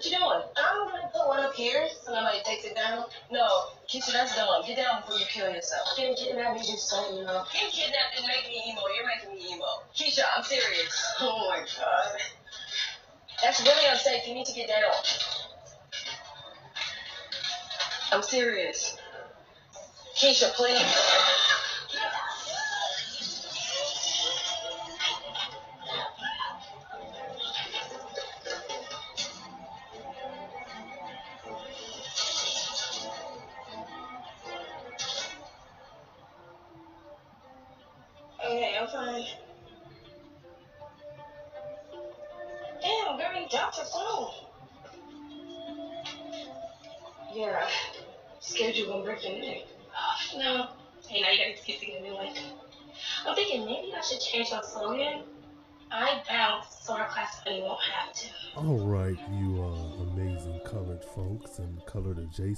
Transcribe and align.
What 0.00 0.10
you 0.10 0.16
doing? 0.16 0.42
I'm 0.56 0.88
gonna 0.88 1.10
put 1.12 1.28
one 1.28 1.40
up 1.40 1.52
here 1.52 1.86
so 2.02 2.14
nobody 2.14 2.38
takes 2.42 2.64
it 2.64 2.74
down. 2.74 3.04
No, 3.30 3.46
Keisha, 3.86 4.14
that's 4.14 4.34
dumb. 4.34 4.64
Get 4.66 4.78
down 4.78 5.02
before 5.02 5.18
you 5.18 5.26
kill 5.26 5.52
yourself. 5.52 5.94
Getting 5.94 6.16
kidnapped 6.16 6.58
is 6.58 6.68
just 6.68 6.88
something, 6.88 7.18
you 7.18 7.24
know. 7.24 7.44
Getting 7.52 7.68
kidnapped 7.68 8.16
didn't 8.16 8.28
make 8.28 8.46
me 8.48 8.62
emo. 8.66 8.80
You're 8.96 9.04
making 9.04 9.34
me 9.36 9.52
emo. 9.52 9.66
Keisha, 9.94 10.22
I'm 10.34 10.42
serious. 10.42 11.14
Oh 11.20 11.50
my 11.50 11.58
god. 11.58 12.18
That's 13.42 13.60
really 13.60 13.86
unsafe. 13.90 14.26
You 14.26 14.32
need 14.32 14.46
to 14.46 14.54
get 14.54 14.68
down. 14.68 14.90
I'm 18.12 18.22
serious. 18.22 18.96
Keisha, 20.16 20.50
please. 20.54 20.80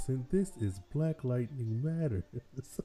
Adjacent. 0.08 0.30
This 0.30 0.50
is 0.60 0.80
Black 0.92 1.24
Lightning 1.24 1.82
Matters. 1.82 2.24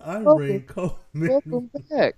I'm 0.00 0.24
Welcome. 0.24 0.42
Rain 0.46 0.62
Coleman. 0.62 0.98
Welcome 1.14 1.70
back. 1.90 2.14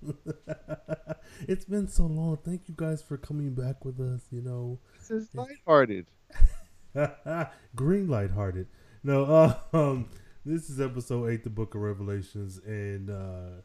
it's 1.47 1.65
been 1.65 1.87
so 1.87 2.05
long. 2.05 2.37
Thank 2.45 2.67
you 2.67 2.75
guys 2.77 3.01
for 3.01 3.17
coming 3.17 3.55
back 3.55 3.83
with 3.85 3.99
us. 3.99 4.21
You 4.31 4.41
know, 4.41 4.79
This 4.99 5.09
is 5.11 5.29
lighthearted. 5.33 6.05
green 7.75 8.07
lighthearted. 8.07 8.67
No, 9.03 9.23
uh, 9.25 9.55
um, 9.73 10.09
this 10.45 10.69
is 10.69 10.79
episode 10.79 11.29
eight, 11.29 11.43
the 11.43 11.49
Book 11.49 11.73
of 11.75 11.81
Revelations, 11.81 12.59
and 12.65 13.09
uh, 13.09 13.61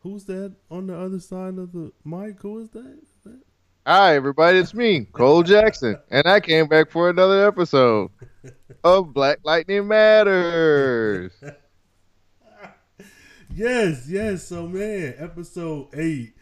who's 0.00 0.24
that 0.24 0.54
on 0.70 0.86
the 0.86 0.98
other 0.98 1.20
side 1.20 1.58
of 1.58 1.72
the 1.72 1.92
mic? 2.04 2.40
Who 2.42 2.58
is 2.60 2.70
that? 2.70 2.98
Is 3.02 3.08
that- 3.24 3.42
Hi, 3.86 4.14
everybody. 4.14 4.58
It's 4.60 4.72
me, 4.72 5.04
Cole 5.12 5.42
Jackson, 5.42 5.98
and 6.10 6.26
I 6.26 6.40
came 6.40 6.68
back 6.68 6.90
for 6.90 7.10
another 7.10 7.46
episode 7.46 8.10
of 8.82 9.12
Black 9.12 9.40
Lightning 9.44 9.86
Matters. 9.86 11.32
Yes, 13.56 14.08
yes. 14.08 14.48
So 14.48 14.66
man, 14.66 15.14
episode 15.16 15.88
eight. 15.94 16.34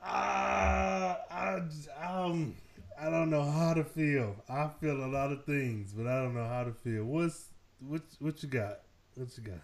Ah, 0.00 1.18
I, 1.28 1.60
um, 2.06 2.54
I 3.00 3.10
don't 3.10 3.30
know 3.30 3.42
how 3.42 3.74
to 3.74 3.82
feel. 3.82 4.36
I 4.48 4.70
feel 4.80 5.04
a 5.04 5.08
lot 5.10 5.32
of 5.32 5.44
things, 5.44 5.92
but 5.92 6.06
I 6.06 6.22
don't 6.22 6.34
know 6.34 6.46
how 6.46 6.62
to 6.62 6.72
feel. 6.72 7.02
What's 7.04 7.48
what? 7.80 8.02
What 8.20 8.40
you 8.44 8.48
got? 8.48 8.82
What 9.16 9.36
you 9.36 9.42
got? 9.42 9.62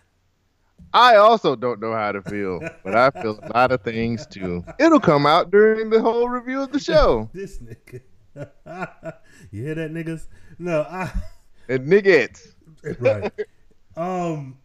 I 0.94 1.16
also 1.16 1.56
don't 1.56 1.80
know 1.80 1.92
how 1.92 2.12
to 2.12 2.22
feel, 2.22 2.60
but 2.84 2.94
I 2.94 3.10
feel 3.22 3.38
a 3.42 3.48
lot 3.52 3.72
of 3.72 3.82
things 3.82 4.26
too. 4.26 4.64
It'll 4.78 5.00
come 5.00 5.24
out 5.24 5.50
during 5.50 5.88
the 5.90 6.02
whole 6.02 6.28
review 6.28 6.60
of 6.60 6.72
the 6.72 6.78
show. 6.80 7.30
This 7.32 7.58
nigga. 7.58 8.02
you 9.50 9.64
hear 9.64 9.74
that, 9.74 9.92
niggas? 9.92 10.26
No, 10.58 10.82
I. 10.82 11.10
And 11.68 11.88
niggas. 11.88 12.54
right. 12.98 13.32
Um, 13.96 14.58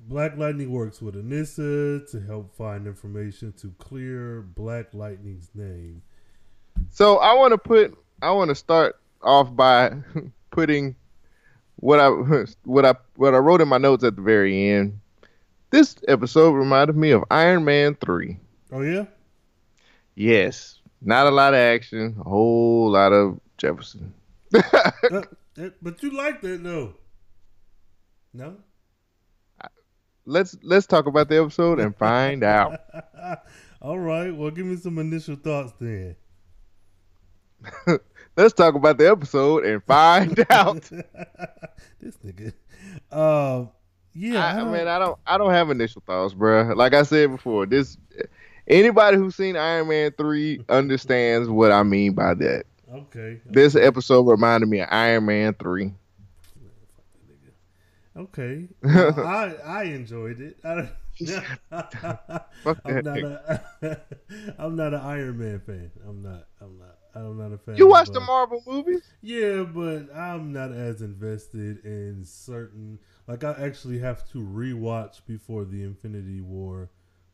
Black 0.00 0.38
Lightning 0.38 0.70
works 0.70 1.02
with 1.02 1.14
Anissa 1.14 2.10
to 2.10 2.20
help 2.20 2.56
find 2.56 2.86
information 2.86 3.52
to 3.58 3.72
clear 3.78 4.40
Black 4.40 4.94
Lightning's 4.94 5.50
name. 5.54 6.00
So 6.90 7.18
I 7.18 7.34
want 7.34 7.52
to 7.52 7.58
put, 7.58 7.96
I 8.22 8.30
want 8.30 8.48
to 8.48 8.54
start 8.54 8.96
off 9.22 9.54
by 9.54 9.92
putting 10.50 10.96
what 11.76 12.00
I 12.00 12.08
what 12.64 12.86
I 12.86 12.94
what 13.16 13.34
I 13.34 13.38
wrote 13.38 13.60
in 13.60 13.68
my 13.68 13.78
notes 13.78 14.02
at 14.02 14.16
the 14.16 14.22
very 14.22 14.70
end. 14.70 14.98
This 15.70 15.96
episode 16.08 16.52
reminded 16.52 16.96
me 16.96 17.10
of 17.10 17.24
Iron 17.30 17.64
Man 17.64 17.94
three. 17.94 18.38
Oh 18.72 18.80
yeah. 18.80 19.04
Yes, 20.14 20.80
not 21.02 21.26
a 21.26 21.30
lot 21.30 21.54
of 21.54 21.58
action, 21.60 22.16
a 22.20 22.28
whole 22.28 22.90
lot 22.90 23.12
of 23.12 23.40
Jefferson. 23.56 24.14
Uh, 25.10 25.22
uh, 25.60 25.70
but 25.82 26.02
you 26.02 26.10
like 26.16 26.40
that 26.40 26.62
though. 26.62 26.94
No. 28.32 28.56
let's 30.24 30.56
let's 30.62 30.86
talk 30.86 31.06
about 31.06 31.28
the 31.28 31.40
episode 31.40 31.80
and 31.80 31.96
find 31.96 32.44
out. 32.44 32.80
All 33.82 33.98
right. 33.98 34.30
Well, 34.34 34.50
give 34.50 34.66
me 34.66 34.76
some 34.76 34.98
initial 34.98 35.36
thoughts 35.36 35.72
then. 35.80 36.16
let's 38.36 38.54
talk 38.54 38.74
about 38.74 38.98
the 38.98 39.10
episode 39.10 39.64
and 39.64 39.82
find 39.84 40.44
out. 40.50 40.82
this 42.00 42.16
nigga. 42.24 42.52
Um. 43.10 43.70
Yeah. 44.18 44.44
I, 44.44 44.50
I 44.52 44.56
don't- 44.58 44.72
mean, 44.72 44.86
I 44.88 44.98
don't 44.98 45.18
I 45.26 45.38
don't 45.38 45.50
have 45.50 45.70
initial 45.70 46.02
thoughts, 46.06 46.34
bruh. 46.34 46.74
Like 46.76 46.94
I 46.94 47.02
said 47.02 47.30
before, 47.30 47.66
this 47.66 47.96
anybody 48.66 49.16
who's 49.16 49.34
seen 49.36 49.56
Iron 49.56 49.88
Man 49.88 50.12
three 50.18 50.60
understands 50.68 51.48
what 51.48 51.70
I 51.72 51.82
mean 51.82 52.12
by 52.14 52.34
that. 52.34 52.64
okay. 52.92 53.40
This 53.46 53.74
episode 53.76 54.22
reminded 54.22 54.68
me 54.68 54.80
of 54.80 54.88
Iron 54.90 55.26
Man 55.26 55.54
three. 55.54 55.92
Okay. 58.16 58.68
Well, 58.82 59.20
I 59.26 59.54
I 59.64 59.82
enjoyed 59.84 60.40
it. 60.40 60.56
I, 60.64 60.88
I'm, 61.70 62.84
that 62.84 63.04
not 63.04 63.18
a, 63.18 64.00
I'm 64.58 64.76
not 64.76 64.94
an 64.94 65.00
Iron 65.00 65.38
Man 65.38 65.60
fan. 65.60 65.90
I'm 66.06 66.22
not. 66.22 66.46
I'm 66.60 66.78
not. 66.78 66.96
I'm 67.14 67.38
not 67.38 67.52
a 67.52 67.58
fan. 67.58 67.76
You 67.76 67.88
watch 67.88 68.08
the 68.10 68.20
Marvel 68.20 68.62
movies? 68.66 69.02
Yeah, 69.22 69.62
but 69.64 70.14
I'm 70.14 70.52
not 70.52 70.72
as 70.72 71.00
invested 71.02 71.84
in 71.84 72.24
certain. 72.24 72.98
Like 73.28 73.44
I 73.44 73.52
actually 73.52 73.98
have 73.98 74.28
to 74.32 74.38
rewatch 74.38 75.20
before 75.26 75.64
the 75.64 75.84
Infinity 75.84 76.40
War 76.40 76.88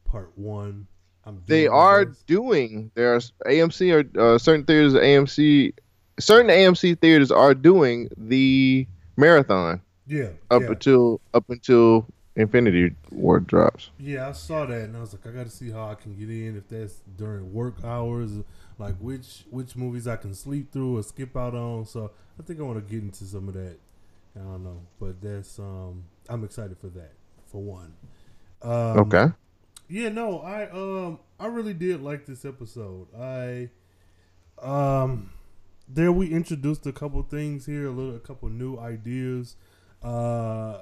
Part 0.05 0.32
One. 0.37 0.87
I'm 1.25 1.41
They 1.47 1.66
are 1.66 2.05
those. 2.05 2.22
doing. 2.27 2.91
There's 2.94 3.32
AMC 3.47 3.93
or 3.94 4.21
uh, 4.34 4.38
certain 4.38 4.65
theaters. 4.66 4.93
AMC, 4.94 5.72
certain 6.19 6.50
AMC 6.50 6.99
theaters 7.00 7.31
are 7.31 7.55
doing 7.55 8.09
the 8.16 8.87
marathon 9.16 9.81
Yeah. 10.06 10.31
up 10.50 10.62
yeah. 10.62 10.69
until 10.69 11.21
up 11.32 11.49
until 11.49 12.06
Infinity 12.37 12.94
War 13.12 13.38
drops. 13.38 13.91
Yeah, 13.99 14.28
I 14.28 14.32
saw 14.32 14.66
that 14.66 14.82
and 14.82 14.97
I 14.97 15.00
was 15.00 15.12
like, 15.15 15.25
I 15.26 15.31
got 15.31 15.44
to 15.44 15.50
see 15.50 15.71
how 15.71 15.88
I 15.88 15.94
can 15.94 16.15
get 16.16 16.28
in. 16.28 16.56
If 16.56 16.69
that's 16.69 17.00
during 17.16 17.53
work 17.55 17.76
hours, 17.84 18.32
like 18.78 18.97
which 18.97 19.44
which 19.50 19.76
movies 19.76 20.09
I 20.09 20.16
can 20.16 20.34
sleep 20.34 20.72
through 20.72 20.99
or 20.99 21.03
skip 21.05 21.37
out 21.37 21.55
on. 21.55 21.87
So 21.87 22.11
I 22.38 22.43
think 22.43 22.59
I 22.59 22.65
want 22.65 22.84
to 22.84 22.93
get 22.93 23.03
into 23.05 23.25
some 23.25 23.47
of 23.49 23.55
that. 23.55 23.78
I 24.36 24.40
don't 24.40 24.64
know, 24.64 24.80
but 25.00 25.20
that's 25.20 25.58
um, 25.58 26.04
I'm 26.28 26.44
excited 26.44 26.76
for 26.78 26.88
that 26.88 27.12
for 27.46 27.62
one. 27.62 27.94
Um, 28.62 28.98
Okay. 29.00 29.26
Yeah, 29.88 30.08
no, 30.08 30.40
I 30.40 30.68
um 30.70 31.18
I 31.38 31.46
really 31.46 31.74
did 31.74 32.02
like 32.02 32.26
this 32.26 32.44
episode. 32.44 33.06
I 33.18 33.70
um 34.62 35.30
there 35.88 36.10
we 36.12 36.30
introduced 36.32 36.86
a 36.86 36.92
couple 36.92 37.22
things 37.22 37.66
here, 37.66 37.86
a 37.86 37.90
little 37.90 38.16
a 38.16 38.20
couple 38.20 38.48
new 38.48 38.78
ideas. 38.78 39.56
Uh 40.02 40.78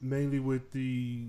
mainly 0.00 0.40
with 0.40 0.72
the 0.72 1.28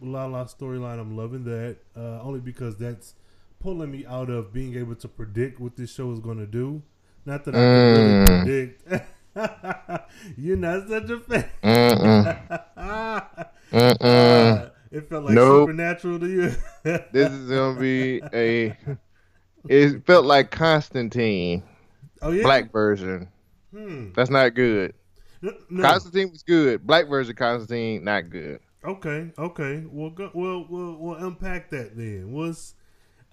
La 0.00 0.26
La 0.26 0.44
storyline. 0.46 0.98
I'm 1.00 1.16
loving 1.16 1.44
that. 1.44 1.78
Uh 1.96 2.20
only 2.22 2.40
because 2.40 2.76
that's 2.76 3.14
pulling 3.60 3.90
me 3.90 4.04
out 4.06 4.28
of 4.30 4.52
being 4.52 4.76
able 4.76 4.94
to 4.96 5.08
predict 5.08 5.60
what 5.60 5.76
this 5.76 5.92
show 5.94 6.10
is 6.12 6.18
gonna 6.20 6.46
do. 6.46 6.82
Not 7.24 7.44
that 7.44 7.54
I 7.54 7.64
can 7.66 7.86
really 7.86 8.14
Mm. 8.14 8.26
predict. 8.44 8.82
You're 10.36 10.56
not 10.56 10.88
such 10.88 11.10
a 11.10 11.20
fan. 11.20 11.48
Mm-mm. 11.62 12.64
Mm-mm. 12.76 13.46
Uh, 13.70 14.70
it 14.90 15.08
felt 15.10 15.26
like 15.26 15.34
Nope. 15.34 15.68
supernatural 15.68 16.18
to 16.20 16.26
you. 16.26 16.54
this 17.12 17.30
is 17.30 17.50
gonna 17.50 17.78
be 17.78 18.22
a. 18.32 18.74
It 19.68 20.06
felt 20.06 20.24
like 20.24 20.50
Constantine, 20.50 21.62
oh 22.22 22.30
yeah, 22.30 22.44
black 22.44 22.72
version. 22.72 23.28
Hmm. 23.70 24.12
That's 24.14 24.30
not 24.30 24.54
good. 24.54 24.94
No, 25.42 25.52
no. 25.68 25.82
Constantine 25.82 26.30
was 26.30 26.42
good. 26.42 26.86
Black 26.86 27.08
version 27.08 27.36
Constantine 27.36 28.04
not 28.04 28.30
good. 28.30 28.60
Okay, 28.82 29.30
okay. 29.38 29.84
We'll 29.86 30.10
go. 30.10 30.30
We'll, 30.32 30.66
we'll 30.68 30.96
we'll 30.96 31.16
unpack 31.16 31.68
that 31.70 31.96
then. 31.96 32.32
What's 32.32 32.74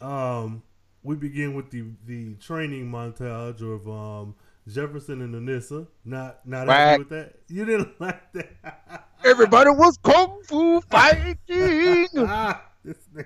um? 0.01 0.63
We 1.03 1.15
begin 1.15 1.53
with 1.53 1.69
the 1.69 1.85
the 2.05 2.33
training 2.35 2.91
montage 2.91 3.61
of 3.61 3.87
um 3.87 4.35
Jefferson 4.67 5.21
and 5.21 5.35
Anissa. 5.35 5.87
Not 6.03 6.45
not 6.47 6.67
Right. 6.67 6.97
with 6.99 7.09
that. 7.09 7.35
You 7.47 7.65
didn't 7.65 7.99
like 8.01 8.31
that. 8.33 9.03
Everybody 9.23 9.69
was 9.71 9.97
kung 10.03 10.41
fu 10.43 10.81
fighting. 10.81 11.37
ah, 12.17 12.63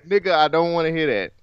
nigga. 0.08 0.32
I 0.34 0.48
don't 0.48 0.74
want 0.74 0.88
to 0.88 0.92
hear 0.94 1.08
that. 1.08 1.34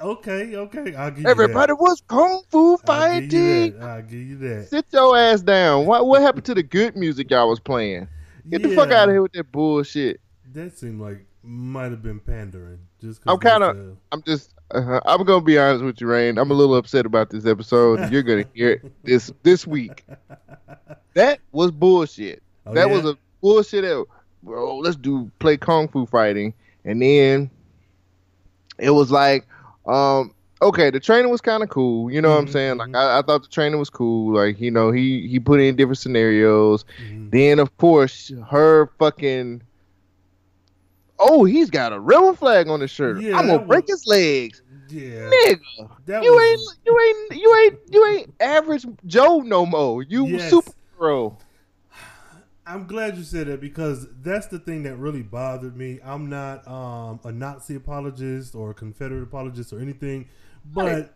Okay, 0.00 0.56
okay. 0.56 0.94
I'll 0.96 1.10
give 1.12 1.24
Everybody 1.26 1.70
you 1.72 1.76
was 1.76 2.02
kung 2.08 2.42
fu 2.50 2.76
that. 2.84 2.90
I'll 2.90 3.20
give 3.20 3.32
you 3.32 3.70
fighting. 3.70 3.78
that. 3.78 3.88
I'll 3.88 4.02
give 4.02 4.20
you 4.20 4.36
that. 4.38 4.68
Sit 4.68 4.86
your 4.92 5.16
ass 5.16 5.42
down. 5.42 5.86
What 5.86 6.06
what 6.06 6.22
happened 6.22 6.44
to 6.46 6.54
the 6.54 6.62
good 6.62 6.96
music 6.96 7.30
y'all 7.30 7.48
was 7.48 7.60
playing? 7.60 8.08
Get 8.50 8.62
the 8.62 8.74
fuck 8.74 8.90
out 8.90 9.08
of 9.08 9.14
here 9.14 9.22
with 9.22 9.32
that 9.32 9.50
bullshit. 9.50 10.20
That 10.52 10.76
seemed 10.76 11.00
like 11.00 11.24
might 11.42 11.90
have 11.90 12.02
been 12.02 12.20
pandering. 12.20 12.78
Just 13.00 13.22
I'm 13.26 13.38
kinda- 13.38 13.96
I'm 14.12 14.22
just 14.22 14.53
uh, 14.70 15.00
I'm 15.04 15.24
gonna 15.24 15.44
be 15.44 15.58
honest 15.58 15.84
with 15.84 16.00
you, 16.00 16.06
Rain. 16.06 16.38
I'm 16.38 16.50
a 16.50 16.54
little 16.54 16.74
upset 16.76 17.06
about 17.06 17.30
this 17.30 17.46
episode. 17.46 18.10
You're 18.12 18.22
gonna 18.22 18.44
hear 18.54 18.70
it 18.72 18.92
this 19.04 19.32
this 19.42 19.66
week. 19.66 20.04
That 21.14 21.38
was 21.52 21.70
bullshit. 21.70 22.42
Oh, 22.66 22.74
that 22.74 22.88
yeah? 22.88 22.94
was 22.94 23.04
a 23.04 23.18
bullshit. 23.40 23.84
At, 23.84 24.04
bro, 24.42 24.78
let's 24.78 24.96
do 24.96 25.30
play 25.38 25.56
kung 25.56 25.88
fu 25.88 26.06
fighting, 26.06 26.54
and 26.84 27.00
then 27.00 27.50
it 28.78 28.90
was 28.90 29.10
like, 29.10 29.46
um, 29.86 30.34
okay, 30.60 30.90
the 30.90 30.98
training 30.98 31.30
was 31.30 31.40
kind 31.40 31.62
of 31.62 31.68
cool. 31.68 32.10
You 32.10 32.20
know 32.20 32.30
what 32.30 32.38
I'm 32.38 32.46
Mhm, 32.46 32.52
saying? 32.52 32.76
Like 32.78 32.88
mhm. 32.90 32.96
I, 32.96 33.18
I 33.18 33.22
thought 33.22 33.42
the 33.42 33.48
training 33.48 33.78
was 33.78 33.90
cool. 33.90 34.34
Like 34.34 34.60
you 34.60 34.70
know 34.70 34.90
he 34.90 35.28
he 35.28 35.38
put 35.38 35.60
in 35.60 35.76
different 35.76 35.98
scenarios. 35.98 36.84
Mhm. 37.00 37.30
Then 37.30 37.58
of 37.58 37.76
course 37.76 38.32
her 38.50 38.86
fucking. 38.98 39.62
Oh, 41.18 41.44
he's 41.44 41.70
got 41.70 41.92
a 41.92 42.00
rebel 42.00 42.34
flag 42.34 42.68
on 42.68 42.80
his 42.80 42.90
shirt. 42.90 43.22
Yeah, 43.22 43.38
I'm 43.38 43.46
gonna 43.46 43.64
break 43.64 43.86
his 43.86 44.06
legs, 44.06 44.62
Yeah, 44.88 45.30
nigga. 45.30 45.90
that 46.06 46.22
You 46.22 46.32
was, 46.32 46.76
ain't, 46.76 46.78
you 46.86 47.00
ain't, 47.00 47.42
you 47.42 47.56
ain't, 47.56 47.78
you 47.90 48.06
ain't 48.06 48.34
average 48.40 48.86
Joe 49.06 49.38
no 49.40 49.64
more. 49.64 50.02
You 50.02 50.26
Yes. 50.26 50.52
superhero. 50.52 51.36
I'm 52.66 52.86
glad 52.86 53.18
you 53.18 53.24
said 53.24 53.46
that 53.48 53.60
because 53.60 54.06
that's 54.22 54.46
the 54.46 54.58
thing 54.58 54.84
that 54.84 54.96
really 54.96 55.22
bothered 55.22 55.76
me. 55.76 56.00
I'm 56.02 56.30
not 56.30 56.66
um, 56.66 57.20
a 57.22 57.30
Nazi 57.30 57.74
apologist 57.74 58.54
or 58.54 58.70
a 58.70 58.74
Confederate 58.74 59.22
apologist 59.22 59.72
or 59.72 59.80
anything, 59.80 60.28
but 60.72 60.84
Right. 60.86 61.12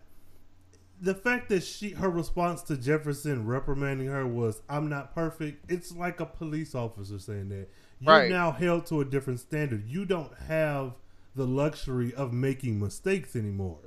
the 1.00 1.14
fact 1.14 1.48
that 1.48 1.62
she 1.62 1.90
her 1.90 2.10
response 2.10 2.60
to 2.62 2.76
Jefferson 2.76 3.46
reprimanding 3.46 4.08
her 4.08 4.26
was 4.26 4.60
"I'm 4.68 4.90
not 4.90 5.14
perfect." 5.14 5.70
It's 5.70 5.96
like 5.96 6.20
a 6.20 6.26
police 6.26 6.74
officer 6.74 7.18
saying 7.18 7.48
that 7.48 7.68
you're 8.00 8.12
Right. 8.14 8.30
now 8.30 8.52
held 8.52 8.86
to 8.86 9.00
a 9.00 9.04
different 9.04 9.40
standard. 9.40 9.84
You 9.86 10.04
don't 10.04 10.32
have 10.48 10.92
the 11.34 11.46
luxury 11.46 12.12
of 12.14 12.32
making 12.32 12.80
mistakes 12.80 13.36
anymore. 13.36 13.78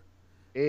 And, 0.56 0.64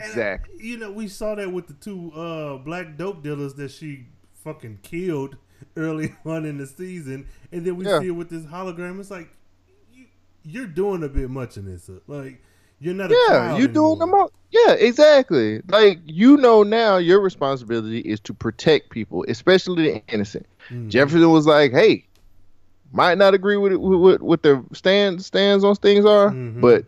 Exactly. 0.00 0.54
you 0.60 0.76
know, 0.78 0.90
we 0.92 1.08
saw 1.08 1.34
that 1.34 1.50
with 1.52 1.66
the 1.66 1.74
two 1.74 2.12
uh, 2.12 2.58
black 2.58 2.96
dope 2.98 3.22
dealers 3.22 3.54
that 3.54 3.70
she 3.70 4.06
fucking 4.44 4.80
killed 4.82 5.36
early 5.76 6.14
on 6.26 6.44
in 6.44 6.58
the 6.58 6.66
season, 6.66 7.26
and 7.50 7.64
then 7.66 7.76
we 7.76 7.86
Yeah. 7.86 8.00
see 8.00 8.08
it 8.08 8.10
with 8.12 8.28
this 8.28 8.44
hologram. 8.44 9.00
It's 9.00 9.10
like 9.10 9.30
you, 9.92 10.04
you're 10.44 10.66
doing 10.66 11.02
a 11.02 11.08
bit 11.08 11.30
much 11.30 11.56
in 11.56 11.64
this. 11.64 11.88
uh, 11.88 12.00
Like 12.06 12.42
you're 12.78 12.94
not. 12.94 13.10
A 13.10 13.14
Yeah, 13.28 13.34
child 13.38 13.60
you 13.60 13.68
doing 13.68 13.98
the 13.98 14.06
most. 14.06 14.32
Yeah, 14.50 14.72
exactly. 14.72 15.62
Like 15.68 16.00
you 16.04 16.36
know 16.36 16.62
now, 16.62 16.98
your 16.98 17.20
responsibility 17.20 18.00
is 18.00 18.20
to 18.20 18.34
protect 18.34 18.90
people, 18.90 19.24
especially 19.28 19.84
the 19.92 20.02
innocent. 20.12 20.44
Mhm. 20.68 20.88
Jefferson 20.88 21.30
was 21.30 21.46
like, 21.46 21.72
"Hey, 21.72 22.04
might 22.92 23.18
not 23.18 23.34
agree 23.34 23.56
with 23.56 23.72
it, 23.72 23.80
with 23.80 24.20
what 24.20 24.42
their 24.42 24.62
the 24.68 24.74
stand 24.74 25.24
stands 25.24 25.64
on 25.64 25.74
things 25.76 26.04
are, 26.04 26.30
Mhm. 26.30 26.60
but 26.60 26.84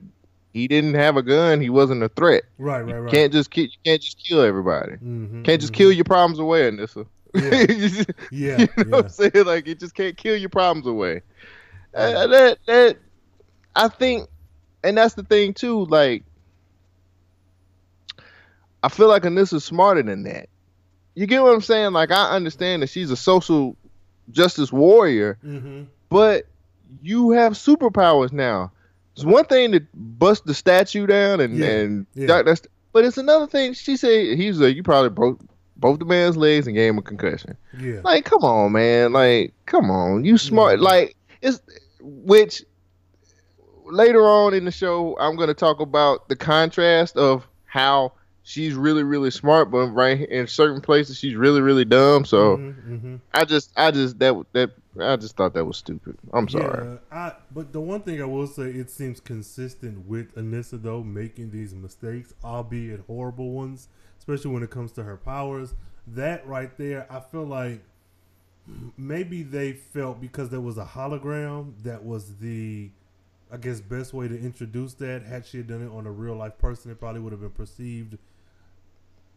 he 0.52 0.68
didn't 0.68 0.94
have 0.94 1.16
a 1.16 1.22
gun. 1.22 1.60
He 1.60 1.70
wasn't 1.70 2.02
a 2.02 2.08
threat. 2.08 2.44
Right, 2.58 2.82
right, 2.82 2.88
You 2.94 3.00
right. 3.00 3.12
can't 3.12 3.32
just 3.32 3.50
kill. 3.50 3.64
You 3.64 3.70
can't 3.84 4.00
just 4.02 4.18
kill 4.24 4.40
everybody. 4.42 4.92
Mhm, 4.96 5.44
Can't 5.44 5.60
just 5.60 5.72
mhm. 5.72 5.76
kill 5.76 5.92
your 5.92 6.04
problems 6.04 6.38
away, 6.38 6.70
Anissa. 6.70 7.06
Yeah. 7.34 7.50
Yeah, 7.50 7.66
you 8.30 8.46
know 8.46 8.64
yeah. 8.70 8.84
what 8.84 9.04
I'm 9.06 9.08
saying? 9.08 9.44
Like 9.44 9.66
it 9.66 9.80
just 9.80 9.94
can't 9.96 10.16
kill 10.16 10.36
your 10.36 10.50
problems 10.50 10.86
away. 10.86 11.22
Uh, 11.92 12.26
that 12.28 12.58
that 12.66 12.96
I 13.74 13.88
think, 13.88 14.28
and 14.84 14.96
that's 14.96 15.14
the 15.14 15.24
thing 15.24 15.54
too. 15.54 15.86
Like 15.86 16.22
I 18.82 18.88
feel 18.88 19.08
like 19.08 19.22
Anissa's 19.22 19.64
smarter 19.64 20.02
than 20.02 20.24
that. 20.24 20.48
You 21.14 21.26
get 21.26 21.42
what 21.42 21.54
I'm 21.54 21.60
saying? 21.60 21.92
Like 21.92 22.10
I 22.10 22.30
understand 22.30 22.82
that 22.82 22.88
she's 22.90 23.10
a 23.10 23.16
social 23.16 23.76
justice 24.30 24.72
warrior, 24.72 25.38
Mhm. 25.44 25.86
But 26.14 26.46
you 27.02 27.30
have 27.32 27.52
superpowers 27.54 28.32
now. 28.32 28.70
It's 29.14 29.24
one 29.24 29.44
thing 29.44 29.72
to 29.72 29.80
bust 29.94 30.46
the 30.46 30.54
statue 30.54 31.06
down 31.06 31.40
and 31.40 31.58
Yeah, 31.58 31.66
and 31.66 32.06
yeah. 32.14 32.26
that- 32.28 32.44
that's, 32.46 32.62
but 32.92 33.04
it's 33.04 33.18
another 33.18 33.46
thing. 33.46 33.72
She 33.74 33.96
said 33.96 34.36
he's 34.38 34.58
like 34.60 34.76
you 34.76 34.82
probably 34.82 35.10
broke 35.10 35.40
both 35.76 35.98
the 35.98 36.04
man's 36.04 36.36
legs 36.36 36.66
and 36.68 36.76
gave 36.76 36.90
him 36.90 36.98
a 36.98 37.02
concussion. 37.02 37.56
Yeah. 37.80 38.00
Like, 38.04 38.24
come 38.24 38.42
on, 38.44 38.72
man. 38.72 39.12
Like, 39.12 39.52
come 39.66 39.90
on. 39.90 40.24
You 40.24 40.38
smart. 40.38 40.78
Mhm. 40.78 40.82
Like, 40.82 41.16
it's 41.42 41.60
which 42.00 42.62
later 43.86 44.20
on 44.26 44.54
in 44.54 44.64
the 44.64 44.70
show, 44.70 45.16
I'm 45.18 45.36
going 45.36 45.48
to 45.48 45.54
talk 45.54 45.80
about 45.80 46.28
the 46.28 46.36
contrast 46.36 47.16
of 47.16 47.46
how 47.66 48.12
she's 48.44 48.74
really, 48.74 49.02
really 49.02 49.30
smart, 49.30 49.70
but 49.70 49.88
right 49.88 50.20
in 50.28 50.46
certain 50.46 50.80
places 50.80 51.18
she's 51.18 51.34
really, 51.34 51.60
really 51.60 51.84
dumb. 51.84 52.24
So 52.24 52.56
Mhm, 52.56 52.74
mhm. 53.02 53.20
I 53.32 53.44
just, 53.44 53.72
I 53.76 53.90
just 53.90 54.18
that 54.20 54.34
that 54.52 54.70
I 55.00 55.16
just 55.16 55.36
thought 55.36 55.54
that 55.54 55.64
was 55.64 55.76
stupid. 55.76 56.16
I'm 56.32 56.48
sorry. 56.48 56.86
Yeah, 56.86 56.96
I, 57.10 57.32
but 57.52 57.72
the 57.72 57.80
one 57.80 58.02
thing 58.02 58.22
I 58.22 58.24
will 58.24 58.46
say, 58.46 58.70
it 58.70 58.90
seems 58.90 59.20
consistent 59.20 60.06
with 60.06 60.34
Anissa 60.36 60.80
though 60.80 61.02
making 61.02 61.50
these 61.50 61.74
mistakes, 61.74 62.32
albeit 62.44 63.00
horrible 63.06 63.50
ones, 63.50 63.88
especially 64.18 64.52
when 64.52 64.62
it 64.62 64.70
comes 64.70 64.92
to 64.92 65.02
her 65.02 65.16
powers. 65.16 65.74
That 66.06 66.46
right 66.46 66.76
there, 66.76 67.06
I 67.10 67.20
feel 67.20 67.44
like 67.44 67.82
maybe 68.96 69.42
they 69.42 69.72
felt 69.72 70.20
because 70.20 70.50
there 70.50 70.60
was 70.60 70.78
a 70.78 70.84
hologram 70.84 71.72
that 71.82 72.04
was 72.04 72.36
the, 72.36 72.90
I 73.52 73.56
guess, 73.56 73.80
best 73.80 74.14
way 74.14 74.28
to 74.28 74.38
introduce 74.38 74.94
that. 74.94 75.22
Had 75.22 75.46
she 75.46 75.62
done 75.62 75.82
it 75.82 75.90
on 75.90 76.06
a 76.06 76.10
real 76.10 76.36
life 76.36 76.58
person, 76.58 76.90
it 76.90 77.00
probably 77.00 77.20
would 77.20 77.32
have 77.32 77.40
been 77.40 77.50
perceived 77.50 78.18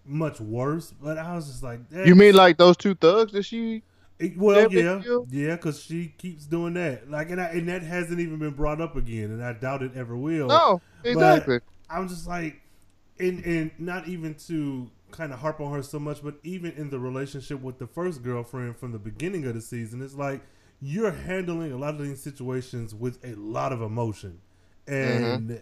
much 0.06 0.39
worse. 0.39 0.94
But 1.01 1.18
I 1.18 1.36
was 1.36 1.48
just 1.48 1.63
like, 1.63 1.80
You 1.92 2.15
mean 2.15 2.36
like 2.36 2.57
those 2.57 2.77
two 2.77 2.95
thugs 2.95 3.31
that 3.33 3.44
she? 3.44 3.83
It- 4.19 4.37
well, 4.37 4.67
yeah, 4.71 5.03
yeah, 5.29 5.55
because 5.55 5.79
she 5.81 6.13
keeps 6.17 6.45
doing 6.45 6.73
that. 6.75 7.09
Like, 7.09 7.29
and 7.29 7.39
I, 7.41 7.45
and 7.49 7.67
that 7.69 7.83
hasn't 7.83 8.19
even 8.19 8.39
been 8.39 8.53
brought 8.53 8.81
up 8.81 8.95
again, 8.95 9.31
and 9.31 9.43
I 9.43 9.53
doubt 9.53 9.83
it 9.83 9.91
ever 9.95 10.15
will. 10.17 10.47
No, 10.47 10.81
exactly. 11.03 11.59
I'm 11.89 12.07
just 12.07 12.27
like, 12.27 12.61
and 13.19 13.43
and 13.45 13.71
not 13.77 14.07
even 14.07 14.35
to 14.47 14.89
kind 15.11 15.31
of 15.31 15.39
harp 15.39 15.61
on 15.61 15.71
her 15.73 15.81
so 15.83 15.99
much, 15.99 16.21
but 16.23 16.35
even 16.43 16.71
in 16.73 16.89
the 16.89 16.99
relationship 16.99 17.61
with 17.61 17.77
the 17.79 17.87
first 17.87 18.23
girlfriend 18.23 18.77
from 18.77 18.91
the 18.91 18.99
beginning 18.99 19.45
of 19.45 19.53
the 19.55 19.61
season, 19.61 20.01
it's 20.01 20.15
like 20.15 20.41
you're 20.81 21.11
handling 21.11 21.71
a 21.71 21.77
lot 21.77 21.95
of 21.95 22.01
these 22.01 22.21
situations 22.21 22.93
with 22.93 23.23
a 23.23 23.33
lot 23.35 23.71
of 23.71 23.81
emotion, 23.81 24.39
and 24.87 25.61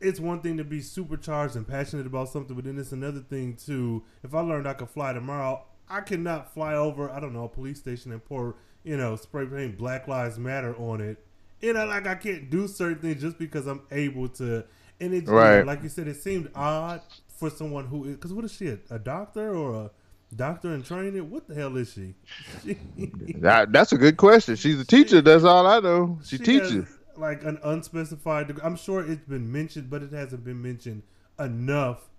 it's 0.00 0.18
one 0.20 0.40
thing 0.40 0.56
to 0.56 0.64
be 0.64 0.80
supercharged 0.80 1.56
and 1.56 1.66
passionate 1.68 2.06
about 2.06 2.28
something, 2.28 2.54
but 2.56 2.64
then 2.64 2.78
it's 2.78 2.92
another 2.92 3.20
thing 3.20 3.54
to 3.66 4.02
if 4.22 4.34
I 4.34 4.40
learned 4.40 4.66
I 4.66 4.72
could 4.74 4.88
fly 4.88 5.12
tomorrow, 5.12 5.64
I 5.90 6.00
cannot 6.02 6.54
fly 6.54 6.74
over 6.74 7.10
I 7.10 7.20
don't 7.20 7.34
know 7.34 7.44
a 7.44 7.48
police 7.48 7.78
station 7.80 8.12
and 8.12 8.24
pour 8.24 8.56
you 8.84 8.96
know 8.96 9.16
spray 9.16 9.46
paint 9.46 9.78
Black 9.78 10.08
Lives 10.08 10.38
Matter 10.38 10.74
on 10.76 11.00
it. 11.02 11.24
You 11.60 11.74
know, 11.74 11.84
like 11.86 12.06
I 12.06 12.14
can't 12.14 12.48
do 12.50 12.68
certain 12.68 13.00
things 13.00 13.20
just 13.20 13.38
because 13.38 13.66
I'm 13.66 13.82
able 13.90 14.28
to. 14.30 14.64
And 15.00 15.14
it, 15.14 15.28
Right. 15.28 15.62
like 15.62 15.82
you 15.82 15.88
said, 15.90 16.08
it 16.08 16.16
seemed 16.22 16.50
odd 16.54 17.02
for 17.28 17.50
someone 17.50 17.86
who 17.86 18.04
is 18.04 18.16
because 18.16 18.32
what 18.32 18.44
is 18.44 18.52
she 18.52 18.68
a, 18.68 18.78
a 18.90 18.98
doctor 18.98 19.54
or 19.54 19.74
a 19.86 19.90
doctor 20.36 20.74
in 20.74 20.82
training? 20.82 21.30
What 21.30 21.48
the 21.48 21.54
hell 21.54 21.76
is 21.76 21.92
she? 21.92 22.14
she 22.62 22.78
That, 23.40 23.72
that's 23.72 23.92
a 23.92 23.98
good 23.98 24.16
question. 24.16 24.56
She's 24.56 24.80
a 24.80 24.84
teacher. 24.86 25.20
That's 25.22 25.44
all 25.44 25.66
I 25.66 25.80
know. 25.80 26.18
She, 26.24 26.38
she 26.38 26.44
teaches. 26.44 26.72
has, 26.72 26.98
like 27.16 27.44
an 27.44 27.58
unspecified. 27.62 28.48
degree. 28.48 28.62
I'm 28.64 28.76
sure 28.76 29.04
it's 29.04 29.24
been 29.26 29.50
mentioned, 29.50 29.90
but 29.90 30.02
it 30.02 30.12
hasn't 30.12 30.44
been 30.44 30.62
mentioned 30.62 31.02
enough 31.38 32.09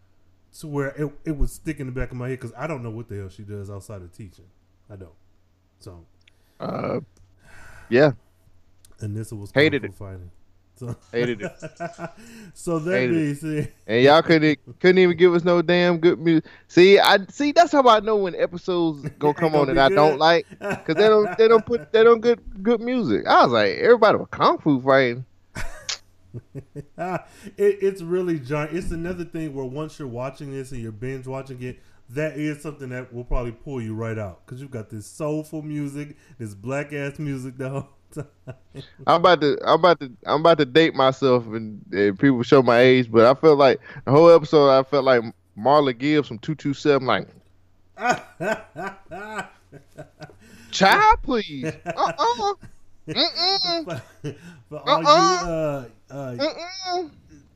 to 0.60 0.68
where 0.68 0.90
it, 0.90 1.12
it 1.26 1.32
would 1.32 1.50
stick 1.50 1.80
in 1.80 1.88
the 1.88 1.92
back 1.92 2.12
of 2.12 2.18
my 2.18 2.30
head 2.30 2.40
because 2.40 2.54
I 2.58 2.68
don't 2.68 2.84
know 2.84 2.90
what 2.90 3.08
the 3.08 3.16
hell 3.18 3.30
she 3.30 3.44
does 3.44 3.70
outside 3.70 4.02
of 4.02 4.12
teaching. 4.12 4.46
I 4.90 4.96
don't. 4.98 5.14
So, 5.80 6.06
Uh, 6.60 7.00
yeah, 7.90 8.12
and 9.00 9.16
this 9.16 9.32
was 9.32 9.52
Hated 9.54 9.84
kung 9.84 9.92
fu 9.92 10.06
fighting. 10.06 10.32
So, 10.76 10.96
hated 11.12 11.42
it. 11.44 11.52
so 12.56 12.80
that 12.80 12.92
Hated 12.92 13.14
being 13.14 13.36
said, 13.36 13.72
And 13.86 14.04
y'all 14.04 14.22
couldn't 14.24 14.60
couldn't 14.80 14.98
even 14.98 15.16
give 15.16 15.34
us 15.36 15.44
no 15.44 15.62
damn 15.62 16.00
good 16.00 16.20
music. 16.20 16.46
See, 16.68 16.98
I 16.98 17.20
see 17.30 17.52
that's 17.52 17.72
how 17.72 17.88
I 17.88 18.00
know 18.00 18.16
when 18.18 18.36
episodes 18.36 19.08
gonna 19.20 19.34
come 19.36 19.54
on 19.56 19.70
and 19.70 19.80
I 19.80 19.90
don't 19.90 20.18
like 20.18 20.48
because 20.60 20.96
they 20.96 21.08
don't 21.08 21.38
they 21.38 21.48
don't 21.48 21.66
put 21.66 21.92
they 21.92 22.04
don't 22.04 22.20
good 22.20 22.42
good 22.64 22.82
music. 22.82 23.28
I 23.28 23.44
was 23.44 23.52
like 23.52 23.78
everybody 23.78 24.18
was 24.18 24.28
kung 24.32 24.58
fu 24.58 24.82
fighting. 24.82 25.26
It, 27.58 27.80
it's 27.82 28.02
really 28.02 28.40
giant. 28.40 28.76
It's 28.76 28.92
another 28.92 29.26
thing 29.26 29.54
where 29.54 29.66
once 29.66 29.98
you're 30.00 30.08
watching 30.08 30.52
this 30.52 30.72
and 30.72 30.82
you're 30.82 30.92
binge 30.92 31.28
watching 31.28 31.62
it, 31.62 31.80
that 32.10 32.38
is 32.38 32.62
something 32.62 32.90
that 32.90 33.14
will 33.14 33.24
probably 33.24 33.52
pull 33.52 33.82
you 33.82 33.96
right 33.96 34.18
out 34.18 34.46
because 34.46 34.62
you've 34.62 34.72
got 34.72 34.90
this 34.90 35.06
soulful 35.06 35.62
music, 35.62 36.18
this 36.38 36.54
black 36.54 36.94
ass 36.94 37.20
music 37.20 37.58
the 37.58 37.70
whole 37.70 37.90
time. 38.14 38.26
I'm 39.08 39.22
about 39.22 39.42
to 39.42 39.58
I'm 39.64 39.80
about 39.80 40.00
to 40.02 40.12
I'm 40.26 40.42
about 40.42 40.58
to 40.60 40.66
date 40.66 40.94
myself 40.94 41.46
and, 41.48 41.82
and 41.92 42.20
people 42.20 42.44
show 42.44 42.62
my 42.62 42.80
age, 42.80 43.12
but 43.12 43.26
I 43.26 43.34
felt 43.40 43.58
like 43.58 43.80
the 44.06 44.12
whole 44.12 44.30
episode 44.30 44.70
I 44.70 44.84
felt 44.84 45.06
like 45.06 45.24
Marla 45.58 45.98
Gibbs 45.98 46.28
from 46.28 46.40
two 46.40 46.56
two 46.56 46.74
seven 46.74 47.08
like 47.08 47.28
child 50.72 51.18
please 51.22 51.72
uh 51.86 52.14
uh 52.18 52.54
For 53.14 54.80
all 54.88 55.08
Uh-uh. 55.08 55.86
you 56.10 56.16
uh, 56.16 56.48
uh, 56.90 57.04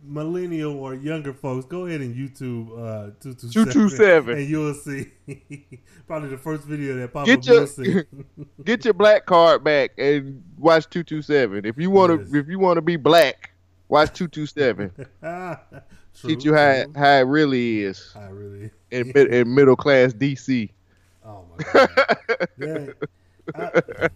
millennial 0.04 0.78
or 0.80 0.94
younger 0.94 1.34
folks, 1.34 1.66
go 1.66 1.86
ahead 1.86 2.02
and 2.02 2.16
YouTube 2.16 2.68
uh, 2.74 3.12
227, 3.22 3.52
227. 3.74 4.38
and 4.38 4.48
you'll 4.50 4.74
see 4.74 5.12
probably 6.08 6.30
the 6.30 6.38
first 6.38 6.64
video 6.64 6.96
that 6.98 7.12
pop 7.14 7.26
Get 7.26 7.40
up. 7.40 7.46
your- 7.46 7.56
You'll 7.56 7.68
see. 7.68 8.02
Get 8.64 8.86
your 8.86 8.94
black 8.94 9.26
card 9.26 9.64
back 9.64 9.92
and 9.98 10.44
watch 10.58 10.90
two 10.90 11.04
two 11.04 11.22
seven. 11.22 11.66
If 11.66 11.78
you 11.78 11.90
want 11.90 12.12
to, 12.12 12.26
Yes. 12.26 12.44
if 12.44 12.48
you 12.50 12.60
want 12.60 12.78
to 12.78 12.82
be 12.82 12.98
black, 12.98 13.52
watch 13.88 14.14
two 14.14 14.28
two 14.28 14.46
seven. 14.46 14.92
True, 15.22 16.30
Teach 16.30 16.46
you 16.46 16.54
how 16.54 16.70
it- 16.70 16.84
true. 16.86 16.94
how 16.96 17.16
it 17.18 17.22
really 17.28 17.82
is 17.82 18.14
I 18.16 18.28
really. 18.28 18.72
in 18.92 19.12
mid, 19.14 19.34
in 19.34 19.54
middle 19.54 19.76
class 19.76 20.14
DC. 20.14 20.70
Oh 21.26 21.44
my 21.58 21.64
god. 21.74 21.90
That- 22.58 22.96
I- 23.56 24.10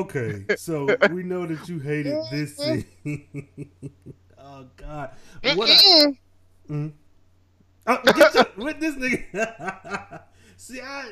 okay, 0.00 0.44
so 0.56 0.96
we 1.10 1.22
know 1.22 1.46
that 1.46 1.68
you 1.68 1.78
hated 1.78 2.18
this 2.30 2.56
scene. 2.58 2.84
oh 4.38 4.66
god. 4.76 5.10
What 5.54 5.70
I, 5.70 6.18
Mm. 6.68 6.92
Oh, 7.86 7.98
get 8.04 8.34
your, 8.34 8.46
with 8.56 8.80
this 8.80 8.96
nigga. 8.96 10.22
See, 10.56 10.80
I 10.80 11.10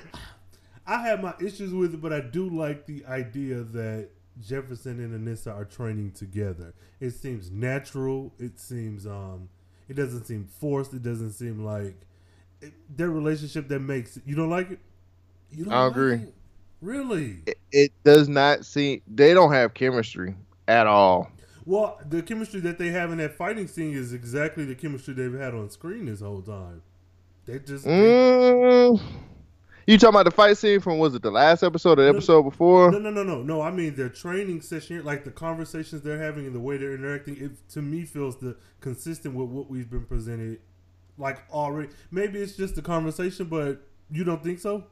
I 0.87 1.03
have 1.09 1.23
my 1.23 1.35
issues 1.41 1.73
with 1.73 1.95
it, 1.95 2.01
but 2.01 2.13
I 2.13 2.21
do 2.21 2.49
like 2.49 2.87
the 2.87 3.05
idea 3.07 3.63
that 3.63 4.09
Jefferson 4.41 5.01
and 5.01 5.15
Anissa 5.27 5.55
are 5.55 5.65
training 5.65 6.13
together. 6.13 6.75
It 7.01 7.11
seems 7.11 7.51
natural. 7.51 8.33
It 8.39 8.59
seems 8.59 9.07
um, 9.07 9.49
it 9.89 9.95
doesn't 9.95 10.25
seem 10.27 10.47
forced. 10.47 10.93
It 10.93 11.03
doesn't 11.03 11.33
seem 11.33 11.65
like 11.65 11.95
it, 12.61 12.73
their 12.95 13.11
relationship 13.11 13.69
that 13.69 13.81
makes 13.81 14.17
it. 14.17 14.25
You 14.27 14.35
don't 14.35 14.51
like 14.51 14.73
it? 14.73 14.81
You 15.53 15.65
don't 15.67 15.75
I 15.75 15.85
like 15.85 15.93
agree. 15.93 16.15
it? 16.15 16.35
Really? 16.85 17.39
it, 17.47 17.59
it 17.73 17.93
does 18.05 18.29
not 18.29 18.67
seem 18.67 19.01
they 19.09 19.33
don't 19.33 19.53
have 19.53 19.73
chemistry 19.73 20.35
at 20.69 20.87
all. 20.87 21.31
Well, 21.65 21.99
the 22.09 22.23
chemistry 22.23 22.61
that 22.61 22.77
they 22.77 22.89
have 22.89 23.11
in 23.11 23.19
that 23.19 23.37
fighting 23.37 23.67
scene 23.67 23.95
is 23.95 24.13
exactly 24.13 24.67
the 24.67 24.75
chemistry 24.75 25.15
they've 25.15 25.33
had 25.33 25.55
on 25.55 25.71
screen 25.71 26.05
this 26.05 26.21
whole 26.21 26.43
time. 26.43 26.83
They 27.47 27.59
just 27.59 27.85
they- 27.85 27.91
Mm. 27.91 29.01
You 29.87 29.99
talking 29.99 30.15
about 30.15 30.25
the 30.25 30.31
fight 30.31 30.57
scene 30.57 30.81
from 30.81 30.99
was 30.99 31.15
it 31.15 31.23
the 31.23 31.31
last 31.31 31.63
episode 31.63 31.99
or 31.99 32.05
the 32.05 32.13
No, 32.13 32.17
episode 32.19 32.43
before? 32.43 32.91
No, 32.91 32.99
no, 32.99 33.11
no, 33.11 33.23
no, 33.23 33.43
no. 33.43 33.61
I 33.61 33.71
mean 33.71 33.95
their 33.95 34.09
training 34.09 34.63
session, 34.63 35.05
like 35.05 35.25
the 35.25 35.31
conversations 35.31 36.01
they're 36.03 36.19
having 36.19 36.47
and 36.47 36.55
the 36.55 36.61
way 36.61 36.77
they're 36.79 36.95
interacting. 36.95 37.37
It 37.39 37.69
to 37.71 37.83
me 37.83 38.05
feels 38.05 38.37
the 38.39 38.57
consistent 38.81 39.35
with 39.35 39.49
what 39.49 39.71
we've 39.71 39.91
been 39.91 40.05
presented, 40.07 40.61
like 41.19 41.43
already. 41.51 41.91
Maybe 42.11 42.41
it's 42.41 42.57
just 42.57 42.77
the 42.77 42.83
conversation, 42.83 43.47
but 43.47 43.83
you 44.11 44.25
don't 44.25 44.43
think 44.43 44.59
so? 44.59 44.85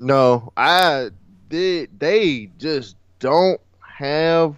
No, 0.00 0.52
I 0.56 1.10
did. 1.48 1.98
They 1.98 2.50
just 2.58 2.96
don't 3.18 3.60
have. 3.80 4.56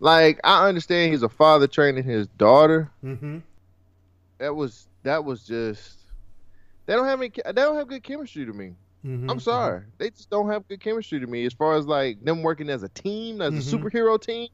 Like 0.00 0.38
I 0.44 0.68
understand 0.68 1.10
he's 1.12 1.22
a 1.24 1.28
father 1.28 1.66
training 1.66 2.04
his 2.04 2.28
daughter. 2.38 2.90
Mm-hmm. 3.04 3.38
That 4.38 4.54
was 4.54 4.86
that 5.02 5.24
was 5.24 5.44
just. 5.44 5.96
They 6.86 6.94
don't 6.94 7.06
have 7.06 7.20
any. 7.20 7.30
They 7.44 7.52
don't 7.52 7.76
have 7.76 7.88
good 7.88 8.02
chemistry 8.04 8.46
to 8.46 8.52
me. 8.52 8.74
mm-hmm 9.04 9.28
I'm 9.28 9.40
sorry. 9.40 9.82
They 9.98 10.10
just 10.10 10.30
don't 10.30 10.48
have 10.50 10.66
good 10.68 10.80
chemistry 10.80 11.18
to 11.20 11.26
me 11.26 11.44
as 11.46 11.52
far 11.52 11.74
as 11.74 11.86
like 11.86 12.24
them 12.24 12.42
working 12.42 12.70
as 12.70 12.82
a 12.84 12.88
team, 12.90 13.40
as 13.42 13.54
a 13.54 13.76
Mhm. 13.76 13.80
superhero 13.82 14.20
team. 14.20 14.48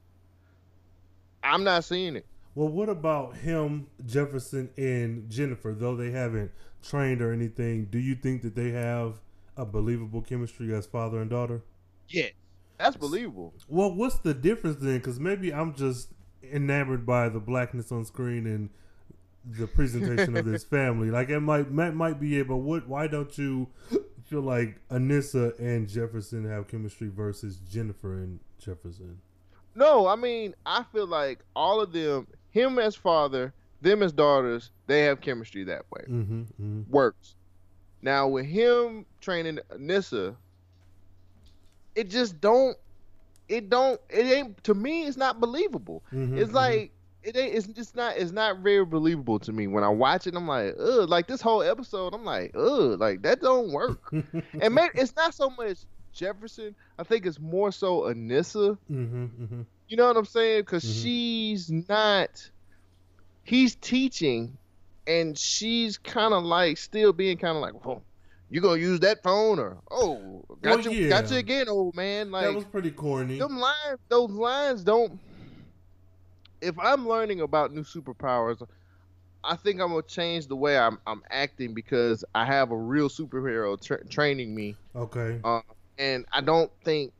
I'm 1.42 1.62
not 1.64 1.84
seeing 1.84 2.16
it. 2.16 2.24
Well, 2.54 2.68
what 2.68 2.88
about 2.88 3.36
him, 3.36 3.88
Jefferson, 4.06 4.70
and 4.78 5.28
Jennifer? 5.28 5.74
Though 5.74 5.94
they 5.96 6.10
haven't 6.12 6.50
trained 6.82 7.20
or 7.20 7.32
anything, 7.32 7.86
do 7.86 7.98
you 7.98 8.14
think 8.14 8.42
that 8.42 8.54
they 8.54 8.70
have 8.70 9.20
a 9.56 9.64
believable 9.64 10.22
chemistry 10.22 10.74
as 10.74 10.86
father 10.86 11.20
and 11.20 11.30
daughter? 11.30 11.62
Yeah, 12.08 12.28
that's 12.78 12.96
believable. 12.96 13.54
Well, 13.68 13.94
what's 13.94 14.18
the 14.18 14.34
difference 14.34 14.78
then? 14.80 14.98
Because 14.98 15.20
maybe 15.20 15.52
I'm 15.52 15.74
just 15.74 16.08
enamored 16.42 17.06
by 17.06 17.28
the 17.28 17.40
blackness 17.40 17.90
on 17.92 18.04
screen 18.04 18.46
and 18.46 18.70
the 19.44 19.66
presentation 19.66 20.36
of 20.36 20.44
this 20.44 20.64
family. 20.64 21.10
Like 21.10 21.28
it 21.28 21.40
might 21.40 21.70
might, 21.70 21.94
might 21.94 22.20
be 22.20 22.38
it, 22.38 22.48
but 22.48 22.56
what? 22.56 22.88
Why 22.88 23.06
don't 23.06 23.36
you 23.38 23.68
feel 24.24 24.40
like 24.40 24.80
Anissa 24.90 25.58
and 25.58 25.88
Jefferson 25.88 26.48
have 26.48 26.68
chemistry 26.68 27.08
versus 27.08 27.58
Jennifer 27.70 28.14
and 28.14 28.40
Jefferson? 28.58 29.20
No, 29.74 30.06
I 30.06 30.16
mean, 30.16 30.54
I 30.64 30.84
feel 30.92 31.06
like 31.06 31.40
all 31.56 31.80
of 31.80 31.92
them, 31.92 32.28
him 32.50 32.78
as 32.78 32.94
father, 32.94 33.52
them 33.80 34.02
as 34.02 34.12
daughters, 34.12 34.70
they 34.86 35.02
have 35.02 35.20
chemistry 35.20 35.64
that 35.64 35.82
way. 35.90 36.04
Mm-hmm. 36.08 36.40
mm-hmm. 36.40 36.90
Works. 36.90 37.34
Now 38.04 38.28
with 38.28 38.46
him 38.46 39.06
training 39.20 39.60
Nissa, 39.78 40.36
it 41.94 42.10
just 42.10 42.40
don't. 42.40 42.76
It 43.48 43.68
don't. 43.70 44.00
It 44.10 44.26
ain't 44.26 44.64
to 44.64 44.74
me. 44.74 45.04
It's 45.06 45.16
not 45.16 45.40
believable. 45.40 46.04
Mhm, 46.12 46.38
It's 46.38 46.50
mhm. 46.50 46.54
like 46.54 46.92
it 47.22 47.36
ain't. 47.36 47.54
It's 47.54 47.66
just 47.68 47.96
not. 47.96 48.16
It's 48.16 48.32
not 48.32 48.58
very 48.60 48.84
believable 48.84 49.38
to 49.40 49.52
me 49.52 49.66
when 49.68 49.84
I 49.84 49.88
watch 49.88 50.26
it. 50.26 50.34
I'm 50.34 50.48
like, 50.48 50.74
ugh. 50.78 51.08
Like 51.08 51.26
this 51.26 51.40
whole 51.40 51.62
episode, 51.62 52.14
I'm 52.14 52.24
like, 52.24 52.52
ugh. 52.56 52.98
Like 53.00 53.22
that 53.22 53.40
don't 53.40 53.72
work. 53.72 54.12
and 54.60 54.74
maybe 54.74 54.92
it's 54.94 55.16
not 55.16 55.34
so 55.34 55.50
much 55.50 55.78
Jefferson. 56.12 56.74
I 56.98 57.04
think 57.04 57.26
it's 57.26 57.40
more 57.40 57.72
so 57.72 58.02
Anissa. 58.02 58.78
mm-hmm, 58.90 59.24
mm-hmm. 59.24 59.62
You 59.88 59.96
know 59.96 60.06
what 60.06 60.16
I'm 60.16 60.24
saying? 60.24 60.62
Because 60.62 60.84
Mhm. 60.84 61.02
she's 61.02 61.70
not. 61.88 62.50
He's 63.44 63.74
teaching, 63.76 64.56
and 65.06 65.38
she's 65.38 65.98
kind 65.98 66.34
of 66.34 66.44
like 66.44 66.78
still 66.78 67.12
being 67.12 67.36
kind 67.36 67.56
of 67.56 67.62
like, 67.62 67.84
"Well, 67.84 68.02
you 68.50 68.60
gonna 68.60 68.80
use 68.80 69.00
that 69.00 69.22
phone 69.22 69.58
or 69.58 69.78
oh, 69.90 70.44
got 70.62 70.84
Well, 70.84 70.94
you, 70.94 71.08
got 71.08 71.30
you 71.30 71.36
again, 71.36 71.68
old 71.68 71.94
man." 71.94 72.30
Like 72.30 72.46
that 72.46 72.54
was 72.54 72.64
pretty 72.64 72.90
corny. 72.90 73.38
them 73.38 73.58
lines, 73.58 73.98
those 74.08 74.30
lines 74.30 74.84
don't. 74.84 75.18
If 76.60 76.78
I'm 76.78 77.06
learning 77.06 77.40
about 77.40 77.74
new 77.74 77.82
superpowers, 77.82 78.66
I 79.42 79.56
think 79.56 79.80
I'm 79.80 79.90
gonna 79.90 80.02
change 80.02 80.46
the 80.46 80.56
way 80.56 80.78
I'm 80.78 80.98
I'm 81.06 81.22
acting 81.30 81.74
because 81.74 82.24
I 82.34 82.44
have 82.44 82.70
a 82.70 82.76
real 82.76 83.08
superhero 83.08 83.80
tra- 83.80 84.06
training 84.06 84.54
me 84.54 84.76
Okay. 84.96 85.40
Um, 85.44 85.62
and 85.98 86.24
I 86.32 86.40
don't 86.40 86.70
think 86.84 87.12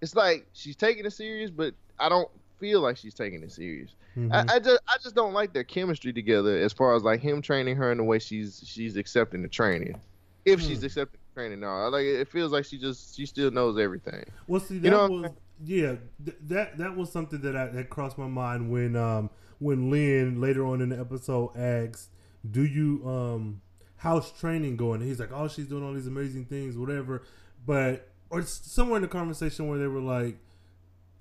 it's 0.00 0.14
like 0.14 0.46
she's 0.52 0.76
taking 0.76 1.04
it 1.04 1.12
serious, 1.12 1.50
but 1.50 1.74
I 1.98 2.08
don't 2.08 2.28
feel 2.58 2.80
like 2.80 2.96
she's 2.96 3.14
taking 3.14 3.42
it 3.42 3.52
serious. 3.52 3.94
Mhm. 4.16 4.32
I, 4.32 4.54
I 4.54 4.58
just 4.58 4.80
I 4.88 4.96
just 5.02 5.14
don't 5.14 5.32
like 5.32 5.52
their 5.52 5.64
chemistry 5.64 6.12
together 6.12 6.58
as 6.58 6.72
far 6.72 6.94
as 6.94 7.02
like 7.02 7.20
him 7.20 7.40
training 7.42 7.76
her 7.76 7.90
in 7.92 7.98
the 7.98 8.04
way 8.04 8.18
she's 8.18 8.62
she's 8.66 8.96
accepting 8.96 9.42
the 9.42 9.48
training. 9.48 10.00
If 10.44 10.60
she's 10.60 10.80
Hmm. 10.80 10.86
accepting 10.86 11.20
the 11.34 11.40
training 11.40 11.60
now. 11.60 11.88
Like 11.88 12.04
it 12.04 12.28
feels 12.28 12.52
like 12.52 12.64
she 12.64 12.78
just 12.78 13.16
she 13.16 13.26
still 13.26 13.50
knows 13.50 13.78
everything. 13.78 14.24
Well, 14.46 14.60
see, 14.60 14.78
that 14.78 14.84
You 14.84 14.90
know 14.90 15.08
was 15.08 15.30
yeah, 15.64 15.94
th- 16.24 16.36
that 16.48 16.78
that 16.78 16.96
was 16.96 17.10
something 17.12 17.40
that 17.42 17.56
I, 17.56 17.66
that 17.68 17.88
crossed 17.90 18.18
my 18.18 18.26
mind 18.26 18.70
when 18.70 18.96
um 18.96 19.30
when 19.58 19.90
Lynn 19.90 20.40
later 20.40 20.66
on 20.66 20.80
in 20.80 20.88
the 20.88 20.98
episode 20.98 21.56
asked, 21.56 22.10
"Do 22.50 22.64
you 22.64 23.06
um 23.08 23.62
how's 23.96 24.32
training 24.32 24.76
going?" 24.76 25.00
And 25.00 25.08
he's 25.08 25.20
like, 25.20 25.30
"Oh, 25.32 25.46
she's 25.48 25.66
doing 25.68 25.84
all 25.84 25.94
these 25.94 26.08
amazing 26.08 26.46
things, 26.46 26.76
whatever." 26.76 27.22
But 27.64 28.08
or 28.28 28.42
somewhere 28.42 28.96
in 28.96 29.02
the 29.02 29.08
conversation 29.08 29.68
where 29.68 29.78
they 29.78 29.86
were 29.86 30.00
like, 30.00 30.38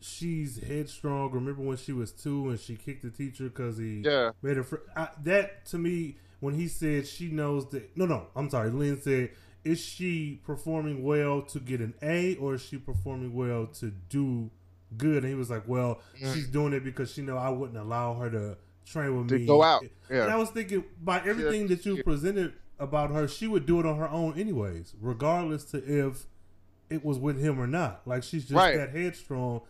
"She's 0.02 0.58
headstrong." 0.62 1.32
Remember 1.32 1.62
when 1.62 1.78
she 1.78 1.94
was 1.94 2.12
two 2.12 2.50
and 2.50 2.60
she 2.60 2.76
kicked 2.76 3.04
the 3.04 3.10
teacher 3.10 3.46
because 3.46 3.78
he 3.78 4.02
Yeah. 4.04 4.32
made 4.42 4.58
her. 4.58 4.64
Fr- 4.64 4.78
I, 4.96 5.10
that 5.24 5.66
to 5.68 5.78
me, 5.78 6.18
when 6.40 6.56
he 6.56 6.68
said 6.68 7.08
she 7.08 7.30
knows 7.30 7.70
that. 7.72 7.96
No, 7.96 8.06
no, 8.06 8.28
I'm 8.36 8.50
sorry. 8.50 8.70
Lynn 8.72 9.00
said, 9.02 9.32
"Is 9.64 9.80
she 9.80 10.42
performing 10.46 11.04
well 11.04 11.42
to 11.44 11.60
get 11.60 11.80
an 11.82 11.94
A, 12.02 12.36
or 12.38 12.56
is 12.56 12.62
she 12.62 12.78
performing 12.78 13.34
well 13.34 13.68
to 13.68 13.92
do 14.10 14.50
good?" 14.98 15.24
And 15.24 15.28
he 15.28 15.36
was 15.36 15.50
like, 15.50 15.68
"Well, 15.68 16.02
Mm. 16.20 16.34
she's 16.34 16.48
doing 16.48 16.74
it 16.74 16.84
because 16.84 17.12
she 17.12 17.22
know 17.22 17.38
I 17.38 17.50
wouldn't 17.50 17.78
allow 17.78 18.16
her 18.16 18.30
to 18.32 18.58
train 18.86 19.16
with 19.18 19.28
To 19.30 19.38
me 19.40 19.46
go 19.46 19.62
out. 19.64 19.84
And 20.10 20.24
I 20.32 20.36
was 20.36 20.50
thinking, 20.50 20.84
by 21.02 21.20
everything 21.20 21.68
that 21.68 21.86
you 21.86 21.98
yeah. 21.98 22.04
presented 22.04 22.54
about 22.80 23.12
her, 23.12 23.28
she 23.28 23.48
would 23.48 23.66
do 23.68 23.80
it 23.80 23.86
on 23.86 23.98
her 24.00 24.10
own 24.10 24.34
anyways, 24.38 24.96
regardless 25.00 25.64
to 25.66 25.78
if 25.78 26.26
it 26.90 27.06
was 27.06 27.20
with 27.20 27.40
him 27.40 27.58
or 27.62 27.68
not. 27.68 28.02
Like 28.08 28.24
she's 28.24 28.42
just 28.44 28.56
Right. 28.56 28.76
that 28.76 28.90
headstrong 28.90 29.62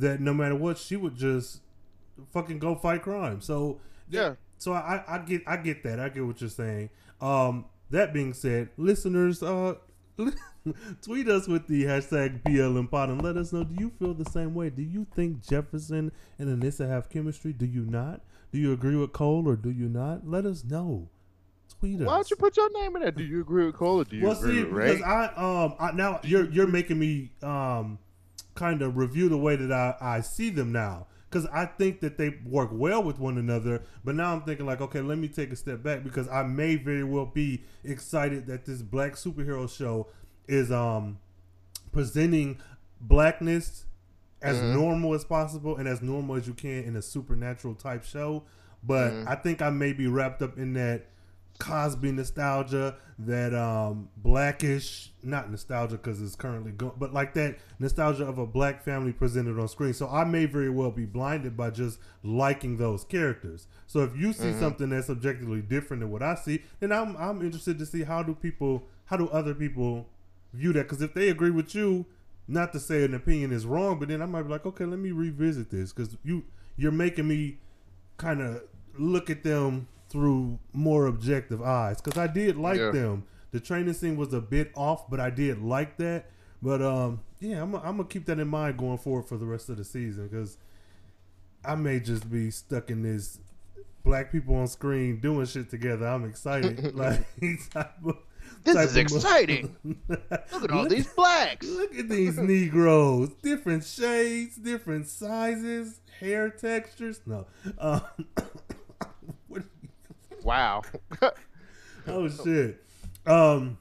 that 0.00 0.20
no 0.20 0.34
matter 0.34 0.54
what, 0.56 0.78
she 0.78 0.96
would 0.96 1.16
just 1.16 1.60
fucking 2.32 2.58
go 2.58 2.74
fight 2.74 3.02
crime. 3.02 3.40
So 3.40 3.80
Yeah. 4.10 4.34
so 4.58 4.72
I, 4.72 5.02
I 5.08 5.18
get 5.18 5.42
I 5.46 5.56
get 5.56 5.82
that. 5.84 6.00
I 6.00 6.08
get 6.08 6.26
what 6.26 6.40
you're 6.40 6.50
saying. 6.50 6.90
Um, 7.20 7.66
that 7.90 8.12
being 8.12 8.32
said, 8.34 8.68
listeners, 8.76 9.42
uh, 9.42 9.74
tweet 11.02 11.28
us 11.28 11.48
with 11.48 11.66
the 11.66 11.84
hashtag 11.84 12.42
BLMPod 12.42 13.10
and 13.10 13.22
let 13.22 13.36
us 13.36 13.52
know. 13.52 13.64
Do 13.64 13.74
you 13.78 13.90
feel 13.98 14.14
the 14.14 14.30
same 14.30 14.54
way? 14.54 14.70
Do 14.70 14.82
you 14.82 15.06
think 15.14 15.42
Jefferson 15.46 16.12
and 16.38 16.62
Anissa 16.62 16.88
have 16.88 17.08
chemistry? 17.08 17.52
Do 17.52 17.66
you 17.66 17.84
not? 17.84 18.20
Do 18.52 18.58
you 18.58 18.72
agree 18.72 18.96
with 18.96 19.12
Cole 19.12 19.48
or 19.48 19.56
do 19.56 19.70
you 19.70 19.88
not? 19.88 20.28
Let 20.28 20.44
us 20.44 20.64
know. 20.64 21.08
Tweet 21.78 22.00
us. 22.00 22.06
Why 22.06 22.14
don't 22.16 22.30
you 22.30 22.36
put 22.36 22.56
your 22.56 22.70
name 22.82 22.96
in 22.96 23.02
there? 23.02 23.10
Do 23.10 23.24
you 23.24 23.40
agree 23.40 23.64
with 23.66 23.76
Cole 23.76 24.00
or 24.00 24.04
do 24.04 24.16
you 24.16 24.24
well, 24.26 24.36
agree 24.38 24.56
see, 24.56 24.64
with 24.64 24.72
Ray? 24.72 24.96
because 24.96 25.02
I 25.02 25.26
um 25.36 25.74
I, 25.78 25.92
now 25.92 26.20
you're 26.24 26.50
you're 26.50 26.66
making 26.66 26.98
me 26.98 27.30
um 27.42 27.98
kind 28.60 28.82
of 28.82 28.96
review 28.96 29.28
the 29.28 29.36
way 29.46 29.56
that 29.56 29.72
I 29.72 29.96
I 30.00 30.20
see 30.20 30.50
them 30.50 30.70
now 30.72 31.06
because 31.28 31.46
I 31.46 31.64
think 31.66 32.00
that 32.00 32.18
they 32.18 32.30
work 32.44 32.70
well 32.72 33.02
with 33.02 33.18
one 33.18 33.38
another. 33.38 33.82
But 34.04 34.14
now 34.16 34.32
I'm 34.34 34.42
thinking 34.42 34.66
like, 34.66 34.80
okay, 34.80 35.00
let 35.00 35.16
me 35.18 35.28
take 35.28 35.50
a 35.52 35.56
step 35.56 35.82
back 35.82 36.04
because 36.04 36.28
I 36.28 36.42
may 36.42 36.76
very 36.76 37.04
well 37.04 37.26
be 37.26 37.62
excited 37.84 38.46
that 38.48 38.64
this 38.66 38.82
black 38.82 39.12
superhero 39.14 39.68
show 39.68 40.08
is 40.48 40.70
um 40.72 41.18
presenting 41.92 42.58
blackness 43.00 43.84
as 44.42 44.56
Mhm. 44.58 44.72
normal 44.74 45.14
as 45.14 45.24
possible 45.24 45.76
and 45.76 45.86
as 45.88 46.00
normal 46.02 46.36
as 46.36 46.46
you 46.46 46.54
can 46.54 46.84
in 46.84 46.96
a 46.96 47.02
supernatural 47.02 47.74
type 47.74 48.04
show. 48.04 48.44
but 48.82 49.12
Mhm. 49.12 49.28
I 49.28 49.34
think 49.34 49.60
I 49.60 49.68
may 49.68 49.92
be 49.92 50.06
wrapped 50.06 50.40
up 50.40 50.56
in 50.56 50.72
that 50.72 51.04
Cosby 51.60 52.10
nostalgia, 52.10 52.96
that 53.18 53.54
um 53.54 54.08
blackish, 54.16 55.10
not 55.22 55.50
nostalgia 55.50 55.96
because 55.96 56.20
it's 56.20 56.34
currently 56.34 56.72
going, 56.72 56.94
but 56.98 57.12
like 57.12 57.34
that 57.34 57.58
nostalgia 57.78 58.24
of 58.26 58.38
a 58.38 58.46
black 58.46 58.82
family 58.82 59.12
presented 59.12 59.58
on 59.60 59.68
screen. 59.68 59.92
So 59.92 60.08
I 60.08 60.24
may 60.24 60.46
very 60.46 60.70
well 60.70 60.90
be 60.90 61.04
blinded 61.04 61.56
by 61.56 61.70
just 61.70 62.00
liking 62.24 62.78
those 62.78 63.04
characters. 63.04 63.66
So 63.86 64.02
if 64.02 64.16
you 64.16 64.32
see 64.32 64.48
Mhm. 64.48 64.58
something 64.58 64.88
that's 64.90 65.10
objectively 65.10 65.60
different 65.60 66.00
than 66.00 66.10
what 66.10 66.22
I 66.22 66.34
see, 66.34 66.62
then 66.80 66.90
I'm 66.90 67.14
I'm 67.16 67.42
interested 67.42 67.78
to 67.78 67.86
see 67.86 68.02
how 68.02 68.22
do 68.22 68.34
people, 68.34 68.88
how 69.04 69.18
do 69.18 69.28
other 69.28 69.54
people 69.54 70.08
view 70.54 70.72
that? 70.72 70.84
Because 70.88 71.02
if 71.02 71.14
they 71.14 71.28
agree 71.28 71.50
with 71.50 71.74
you, 71.74 72.06
not 72.48 72.72
to 72.72 72.80
say 72.80 73.04
an 73.04 73.14
opinion 73.14 73.52
is 73.52 73.66
wrong, 73.66 73.98
but 74.00 74.08
then 74.08 74.22
I 74.22 74.26
might 74.26 74.42
be 74.42 74.48
like, 74.48 74.66
okay, 74.66 74.84
let 74.86 74.98
me 74.98 75.12
revisit 75.12 75.70
this 75.70 75.92
because 75.92 76.16
you 76.24 76.44
you're 76.76 76.90
making 76.90 77.28
me 77.28 77.58
kind 78.16 78.40
of 78.40 78.62
look 78.98 79.28
at 79.30 79.42
them 79.44 79.86
through 80.10 80.58
more 80.72 81.06
objective 81.06 81.62
eyes 81.62 82.00
because 82.00 82.18
I 82.18 82.26
did 82.26 82.56
like 82.56 82.78
Yeah. 82.78 82.90
them. 82.90 83.24
The 83.52 83.60
training 83.60 83.94
scene 83.94 84.16
was 84.16 84.32
a 84.34 84.40
bit 84.40 84.70
off, 84.76 85.08
but 85.10 85.18
I 85.20 85.30
did 85.30 85.60
like 85.62 85.96
that. 85.96 86.30
But 86.62 86.82
um, 86.82 87.20
yeah, 87.40 87.62
I'm, 87.62 87.74
I'm 87.76 87.96
gonna 87.96 88.04
keep 88.04 88.26
that 88.26 88.38
in 88.38 88.48
mind 88.48 88.76
going 88.76 88.98
forward 88.98 89.26
for 89.26 89.38
the 89.38 89.46
rest 89.46 89.68
of 89.70 89.76
the 89.78 89.84
season 89.84 90.28
because 90.28 90.58
I 91.64 91.74
may 91.74 92.00
just 92.00 92.30
be 92.30 92.50
stuck 92.50 92.90
in 92.90 93.02
this 93.02 93.38
black 94.04 94.30
people 94.32 94.54
on 94.56 94.66
screen 94.66 95.20
doing 95.20 95.46
shit 95.46 95.70
together. 95.70 96.06
I'm 96.06 96.24
excited. 96.24 96.94
like 96.96 97.20
of- 97.74 98.16
This 98.64 98.76
is 98.76 98.96
exciting. 98.96 99.74
Look 100.08 100.20
at 100.30 100.70
all 100.70 100.82
Look- 100.82 100.90
these 100.90 101.06
blacks. 101.12 101.66
Look 101.66 101.98
at 101.98 102.08
these 102.08 102.36
Negroes. 102.38 103.30
Different 103.42 103.84
shades, 103.84 104.56
different 104.56 105.06
sizes, 105.08 106.00
hair 106.20 106.50
textures. 106.50 107.20
No. 107.26 107.46
Um, 107.78 108.02
what- 108.34 108.60
Wow. 110.50 110.82
oh 112.08 112.28
shit. 112.28 112.82
Um. 113.24 113.78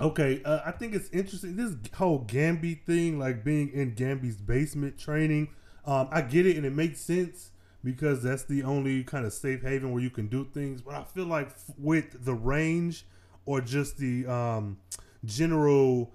Okay. 0.00 0.40
Uh, 0.44 0.60
I 0.64 0.70
think 0.70 0.94
it's 0.94 1.10
interesting. 1.10 1.56
This 1.56 1.72
whole 1.94 2.24
Gambi 2.24 2.84
thing, 2.84 3.18
like 3.18 3.42
being 3.42 3.70
in 3.72 3.96
Gambi's 3.96 4.36
basement 4.36 4.96
training. 4.96 5.48
Um. 5.84 6.08
I 6.12 6.20
get 6.20 6.46
it, 6.46 6.56
and 6.56 6.64
it 6.64 6.72
makes 6.72 7.00
sense 7.00 7.50
because 7.82 8.22
that's 8.22 8.44
the 8.44 8.62
only 8.62 9.02
kind 9.02 9.26
of 9.26 9.32
safe 9.32 9.62
haven 9.62 9.90
where 9.90 10.00
you 10.00 10.08
can 10.08 10.28
do 10.28 10.46
things. 10.54 10.82
But 10.82 10.94
I 10.94 11.02
feel 11.02 11.26
like 11.26 11.48
f- 11.48 11.74
with 11.76 12.24
the 12.24 12.34
range 12.34 13.06
or 13.44 13.60
just 13.60 13.98
the 13.98 14.24
um 14.26 14.78
general 15.24 16.12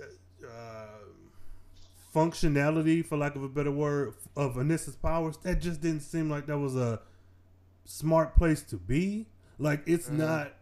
uh, 0.00 0.86
functionality, 2.14 3.04
for 3.04 3.16
lack 3.16 3.34
of 3.34 3.42
a 3.42 3.48
better 3.48 3.72
word, 3.72 4.14
of 4.36 4.54
Anissa's 4.54 4.94
powers, 4.94 5.36
that 5.38 5.60
just 5.60 5.80
didn't 5.80 6.02
seem 6.02 6.30
like 6.30 6.46
that 6.46 6.58
was 6.58 6.76
a 6.76 7.00
smart 7.84 8.36
place 8.36 8.62
to 8.62 8.76
be. 8.76 9.26
Like 9.62 9.82
it's 9.86 10.08
Mhm. 10.08 10.18
not. 10.18 10.54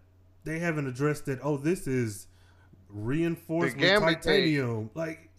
They 0.45 0.59
haven't 0.59 0.87
addressed 0.87 1.27
that. 1.27 1.41
Oh, 1.43 1.57
this 1.57 1.87
is 1.87 2.27
reinforced 2.89 3.77
with 3.77 4.01
titanium. 4.01 4.91
Like 4.95 5.31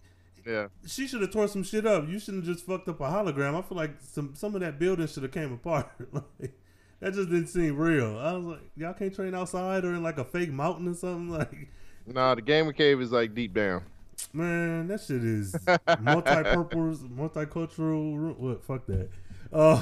Yeah. 0.46 0.68
she 0.86 1.06
should 1.06 1.20
have 1.22 1.30
tore 1.32 1.48
some 1.48 1.62
shit 1.62 1.86
up. 1.86 2.08
You 2.08 2.18
shouldn't 2.18 2.44
have 2.44 2.54
just 2.54 2.66
fucked 2.66 2.88
up 2.88 3.00
a 3.00 3.04
hologram. 3.04 3.54
I 3.56 3.62
feel 3.62 3.76
like 3.76 3.92
some 4.00 4.34
some 4.34 4.54
of 4.54 4.60
that 4.62 4.78
building 4.78 5.06
should 5.06 5.22
have 5.22 5.32
came 5.32 5.52
apart. 5.52 5.88
like 6.12 6.52
that 7.00 7.14
just 7.14 7.30
didn't 7.30 7.48
seem 7.48 7.76
real. 7.76 8.18
I 8.18 8.32
was 8.32 8.44
like, 8.46 8.70
y'all 8.76 8.94
can't 8.94 9.14
train 9.14 9.34
outside 9.34 9.84
or 9.84 9.94
in 9.94 10.02
like 10.02 10.18
a 10.18 10.24
fake 10.24 10.50
mountain 10.52 10.88
or 10.88 10.94
something. 10.94 11.28
Like, 11.38 11.68
Nah, 12.06 12.34
the 12.34 12.42
Gamer 12.42 12.72
Cave 12.72 13.00
is 13.00 13.12
like 13.12 13.32
deep 13.34 13.54
down. 13.54 13.84
man, 14.32 14.88
that 14.88 15.00
shit 15.00 15.22
is 15.22 15.54
multi-purpose, 16.00 16.98
multicultural. 17.02 18.36
What? 18.36 18.64
Fuck 18.64 18.86
that. 18.86 19.08
Uh, 19.52 19.76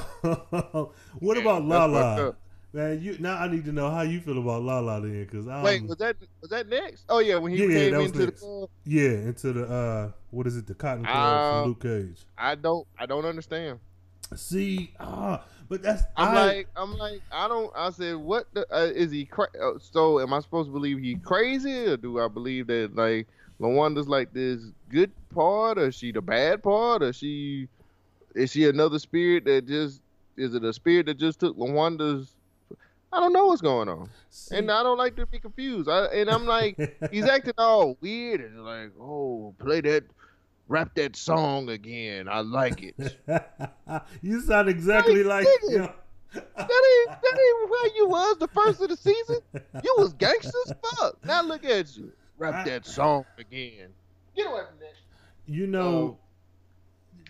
what 1.19 1.35
Yeah, 1.37 1.41
about 1.41 1.65
Lala? 1.65 2.35
Man, 2.73 3.01
you 3.01 3.17
now 3.19 3.35
I 3.37 3.47
need 3.49 3.65
to 3.65 3.73
know 3.73 3.89
how 3.89 4.01
you 4.01 4.21
feel 4.21 4.37
about 4.39 4.63
La 4.63 4.79
La 4.79 4.99
then, 5.01 5.23
because 5.25 5.47
I 5.47 5.61
Wait, 5.63 5.83
was 5.83 5.97
that 5.97 6.15
was 6.41 6.49
that 6.51 6.67
next? 6.69 7.03
Oh 7.09 7.19
yeah, 7.19 7.37
when 7.37 7.51
he 7.51 7.61
Um, 7.63 7.69
Yeah, 7.69 7.77
came 7.89 7.93
into 8.01 8.19
next. 8.19 8.25
the 8.27 8.31
club. 8.31 8.69
yeah 8.85 9.09
into 9.09 9.53
the 9.53 9.65
uh 9.65 10.11
what 10.29 10.47
is 10.47 10.55
it 10.55 10.67
the 10.67 10.73
Cotton 10.73 11.03
Club 11.03 11.15
Uh, 11.15 11.49
from 11.49 11.63
Luke 11.65 11.81
Cage. 11.81 12.25
I 12.37 12.55
don't 12.55 12.87
I 12.97 13.05
don't 13.05 13.25
understand. 13.25 13.79
See, 14.37 14.93
ah, 15.01 15.45
but 15.67 15.81
that's 15.83 16.03
I'm 16.15 16.29
I- 16.29 16.45
like 16.45 16.67
I'm 16.77 16.97
like 16.97 17.21
I 17.29 17.49
don't 17.49 17.69
I 17.75 17.89
said 17.89 18.15
what 18.15 18.45
the, 18.53 18.65
uh, 18.73 18.85
is 18.95 19.11
he 19.11 19.25
cra- 19.25 19.49
uh, 19.61 19.77
so 19.77 20.21
am 20.21 20.31
I 20.33 20.39
supposed 20.39 20.69
to 20.69 20.73
believe 20.73 20.99
he 20.99 21.15
crazy 21.15 21.87
or 21.87 21.97
do 21.97 22.21
I 22.21 22.29
believe 22.29 22.67
that 22.67 22.95
like 22.95 23.27
Lawanda's 23.59 24.07
like 24.07 24.31
this 24.31 24.61
good 24.87 25.11
part 25.33 25.77
or 25.77 25.91
she 25.91 26.13
the 26.13 26.21
bad 26.21 26.63
part 26.63 27.03
or 27.03 27.11
she 27.11 27.67
is 28.33 28.51
she 28.51 28.69
another 28.69 28.99
spirit 28.99 29.43
that 29.43 29.67
just 29.67 29.99
is 30.37 30.55
it 30.55 30.63
a 30.63 30.71
spirit 30.71 31.07
that 31.07 31.17
just 31.17 31.41
took 31.41 31.57
Lawanda's 31.57 32.33
I 33.13 33.19
don't 33.19 33.33
know 33.33 33.47
what's 33.47 33.61
going 33.61 33.89
on 33.89 34.09
see- 34.29 34.57
and 34.57 34.71
I 34.71 34.83
don't 34.83 34.97
like 34.97 35.15
to 35.17 35.25
be 35.25 35.39
confused 35.39 35.89
I, 35.89 36.05
and 36.05 36.29
I'm 36.29 36.45
like 36.45 36.77
he's 37.11 37.25
acting 37.25 37.53
all 37.57 37.97
weird 38.01 38.41
and 38.41 38.63
like 38.63 38.91
oh 38.99 39.53
play 39.59 39.81
that 39.81 40.03
rap 40.67 40.95
that 40.95 41.15
song 41.15 41.69
again 41.69 42.27
I 42.29 42.39
like 42.41 42.81
it 42.81 43.17
you 44.21 44.41
sound 44.41 44.69
exactly 44.69 45.23
like 45.23 45.47
him. 45.69 45.89
That 46.33 46.39
ain't 46.55 47.21
that 47.21 47.39
ain't 47.39 47.69
where 47.69 47.95
you 47.95 48.07
was 48.07 48.37
the 48.37 48.47
first 48.47 48.81
of 48.81 48.87
the 48.87 48.95
season. 48.95 49.39
You 49.83 49.95
was 49.97 50.13
gangster 50.13 50.57
as 50.65 50.73
fuck. 50.81 51.17
Now 51.25 51.41
look 51.41 51.65
at 51.65 51.97
you. 51.97 52.13
Rap 52.37 52.65
that 52.65 52.85
song 52.85 53.25
again. 53.37 53.89
Get 54.33 54.47
away 54.47 54.61
from 54.69 54.79
that. 54.79 54.93
You 55.45 55.67
know, 55.67 55.81
oh. 55.81 56.17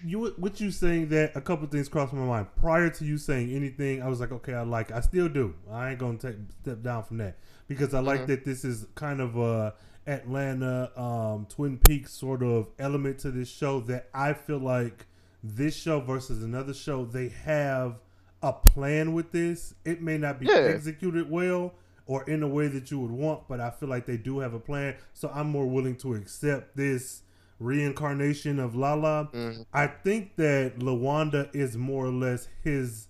You 0.06 0.34
what 0.38 0.60
you 0.60 0.72
saying 0.72 1.10
that 1.10 1.36
a 1.36 1.42
couple 1.42 1.68
things 1.68 1.88
crossed 1.90 2.14
my 2.14 2.26
mind 2.26 2.48
prior 2.60 2.90
to 2.90 3.06
you 3.06 3.18
saying 3.18 3.52
anything. 3.54 4.02
I 4.02 4.08
was 4.08 4.20
like, 4.20 4.32
okay, 4.32 4.54
I 4.54 4.62
like. 4.64 4.90
it. 4.90 4.96
I 4.96 5.02
still 5.02 5.30
do. 5.30 5.54
I 5.72 5.92
ain't 5.92 6.00
gonna 6.00 6.18
take 6.18 6.36
step 6.62 6.82
down 6.84 7.04
from 7.04 7.18
that 7.18 7.38
because 7.68 7.94
I 7.94 8.00
like 8.00 8.22
Mhm. 8.22 8.28
that 8.28 8.46
this 8.46 8.64
is 8.66 8.88
kind 8.96 9.20
of 9.22 9.38
a 9.38 9.74
Atlanta, 10.08 10.92
um, 11.00 11.46
Twin 11.48 11.78
Peaks 11.78 12.12
sort 12.12 12.42
of 12.44 12.68
element 12.80 13.20
to 13.20 13.32
this 13.32 13.50
show 13.50 13.80
that 13.82 14.10
I 14.14 14.34
feel 14.34 14.58
like 14.60 15.06
this 15.44 15.76
show 15.76 16.00
versus 16.00 16.44
another 16.44 16.74
show 16.74 17.06
they 17.06 17.30
have 17.30 18.00
a 18.44 18.54
plan 18.54 19.14
with 19.14 19.32
this. 19.32 19.74
It 19.86 20.02
may 20.02 20.18
not 20.18 20.40
be 20.40 20.48
Yeah. 20.48 20.54
executed 20.56 21.30
well 21.30 21.74
or 22.08 22.24
in 22.24 22.42
a 22.44 22.48
way 22.48 22.68
that 22.68 22.90
you 22.92 23.00
would 23.00 23.12
want, 23.12 23.48
but 23.48 23.60
I 23.60 23.70
feel 23.70 23.88
like 23.90 24.06
they 24.06 24.18
do 24.18 24.40
have 24.40 24.54
a 24.54 24.60
plan. 24.60 24.96
So 25.14 25.32
I'm 25.34 25.50
more 25.50 25.68
willing 25.68 25.96
to 25.98 26.16
accept 26.16 26.76
this 26.76 27.22
reincarnation 27.62 28.60
of 28.60 28.76
Lala. 28.76 29.30
Mhm. 29.34 29.66
I 29.74 29.88
think 29.88 30.36
that 30.38 30.80
Lawanda 30.80 31.50
is 31.56 31.78
more 31.78 32.06
or 32.06 32.12
less 32.12 32.48
his, 32.64 33.08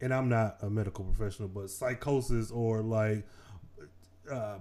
and 0.00 0.12
I'm 0.12 0.28
not 0.28 0.56
a 0.62 0.70
medical 0.70 1.04
professional, 1.04 1.48
but 1.48 1.70
psychosis 1.70 2.50
or 2.50 2.82
like 2.82 3.24
uh, 4.30 4.58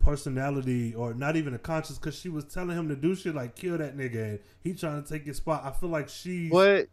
personality 0.00 0.92
or 0.94 1.14
not 1.14 1.36
even 1.36 1.54
a 1.54 1.58
conscious 1.58 1.96
because 1.96 2.18
she 2.18 2.28
was 2.28 2.44
telling 2.44 2.76
him 2.76 2.88
to 2.88 2.96
do 2.96 3.14
shit 3.14 3.36
like 3.36 3.54
kill 3.54 3.78
that 3.78 3.96
nigga 3.96 4.30
and 4.30 4.38
he 4.64 4.74
trying 4.74 5.00
to 5.00 5.08
take 5.08 5.24
his 5.24 5.36
spot. 5.36 5.62
I 5.64 5.70
feel 5.70 5.90
like 5.90 6.08
she 6.08 6.48
what 6.48 6.88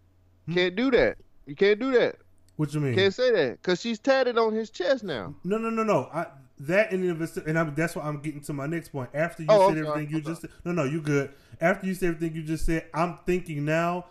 Hmm? 0.45 0.53
can't 0.53 0.75
do 0.75 0.91
that. 0.91 1.17
You 1.47 1.55
can't 1.55 1.79
do 1.79 1.91
that. 1.93 2.17
what 2.57 2.71
you 2.73 2.81
mean? 2.81 2.93
Can't 2.95 3.13
say 3.13 3.31
that 3.31 3.53
because 3.61 3.81
she's 3.81 3.97
tatted 3.97 4.37
on 4.37 4.53
his 4.53 4.69
chest 4.69 5.03
now. 5.03 5.33
No, 5.43 5.57
no, 5.57 5.71
no, 5.71 5.83
no. 5.83 6.09
I, 6.13 6.27
that 6.67 6.91
in 6.91 7.09
and 7.09 7.37
and 7.47 7.59
I'm, 7.59 7.75
that's 7.75 7.95
why 7.95 8.03
I'm 8.03 8.19
getting 8.21 8.41
to 8.41 8.53
my 8.53 8.65
next 8.67 8.89
point. 8.89 9.09
After 9.13 9.43
you 9.43 9.49
Oh, 9.51 9.69
said 9.69 9.83
sorry, 9.83 9.87
everything 9.87 10.15
you 10.15 10.21
just 10.21 10.41
said, 10.41 10.49
no, 10.65 10.71
no, 10.71 10.83
you 10.83 11.01
good. 11.01 11.31
After 11.61 11.87
you 11.87 11.93
said 11.93 12.09
everything 12.09 12.35
you 12.35 12.43
just 12.43 12.65
said, 12.65 12.85
I'm 12.93 13.19
thinking 13.25 13.65
now 13.65 14.05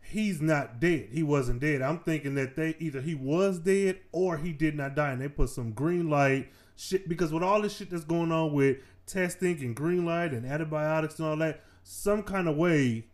he's 0.00 0.40
not 0.40 0.80
dead. 0.80 1.08
He 1.12 1.22
wasn't 1.22 1.60
dead. 1.60 1.82
I'm 1.82 1.98
thinking 1.98 2.34
that 2.36 2.56
they 2.56 2.76
either 2.78 3.00
he 3.00 3.14
was 3.14 3.58
dead 3.58 3.98
or 4.12 4.36
he 4.36 4.52
did 4.52 4.76
not 4.76 4.94
die, 4.94 5.12
and 5.12 5.20
they 5.20 5.28
put 5.28 5.48
some 5.50 5.72
green 5.72 6.08
light 6.08 6.48
shit 6.76 7.08
because 7.08 7.32
with 7.32 7.42
all 7.42 7.62
this 7.62 7.76
shit 7.76 7.90
that's 7.90 8.04
going 8.04 8.30
on 8.32 8.52
with 8.52 8.78
testing 9.06 9.58
and 9.62 9.74
green 9.74 10.04
light 10.04 10.32
and 10.32 10.44
antibiotics 10.46 11.18
and 11.18 11.28
all 11.28 11.36
that, 11.38 11.62
some 11.82 12.22
kind 12.22 12.48
of 12.48 12.56
way, 12.56 13.06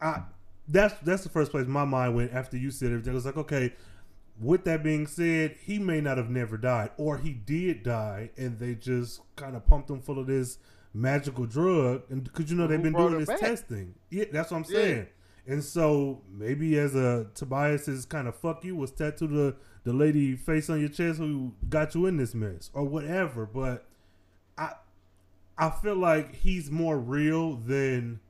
I 0.00 0.22
that's 0.68 0.94
that's 1.02 1.22
the 1.22 1.28
first 1.28 1.50
place 1.50 1.66
my 1.66 1.84
mind 1.84 2.14
went 2.14 2.32
after 2.32 2.56
you 2.56 2.70
said 2.70 2.90
everything. 2.92 3.12
I 3.12 3.14
was 3.14 3.26
like, 3.26 3.36
okay, 3.36 3.72
with 4.40 4.64
that 4.64 4.82
being 4.82 5.06
said, 5.06 5.56
he 5.62 5.78
may 5.78 6.00
not 6.00 6.16
have 6.16 6.30
never 6.30 6.56
died, 6.56 6.90
or 6.96 7.18
he 7.18 7.32
did 7.32 7.82
die, 7.82 8.30
and 8.36 8.58
they 8.58 8.74
just 8.74 9.20
kind 9.36 9.54
of 9.54 9.66
pumped 9.66 9.90
him 9.90 10.00
full 10.00 10.18
of 10.18 10.26
this 10.26 10.58
magical 10.94 11.46
drug. 11.46 12.02
And 12.10 12.24
because 12.24 12.50
you 12.50 12.56
know 12.56 12.66
they've 12.66 12.82
been 12.82 12.94
doing 12.94 13.18
this 13.18 13.28
back? 13.28 13.40
testing, 13.40 13.94
yeah, 14.10 14.24
that's 14.32 14.50
what 14.50 14.58
I'm 14.58 14.64
Yeah. 14.64 14.80
saying. 14.80 15.06
And 15.46 15.64
so 15.64 16.22
maybe 16.30 16.78
as 16.78 16.94
a 16.94 17.26
Tobias's 17.34 18.04
kind 18.06 18.28
of 18.28 18.34
fuck 18.36 18.64
you 18.64 18.76
was 18.76 18.90
tattoo 18.92 19.26
the 19.26 19.56
the 19.82 19.92
lady 19.92 20.36
face 20.36 20.68
on 20.68 20.78
your 20.78 20.90
chest 20.90 21.18
who 21.18 21.54
got 21.68 21.94
you 21.94 22.06
in 22.06 22.18
this 22.18 22.34
mess 22.34 22.70
or 22.74 22.84
whatever. 22.84 23.46
But 23.46 23.86
I 24.56 24.74
I 25.58 25.70
feel 25.70 25.96
like 25.96 26.34
he's 26.36 26.70
more 26.70 26.98
real 26.98 27.56
than 27.56 28.20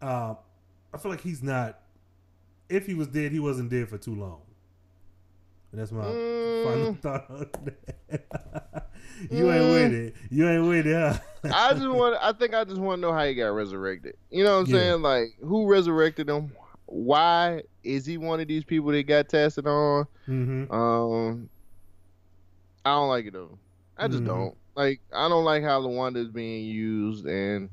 uh, 0.00 0.34
I 0.92 0.98
feel 0.98 1.10
like 1.10 1.22
he's 1.22 1.42
not. 1.42 1.80
If 2.68 2.86
he 2.86 2.94
was 2.94 3.08
dead, 3.08 3.32
he 3.32 3.40
wasn't 3.40 3.70
dead 3.70 3.88
for 3.88 3.98
too 3.98 4.14
long. 4.14 4.42
And 5.72 5.80
that's 5.80 5.90
my 5.92 6.14
final 6.62 6.92
Mm, 6.94 6.98
thought 7.02 7.30
on 7.30 7.46
that. 7.64 8.86
you 9.30 9.50
ain't 9.50 9.70
with 9.72 9.92
it. 9.92 10.14
You 10.30 10.48
ain't 10.48 10.68
with 10.68 10.86
it, 10.86 10.94
huh? 10.94 11.18
I 11.52 11.72
just 11.74 11.88
want. 11.88 12.16
I 12.20 12.32
think 12.32 12.54
I 12.54 12.64
just 12.64 12.80
want 12.80 12.98
to 12.98 13.00
know 13.00 13.12
how 13.12 13.24
he 13.24 13.34
got 13.34 13.48
resurrected. 13.48 14.14
You 14.30 14.44
know 14.44 14.54
what 14.60 14.66
I'm 14.68 14.74
Yeah. 14.74 14.78
saying? 14.90 15.02
Like 15.02 15.28
who 15.40 15.66
resurrected 15.66 16.28
him? 16.28 16.52
why 16.86 17.62
is 17.82 18.04
he 18.04 18.18
one 18.18 18.38
of 18.38 18.46
these 18.48 18.64
people 18.64 18.90
that 18.90 19.02
got 19.04 19.26
tested 19.26 19.66
on? 19.66 20.06
Mm-hmm. 20.28 20.70
Um, 20.70 21.48
I 22.84 22.90
don't 22.90 23.08
like 23.08 23.24
it 23.24 23.32
though. 23.32 23.58
I 23.96 24.08
just 24.08 24.24
Mhm. 24.24 24.26
don't 24.26 24.56
like. 24.74 25.00
I 25.12 25.28
don't 25.28 25.44
like 25.44 25.62
how 25.62 25.80
Lawanda 25.80 26.18
is 26.18 26.28
being 26.28 26.66
used, 26.66 27.24
and 27.24 27.70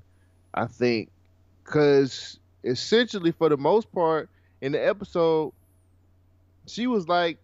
I 0.54 0.68
think 0.68 1.10
because 1.66 2.40
essentially 2.64 3.32
for 3.34 3.50
the 3.50 3.58
most 3.58 3.92
part 3.92 4.30
in 4.62 4.72
the 4.72 4.80
episode, 4.88 5.52
she 6.66 6.88
was 6.88 7.08
like 7.10 7.40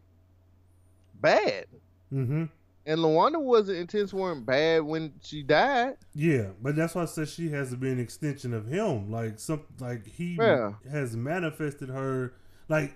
bad, 1.26 1.66
Mm-hmm. 2.14 2.44
and 2.86 3.00
Lawanda 3.00 3.42
wasn't 3.42 3.78
intense 3.80 4.14
weren't 4.14 4.46
bad 4.46 4.84
when 4.84 5.14
she 5.22 5.42
died. 5.44 5.96
Yeah, 6.14 6.50
but 6.62 6.76
that's 6.76 6.94
why 6.96 7.02
I 7.02 7.06
said 7.06 7.28
she 7.28 7.50
has 7.50 7.72
to 7.72 7.78
be 7.78 7.90
an 7.90 8.00
extension 8.00 8.54
of 8.54 8.68
him. 8.68 9.12
Like 9.12 9.40
some, 9.40 9.64
like 9.80 10.06
he 10.06 10.38
Yeah. 10.40 10.74
has 10.92 11.16
manifested 11.16 11.90
her. 11.90 12.34
Like 12.70 12.96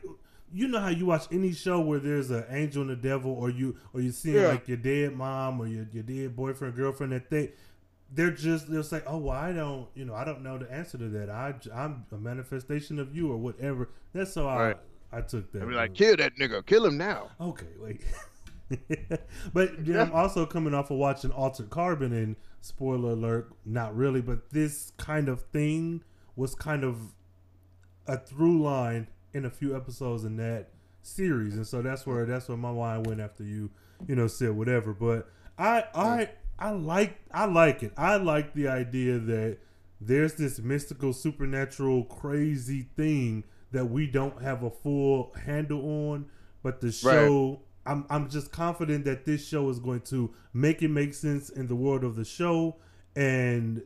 you 0.52 0.68
know 0.68 0.80
how 0.80 0.90
you 0.90 1.06
watch 1.06 1.28
any 1.32 1.52
show 1.54 1.80
where 1.80 2.00
there's 2.00 2.32
an 2.32 2.44
angel 2.50 2.82
and 2.84 2.92
a 2.92 2.96
devil, 2.96 3.32
or 3.32 3.50
you 3.50 3.76
or 3.94 4.02
you 4.02 4.12
see 4.12 4.34
Yeah. 4.36 4.48
like 4.50 4.68
your 4.68 4.78
dead 4.78 5.16
mom 5.16 5.60
or 5.62 5.68
your 5.68 5.86
your 5.92 6.04
dead 6.04 6.36
boyfriend 6.36 6.76
girlfriend 6.76 7.12
that 7.14 7.30
they 7.30 7.52
they're 8.12 8.32
just 8.32 8.72
they'll 8.72 8.84
say, 8.84 9.02
oh 9.06 9.18
well, 9.18 9.38
I 9.38 9.52
don't 9.54 9.88
you 9.96 10.06
know 10.06 10.16
I 10.16 10.24
don't 10.24 10.42
know 10.42 10.58
the 10.58 10.72
answer 10.72 10.98
to 10.98 11.10
that. 11.10 11.30
I 11.30 11.54
I'm 11.74 12.06
a 12.12 12.18
manifestation 12.18 12.98
of 13.00 13.16
you 13.16 13.32
or 13.32 13.38
whatever. 13.38 13.90
That's 14.14 14.34
how 14.36 14.46
Right. 14.48 14.78
I 15.12 15.22
took 15.22 15.52
that. 15.52 15.64
I'd 15.64 15.68
be 15.70 15.76
like, 15.76 15.94
kill 15.94 16.18
that 16.18 16.36
nigga, 16.36 16.66
kill 16.66 16.86
him 16.86 16.98
now. 16.98 17.30
Okay, 17.42 17.68
wait. 17.80 18.02
but 19.54 19.72
I'm 19.88 20.12
also 20.14 20.46
coming 20.46 20.74
off 20.74 20.92
of 20.92 20.98
watching 20.98 21.32
Altered 21.32 21.70
Carbon, 21.70 22.14
and 22.14 22.36
spoiler 22.62 23.12
alert, 23.12 23.52
not 23.66 23.96
really, 23.96 24.22
but 24.22 24.52
this 24.52 24.92
kind 24.98 25.30
of 25.30 25.42
thing 25.52 26.04
was 26.36 26.56
kind 26.56 26.84
of 26.84 27.14
a 28.08 28.18
through 28.18 28.62
line 28.62 29.08
in 29.34 29.46
a 29.46 29.50
few 29.50 29.76
episodes 29.76 30.24
in 30.24 30.38
that 30.38 30.70
series, 31.02 31.56
and 31.56 31.66
so 31.66 31.82
that's 31.82 32.06
where 32.06 32.26
that's 32.26 32.48
where 32.48 32.58
my 32.58 32.72
mind 32.72 33.08
went 33.08 33.20
after 33.20 33.44
you, 33.44 33.72
you 34.08 34.16
know, 34.16 34.28
said 34.28 34.52
whatever. 34.52 34.94
But 34.94 35.30
I 35.58 35.86
I 35.94 36.30
I 36.58 36.72
like 36.72 37.20
I 37.32 37.46
like 37.46 37.84
it. 37.84 37.94
I 37.98 38.18
like 38.18 38.54
the 38.54 38.68
idea 38.68 39.18
that 39.18 39.58
there's 40.02 40.36
this 40.36 40.60
mystical, 40.60 41.14
supernatural, 41.14 42.06
crazy 42.06 42.88
thing 42.96 43.44
that 43.72 43.86
we 43.86 44.08
don't 44.08 44.42
have 44.42 44.64
a 44.64 44.70
full 44.70 45.34
handle 45.46 46.12
on, 46.12 46.26
but 46.64 46.82
the 46.82 46.92
show. 46.92 47.62
I'm 47.86 48.06
I'm 48.10 48.30
just 48.30 48.52
confident 48.52 49.06
that 49.06 49.26
this 49.26 49.48
show 49.48 49.68
is 49.70 49.80
going 49.80 50.02
to 50.02 50.32
make 50.54 50.82
it 50.84 50.90
make 50.90 51.14
sense 51.14 51.50
in 51.50 51.68
the 51.68 51.76
world 51.76 52.04
of 52.04 52.16
the 52.16 52.26
show, 52.26 52.76
and 53.16 53.82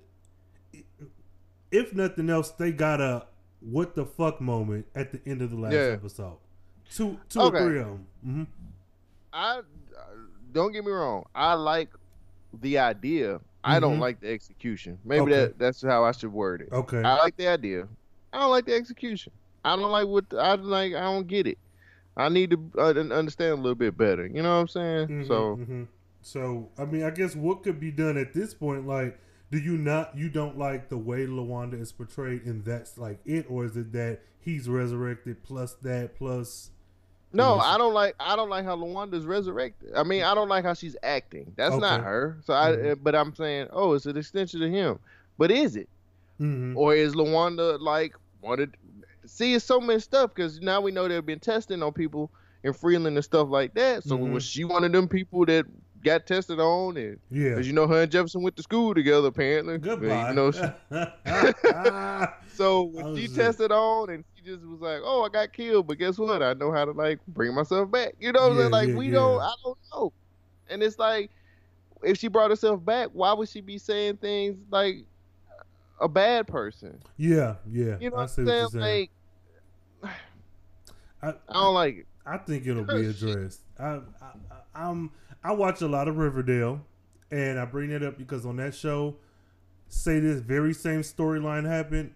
if 1.71 1.93
nothing 1.93 2.29
else, 2.29 2.51
they 2.51 2.71
got 2.71 2.99
a 3.01 3.27
what 3.61 3.95
the 3.95 4.05
fuck 4.05 4.41
moment 4.41 4.85
at 4.93 5.11
the 5.11 5.21
end 5.29 5.41
of 5.41 5.51
the 5.51 5.57
last 5.57 5.73
Yeah. 5.73 5.79
episode. 5.93 6.37
Two, 6.91 7.17
two 7.29 7.39
Okay. 7.39 7.57
or 7.57 7.61
three 7.69 7.79
of 7.79 7.85
them. 7.85 8.07
Mm-hmm. 8.27 8.43
I 9.31 9.61
don't 10.51 10.71
get 10.73 10.83
me 10.83 10.91
wrong. 10.91 11.23
I 11.33 11.53
like 11.53 11.89
the 12.61 12.77
idea. 12.79 13.39
I 13.63 13.79
don't 13.79 13.97
Mhm. 13.97 14.01
like 14.01 14.19
the 14.19 14.29
execution. 14.29 14.99
Maybe 15.05 15.21
Okay. 15.21 15.31
that 15.31 15.57
that's 15.57 15.81
how 15.81 16.03
I 16.03 16.11
should 16.11 16.33
word 16.33 16.61
it. 16.61 16.69
Okay. 16.73 17.01
I 17.01 17.15
like 17.19 17.37
the 17.37 17.47
idea. 17.47 17.87
I 18.33 18.39
don't 18.39 18.51
like 18.51 18.65
the 18.65 18.75
execution. 18.75 19.31
I 19.65 19.75
don't 19.75 19.91
like 19.91 20.07
what 20.07 20.25
I 20.37 20.55
like. 20.55 20.93
I 20.93 21.01
don't 21.01 21.27
get 21.27 21.47
it. 21.47 21.57
I 22.15 22.29
need 22.29 22.51
to 22.51 22.71
uh, 22.77 22.89
understand 23.15 23.51
a 23.53 23.55
little 23.55 23.75
bit 23.75 23.97
better. 23.97 24.27
You 24.27 24.43
know 24.43 24.55
what 24.55 24.61
I'm 24.61 24.67
saying? 24.67 25.07
Mhm, 25.07 25.27
So 25.27 25.57
mhm. 25.57 25.87
so 26.21 26.69
I 26.77 26.85
mean, 26.85 27.03
I 27.03 27.09
guess 27.09 27.35
what 27.35 27.63
could 27.63 27.79
be 27.79 27.91
done 27.91 28.17
at 28.17 28.33
this 28.33 28.53
point? 28.53 28.85
Like, 28.87 29.19
do 29.51 29.57
you 29.57 29.77
not 29.77 30.17
you 30.17 30.29
don't 30.29 30.57
like 30.57 30.89
the 30.89 30.97
way 30.97 31.25
Lawanda 31.25 31.79
is 31.79 31.91
portrayed, 31.91 32.43
and 32.45 32.63
that's 32.63 32.97
like 32.97 33.19
it, 33.25 33.45
or 33.49 33.65
is 33.65 33.75
it 33.77 33.91
that 33.93 34.19
he's 34.39 34.69
resurrected 34.69 35.43
plus 35.43 35.73
that 35.81 36.15
plus? 36.17 36.69
no, 37.35 37.57
I 37.57 37.79
don't 37.79 37.95
like. 37.95 38.13
I 38.19 38.35
don't 38.35 38.49
like 38.49 38.63
how 38.63 38.75
Lawanda's 38.75 39.25
resurrected. 39.25 39.93
I 39.95 40.03
mean, 40.03 40.21
I 40.21 40.35
don't 40.35 40.49
like 40.49 40.63
how 40.65 40.75
she's 40.75 40.95
acting. 41.01 41.51
That's 41.55 41.75
not 41.77 42.01
her. 42.03 42.37
So 42.45 42.53
I. 42.53 42.73
Mhm. 42.73 42.99
But 43.01 43.15
I'm 43.15 43.33
saying, 43.33 43.69
oh, 43.71 43.93
it's 43.93 44.05
an 44.05 44.17
extension 44.17 44.61
of 44.61 44.69
him. 44.69 44.99
But 45.39 45.49
is 45.49 45.75
it? 45.75 45.89
Mhm. 46.39 46.75
or 46.75 46.93
is 46.95 47.15
Lawanda 47.15 47.79
like 47.79 48.15
wanted? 48.41 48.75
See, 49.25 49.53
it's 49.53 49.65
so 49.65 49.79
many 49.79 49.99
stuff 49.99 50.31
because 50.35 50.59
now 50.59 50.81
we 50.81 50.91
know 50.91 51.07
they've 51.07 51.25
been 51.25 51.39
testing 51.39 51.81
on 51.83 51.93
people 51.93 52.31
in 52.63 52.73
Freeland 52.73 53.15
and 53.17 53.23
stuff 53.25 53.47
like 53.49 53.73
that. 53.75 54.03
So 54.03 54.17
Mhm. 54.17 54.31
was 54.31 54.43
she 54.43 54.63
one 54.63 54.83
of 54.83 54.91
them 54.91 55.07
people 55.07 55.45
that 55.45 55.65
got 56.03 56.25
tested 56.27 56.59
on? 56.59 56.97
And 56.97 57.19
Yeah. 57.29 57.55
because 57.55 57.67
you 57.67 57.73
know 57.73 57.87
her 57.87 58.03
and 58.03 58.11
Jefferson 58.11 58.43
went 58.43 58.55
to 58.57 58.63
school 58.63 58.93
together 58.93 59.27
apparently. 59.27 59.77
Goodbye. 59.79 60.29
You 60.29 60.33
know, 60.33 60.51
she, 60.51 60.73
so 62.47 62.83
when 62.83 63.05
she 63.15 63.27
tested 63.29 63.71
on 63.71 64.09
and 64.09 64.23
she 64.35 64.43
just 64.43 64.63
was 64.65 64.79
like, 64.81 65.01
"Oh, 65.03 65.23
I 65.23 65.29
got 65.29 65.53
killed, 65.53 65.87
but 65.87 65.97
guess 65.97 66.17
what? 66.17 66.43
I 66.43 66.53
know 66.53 66.71
how 66.71 66.85
to 66.85 66.91
like 66.91 67.19
bring 67.27 67.53
myself 67.55 67.89
back." 67.91 68.15
You 68.19 68.31
know 68.31 68.41
what 68.41 68.51
I'm 68.53 68.57
Yeah, 68.57 68.59
saying? 68.59 68.71
Like 68.71 68.89
yeah, 68.89 68.93
we 68.93 69.09
yeah. 69.09 69.11
don't. 69.11 69.41
I 69.41 69.53
don't 69.63 69.77
know. 69.93 70.13
And 70.69 70.83
it's 70.83 70.99
like, 70.99 71.31
if 72.03 72.17
she 72.17 72.27
brought 72.27 72.51
herself 72.51 72.83
back, 72.83 73.09
why 73.13 73.33
would 73.33 73.49
she 73.49 73.61
be 73.61 73.77
saying 73.77 74.17
things 74.17 74.57
like 74.69 75.07
a 76.03 76.07
bad 76.09 76.47
person? 76.47 76.99
yeah, 77.17 77.55
yeah. 77.69 77.97
You 77.99 78.09
know 78.09 78.17
I 78.17 78.19
what 78.19 78.37
I'm 78.37 78.45
saying? 78.45 78.67
saying. 78.69 79.09
Like, 80.03 80.11
I, 81.21 81.29
I 81.49 81.53
don't 81.53 81.73
like 81.73 81.95
it. 81.97 82.07
I 82.25 82.37
think 82.37 82.67
it'll 82.67 82.83
be 82.85 83.05
addressed. 83.05 83.61
I, 83.79 83.99
I, 84.21 84.31
I'm 84.75 85.11
I 85.43 85.51
watch 85.51 85.81
a 85.81 85.87
lot 85.87 86.07
of 86.07 86.17
Riverdale, 86.17 86.81
and 87.31 87.59
I 87.59 87.65
bring 87.65 87.91
it 87.91 88.03
up 88.03 88.17
because 88.17 88.45
on 88.45 88.57
that 88.57 88.75
show, 88.75 89.15
say 89.87 90.19
this 90.19 90.39
very 90.39 90.73
same 90.73 91.01
storyline 91.01 91.65
happened, 91.67 92.13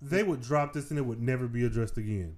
they 0.00 0.22
would 0.22 0.40
drop 0.40 0.72
this 0.72 0.90
and 0.90 0.98
it 0.98 1.02
would 1.02 1.20
never 1.20 1.46
be 1.48 1.64
addressed 1.64 1.96
again. 1.98 2.36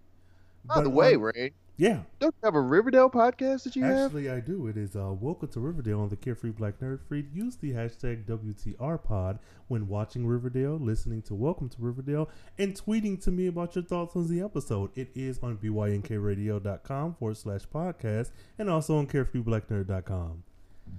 By 0.64 0.76
But 0.76 0.84
the 0.84 0.90
way, 0.90 1.14
on- 1.14 1.20
Ray, 1.22 1.52
yeah, 1.76 2.00
don't 2.20 2.32
you 2.40 2.46
have 2.46 2.54
a 2.54 2.60
Riverdale 2.60 3.10
podcast 3.10 3.64
that 3.64 3.74
you 3.74 3.82
have? 3.82 4.06
actually 4.06 4.30
I 4.30 4.38
do. 4.38 4.68
It 4.68 4.76
is 4.76 4.94
uh, 4.94 5.12
welcome 5.12 5.48
to 5.48 5.60
Riverdale 5.60 6.02
on 6.02 6.08
the 6.08 6.14
Carefree 6.16 6.50
Black 6.50 6.78
Nerd 6.78 7.00
Freed. 7.08 7.34
Use 7.34 7.56
the 7.56 7.72
hashtag 7.72 8.26
WTRPod 8.26 9.40
when 9.66 9.88
watching 9.88 10.24
Riverdale, 10.24 10.78
listening 10.78 11.20
to 11.22 11.34
Welcome 11.34 11.68
to 11.70 11.76
Riverdale, 11.80 12.30
and 12.58 12.80
tweeting 12.80 13.20
to 13.24 13.32
me 13.32 13.48
about 13.48 13.74
your 13.74 13.82
thoughts 13.82 14.14
on 14.14 14.28
the 14.28 14.40
episode. 14.40 14.90
It 14.94 15.10
is 15.16 15.40
on 15.42 15.56
bynkradio.com 15.56 17.14
forward 17.14 17.36
slash 17.36 17.62
podcast 17.66 18.30
and 18.56 18.70
also 18.70 18.96
on 18.98 19.08
carefreeblacknerd.com. 19.08 20.44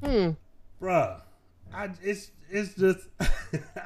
Hmm. 0.03 0.29
Bruh, 0.81 1.21
I 1.73 1.89
it's 2.03 2.31
it's 2.49 2.75
just 2.75 3.07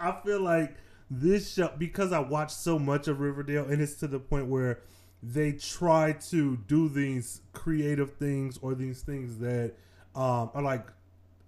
I 0.02 0.20
feel 0.26 0.42
like 0.42 0.76
this 1.12 1.54
show 1.54 1.72
because 1.78 2.12
I 2.12 2.20
watch 2.20 2.52
so 2.52 2.80
much 2.80 3.08
of 3.08 3.20
Riverdale 3.20 3.66
and 3.66 3.80
it's 3.80 3.96
to 3.96 4.08
the 4.08 4.20
point 4.20 4.48
where 4.48 4.80
they 5.22 5.52
try 5.54 6.14
to 6.14 6.58
do 6.68 6.88
these 6.90 7.42
creative 7.54 8.14
things 8.14 8.58
or 8.62 8.74
these 8.76 9.02
things 9.02 9.38
that 9.40 9.74
um, 10.16 10.50
are 10.54 10.62
like 10.62 10.88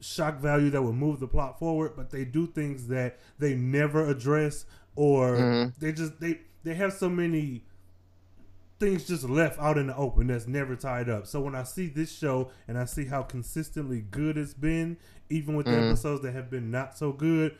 shock 0.01 0.39
value 0.39 0.69
that 0.71 0.81
would 0.81 0.95
move 0.95 1.19
the 1.19 1.27
plot 1.27 1.59
forward, 1.59 1.93
but 1.95 2.09
they 2.09 2.25
do 2.25 2.47
things 2.47 2.87
that 2.87 3.19
they 3.39 3.55
never 3.55 4.07
address 4.07 4.65
or 4.95 5.37
Mhm. 5.37 5.73
they 5.79 5.91
just 5.91 6.19
they 6.19 6.41
they 6.63 6.73
have 6.75 6.93
so 6.93 7.09
many 7.09 7.63
things 8.79 9.05
just 9.07 9.29
left 9.29 9.59
out 9.59 9.77
in 9.77 9.87
the 9.87 9.95
open 9.95 10.27
that's 10.27 10.47
never 10.47 10.75
tied 10.75 11.07
up. 11.07 11.27
So 11.27 11.39
when 11.41 11.53
I 11.53 11.63
see 11.63 11.87
this 11.87 12.11
show 12.11 12.49
and 12.67 12.77
I 12.77 12.85
see 12.85 13.05
how 13.05 13.21
consistently 13.21 14.01
good 14.01 14.37
it's 14.37 14.55
been, 14.55 14.97
even 15.29 15.55
with 15.55 15.67
the 15.67 15.75
Mhm. 15.75 15.85
episodes 15.87 16.23
that 16.23 16.31
have 16.33 16.49
been 16.49 16.71
not 16.71 16.97
so 16.97 17.11
good, 17.11 17.57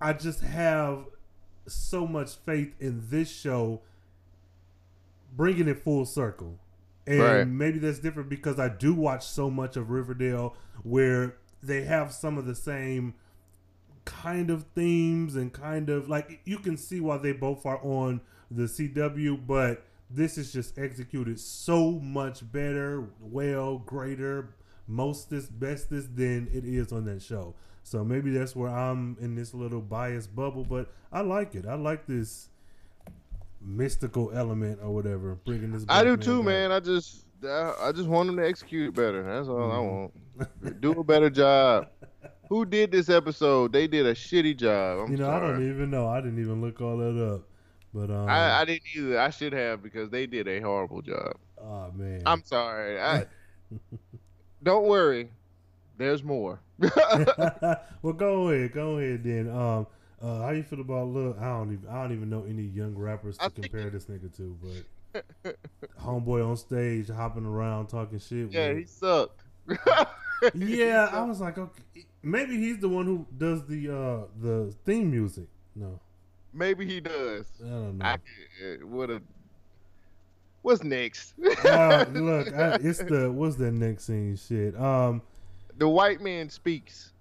I 0.00 0.12
just 0.14 0.40
have 0.40 1.06
so 1.66 2.06
much 2.06 2.36
faith 2.36 2.74
in 2.80 3.04
this 3.08 3.30
show 3.30 3.82
bringing 5.36 5.68
it 5.68 5.82
full 5.82 6.04
circle. 6.04 6.58
And 7.06 7.18
Right. 7.20 7.46
maybe 7.46 7.78
that's 7.78 7.98
different 7.98 8.28
because 8.28 8.58
I 8.58 8.68
do 8.68 8.94
watch 8.94 9.26
so 9.26 9.50
much 9.50 9.76
of 9.76 9.90
Riverdale 9.90 10.56
where 10.82 11.36
they 11.62 11.82
have 11.84 12.12
some 12.12 12.38
of 12.38 12.46
the 12.46 12.54
same 12.54 13.14
kind 14.04 14.50
of 14.50 14.64
themes 14.74 15.34
and 15.34 15.52
kind 15.52 15.88
of 15.88 16.08
like 16.08 16.40
you 16.44 16.58
can 16.58 16.76
see 16.76 17.00
why 17.00 17.18
they 17.18 17.32
both 17.32 17.64
are 17.66 17.80
on 17.82 18.20
the 18.50 18.64
CW, 18.64 19.46
but 19.46 19.84
this 20.10 20.38
is 20.38 20.52
just 20.52 20.78
executed 20.78 21.40
so 21.40 21.92
much 21.92 22.50
better, 22.52 23.08
well, 23.20 23.78
greater, 23.78 24.54
mostest, 24.86 25.58
bestest 25.58 26.14
than 26.16 26.48
it 26.52 26.64
is 26.64 26.92
on 26.92 27.04
that 27.06 27.22
show. 27.22 27.54
So 27.82 28.04
maybe 28.04 28.30
that's 28.30 28.54
where 28.54 28.70
I'm 28.70 29.16
in 29.20 29.34
this 29.34 29.52
little 29.54 29.80
biased 29.80 30.34
bubble, 30.34 30.64
but 30.64 30.92
I 31.12 31.20
like 31.20 31.54
it. 31.54 31.66
I 31.66 31.74
like 31.74 32.06
this 32.06 32.48
mystical 33.64 34.30
element 34.34 34.78
or 34.82 34.90
whatever, 34.90 35.34
bringing 35.44 35.72
this. 35.72 35.84
I 35.88 36.04
do 36.04 36.16
too, 36.16 36.38
back. 36.38 36.46
man. 36.46 36.72
I 36.72 36.80
just, 36.80 37.24
I 37.44 37.74
I 37.82 37.92
just 37.92 38.08
want 38.08 38.26
them 38.28 38.36
to 38.36 38.46
execute 38.46 38.88
it 38.90 38.94
better. 38.94 39.22
That's 39.22 39.48
all 39.48 39.70
I 39.72 39.76
Mhm. 39.76 40.10
want. 40.60 40.80
Do 40.80 40.92
a 40.92 41.04
better 41.04 41.30
job. 41.30 41.88
Who 42.48 42.64
did 42.66 42.90
this 42.92 43.08
episode? 43.08 43.72
They 43.72 43.86
did 43.86 44.04
a 44.06 44.14
shitty 44.14 44.56
job. 44.58 45.06
I'm 45.06 45.10
you 45.12 45.16
know, 45.18 45.30
I 45.30 45.40
don't 45.40 45.68
even 45.68 45.90
know. 45.90 46.08
I 46.08 46.20
didn't 46.20 46.40
even 46.40 46.60
look 46.60 46.80
all 46.80 46.98
that 46.98 47.34
up. 47.34 47.42
But 47.94 48.10
um, 48.10 48.28
I, 48.28 48.60
I 48.60 48.64
didn't 48.64 48.82
either. 48.96 49.18
I 49.20 49.30
should 49.30 49.52
have 49.52 49.82
because 49.82 50.10
they 50.10 50.26
did 50.26 50.46
a 50.48 50.60
horrible 50.60 51.00
job. 51.00 51.36
oh 51.60 51.90
man, 51.94 52.22
I'm 52.26 52.42
sorry. 52.44 53.00
I, 53.00 53.24
don't 54.62 54.86
worry. 54.86 55.30
There's 55.96 56.22
more. 56.24 56.58
well, 58.02 58.12
go 58.16 58.48
ahead, 58.48 58.72
go 58.72 58.98
ahead 58.98 59.22
then. 59.24 59.48
Um, 59.48 59.86
uh, 60.24 60.42
how 60.42 60.50
you 60.50 60.62
feel 60.62 60.80
about 60.80 61.08
Lil? 61.08 61.36
I 61.38 61.44
don't 61.44 61.72
even, 61.72 61.88
I 61.88 62.02
don't 62.02 62.12
even 62.12 62.30
know 62.30 62.44
any 62.48 62.62
young 62.62 62.94
rappers 62.96 63.36
to 63.38 63.44
I 63.44 63.48
compare 63.50 63.90
this 63.90 64.06
nigga 64.06 64.34
to, 64.36 64.56
but 65.12 65.56
homeboy 66.00 66.48
on 66.48 66.56
stage 66.56 67.08
hopping 67.08 67.44
around 67.46 67.88
talking 67.88 68.18
shit. 68.18 68.50
yeah, 68.52 68.68
with- 68.68 68.78
he 68.78 68.84
sucked. 68.84 69.42
yeah, 70.54 71.08
I 71.12 71.22
was 71.22 71.40
like, 71.40 71.58
okay, 71.58 71.82
maybe 72.22 72.56
he's 72.56 72.78
the 72.78 72.88
one 72.88 73.06
who 73.06 73.26
does 73.38 73.64
the 73.66 73.88
uh 73.90 74.26
the 74.40 74.74
theme 74.84 75.10
music. 75.10 75.48
No, 75.76 75.98
Maybe 76.52 76.86
he 76.86 77.00
does. 77.00 77.46
I 77.64 77.68
don't 77.68 77.98
know. 77.98 78.04
I 78.04 78.18
what 78.84 79.10
a 79.10 79.20
what's 80.62 80.84
next? 80.84 81.34
uh, 81.64 82.04
look, 82.12 82.52
I, 82.54 82.74
it's 82.80 82.98
the 83.00 83.30
what's 83.32 83.56
that 83.56 83.72
next 83.72 84.04
scene? 84.04 84.36
Shit. 84.36 84.78
Um, 84.78 85.22
the 85.78 85.88
white 85.88 86.20
man 86.20 86.48
speaks. 86.50 87.12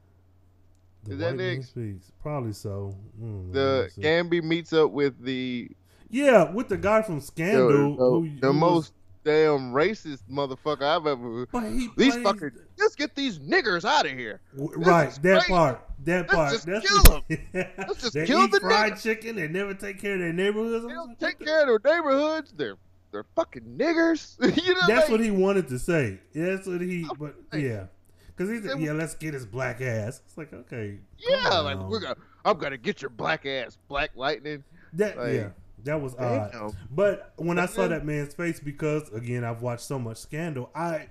The 1.06 1.14
Is 1.14 1.20
that 1.20 1.36
next? 1.36 1.70
Speaks. 1.70 2.12
Probably 2.22 2.54
so. 2.54 2.96
Mm, 3.22 3.52
The. 3.54 3.90
Gamby 4.00 4.44
meets 4.44 4.74
up 4.74 4.92
with 4.92 5.20
the 5.24 5.70
yeah, 6.10 6.52
with 6.52 6.70
the 6.70 6.78
guy 6.78 7.02
from 7.02 7.20
Scandal. 7.20 7.68
the- 7.68 7.78
who, 8.06 8.30
the 8.40 8.48
who 8.48 8.54
was- 8.54 8.56
most 8.56 8.94
damn 9.24 9.72
racist 9.74 10.20
motherfucker 10.30 10.82
I've 10.84 11.08
ever. 11.08 11.46
but 11.52 11.64
he 11.64 11.90
These 11.98 12.14
plays 12.16 12.26
fuckers, 12.26 12.52
let's 12.78 12.94
get 12.96 13.16
these 13.16 13.40
niggers 13.40 13.86
out 13.86 14.06
of 14.06 14.12
here. 14.12 14.42
W- 14.58 14.78
Right, 14.80 15.10
that 15.24 15.40
crazy. 15.40 15.48
part. 15.54 15.82
That 16.04 16.22
Let's 16.24 16.34
part. 16.34 16.52
just 16.52 16.66
That's 16.66 17.08
kill 17.08 17.24
Let's 17.78 18.02
just 18.02 18.14
they 18.14 18.26
kill 18.26 18.44
eat 18.44 18.52
the 18.52 18.60
fried 18.60 18.94
nigga. 18.94 19.02
chicken. 19.02 19.36
They 19.38 19.48
never 19.48 19.74
take 19.74 20.00
care 20.02 20.16
of 20.16 20.20
their 20.20 20.34
neighborhoods. 20.34 20.86
They 20.86 20.94
don't 20.94 21.18
take 21.20 21.40
care 21.40 21.62
of 21.74 21.82
their 21.82 21.96
neighborhoods. 21.96 22.54
They're 22.56 22.76
they're 23.14 23.26
fucking 23.36 23.78
niggers. 23.78 24.36
you 24.66 24.74
know, 24.74 24.82
That's 24.88 25.04
like, 25.04 25.10
what 25.12 25.20
he 25.22 25.32
wanted 25.32 25.68
to 25.70 25.80
say. 25.80 26.20
That's 26.36 26.68
what 26.68 26.82
he. 26.82 27.08
But 27.18 27.36
yeah, 27.54 27.86
because 28.36 28.52
he's 28.52 28.66
It- 28.66 28.80
yeah. 28.80 28.92
Let's 28.94 29.16
get 29.16 29.34
his 29.34 29.46
black 29.46 29.82
ass. 29.82 30.22
It's 30.26 30.38
like 30.38 30.54
okay. 30.54 31.00
Yeah, 31.18 31.60
like 31.60 31.80
we're 31.80 32.00
gonna. 32.00 32.16
I'm 32.46 32.58
gonna 32.58 32.78
get 32.78 33.02
your 33.02 33.10
black 33.10 33.46
ass, 33.46 33.78
Black 33.88 34.12
Lightning. 34.16 34.64
That 34.94 35.18
like, 35.18 35.34
yeah. 35.34 35.50
That 35.86 36.02
was 36.02 36.16
odd. 36.16 36.52
Damn. 36.52 36.72
But 36.92 37.34
when 37.38 37.60
I 37.60 37.66
saw 37.66 37.88
that 37.88 38.06
man's 38.06 38.34
face, 38.34 38.60
because 38.60 39.10
again 39.12 39.44
I've 39.44 39.62
watched 39.62 39.84
so 39.84 40.00
much 40.00 40.18
Scandal, 40.18 40.70
I 40.74 41.08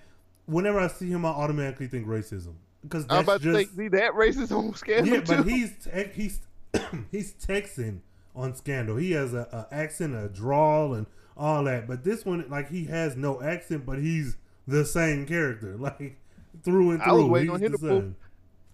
whenever 0.46 0.80
I 0.80 0.88
see 0.88 1.08
him, 1.08 1.24
I 1.24 1.30
automatically 1.30 1.88
think 1.88 2.06
racism. 2.06 2.54
Because 2.82 3.04
I'm 3.04 3.08
that's 3.08 3.22
about 3.24 3.42
to 3.42 3.54
say, 3.54 3.64
just 3.64 3.76
see 3.76 3.88
that 3.88 4.12
racist 4.12 4.56
on 4.56 4.74
Scandal 4.74 5.14
yeah. 5.14 5.22
But 5.26 5.46
he's 5.46 5.72
te- 5.84 6.10
he's 6.14 6.40
he's 7.10 7.32
Texan 7.34 8.02
on 8.34 8.54
Scandal. 8.54 8.96
He 8.96 9.12
has 9.12 9.34
a, 9.34 9.68
a 9.70 9.74
accent, 9.74 10.14
a 10.14 10.28
drawl, 10.28 10.94
and 10.94 11.06
all 11.36 11.64
that. 11.64 11.86
But 11.86 12.04
this 12.04 12.24
one, 12.24 12.44
like 12.48 12.70
he 12.70 12.86
has 12.86 13.14
no 13.16 13.42
accent, 13.42 13.84
but 13.86 13.98
he's 13.98 14.36
the 14.66 14.84
same 14.84 15.26
character, 15.26 15.76
like 15.78 16.16
through 16.62 16.92
and 16.92 17.02
I 17.02 17.12
was 17.12 17.24
waiting 17.26 17.50
He's 17.50 17.54
on 17.54 17.62
him 17.62 17.72
to 17.72 17.78
pull- 17.78 18.14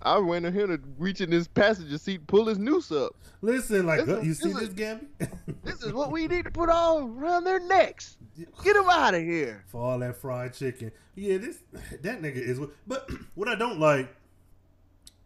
I 0.01 0.16
was 0.16 0.27
waiting 0.27 0.46
on 0.46 0.53
him 0.53 0.68
to 0.68 0.81
reach 0.98 1.20
in 1.20 1.33
his 1.33 1.48
passenger 1.48 1.98
seat, 1.98 2.27
pull 2.29 2.46
his 2.46 2.59
noose 2.59 2.92
up. 2.92 3.16
Listen, 3.42 3.85
like 3.87 4.05
This 4.05 4.09
uh, 4.16 4.18
is- 4.20 4.27
you 4.27 4.35
see 4.35 4.53
this 4.53 4.62
is- 4.68 4.74
Gambi? 4.74 5.07
This 5.64 5.83
is 5.83 5.92
what 5.92 6.12
we 6.12 6.29
need 6.29 6.44
to 6.44 6.51
put 6.51 6.68
all 6.68 7.01
around 7.01 7.44
their 7.44 7.59
necks. 7.61 8.16
Get 8.62 8.74
them 8.74 8.88
out 8.88 9.14
of 9.14 9.22
here. 9.22 9.64
for 9.66 9.81
all 9.83 9.98
that 9.98 10.16
fried 10.16 10.55
chicken. 10.55 10.92
Yeah, 11.16 11.38
this 11.38 11.59
that 12.03 12.22
nigga 12.22 12.37
is. 12.37 12.61
But 12.87 13.11
what 13.35 13.48
I 13.48 13.57
don't 13.57 13.81
like 13.81 14.09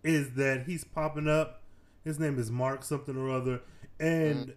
is 0.02 0.32
that 0.34 0.64
he's 0.66 0.84
popping 0.84 1.28
up. 1.28 1.62
His 2.04 2.18
name 2.18 2.38
is 2.38 2.50
Mark 2.50 2.82
something 2.82 3.16
or 3.16 3.30
other, 3.30 3.60
and 4.00 4.54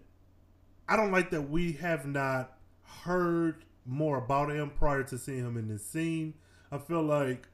I 0.88 0.96
don't 0.96 1.12
like 1.12 1.30
that 1.30 1.42
we 1.50 1.72
have 1.74 2.04
not 2.06 2.56
heard 3.04 3.64
more 3.84 4.18
about 4.18 4.50
him 4.50 4.70
prior 4.70 5.04
to 5.04 5.18
seeing 5.18 5.44
him 5.44 5.56
in 5.56 5.68
this 5.68 5.84
scene. 5.86 6.34
I 6.72 6.78
feel 6.78 7.02
like 7.02 7.46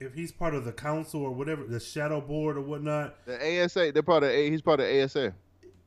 if 0.00 0.14
he's 0.14 0.32
part 0.32 0.54
of 0.54 0.64
the 0.64 0.72
council 0.72 1.22
or 1.22 1.30
whatever, 1.30 1.64
the 1.64 1.78
shadow 1.80 2.20
board 2.20 2.56
or 2.56 2.62
whatnot, 2.62 3.24
The 3.26 3.62
ASA, 3.64 3.92
they're 3.92 4.02
part 4.02 4.22
of. 4.22 4.30
A, 4.30 4.50
he's 4.50 4.62
part 4.62 4.80
of 4.80 4.86
ASA. 4.86 5.34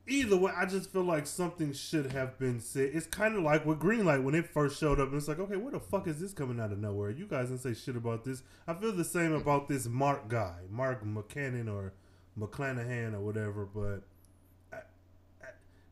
either 0.07 0.37
way, 0.37 0.51
I 0.55 0.65
just 0.65 0.91
feel 0.91 1.03
like 1.03 1.25
something 1.25 1.73
should 1.73 2.11
have 2.11 2.37
been 2.37 2.59
said. 2.59 2.91
It's 2.93 3.07
kind 3.07 3.35
of 3.35 3.43
like 3.43 3.65
with 3.65 3.79
Greenlight 3.79 4.23
when 4.23 4.35
it 4.35 4.45
first 4.47 4.79
showed 4.79 4.99
up. 4.99 5.09
It's 5.13 5.27
like, 5.27 5.39
okay, 5.39 5.55
where 5.55 5.71
the 5.71 5.79
fuck 5.79 6.07
is 6.07 6.19
this 6.19 6.33
coming 6.33 6.59
out 6.59 6.71
of 6.71 6.77
nowhere? 6.77 7.09
You 7.09 7.25
guys 7.25 7.47
didn't 7.49 7.61
say 7.61 7.73
shit 7.73 7.95
about 7.95 8.23
this. 8.23 8.43
I 8.67 8.73
feel 8.75 8.91
the 8.91 9.03
same 9.05 9.33
about 9.33 9.67
this 9.67 9.87
Mark 9.87 10.27
guy, 10.27 10.57
Mark 10.69 11.03
McCannon 11.03 11.67
or 11.73 11.93
McClanahan 12.39 13.13
or 13.13 13.19
whatever. 13.21 13.65
But 13.65 14.03
I, 14.71 14.77
I, 15.41 15.47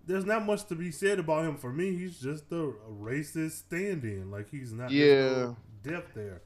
there's 0.05 0.25
not 0.25 0.45
much 0.45 0.65
to 0.65 0.75
be 0.75 0.91
said 0.91 1.17
about 1.19 1.45
him. 1.45 1.57
For 1.57 1.71
me, 1.71 1.95
he's 1.95 2.19
just 2.19 2.51
a, 2.51 2.55
a 2.65 2.91
racist 3.01 3.51
stand-in. 3.51 4.29
Like 4.29 4.49
he's 4.51 4.71
not. 4.73 4.91
yeah 4.91 5.53
depth 5.83 6.13
there. 6.13 6.41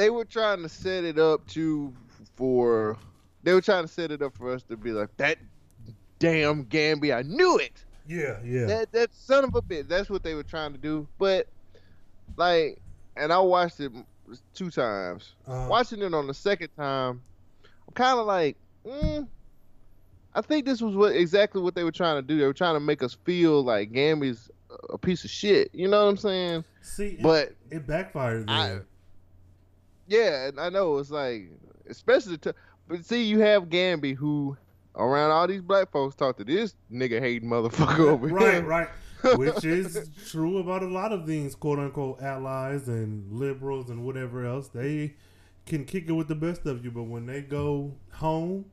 They 0.00 0.08
were 0.08 0.24
trying 0.24 0.62
to 0.62 0.68
set 0.70 1.04
it 1.04 1.18
up 1.18 1.46
to 1.48 1.92
for. 2.34 2.96
They 3.42 3.52
were 3.52 3.60
trying 3.60 3.84
to 3.84 3.88
set 3.92 4.10
it 4.10 4.22
up 4.22 4.34
for 4.34 4.50
us 4.50 4.62
to 4.62 4.76
be 4.78 4.92
like 4.92 5.14
that. 5.18 5.36
Damn 6.18 6.64
Gambi, 6.64 7.14
I 7.14 7.20
knew 7.20 7.58
it. 7.58 7.84
Yeah, 8.08 8.38
yeah. 8.42 8.64
That 8.64 8.92
that 8.92 9.14
son 9.14 9.44
of 9.44 9.54
a 9.54 9.60
bitch. 9.60 9.88
That's 9.88 10.08
what 10.08 10.22
they 10.22 10.32
were 10.32 10.42
trying 10.42 10.72
to 10.72 10.78
do. 10.78 11.06
But 11.18 11.48
like, 12.38 12.80
and 13.14 13.30
I 13.30 13.40
watched 13.40 13.78
it 13.80 13.92
two 14.54 14.70
times. 14.70 15.34
Uh, 15.46 15.66
Watching 15.68 16.00
it 16.00 16.14
on 16.14 16.26
the 16.26 16.32
second 16.32 16.68
time, 16.78 17.20
I'm 17.86 17.92
kind 17.92 18.18
of 18.18 18.24
like, 18.24 18.56
mm, 18.86 19.28
I 20.34 20.40
think 20.40 20.64
this 20.64 20.80
was 20.80 20.96
what 20.96 21.14
exactly 21.14 21.60
what 21.60 21.74
they 21.74 21.84
were 21.84 21.92
trying 21.92 22.16
to 22.16 22.22
do. 22.22 22.38
They 22.38 22.46
were 22.46 22.54
trying 22.54 22.74
to 22.76 22.80
make 22.80 23.02
us 23.02 23.18
feel 23.24 23.62
like 23.62 23.92
Gambi's 23.92 24.50
a 24.88 24.96
piece 24.96 25.24
of 25.24 25.30
shit. 25.30 25.68
You 25.74 25.88
know 25.88 26.02
what 26.02 26.08
I'm 26.10 26.16
saying? 26.16 26.64
See, 26.80 27.18
But 27.20 27.54
it 27.70 27.86
backfired. 27.86 28.48
I- 28.48 28.68
There. 28.68 28.86
Yeah, 30.10 30.48
and 30.48 30.60
I 30.60 30.68
know 30.68 30.98
it's 30.98 31.10
like, 31.10 31.50
especially 31.88 32.36
to, 32.38 32.54
but 32.88 33.04
see, 33.04 33.22
you 33.24 33.38
have 33.38 33.64
Gambi 33.70 34.14
who 34.14 34.56
around 34.96 35.30
all 35.30 35.46
these 35.46 35.62
black 35.62 35.90
folks 35.92 36.16
talk 36.16 36.36
to 36.38 36.44
this 36.44 36.74
nigga 36.92 37.20
hating 37.20 37.48
motherfucker 37.48 38.00
over 38.10 38.26
right, 38.28 38.54
here. 38.54 38.62
right. 38.62 38.88
Right. 39.22 39.36
Which 39.38 39.64
is 39.64 40.10
true 40.30 40.58
about 40.58 40.82
a 40.82 40.88
lot 40.88 41.12
of 41.12 41.26
these 41.26 41.54
quote 41.54 41.78
unquote 41.78 42.22
allies 42.22 42.88
and 42.88 43.30
liberals 43.30 43.90
and 43.90 44.02
whatever 44.04 44.46
else. 44.46 44.68
They 44.68 45.14
can 45.66 45.84
kick 45.84 46.08
it 46.08 46.12
with 46.12 46.26
the 46.28 46.34
best 46.34 46.64
of 46.66 46.82
you, 46.84 46.90
but 46.90 47.02
when 47.04 47.26
they 47.26 47.42
go 47.42 47.94
home, 48.12 48.64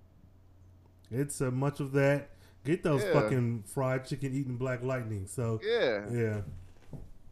it's 1.12 1.42
uh, 1.42 1.52
much 1.52 1.80
of 1.80 1.92
that. 1.94 2.30
Get 2.64 2.82
those 2.84 3.04
Yeah. 3.04 3.14
fucking 3.14 3.64
fried 3.68 4.06
chicken 4.06 4.34
eating 4.34 4.58
black 4.58 4.84
lightning. 4.84 5.26
So 5.28 5.60
Yeah. 5.64 6.06
yeah, 6.12 6.42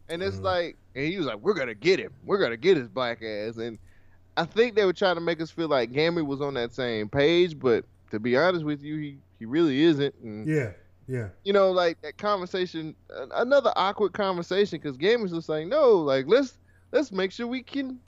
And 0.08 0.22
it's 0.22 0.36
Mhm. 0.36 0.42
like, 0.42 0.76
and 0.94 1.06
he 1.06 1.16
was 1.16 1.26
like, 1.26 1.38
"We're 1.40 1.54
gonna 1.54 1.74
get 1.74 1.98
him. 1.98 2.12
We're 2.24 2.38
gonna 2.38 2.56
get 2.56 2.76
his 2.76 2.86
black 2.88 3.22
ass." 3.22 3.56
And 3.56 3.78
I 4.36 4.44
think 4.44 4.74
they 4.74 4.84
were 4.84 4.92
trying 4.92 5.14
to 5.16 5.20
make 5.20 5.40
us 5.40 5.50
feel 5.50 5.68
like 5.68 5.90
Gambi 5.92 6.24
was 6.24 6.40
on 6.40 6.54
that 6.54 6.72
same 6.74 7.08
page, 7.08 7.58
but 7.58 7.84
to 8.10 8.20
be 8.20 8.36
honest 8.36 8.64
with 8.64 8.82
you, 8.82 8.96
he 8.98 9.18
he 9.38 9.44
really 9.46 9.82
isn't. 9.82 10.14
And 10.22 10.46
yeah, 10.46 10.72
yeah, 11.08 11.28
you 11.44 11.52
know, 11.52 11.70
like 11.70 12.00
that 12.02 12.18
conversation, 12.18 12.94
another 13.34 13.72
awkward 13.76 14.12
conversation, 14.12 14.78
because 14.80 14.96
Gambi's 14.96 15.32
just 15.32 15.48
like, 15.48 15.66
"No, 15.66 15.92
like 15.96 16.26
let's 16.28 16.58
let's 16.92 17.10
make 17.12 17.32
sure 17.32 17.46
we 17.46 17.62
can 17.62 17.98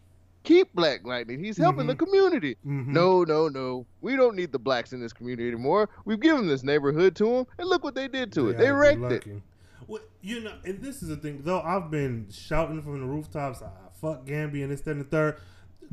keep 0.45 0.73
Black 0.75 1.01
Lightning. 1.05 1.43
He's 1.43 1.57
helping 1.57 1.87
the 1.87 1.95
Mhm. 1.95 1.99
community." 1.99 2.57
Mhm. 2.67 2.89
No, 2.89 3.25
no, 3.25 3.49
no. 3.49 3.87
We 4.01 4.17
don't 4.17 4.37
need 4.37 4.53
the 4.53 4.59
blacks 4.59 4.93
in 4.93 5.01
this 5.01 5.13
community 5.13 5.49
anymore. 5.49 5.89
We've 6.05 6.21
given 6.21 6.47
this 6.47 6.63
neighborhood 6.63 7.17
to 7.17 7.25
them, 7.25 7.47
and 7.59 7.69
look 7.69 7.83
what 7.85 7.95
they 7.95 8.09
did 8.09 8.33
to 8.33 8.49
it. 8.51 8.59
They 8.59 8.71
ought 8.71 8.83
to 8.91 8.97
be 8.97 9.01
wrecked 9.03 9.27
it. 9.27 9.43
Well, 9.87 10.03
you 10.21 10.41
know, 10.41 10.53
and 10.65 10.83
this 10.83 11.03
is 11.03 11.09
the 11.09 11.17
thing. 11.17 11.41
Though 11.45 11.61
I've 11.61 11.91
been 11.91 12.27
shouting 12.31 12.83
from 12.83 13.01
the 13.01 13.07
rooftops, 13.07 13.63
"Ah, 13.63 13.71
"Fuck 14.01 14.27
Gambi" 14.27 14.63
and 14.63 14.71
this, 14.71 14.83
that, 14.83 14.91
and 14.93 15.01
the 15.01 15.05
third. 15.05 15.37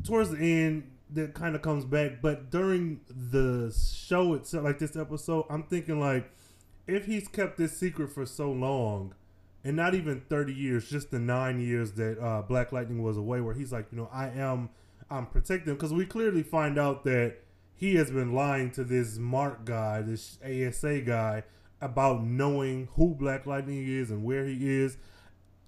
Towards 0.04 0.30
the 0.30 0.38
end, 0.38 0.90
that 1.10 1.34
kind 1.34 1.54
of 1.54 1.62
comes 1.62 1.84
back. 1.84 2.20
But 2.20 2.50
during 2.50 3.00
the 3.08 3.74
show 3.94 4.34
itself, 4.34 4.64
like 4.64 4.78
this 4.78 4.96
episode, 4.96 5.46
I'm 5.50 5.64
thinking 5.64 6.00
like, 6.00 6.30
if 6.86 7.06
he's 7.06 7.28
kept 7.28 7.58
this 7.58 7.76
secret 7.76 8.12
for 8.12 8.26
so 8.26 8.50
long, 8.50 9.14
and 9.64 9.76
not 9.76 9.94
even 9.94 10.20
30 10.28 10.54
years, 10.54 10.88
just 10.88 11.10
the 11.10 11.18
nine 11.18 11.60
years 11.60 11.92
that 11.92 12.20
uh, 12.20 12.42
Black 12.42 12.70
Lightning 12.70 13.02
was 13.02 13.16
away, 13.16 13.40
where 13.40 13.54
he's 13.54 13.72
like, 13.72 13.86
you 13.90 13.98
know, 13.98 14.08
I 14.12 14.28
am, 14.28 14.70
I'm 15.10 15.26
protecting, 15.26 15.74
because 15.74 15.92
we 15.92 16.06
clearly 16.06 16.44
find 16.44 16.78
out 16.78 17.02
that 17.04 17.38
he 17.74 17.96
has 17.96 18.10
been 18.10 18.32
lying 18.32 18.70
to 18.72 18.84
this 18.84 19.18
Mark 19.18 19.64
guy, 19.64 20.02
this 20.02 20.38
ASA 20.44 21.00
guy, 21.00 21.42
about 21.80 22.24
knowing 22.24 22.88
who 22.94 23.14
Black 23.14 23.44
Lightning 23.44 23.86
is 23.86 24.10
and 24.10 24.22
where 24.22 24.46
he 24.46 24.56
is. 24.70 24.96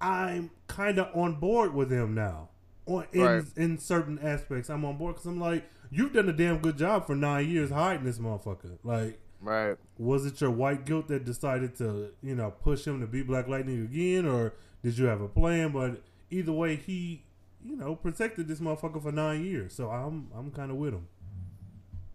I'm 0.01 0.51
kind 0.67 0.97
of 0.97 1.13
on 1.13 1.35
board 1.35 1.73
with 1.73 1.91
him 1.91 2.15
now. 2.15 2.49
On 2.89 3.05
in 3.13 3.21
Right. 3.21 3.43
in 3.55 3.77
certain 3.77 4.19
aspects, 4.19 4.69
I'm 4.69 4.83
on 4.83 4.97
board 4.97 5.15
because 5.15 5.27
I'm 5.27 5.39
like, 5.39 5.69
you've 5.91 6.11
done 6.13 6.27
a 6.27 6.33
damn 6.33 6.57
good 6.57 6.77
job 6.77 7.05
for 7.05 7.15
nine 7.15 7.47
years 7.47 7.69
hiding 7.69 8.03
this 8.05 8.17
motherfucker. 8.19 8.77
Like, 8.83 9.19
Right. 9.41 9.77
was 9.97 10.25
it 10.25 10.41
your 10.41 10.51
white 10.51 10.85
guilt 10.85 11.07
that 11.09 11.23
decided 11.23 11.75
to, 11.77 12.09
you 12.21 12.35
know, 12.35 12.51
push 12.51 12.85
him 12.85 12.99
to 13.01 13.07
be 13.07 13.21
Black 13.21 13.47
Lightning 13.47 13.81
again, 13.83 14.25
or 14.25 14.53
did 14.83 14.97
you 14.97 15.05
have 15.05 15.21
a 15.21 15.27
plan? 15.27 15.71
But 15.71 16.01
either 16.31 16.51
way, 16.51 16.75
he, 16.75 17.23
you 17.63 17.75
know, 17.75 17.95
protected 17.95 18.47
this 18.47 18.59
motherfucker 18.59 19.01
for 19.01 19.11
nine 19.11 19.45
years. 19.45 19.73
So 19.73 19.89
I'm, 19.89 20.27
I'm 20.35 20.49
kind 20.51 20.71
of 20.71 20.77
with 20.77 20.93
him. 20.93 21.07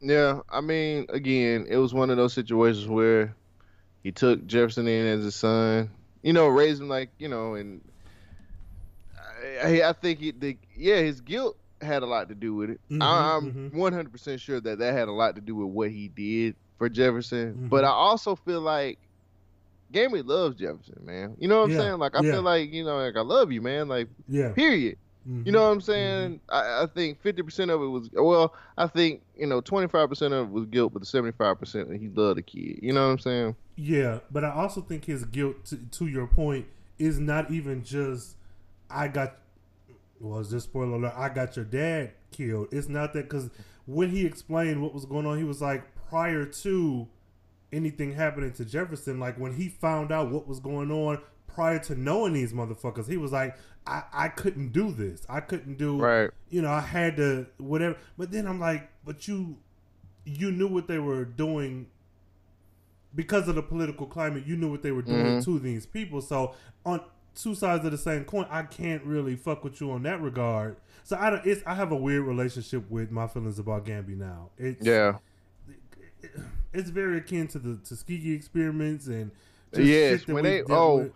Yeah, 0.00 0.40
I 0.50 0.60
mean, 0.60 1.06
again, 1.08 1.66
it 1.68 1.76
was 1.76 1.94
one 1.94 2.10
of 2.10 2.16
those 2.16 2.34
situations 2.34 2.86
where 2.88 3.34
he 4.02 4.12
took 4.12 4.44
Jefferson 4.46 4.86
in 4.86 5.06
as 5.06 5.24
his 5.24 5.34
son, 5.34 5.90
you 6.22 6.32
know, 6.34 6.48
raised 6.48 6.82
him 6.82 6.88
like, 6.88 7.10
you 7.18 7.28
know, 7.28 7.54
and 7.54 7.80
I, 9.62 9.82
I 9.82 9.92
think 9.92 10.20
he, 10.20 10.30
the, 10.32 10.56
yeah, 10.76 10.96
his 11.00 11.20
guilt 11.20 11.56
had 11.80 12.02
a 12.02 12.06
lot 12.06 12.28
to 12.28 12.34
do 12.34 12.54
with 12.54 12.70
it. 12.70 12.80
Mhm, 12.90 13.02
I, 13.02 13.36
I'm 13.36 13.70
mhm. 13.70 13.74
100% 13.74 14.40
sure 14.40 14.60
that 14.60 14.78
that 14.78 14.92
had 14.94 15.08
a 15.08 15.12
lot 15.12 15.34
to 15.36 15.40
do 15.40 15.54
with 15.56 15.68
what 15.68 15.90
he 15.90 16.08
did 16.08 16.56
for 16.78 16.88
Jefferson. 16.88 17.54
Mhm. 17.54 17.68
But 17.68 17.84
I 17.84 17.88
also 17.88 18.34
feel 18.36 18.60
like 18.60 18.98
Gambi 19.92 20.26
loves 20.26 20.56
Jefferson, 20.56 21.04
man. 21.04 21.36
You 21.38 21.48
know 21.48 21.58
what 21.58 21.64
I'm 21.64 21.70
Yeah, 21.70 21.78
saying? 21.78 21.98
Like 21.98 22.16
I 22.16 22.22
yeah. 22.22 22.32
feel 22.32 22.42
like 22.42 22.72
you 22.72 22.84
know, 22.84 22.96
like 22.96 23.16
I 23.16 23.20
love 23.20 23.52
you, 23.52 23.60
man. 23.60 23.88
Like 23.88 24.08
Yeah. 24.28 24.52
period. 24.52 24.96
Mhm. 25.28 25.46
You 25.46 25.52
know 25.52 25.62
what 25.62 25.72
I'm 25.72 25.80
saying? 25.80 26.40
I, 26.50 26.82
I 26.82 26.86
think 26.94 27.22
50% 27.22 27.70
of 27.70 27.80
it 27.80 27.86
was 27.86 28.10
well. 28.12 28.54
I 28.76 28.86
think 28.86 29.22
you 29.36 29.46
know 29.46 29.60
25% 29.62 30.32
of 30.32 30.48
it 30.48 30.50
was 30.52 30.66
guilt, 30.66 30.92
but 30.92 31.00
the 31.00 31.06
75% 31.06 31.98
he 31.98 32.08
loved 32.08 32.38
the 32.38 32.42
kid. 32.42 32.80
You 32.82 32.92
know 32.92 33.06
what 33.06 33.12
I'm 33.12 33.18
saying? 33.20 33.56
Yeah, 33.76 34.18
but 34.30 34.44
I 34.44 34.50
also 34.50 34.80
think 34.80 35.04
his 35.06 35.24
guilt, 35.24 35.64
to, 35.66 35.76
to 35.76 36.06
your 36.06 36.26
point, 36.26 36.66
is 36.98 37.18
not 37.18 37.50
even 37.50 37.84
just 37.84 38.36
I 38.90 39.08
got. 39.08 39.36
Well, 40.24 40.40
it's 40.40 40.50
just 40.50 40.66
spoiler 40.66 40.96
alert. 40.96 41.14
I 41.16 41.28
got 41.28 41.56
your 41.56 41.64
dad 41.64 42.12
killed. 42.30 42.68
It's 42.72 42.88
not 42.88 43.12
that 43.12 43.24
because 43.28 43.50
when 43.86 44.10
he 44.10 44.24
explained 44.24 44.82
what 44.82 44.94
was 44.94 45.04
going 45.04 45.26
on, 45.26 45.36
he 45.38 45.44
was 45.44 45.60
like 45.60 45.84
prior 46.08 46.44
to 46.46 47.06
anything 47.72 48.12
happening 48.12 48.52
to 48.52 48.64
Jefferson, 48.64 49.18
like 49.20 49.38
when 49.38 49.52
he 49.54 49.68
found 49.68 50.12
out 50.12 50.30
what 50.30 50.46
was 50.48 50.60
going 50.60 50.90
on 50.90 51.18
prior 51.46 51.78
to 51.80 51.94
knowing 51.94 52.32
these 52.32 52.52
motherfuckers, 52.52 53.08
he 53.08 53.16
was 53.16 53.32
like, 53.32 53.56
I, 53.86 54.02
I 54.12 54.28
couldn't 54.28 54.72
do 54.72 54.90
this. 54.92 55.26
I 55.28 55.40
couldn't 55.40 55.76
do 55.76 56.00
Right. 56.00 56.30
you 56.48 56.62
know, 56.62 56.70
I 56.70 56.80
had 56.80 57.16
to 57.18 57.46
whatever. 57.58 57.96
But 58.16 58.30
then 58.30 58.46
I'm 58.46 58.58
like, 58.60 58.88
but 59.04 59.28
you 59.28 59.58
you 60.24 60.50
knew 60.50 60.68
what 60.68 60.88
they 60.88 60.98
were 60.98 61.24
doing 61.26 61.86
because 63.14 63.46
of 63.46 63.54
the 63.56 63.62
political 63.62 64.06
climate. 64.06 64.46
You 64.46 64.56
knew 64.56 64.70
what 64.70 64.82
they 64.82 64.90
were 64.90 65.02
doing 65.02 65.38
Mhm. 65.38 65.44
to 65.44 65.58
these 65.58 65.84
people. 65.84 66.22
So 66.22 66.54
on 66.86 67.02
two 67.34 67.54
sides 67.54 67.84
of 67.84 67.90
the 67.92 67.98
same 67.98 68.24
coin, 68.24 68.46
I 68.50 68.62
can't 68.62 69.02
really 69.04 69.36
fuck 69.36 69.64
with 69.64 69.80
you 69.80 69.90
on 69.92 70.02
that 70.04 70.20
regard. 70.20 70.76
So 71.02 71.16
I 71.18 71.30
don't. 71.30 71.44
It's 71.46 71.62
I 71.66 71.74
have 71.74 71.92
a 71.92 71.96
weird 71.96 72.24
relationship 72.24 72.90
with 72.90 73.10
my 73.10 73.26
feelings 73.26 73.58
about 73.58 73.84
Gambi 73.86 74.16
now. 74.16 74.50
It's 74.56 74.84
Yeah. 74.84 75.18
it's 76.72 76.90
very 76.90 77.18
akin 77.18 77.46
to 77.48 77.58
the 77.58 77.76
Tuskegee 77.76 78.32
experiments 78.34 79.06
and 79.06 79.30
Yes, 79.76 80.26
when 80.26 80.44
they- 80.44 80.62
oh, 80.70 80.98
with. 80.98 81.12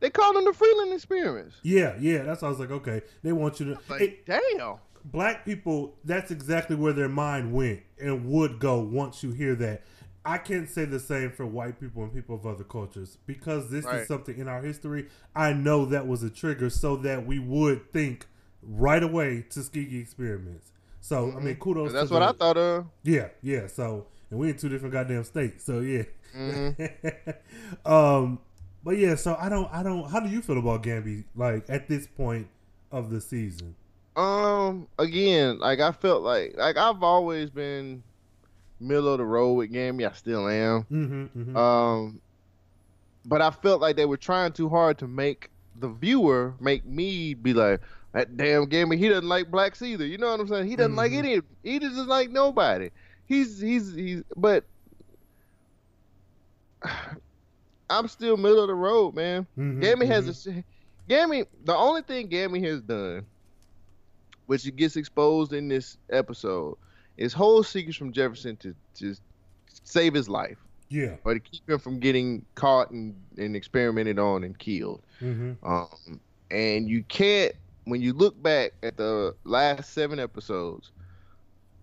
They 0.00 0.08
called 0.10 0.34
him 0.36 0.44
the 0.46 0.52
Freeland 0.54 0.92
Experience. 0.94 1.54
yeah, 1.62 1.94
yeah. 2.00 2.22
That's 2.22 2.40
why 2.42 2.48
I 2.48 2.50
was 2.50 2.58
like, 2.60 2.70
okay, 2.70 3.02
they 3.22 3.32
want 3.32 3.60
you 3.60 3.66
to. 3.74 3.80
Like, 3.88 4.00
it- 4.00 4.26
damn. 4.26 4.76
black 5.04 5.44
people 5.46 5.94
that's 6.04 6.30
exactly 6.30 6.76
where 6.76 6.92
their 6.92 7.08
mind 7.08 7.52
went 7.52 7.80
and 7.98 8.26
would 8.26 8.58
go 8.58 8.80
once 8.80 9.22
you 9.22 9.30
hear 9.30 9.54
that 9.54 9.82
i 10.24 10.36
can't 10.38 10.68
say 10.68 10.84
the 10.84 11.00
same 11.00 11.30
for 11.30 11.46
white 11.46 11.80
people 11.80 12.02
and 12.02 12.12
people 12.12 12.34
of 12.34 12.46
other 12.46 12.64
cultures 12.64 13.16
because 13.26 13.70
this 13.70 13.84
Right. 13.84 14.00
is 14.00 14.08
something 14.08 14.36
in 14.38 14.48
our 14.48 14.60
history 14.62 15.08
i 15.34 15.52
know 15.52 15.84
that 15.86 16.06
was 16.06 16.22
a 16.22 16.30
trigger 16.30 16.68
so 16.70 16.96
that 16.96 17.26
we 17.26 17.38
would 17.38 17.90
think 17.92 18.26
right 18.62 19.02
away 19.02 19.44
tuskegee 19.48 19.98
experiments 20.00 20.72
so 21.00 21.32
i 21.36 21.40
mean 21.40 21.56
kudos 21.56 21.88
Mm-hmm. 21.88 21.94
That's 21.96 22.08
to 22.08 22.14
what 22.14 22.20
the- 22.20 22.44
I 22.44 22.46
thought 22.46 22.56
of. 22.58 22.86
yeah 23.02 23.28
yeah 23.42 23.66
so 23.66 24.06
and 24.30 24.38
we 24.38 24.50
in 24.50 24.56
two 24.56 24.68
different 24.68 24.92
goddamn 24.92 25.24
states 25.24 25.64
so 25.64 25.80
yeah 25.80 26.02
Mm-hmm. 26.36 27.30
um 27.92 28.38
but 28.84 28.96
yeah 28.96 29.14
so 29.14 29.36
i 29.40 29.48
don't 29.48 29.68
i 29.72 29.82
don't 29.82 30.08
how 30.10 30.20
do 30.20 30.28
you 30.28 30.40
feel 30.42 30.58
about 30.58 30.82
gambi 30.82 31.24
like 31.34 31.64
at 31.68 31.88
this 31.88 32.06
point 32.06 32.46
of 32.92 33.10
the 33.10 33.20
season 33.20 33.74
Um, 34.16 34.88
again, 34.98 35.60
like 35.60 35.78
I 35.80 35.92
felt 35.92 36.22
like 36.22 36.54
like 36.58 36.76
I've 36.76 37.02
always 37.02 37.48
been 37.48 38.02
middle 38.80 39.08
of 39.08 39.18
the 39.18 39.24
road 39.24 39.54
with 39.54 39.72
Gambi. 39.72 40.08
I 40.08 40.12
still 40.14 40.48
am. 40.48 40.82
mm-hmm, 40.84 41.24
mm-hmm. 41.24 41.56
Um, 41.56 42.20
but 43.26 43.42
I 43.42 43.50
felt 43.50 43.80
like 43.80 43.96
they 43.96 44.06
were 44.06 44.16
trying 44.16 44.52
too 44.52 44.68
hard 44.68 44.98
to 44.98 45.06
make 45.08 45.50
the 45.78 45.88
viewer 45.88 46.54
make 46.60 46.84
me 46.84 47.34
be 47.34 47.52
like, 47.54 47.80
that 48.12 48.36
damn 48.36 48.66
Gambi, 48.66 48.98
he 48.98 49.08
doesn't 49.08 49.28
like 49.28 49.50
blacks 49.50 49.82
either. 49.82 50.04
You 50.06 50.18
know 50.18 50.30
what 50.30 50.40
I'm 50.40 50.48
saying? 50.48 50.66
He 50.66 50.76
doesn't 50.76 50.96
like 50.96 51.12
Mhm. 51.12 51.18
any. 51.18 51.40
He 51.62 51.78
doesn't 51.78 52.08
like 52.08 52.30
nobody. 52.30 52.90
He's 53.26 53.60
he's 53.60 53.94
he's. 53.94 54.22
But 54.36 54.64
I'm 57.90 58.08
still 58.08 58.36
middle 58.36 58.60
of 58.62 58.68
the 58.68 58.74
road, 58.74 59.14
man. 59.14 59.46
Mhm, 59.58 59.82
Gambi 59.82 60.06
has 60.06 60.46
mhm. 60.46 60.58
a 60.58 60.64
Gambi. 61.12 61.46
The 61.64 61.74
only 61.74 62.02
thing 62.02 62.28
Gambi 62.28 62.64
has 62.66 62.80
done, 62.82 63.26
which 64.46 64.64
he 64.64 64.70
gets 64.70 64.96
exposed 64.96 65.52
in 65.52 65.68
this 65.68 65.96
episode, 66.10 66.76
is 67.20 67.32
whole 67.32 67.62
secrets 67.62 67.96
from 67.96 68.12
Jefferson 68.12 68.56
to 68.56 68.74
to 68.96 69.14
save 69.84 70.14
his 70.14 70.28
life 70.28 70.58
yeah 70.88 71.14
or 71.24 71.34
to 71.34 71.40
keep 71.40 71.68
him 71.70 71.78
from 71.78 72.00
getting 72.00 72.44
caught 72.56 72.90
and, 72.90 73.14
and 73.38 73.54
experimented 73.54 74.18
on 74.18 74.42
and 74.42 74.58
killed. 74.58 75.02
mm-hmm. 75.22 75.52
Um, 75.64 76.20
and 76.50 76.88
you 76.88 77.04
can't 77.04 77.52
when 77.84 78.00
you 78.02 78.12
look 78.12 78.40
back 78.42 78.72
at 78.82 78.96
the 78.96 79.34
last 79.44 79.92
seven 79.92 80.18
episodes. 80.18 80.90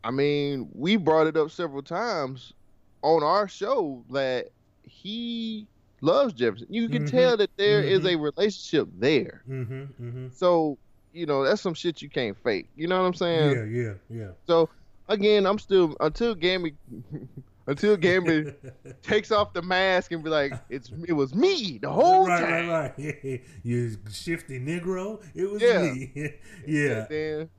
I 0.04 0.12
mean, 0.12 0.70
we 0.74 0.96
brought 0.98 1.28
it 1.28 1.36
up 1.38 1.52
several 1.52 1.82
times 1.82 2.54
on 3.02 3.24
our 3.24 3.48
show 3.48 4.04
that 4.12 4.50
he 4.84 5.68
loves 6.02 6.34
Jefferson. 6.34 6.68
You 6.70 6.88
can 6.90 7.04
Mhm. 7.06 7.12
tell 7.12 7.38
that 7.38 7.50
there 7.58 7.82
is 7.82 8.02
Mhm. 8.02 8.14
a 8.14 8.16
relationship 8.18 8.88
there. 9.00 9.42
Mm-hmm, 9.50 9.82
mm-hmm. 9.84 10.28
So, 10.34 10.78
you 11.14 11.26
know, 11.26 11.44
that's 11.44 11.62
some 11.62 11.74
shit 11.74 12.02
you 12.02 12.10
can't 12.10 12.38
fake. 12.44 12.68
You 12.76 12.88
know 12.88 13.00
what 13.02 13.08
I'm 13.08 13.14
saying? 13.16 13.52
Yeah, 13.58 13.64
yeah, 13.84 13.94
yeah. 14.10 14.32
So, 14.46 14.70
again, 15.08 15.46
I'm 15.46 15.60
still 15.60 15.96
until 16.00 16.36
Gambi 16.36 16.76
until 17.68 17.98
Gambi 17.98 18.56
takes 19.02 19.32
off 19.32 19.54
the 19.54 19.62
mask 19.62 20.12
and 20.12 20.24
be 20.24 20.30
like, 20.30 20.54
"It's 20.70 20.92
it 21.08 21.14
was 21.14 21.34
me 21.36 21.80
the 21.82 21.90
whole 21.90 22.26
right, 22.28 22.42
time." 22.42 22.70
right, 22.70 22.94
right. 22.98 23.44
you 23.64 23.98
shifty 24.12 24.60
Negro. 24.60 25.22
It 25.36 25.50
was 25.50 25.62
Yeah. 25.62 25.82
me. 25.82 26.34
yeah. 26.66 27.06
Then 27.10 27.50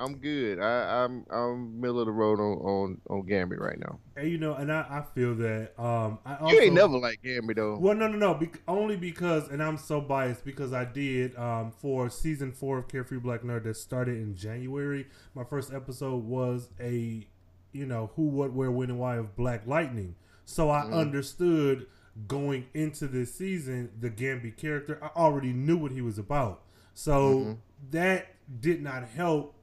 I'm 0.00 0.16
good. 0.16 0.58
I, 0.58 1.04
I'm 1.04 1.26
I'm 1.30 1.80
middle 1.80 2.00
of 2.00 2.06
the 2.06 2.12
road 2.12 2.40
on 2.40 2.58
on 2.58 3.00
on 3.10 3.26
Gambi 3.26 3.58
right 3.58 3.78
now. 3.78 3.98
And 4.16 4.30
you 4.30 4.38
know, 4.38 4.54
and 4.54 4.72
I, 4.72 4.80
I 4.88 5.04
feel 5.14 5.34
that. 5.36 5.72
Um, 5.78 6.18
I 6.24 6.36
also, 6.36 6.56
you 6.56 6.62
ain't 6.62 6.74
never 6.74 6.98
like 6.98 7.20
Gambi 7.22 7.54
though. 7.54 7.76
Well, 7.78 7.94
no, 7.94 8.08
no, 8.08 8.16
no. 8.16 8.34
Bec- 8.34 8.62
only 8.66 8.96
because, 8.96 9.48
and 9.48 9.62
I'm 9.62 9.76
so 9.76 10.00
biased 10.00 10.44
because 10.44 10.72
I 10.72 10.84
did 10.84 11.36
um, 11.36 11.70
for 11.70 12.08
season 12.08 12.52
four 12.52 12.78
of 12.78 12.88
Carefree 12.88 13.18
Black 13.18 13.42
Nerd 13.42 13.64
that 13.64 13.76
started 13.76 14.16
in 14.16 14.34
January. 14.34 15.06
My 15.34 15.44
first 15.44 15.72
episode 15.72 16.24
was 16.24 16.68
a, 16.80 17.26
you 17.72 17.86
know, 17.86 18.10
who, 18.16 18.22
what, 18.24 18.52
where, 18.52 18.70
when, 18.70 18.90
and 18.90 18.98
why 18.98 19.16
of 19.16 19.36
Black 19.36 19.66
Lightning. 19.66 20.14
So 20.44 20.70
I 20.70 20.84
Mhm. 20.84 20.94
understood 20.94 21.86
going 22.26 22.66
into 22.74 23.06
this 23.06 23.34
season 23.34 23.90
the 24.00 24.10
Gambi 24.10 24.56
character. 24.56 24.98
I 25.02 25.10
already 25.16 25.52
knew 25.52 25.76
what 25.76 25.92
he 25.92 26.00
was 26.00 26.18
about. 26.18 26.62
So 26.94 27.38
Mhm. 27.40 27.56
that 27.92 28.26
did 28.60 28.82
not 28.82 29.04
help 29.04 29.54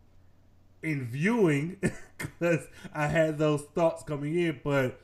in 0.87 1.05
viewing 1.05 1.77
because 2.17 2.67
I 2.93 3.07
had 3.07 3.37
those 3.37 3.63
thoughts 3.75 4.03
coming 4.03 4.35
in, 4.39 4.59
but 4.63 4.99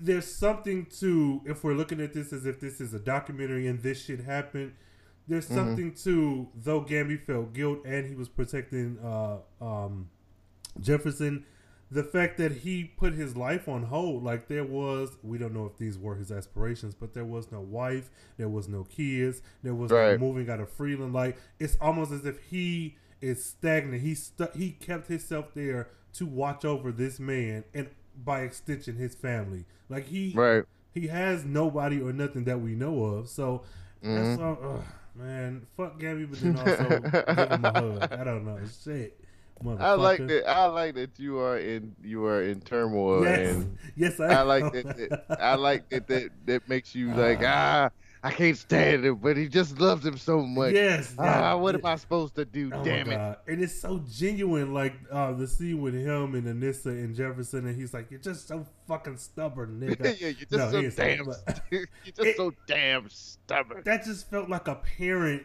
there's 0.00 0.32
something 0.32 0.86
to 1.00 1.40
if 1.44 1.64
we're 1.64 1.74
looking 1.74 2.00
at 2.00 2.12
this 2.12 2.32
as 2.32 2.46
if 2.46 2.60
this 2.60 2.80
is 2.80 2.94
a 2.94 2.98
documentary 3.00 3.66
and 3.66 3.82
this 3.82 4.04
shit 4.04 4.20
happened. 4.20 4.72
There's 5.26 5.48
Mhm. 5.48 5.54
something 5.54 5.94
to 6.04 6.48
though 6.54 6.82
Gambi 6.82 7.20
felt 7.20 7.52
guilt 7.52 7.80
and 7.84 8.06
he 8.06 8.14
was 8.14 8.28
protecting 8.28 8.98
uh, 9.00 9.38
um, 9.60 10.08
Jefferson. 10.80 11.44
The 11.90 12.04
fact 12.04 12.36
that 12.36 12.52
he 12.52 12.84
put 12.84 13.14
his 13.14 13.34
life 13.34 13.66
on 13.66 13.84
hold, 13.84 14.22
like 14.22 14.46
there 14.48 14.62
was, 14.64 15.16
we 15.22 15.38
don't 15.38 15.54
know 15.54 15.64
if 15.64 15.78
these 15.78 15.98
were 15.98 16.16
his 16.16 16.30
aspirations, 16.30 16.94
but 16.94 17.14
there 17.14 17.24
was 17.24 17.50
no 17.50 17.60
wife, 17.62 18.10
there 18.36 18.48
was 18.48 18.68
no 18.68 18.84
kids, 18.84 19.40
there 19.62 19.74
was 19.74 19.90
Right. 19.90 20.12
no 20.20 20.26
moving 20.26 20.50
out 20.50 20.60
of 20.60 20.68
Freeland. 20.68 21.12
Like 21.14 21.38
it's 21.58 21.76
almost 21.80 22.12
as 22.12 22.24
if 22.26 22.38
he 22.50 22.96
is 23.20 23.44
stagnant. 23.44 24.02
He 24.02 24.14
stu- 24.14 24.48
he 24.54 24.70
kept 24.72 25.08
himself 25.08 25.52
there 25.54 25.88
to 26.14 26.26
watch 26.26 26.64
over 26.64 26.90
this 26.92 27.18
man 27.20 27.64
and 27.74 27.88
by 28.24 28.40
extension 28.42 28.96
his 28.96 29.14
family. 29.14 29.64
Like 29.88 30.06
he 30.06 30.32
Right. 30.34 30.64
he 30.94 31.06
has 31.08 31.44
nobody 31.44 32.00
or 32.00 32.12
nothing 32.12 32.44
that 32.44 32.60
we 32.60 32.74
know 32.74 33.04
of. 33.04 33.28
So 33.28 33.62
that's 34.02 34.38
Mhm. 34.38 34.40
all, 34.42 34.58
ugh, 34.76 34.84
man, 35.14 35.66
fuck 35.76 36.00
Gambi, 36.00 36.28
but 36.30 36.40
then 36.40 36.56
also 36.56 37.00
give 37.00 37.50
him 37.50 37.64
a 37.64 37.72
hug. 37.72 38.12
I 38.20 38.24
don't 38.24 38.44
know, 38.44 38.58
shit. 38.84 39.18
I 39.80 39.94
like 39.94 40.24
that. 40.24 40.48
I 40.48 40.66
like 40.66 40.94
that 40.94 41.18
you 41.18 41.38
are 41.38 41.58
in 41.58 41.96
you 42.02 42.24
are 42.26 42.42
in 42.42 42.60
turmoil, 42.60 43.24
Yes, 43.24 43.56
and 43.56 43.78
yes, 43.96 44.20
I, 44.20 44.26
I 44.26 44.42
like 44.42 44.72
that, 44.72 44.96
that. 44.96 45.40
I 45.40 45.54
like 45.56 45.88
that. 45.88 46.06
That 46.06 46.30
that 46.46 46.68
makes 46.68 46.94
you 46.94 47.12
like 47.14 47.40
ah. 47.42 47.90
I 48.22 48.30
can't 48.32 48.56
stand 48.56 49.04
him, 49.04 49.16
but 49.16 49.36
he 49.36 49.46
just 49.48 49.78
loves 49.80 50.04
him 50.04 50.18
so 50.18 50.42
much. 50.42 50.72
yes, 50.74 51.14
Ah, 51.18 51.56
what 51.56 51.74
am 51.76 51.86
I 51.86 51.94
supposed 51.96 52.34
to 52.34 52.44
do? 52.44 52.70
Oh 52.74 52.82
Damn 52.82 53.10
it! 53.10 53.38
And 53.46 53.62
it's 53.62 53.80
so 53.80 54.02
genuine, 54.10 54.74
like 54.74 54.94
uh, 55.10 55.32
the 55.32 55.46
scene 55.46 55.80
with 55.80 55.94
him 55.94 56.34
and 56.34 56.46
Anissa 56.46 56.86
and 56.86 57.14
Jefferson, 57.14 57.66
and 57.66 57.76
he's 57.76 57.94
like, 57.94 58.10
"You're 58.10 58.20
just 58.20 58.48
so 58.48 58.66
fucking 58.88 59.18
stubborn, 59.18 59.80
nigga." 59.82 60.20
yeah, 60.20 60.28
you're 60.28 60.32
just 60.32 60.50
No, 60.52 60.70
so 60.70 60.90
damn. 60.90 61.24
but- 61.26 61.60
you're 61.70 61.86
just 62.06 62.20
It- 62.20 62.36
so 62.36 62.52
damn 62.66 63.08
stubborn. 63.08 63.82
that 63.84 64.04
just 64.04 64.28
felt 64.30 64.48
like 64.48 64.66
a 64.68 64.74
parent 64.76 65.42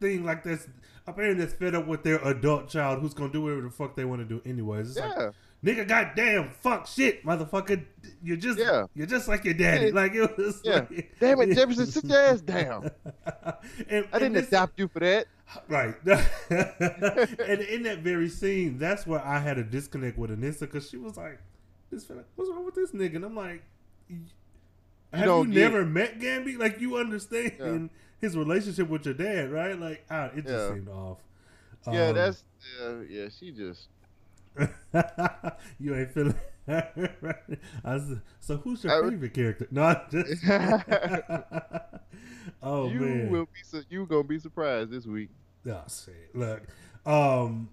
thing, 0.00 0.24
like 0.24 0.42
this 0.42 0.66
a 1.06 1.12
parent 1.12 1.38
that's 1.38 1.52
fed 1.54 1.74
up 1.74 1.86
with 1.86 2.02
their 2.02 2.18
adult 2.26 2.68
child 2.68 3.00
who's 3.00 3.14
gonna 3.14 3.32
do 3.32 3.42
whatever 3.42 3.62
the 3.62 3.70
fuck 3.70 3.94
they 3.96 4.04
want 4.04 4.20
to 4.20 4.24
do 4.24 4.40
anyways. 4.48 4.90
It's 4.90 4.98
like, 5.00 5.12
Yeah, 5.16 5.30
nigga, 5.64 5.86
goddamn, 5.86 6.50
fuck, 6.50 6.86
shit, 6.86 7.24
motherfucker, 7.24 7.84
you're 8.22 8.36
just, 8.36 8.58
Yeah. 8.58 8.86
you're 8.94 9.06
just 9.06 9.28
like 9.28 9.44
your 9.44 9.54
daddy. 9.54 9.86
Yeah. 9.86 9.92
Like 9.94 10.14
it 10.14 10.36
was, 10.36 10.60
yeah. 10.64 10.86
like- 10.90 11.14
Damn 11.20 11.40
it, 11.42 11.54
Jefferson, 11.54 11.86
sit 11.88 12.04
your 12.04 12.18
ass 12.18 12.40
down. 12.40 12.90
and, 13.88 14.06
I 14.12 14.18
didn't 14.18 14.34
this- 14.34 14.48
adopt 14.48 14.78
you 14.78 14.88
for 14.88 15.00
that. 15.00 15.26
Right. 15.68 15.94
and 16.50 17.60
in 17.60 17.82
that 17.82 17.98
very 17.98 18.28
scene, 18.30 18.78
that's 18.78 19.06
where 19.06 19.24
I 19.24 19.38
had 19.38 19.58
a 19.58 19.62
disconnect 19.64 20.16
with 20.16 20.30
Anissa 20.30 20.60
because 20.60 20.88
she 20.88 20.96
was 20.96 21.18
like, 21.18 21.38
"This 21.90 22.04
fella, 22.06 22.24
what's 22.36 22.50
wrong 22.50 22.64
with 22.64 22.74
this 22.74 22.92
nigga?" 22.92 23.16
And 23.16 23.24
I'm 23.26 23.36
like, 23.36 23.62
have 25.12 25.26
you 25.26 25.44
get 25.46 25.48
never 25.54 25.84
met 25.84 26.18
Gambi? 26.18 26.58
Like 26.58 26.80
you 26.80 26.96
understand 26.96 27.52
Yeah. 27.58 27.78
his 28.26 28.34
relationship 28.34 28.88
with 28.88 29.04
your 29.04 29.12
dad, 29.14 29.52
right? 29.52 29.78
Like 29.78 30.06
ah, 30.10 30.30
it 30.34 30.46
just 30.46 30.68
seemed 30.72 30.88
off. 30.88 31.18
Yeah, 31.86 32.08
Um, 32.08 32.14
that's 32.14 32.44
yeah, 32.80 33.00
yeah. 33.08 33.28
She 33.28 33.50
just 33.50 33.88
you 35.80 35.94
ain't 35.94 36.12
feeling. 36.12 36.34
was, 37.84 38.16
so 38.40 38.56
who's 38.58 38.84
your 38.84 39.06
I- 39.06 39.10
favorite 39.10 39.34
character? 39.34 39.66
No, 39.70 39.82
I'm 39.82 40.00
just. 40.10 40.44
oh 42.62 42.88
you 42.88 43.00
man. 43.00 43.30
will 43.30 43.46
be 43.46 43.62
su- 43.64 43.84
you 43.90 44.06
gonna 44.06 44.22
be 44.24 44.38
surprised 44.38 44.90
this 44.90 45.06
week. 45.06 45.30
Oh 45.66 45.82
shit! 45.88 46.34
Look, 46.34 46.62
um, 47.06 47.68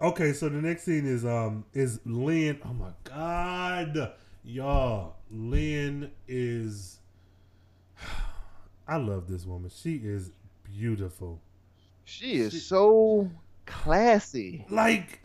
okay. 0.00 0.32
So 0.32 0.48
the 0.48 0.60
next 0.60 0.84
scene 0.84 1.06
is 1.06 1.24
um 1.24 1.64
is 1.74 2.00
Lynn. 2.04 2.58
Oh 2.64 2.72
my 2.74 2.90
god, 3.04 4.12
y'all! 4.44 5.16
Lynn 5.30 6.10
is. 6.26 6.98
I 8.88 8.96
love 8.96 9.28
this 9.28 9.44
woman. 9.44 9.70
She 9.74 9.96
is 9.96 10.30
beautiful. 10.64 11.40
She 12.04 12.34
is 12.36 12.52
She- 12.52 12.58
so 12.60 13.30
classy. 13.66 14.64
Like 14.70 15.20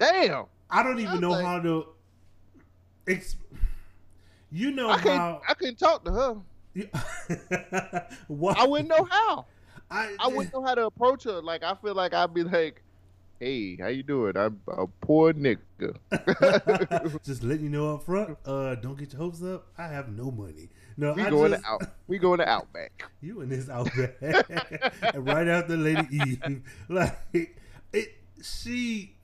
Damn, 0.00 0.46
I 0.68 0.82
don't 0.82 0.98
even 0.98 1.12
I'm 1.14 1.20
know 1.20 1.30
like- 1.30 1.44
how 1.44 1.60
to. 1.60 1.86
Ex- 3.06 3.36
you 4.50 4.72
know 4.72 4.90
I 4.90 4.96
couldn't 4.98 5.16
how. 5.18 5.42
I 5.48 5.54
couldn't 5.54 5.78
talk 5.78 6.04
to 6.04 6.10
her. 6.12 6.36
what 8.28 8.58
I 8.58 8.66
wouldn't 8.66 8.88
know 8.88 9.04
how. 9.08 9.46
I, 9.90 10.14
I 10.20 10.28
wouldn't 10.28 10.52
know 10.54 10.62
how 10.64 10.74
to 10.74 10.86
approach 10.86 11.24
her. 11.24 11.40
Like 11.42 11.62
I 11.62 11.74
feel 11.74 11.94
like 11.94 12.14
I'd 12.14 12.32
be 12.34 12.42
like, 12.44 12.82
"Hey, 13.38 13.76
how 13.76 13.88
you 13.88 14.02
doing? 14.02 14.36
I'm 14.36 14.60
a 14.68 14.86
poor 14.86 15.32
nigga." 15.32 15.96
Just 17.24 17.42
letting 17.42 17.64
you 17.64 17.70
know 17.70 17.94
up 17.94 18.04
front. 18.04 18.38
Uh, 18.44 18.74
don't 18.76 18.96
get 18.98 19.12
your 19.12 19.20
hopes 19.22 19.42
up. 19.42 19.66
I 19.78 19.88
have 19.88 20.08
no 20.10 20.30
money. 20.30 20.68
No, 20.96 21.14
We 21.14 21.22
I 21.22 21.30
going 21.30 21.52
just, 21.52 21.64
to 21.64 21.68
out. 21.70 21.82
We 22.08 22.18
going 22.18 22.38
to 22.38 22.48
Outback. 22.48 23.10
You 23.20 23.40
and 23.40 23.50
this 23.50 23.68
outback, 23.68 24.16
and 24.20 25.26
right 25.26 25.48
after 25.48 25.76
Lady 25.76 26.06
Eve, 26.10 26.62
like 26.88 27.18
it. 27.32 28.14
She, 28.42 29.16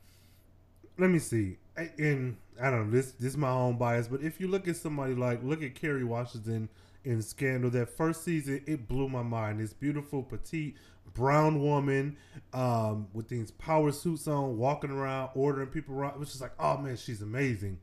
let 0.98 1.10
me 1.10 1.18
see, 1.18 1.58
I- 1.76 1.92
and 1.98 2.36
I 2.60 2.70
don't 2.70 2.86
know 2.86 2.96
this. 2.96 3.12
This 3.12 3.30
is 3.32 3.36
my 3.36 3.50
own 3.50 3.76
bias, 3.76 4.08
but 4.08 4.22
if 4.22 4.40
you 4.40 4.48
look 4.48 4.66
at 4.68 4.76
somebody 4.76 5.14
like 5.14 5.42
look 5.42 5.62
at 5.62 5.74
Kerry 5.74 6.04
Washington 6.04 6.68
in 7.04 7.22
Scandal, 7.22 7.70
that 7.70 7.90
first 7.90 8.24
season, 8.24 8.62
it 8.66 8.88
blew 8.88 9.08
my 9.08 9.22
mind. 9.22 9.60
This 9.60 9.72
beautiful 9.72 10.22
petite 10.22 10.76
brown 11.14 11.62
woman 11.62 12.16
um, 12.52 13.08
with 13.12 13.28
these 13.28 13.50
power 13.52 13.92
suits 13.92 14.26
on, 14.26 14.56
walking 14.56 14.90
around, 14.90 15.30
ordering 15.34 15.68
people 15.68 15.94
around. 15.94 16.18
Was 16.18 16.30
just 16.30 16.40
like, 16.40 16.52
oh 16.58 16.78
man, 16.78 16.96
she's 16.96 17.22
amazing. 17.22 17.78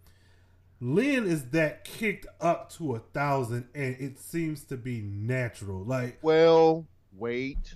Lynn 0.81 1.25
is 1.25 1.45
that 1.51 1.85
kicked 1.85 2.27
up 2.41 2.69
to 2.73 2.95
a 2.95 2.99
thousand, 2.99 3.67
and 3.73 3.95
it 3.99 4.19
seems 4.19 4.63
to 4.65 4.75
be 4.77 5.01
natural. 5.01 5.83
Like 5.83 6.19
Well, 6.21 6.85
wait, 7.15 7.75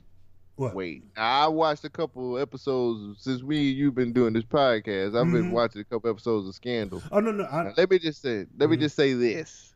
what? 0.57 0.75
wait. 0.75 1.03
I 1.15 1.47
watched 1.47 1.85
a 1.85 1.89
couple 1.89 2.37
episodes 2.37 3.21
since 3.23 3.41
we 3.41 3.69
and 3.69 3.77
you've 3.77 3.95
been 3.95 4.11
doing 4.13 4.33
this 4.33 4.43
podcast. 4.43 5.17
I've 5.17 5.31
been 5.31 5.45
Mhm. 5.45 5.51
watching 5.51 5.81
a 5.81 5.85
couple 5.85 6.09
episodes 6.09 6.47
of 6.47 6.53
Scandal. 6.55 7.01
Oh 7.11 7.19
no, 7.21 7.31
no. 7.31 7.45
I, 7.45 7.63
Now, 7.63 7.73
let 7.77 7.89
me 7.89 7.99
just 7.99 8.21
say, 8.21 8.45
let 8.57 8.69
me 8.69 8.75
Mhm. 8.77 8.81
just 8.81 8.95
say 8.95 9.13
this: 9.13 9.73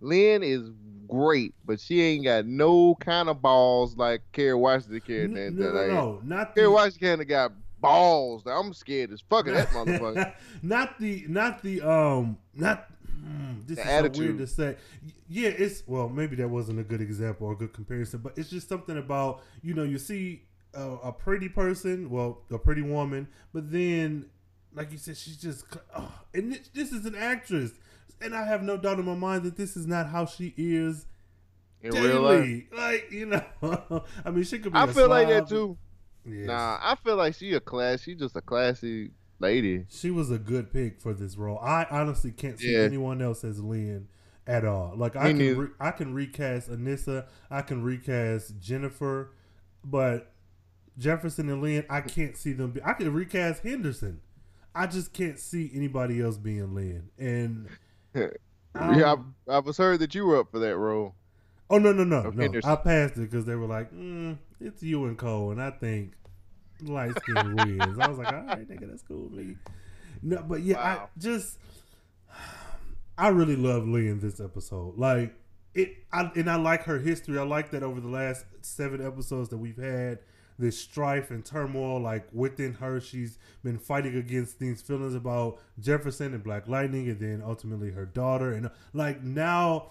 Lynn 0.00 0.42
is 0.42 0.70
great, 1.08 1.54
but 1.64 1.78
she 1.78 2.00
ain't 2.02 2.24
got 2.24 2.46
no 2.46 2.94
kind 2.96 3.28
of 3.28 3.42
balls 3.42 3.96
like 3.96 4.22
Kerry 4.32 4.54
Washington 4.54 5.00
carried. 5.00 5.30
no, 5.30 5.50
no, 5.50 5.66
like, 5.72 5.88
no, 5.88 6.20
not 6.24 6.54
Kerry 6.54 6.66
the, 6.66 6.72
Washington 6.72 7.26
got 7.26 7.52
balls. 7.80 8.42
I'm 8.46 8.72
scared 8.72 9.12
as 9.12 9.20
fuck 9.20 9.46
of 9.48 9.54
that 9.54 9.68
motherfucker. 9.70 10.32
not 10.62 10.98
the, 10.98 11.24
not 11.28 11.62
the, 11.62 11.80
um, 11.82 12.38
not. 12.54 12.88
Mm, 13.32 13.66
this 13.66 13.76
The 13.76 13.82
is 13.82 14.16
so 14.16 14.20
weird 14.20 14.38
to 14.38 14.46
say. 14.46 14.76
Yeah, 15.28 15.48
it's 15.48 15.82
well, 15.86 16.08
maybe 16.08 16.36
that 16.36 16.48
wasn't 16.48 16.80
a 16.80 16.82
good 16.82 17.00
example 17.00 17.46
or 17.46 17.52
a 17.52 17.56
good 17.56 17.72
comparison, 17.72 18.20
but 18.20 18.36
it's 18.36 18.50
just 18.50 18.68
something 18.68 18.98
about 18.98 19.42
you 19.62 19.74
know 19.74 19.82
you 19.84 19.98
see 19.98 20.42
a, 20.74 20.82
a 21.04 21.12
pretty 21.12 21.48
person, 21.48 22.10
well, 22.10 22.42
a 22.50 22.58
pretty 22.58 22.82
woman, 22.82 23.28
but 23.52 23.70
then, 23.70 24.26
like 24.74 24.90
you 24.92 24.98
said, 24.98 25.16
she's 25.16 25.36
just, 25.36 25.64
oh, 25.96 26.12
and 26.34 26.52
this, 26.52 26.68
this 26.72 26.92
is 26.92 27.04
an 27.06 27.14
actress, 27.14 27.72
and 28.20 28.34
I 28.34 28.44
have 28.44 28.62
no 28.62 28.76
doubt 28.76 28.98
in 28.98 29.04
my 29.04 29.14
mind 29.14 29.44
that 29.44 29.56
this 29.56 29.76
is 29.76 29.86
not 29.86 30.08
how 30.08 30.26
she 30.26 30.54
is 30.56 31.06
In 31.82 31.92
real 31.92 32.20
life, 32.22 32.40
daily. 32.42 32.68
Like 32.72 33.10
you 33.10 33.26
know, 33.26 33.44
I 34.24 34.30
mean, 34.30 34.44
she 34.44 34.58
could 34.58 34.72
be. 34.72 34.78
I 34.78 34.86
feel 34.86 35.08
like 35.08 35.28
that 35.28 35.48
too. 35.48 35.76
Yes. 36.24 36.46
Nah, 36.46 36.78
I 36.80 36.94
feel 37.02 37.16
like 37.16 37.34
she 37.34 37.52
a 37.54 37.60
class. 37.60 38.02
She 38.02 38.14
just 38.14 38.36
a 38.36 38.40
classy 38.40 39.10
lady. 39.42 39.84
She 39.90 40.10
was 40.10 40.30
a 40.30 40.38
good 40.38 40.72
pick 40.72 41.00
for 41.00 41.12
this 41.12 41.36
role. 41.36 41.58
I 41.58 41.86
honestly 41.90 42.30
can't 42.30 42.58
see 42.58 42.72
Yeah. 42.72 42.80
anyone 42.80 43.20
else 43.20 43.44
as 43.44 43.60
Lynn 43.62 44.08
at 44.46 44.64
all. 44.64 44.94
Like 44.96 45.14
I 45.16 45.32
Me 45.34 45.48
can, 45.50 45.58
re- 45.58 45.68
I 45.78 45.90
can 45.90 46.14
recast 46.14 46.70
Anissa, 46.70 47.26
I 47.50 47.60
can 47.62 47.82
recast 47.82 48.58
Jennifer, 48.60 49.32
but 49.84 50.32
Jefferson 50.98 51.48
and 51.48 51.60
Lynn, 51.62 51.84
I 51.90 52.00
can't 52.00 52.36
see 52.36 52.52
them. 52.52 52.70
Be- 52.72 52.82
I 52.84 52.94
can 52.94 53.12
recast 53.12 53.62
Henderson. 53.62 54.20
I 54.74 54.86
just 54.86 55.12
can't 55.12 55.38
see 55.38 55.70
anybody 55.74 56.20
else 56.22 56.38
being 56.38 56.74
Lynn. 56.74 57.10
And 57.18 57.68
um, 58.74 58.98
yeah, 58.98 59.16
I, 59.48 59.56
I 59.56 59.58
was 59.58 59.76
heard 59.76 60.00
that 60.00 60.14
you 60.14 60.24
were 60.26 60.38
up 60.40 60.50
for 60.50 60.58
that 60.60 60.76
role. 60.76 61.14
oh 61.70 61.78
no 61.78 61.92
no 61.92 62.04
no 62.04 62.22
no, 62.30 62.42
Henderson. 62.42 62.70
I 62.70 62.76
passed 62.76 63.16
it 63.16 63.30
because 63.30 63.44
they 63.44 63.54
were 63.54 63.66
like, 63.66 63.92
mm, 63.92 64.38
it's 64.60 64.82
you 64.82 65.04
and 65.06 65.16
Cole, 65.18 65.50
and 65.50 65.60
I 65.62 65.70
think 65.70 66.12
light 66.88 67.16
skin 67.18 67.56
wins. 67.56 67.98
I 67.98 68.08
was 68.08 68.18
like, 68.18 68.32
all 68.32 68.44
right, 68.44 68.68
nigga, 68.68 68.88
that's 68.88 69.02
cool 69.02 69.24
with 69.24 69.32
me. 69.32 69.56
No, 70.22 70.42
but 70.42 70.62
yeah, 70.62 70.78
I 70.78 71.06
just 71.18 71.58
I 73.18 73.28
really 73.28 73.56
love 73.56 73.86
Lee 73.86 74.08
in 74.08 74.20
this 74.20 74.40
episode. 74.40 74.96
Like 74.96 75.34
it, 75.74 75.96
I, 76.12 76.30
and 76.34 76.50
I 76.50 76.56
like 76.56 76.84
her 76.84 76.98
history. 76.98 77.38
I 77.38 77.42
like 77.42 77.70
that 77.70 77.82
over 77.82 78.00
the 78.00 78.08
last 78.08 78.44
seven 78.62 79.04
episodes 79.04 79.48
that 79.50 79.58
we've 79.58 79.76
had, 79.76 80.18
this 80.58 80.78
strife 80.78 81.30
and 81.30 81.44
turmoil. 81.44 82.00
Like 82.00 82.28
within 82.32 82.74
her, 82.74 83.00
she's 83.00 83.38
been 83.62 83.78
fighting 83.78 84.16
against 84.16 84.58
these 84.58 84.82
feelings 84.82 85.14
about 85.14 85.58
Jefferson 85.80 86.34
and 86.34 86.42
Black 86.42 86.68
Lightning, 86.68 87.08
and 87.08 87.20
then 87.20 87.42
ultimately 87.44 87.90
her 87.92 88.06
daughter. 88.06 88.52
And 88.52 88.70
like 88.92 89.22
now, 89.22 89.90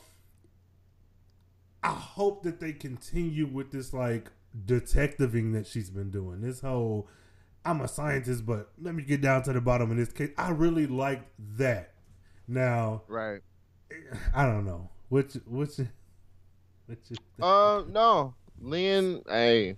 I 1.83 1.89
hope 1.89 2.43
that 2.43 2.59
they 2.59 2.73
continue 2.73 3.47
with 3.47 3.71
this 3.71 3.93
like 3.93 4.31
detectiving 4.65 5.53
that 5.53 5.65
she's 5.67 5.89
been 5.89 6.09
doing. 6.11 6.41
This 6.41 6.61
whole 6.61 7.07
I'm 7.63 7.81
a 7.81 7.87
scientist, 7.87 8.45
but 8.45 8.71
let 8.81 8.95
me 8.95 9.03
get 9.03 9.21
down 9.21 9.43
to 9.43 9.53
the 9.53 9.61
bottom 9.61 9.91
of 9.91 9.97
this 9.97 10.11
case. 10.11 10.31
I 10.37 10.49
really 10.49 10.87
liked 10.87 11.29
that. 11.57 11.93
Now, 12.47 13.03
Right. 13.07 13.41
I 14.33 14.45
don't 14.45 14.65
know. 14.65 14.89
Which 15.09 15.33
which 15.45 15.77
which 16.87 16.99
Uh, 17.41 17.83
no, 17.89 18.33
Lynn. 18.59 19.21
Hey, 19.27 19.75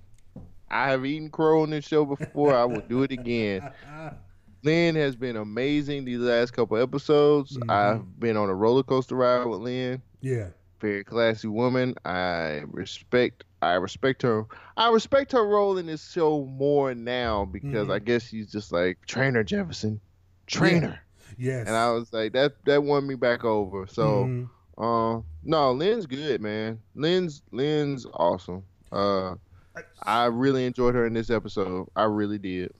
I 0.70 0.90
have 0.92 1.06
eaten 1.06 1.30
crow 1.30 1.64
on 1.64 1.72
this 1.72 1.86
show 1.86 2.06
before. 2.06 2.56
I 2.56 2.64
will 2.66 2.82
do 2.82 3.04
it 3.04 3.12
again. 3.12 3.70
Lynn 4.64 4.96
has 4.96 5.16
been 5.18 5.36
amazing 5.36 6.06
these 6.06 6.20
last 6.20 6.52
couple 6.52 6.78
episodes. 6.78 7.58
Mhm. 7.58 7.70
I've 7.70 8.20
been 8.20 8.38
on 8.38 8.50
a 8.50 8.56
roller 8.56 8.84
coaster 8.84 9.16
ride 9.16 9.46
with 9.46 9.60
Lynn. 9.62 10.02
yeah. 10.22 10.50
Very 10.80 11.04
classy 11.06 11.48
woman. 11.48 11.96
I 12.04 12.64
respect. 12.72 13.46
I 13.64 13.76
respect 13.76 14.22
her. 14.24 14.45
I 14.78 14.89
respect 14.89 15.32
her 15.34 15.45
role 15.45 15.78
in 15.78 15.86
this 15.88 16.11
show 16.11 16.45
more 16.45 16.93
now 16.93 17.45
because 17.45 17.88
Mhm. 17.88 17.93
I 17.93 17.99
guess 17.99 18.24
she's 18.24 18.51
just 18.51 18.72
like 18.72 18.97
trainer 19.05 19.43
Jefferson, 19.43 19.99
trainer, 20.47 20.99
Yes. 21.38 21.68
and 21.68 21.76
I 21.76 21.91
was 21.91 22.11
like 22.14 22.34
that. 22.34 22.53
That 22.66 22.84
won 22.84 23.07
me 23.07 23.16
back 23.16 23.43
over. 23.43 23.88
So. 23.88 24.26
Mhm. 24.26 24.49
Uh, 24.76 25.22
no, 25.43 25.72
Lynn's 25.72 26.07
good, 26.07 26.41
man. 26.41 26.80
Lynn's 26.95 27.43
Lynn's 27.51 28.07
awesome. 28.16 28.64
Uh, 28.91 29.36
I 30.01 30.26
really 30.26 30.66
enjoyed 30.66 30.95
her 30.95 31.05
in 31.05 31.14
this 31.14 31.30
episode. 31.30 31.89
I 31.95 32.05
really 32.05 32.39
did. 32.39 32.72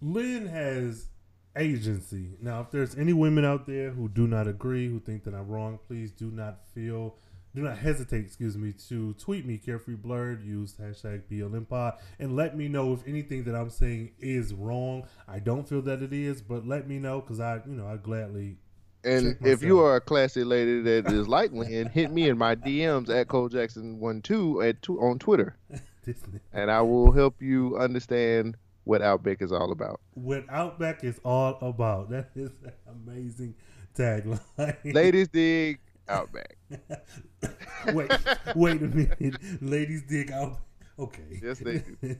Lynn 0.00 0.46
has 0.46 1.08
agency. 1.54 2.36
Now, 2.40 2.60
if 2.62 2.70
there's 2.70 2.96
any 2.96 3.12
women 3.12 3.44
out 3.44 3.66
there 3.66 3.90
who 3.90 4.08
do 4.08 4.26
not 4.26 4.46
agree, 4.48 4.88
who 4.88 4.98
think 4.98 5.24
that 5.24 5.34
I'm 5.34 5.48
wrong, 5.48 5.78
please 5.86 6.10
do 6.10 6.30
not 6.30 6.66
feel, 6.74 7.16
do 7.56 7.62
not 7.62 7.78
hesitate, 7.78 8.22
excuse 8.26 8.54
me, 8.58 8.74
to 8.86 9.14
tweet 9.14 9.46
me, 9.46 9.56
Carefree 9.56 9.94
Blurred, 9.94 10.44
use 10.44 10.74
hashtag 10.74 11.22
BLMPod, 11.32 11.96
and 12.18 12.36
let 12.36 12.54
me 12.54 12.68
know 12.68 12.92
if 12.92 13.00
anything 13.08 13.44
that 13.44 13.54
I'm 13.54 13.70
saying 13.70 14.10
is 14.20 14.52
wrong. 14.52 15.04
I 15.26 15.38
don't 15.38 15.66
feel 15.66 15.80
that 15.82 16.02
it 16.02 16.12
is, 16.12 16.42
but 16.42 16.66
let 16.66 16.86
me 16.86 16.98
know 16.98 17.22
because 17.22 17.40
I, 17.40 17.62
you 17.66 17.72
know, 17.72 17.86
I 17.86 17.96
gladly. 17.96 18.58
And 19.04 19.38
if 19.40 19.62
you 19.62 19.80
are 19.80 19.96
a 19.96 20.00
classy 20.02 20.44
lady 20.44 20.82
that 20.82 21.10
is 21.10 21.28
like 21.28 21.50
Lynn, 21.52 21.88
hit 21.88 22.12
me 22.12 22.28
in 22.28 22.36
my 22.36 22.56
DMs 22.56 23.08
at 23.08 23.28
Cole 23.28 23.48
Jackson 23.48 24.00
one 24.00 24.20
two 24.20 24.60
at 24.60 24.82
two 24.82 25.00
on 25.00 25.18
Twitter, 25.18 25.56
and 26.52 26.70
I 26.70 26.82
will 26.82 27.10
help 27.10 27.40
you 27.40 27.78
understand 27.78 28.56
what 28.84 29.00
Outback 29.00 29.40
is 29.40 29.50
all 29.50 29.72
about. 29.72 30.00
what 30.12 30.44
Outback 30.50 31.04
is 31.04 31.18
all 31.24 31.56
about. 31.62 32.10
That 32.10 32.32
is 32.34 32.50
an 32.62 32.72
amazing 32.86 33.54
tagline. 33.96 34.76
Ladies 34.92 35.28
dig 35.28 35.80
Outback. 36.08 36.56
wait, 37.92 38.10
wait 38.54 38.82
a 38.82 38.86
minute. 38.86 39.36
Ladies 39.62 40.02
dig 40.08 40.30
out. 40.30 40.58
Okay. 40.98 41.40
Yes, 41.42 41.58
they 41.58 41.82
do. 42.02 42.16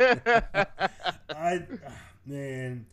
I 1.30 1.62
man, 2.26 2.86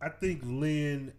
I 0.00 0.08
think 0.08 0.42
Lynn. 0.44 1.12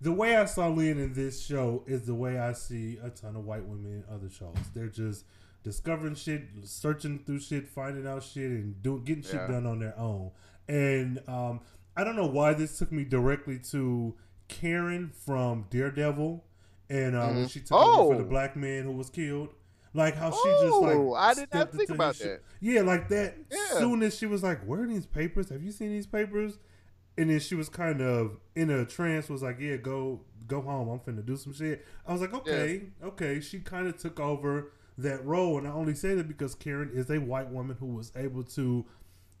the 0.00 0.12
way 0.12 0.36
I 0.36 0.44
saw 0.46 0.68
Lynn 0.68 0.98
in 0.98 1.12
this 1.14 1.44
show 1.44 1.84
is 1.86 2.06
the 2.06 2.14
way 2.14 2.38
I 2.38 2.52
see 2.52 2.98
a 3.02 3.10
ton 3.10 3.36
of 3.36 3.44
white 3.44 3.64
women 3.64 4.04
in 4.08 4.14
other 4.14 4.28
shows. 4.28 4.56
They're 4.74 4.88
just 4.88 5.24
discovering 5.62 6.14
shit, 6.14 6.42
searching 6.64 7.20
through 7.20 7.40
shit, 7.40 7.68
finding 7.68 8.06
out 8.06 8.22
shit, 8.22 8.50
and 8.50 8.82
doing 8.82 9.04
getting 9.04 9.22
shit 9.22 9.34
Yeah. 9.34 9.46
done 9.48 9.66
on 9.66 9.78
their 9.78 9.96
own. 9.98 10.32
And 10.68 11.20
um, 11.28 11.60
I 11.96 12.04
don't 12.04 12.16
know 12.16 12.26
why 12.26 12.54
this 12.54 12.78
took 12.78 12.90
me 12.92 13.04
directly 13.04 13.58
to 13.70 14.14
Karen 14.48 15.10
from 15.10 15.66
Daredevil, 15.70 16.44
and 16.90 17.14
uh, 17.16 17.26
when 17.28 17.44
Mhm. 17.44 17.50
she 17.50 17.60
took 17.60 17.72
over 17.72 18.08
for 18.08 18.14
Oh. 18.14 18.18
the 18.18 18.24
black 18.24 18.56
man 18.56 18.84
who 18.84 18.92
was 18.92 19.10
killed. 19.10 19.50
Like 19.94 20.14
how 20.16 20.30
she 20.30 20.36
just 20.62 20.76
like 20.82 20.96
Oh, 20.96 21.14
I 21.14 21.34
did 21.34 21.48
not 21.52 21.72
think 21.72 21.90
about 21.90 22.16
that. 22.18 22.42
Yeah, 22.60 22.82
like 22.82 23.08
that. 23.08 23.36
Yeah. 23.50 23.78
Soon 23.78 24.02
as 24.02 24.16
she 24.16 24.26
was 24.26 24.42
like, 24.42 24.62
"Where 24.64 24.82
are 24.82 24.86
these 24.86 25.06
papers? 25.06 25.48
Have 25.48 25.62
you 25.62 25.72
seen 25.72 25.88
these 25.90 26.06
papers?" 26.06 26.58
And 27.16 27.30
then 27.30 27.40
she 27.40 27.54
was 27.54 27.68
kind 27.68 28.00
of 28.02 28.36
in 28.54 28.70
a 28.70 28.84
trance. 28.84 29.28
Was 29.28 29.42
like, 29.42 29.58
"Yeah, 29.58 29.76
go 29.76 30.20
go 30.46 30.60
home. 30.60 30.88
I'm 30.88 30.98
finna 31.00 31.24
do 31.24 31.36
some 31.36 31.52
shit." 31.54 31.84
I 32.06 32.12
was 32.12 32.20
like, 32.20 32.34
"Okay, 32.34 32.90
okay." 33.02 33.40
She 33.40 33.60
kind 33.60 33.88
of 33.88 33.96
took 33.96 34.20
over 34.20 34.72
that 34.98 35.24
role, 35.24 35.58
and 35.58 35.66
I 35.66 35.70
only 35.72 35.94
say 35.94 36.14
that 36.14 36.28
because 36.28 36.54
Karen 36.54 36.90
is 36.92 37.10
a 37.10 37.18
white 37.18 37.50
woman 37.50 37.76
who 37.80 37.86
was 37.86 38.12
able 38.14 38.44
to 38.44 38.84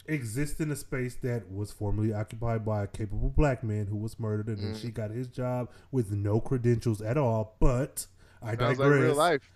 exist 0.08 0.60
in 0.60 0.70
a 0.70 0.76
space 0.76 1.14
that 1.22 1.50
was 1.52 1.70
formerly 1.70 2.12
occupied 2.12 2.64
by 2.64 2.82
a 2.84 2.86
capable 2.86 3.28
black 3.30 3.62
man 3.62 3.86
who 3.86 3.96
was 3.96 4.18
murdered, 4.18 4.48
and 4.48 4.58
then 4.58 4.74
Mm. 4.74 4.80
she 4.80 4.90
got 4.90 5.10
his 5.10 5.28
job 5.28 5.70
with 5.92 6.10
no 6.10 6.40
credentials 6.40 7.00
at 7.02 7.16
all. 7.16 7.56
But 7.60 8.06
I 8.42 8.56
Sounds 8.56 8.78
digress. 8.78 8.78
like 8.78 9.00
real 9.00 9.14
life. 9.14 9.50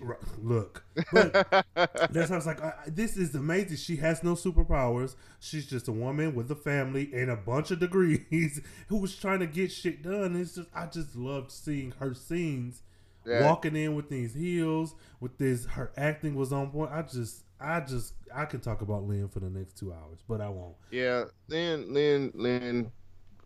Right, 0.00 0.18
look, 0.42 0.84
but 1.12 1.32
that's 2.12 2.28
how 2.28 2.34
I 2.34 2.38
was 2.38 2.46
like, 2.46 2.62
I- 2.62 2.74
this 2.86 3.16
is 3.16 3.34
amazing. 3.34 3.76
She 3.78 3.96
has 3.96 4.22
no 4.22 4.34
superpowers. 4.34 5.16
She's 5.40 5.66
just 5.66 5.88
a 5.88 5.92
woman 5.92 6.34
with 6.36 6.48
a 6.52 6.54
family 6.54 7.10
and 7.12 7.30
a 7.30 7.36
bunch 7.36 7.72
of 7.72 7.80
degrees 7.80 8.60
who 8.88 8.96
was 8.98 9.16
trying 9.16 9.40
to 9.40 9.46
get 9.46 9.72
shit 9.72 10.02
done. 10.02 10.36
It's 10.36 10.54
just, 10.54 10.68
I 10.72 10.86
just 10.86 11.16
loved 11.16 11.50
seeing 11.50 11.92
her 11.98 12.14
scenes, 12.14 12.82
Yeah. 13.26 13.44
walking 13.44 13.74
in 13.74 13.96
with 13.96 14.08
these 14.08 14.34
heels, 14.34 14.94
with 15.18 15.36
this. 15.38 15.64
Her 15.66 15.90
acting 15.96 16.36
was 16.36 16.52
on 16.52 16.70
point. 16.70 16.92
I 16.92 17.02
just, 17.02 17.42
I 17.60 17.80
just, 17.80 18.14
I 18.34 18.44
could 18.44 18.62
talk 18.62 18.82
about 18.82 19.04
Lynn 19.04 19.28
for 19.28 19.40
the 19.40 19.50
next 19.50 19.78
two 19.78 19.92
hours, 19.92 20.18
but 20.28 20.40
I 20.40 20.48
won't. 20.48 20.74
Yeah, 20.90 21.24
Lynn, 21.48 21.92
Lynn, 21.92 22.32
Lynn, 22.34 22.90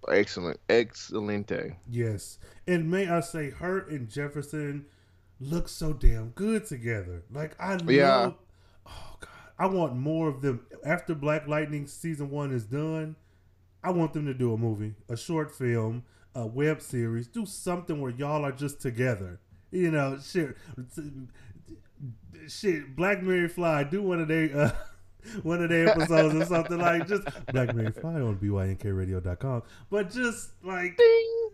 excellent, 0.09 0.59
excelente. 0.69 1.77
Yes, 1.89 2.39
and 2.67 2.91
may 2.91 3.09
I 3.09 3.21
say, 3.21 3.51
her 3.51 3.79
and 3.89 4.09
Jefferson 4.09 4.87
look 5.41 5.69
so 5.69 5.93
damn 5.93 6.31
good 6.31 6.67
together. 6.67 7.23
Like 7.31 7.55
I 7.61 7.79
Yeah. 7.87 8.17
love. 8.17 8.35
Oh 8.87 9.17
God, 9.21 9.31
I 9.59 9.67
want 9.67 9.97
more 9.97 10.29
of 10.29 10.43
them. 10.43 10.67
After 10.85 11.15
Black 11.15 11.47
Lightning 11.47 11.87
season 11.87 12.31
one 12.31 12.53
is 12.53 12.65
done, 12.65 13.17
I 13.83 13.91
want 13.91 14.13
them 14.13 14.27
to 14.27 14.35
do 14.35 14.53
a 14.53 14.59
movie, 14.59 14.95
a 15.09 15.17
short 15.17 15.51
film, 15.55 16.03
a 16.35 16.47
web 16.47 16.83
series, 16.83 17.29
do 17.29 17.47
something 17.47 18.01
where 18.01 18.11
y'all 18.11 18.45
are 18.45 18.53
just 18.53 18.81
together. 18.81 19.41
You 19.71 19.93
know, 19.93 20.19
shit, 20.19 20.57
shit. 22.49 22.95
Black 22.97 23.23
Mary 23.23 23.49
Fly, 23.49 23.85
do 23.85 24.03
one 24.03 24.21
of 24.21 24.29
their. 24.29 24.57
Uh, 24.57 24.71
One 25.43 25.63
of 25.63 25.69
their 25.69 25.87
episodes 25.87 26.35
or 26.35 26.47
something 26.47 26.79
like 26.79 27.07
just 27.07 27.29
Black 27.53 27.75
Mary 27.75 27.93
Fly 27.93 28.23
on 28.23 28.39
BYNKRadio.com. 28.39 29.63
But 29.91 30.11
just 30.11 30.53
like 30.65 30.99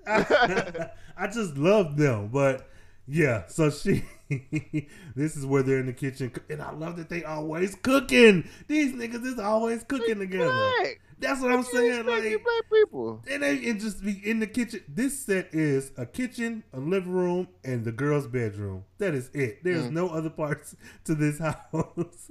I, 0.06 0.90
I 1.16 1.26
just 1.26 1.56
love 1.56 1.96
them. 1.96 2.28
But 2.28 2.68
yeah, 3.08 3.46
so 3.48 3.70
she 3.70 4.04
this 5.16 5.36
is 5.36 5.44
where 5.46 5.62
they're 5.62 5.78
in 5.78 5.86
the 5.86 5.92
kitchen 5.92 6.32
and 6.48 6.62
I 6.62 6.72
love 6.72 6.96
that 6.96 7.08
they 7.08 7.24
always 7.24 7.74
cooking. 7.74 8.48
These 8.68 8.92
niggas 8.92 9.24
is 9.24 9.38
always 9.38 9.84
cooking 9.84 10.18
together. 10.18 10.72
That's 11.18 11.40
what 11.40 11.50
I'm 11.52 11.62
saying. 11.62 12.00
expect 12.00 12.24
you 12.24 12.30
Like 12.36 12.44
black 12.44 12.70
people. 12.70 13.22
and 13.30 13.42
they 13.42 13.58
just 13.74 14.04
be 14.04 14.20
in 14.28 14.38
the 14.40 14.46
kitchen. 14.46 14.82
This 14.88 15.18
set 15.20 15.48
is 15.52 15.90
a 15.96 16.04
kitchen, 16.06 16.62
a 16.72 16.78
living 16.78 17.12
room, 17.12 17.48
and 17.64 17.84
the 17.84 17.92
girl's 17.92 18.26
bedroom. 18.26 18.84
That 18.98 19.14
is 19.14 19.30
it. 19.32 19.64
There's 19.64 19.86
Mm. 19.86 19.92
no 19.92 20.08
other 20.08 20.30
parts 20.30 20.76
to 21.04 21.14
this 21.14 21.38
house. 21.38 22.30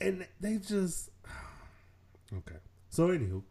And 0.00 0.26
they 0.40 0.56
just 0.58 1.10
Okay. 2.32 2.56
So 2.88 3.08
anywho, 3.08 3.42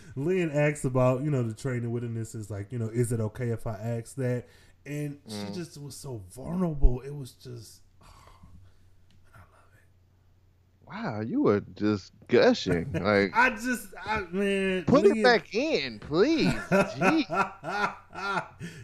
Lynn 0.16 0.50
asks 0.50 0.84
about, 0.84 1.22
you 1.22 1.30
know, 1.30 1.42
the 1.44 1.54
training 1.54 1.90
witness 1.92 2.34
is 2.34 2.50
like, 2.50 2.72
you 2.72 2.78
know, 2.78 2.88
is 2.88 3.12
it 3.12 3.20
okay 3.20 3.50
if 3.50 3.66
I 3.66 3.74
ask 3.74 4.16
that? 4.16 4.46
And 4.84 5.18
she 5.28 5.46
Mm. 5.46 5.54
just 5.54 5.80
was 5.80 5.96
so 5.96 6.22
vulnerable. 6.34 7.00
It 7.00 7.14
was 7.14 7.32
just 7.32 7.81
Wow, 10.92 11.20
you 11.22 11.42
were 11.42 11.60
just 11.74 12.12
gushing. 12.28 12.92
Like, 12.92 13.30
I 13.34 13.50
just 13.50 13.88
I 14.04 14.20
man 14.30 14.84
put 14.84 15.06
it 15.06 15.22
back 15.24 15.54
in, 15.54 15.98
please. 16.00 16.52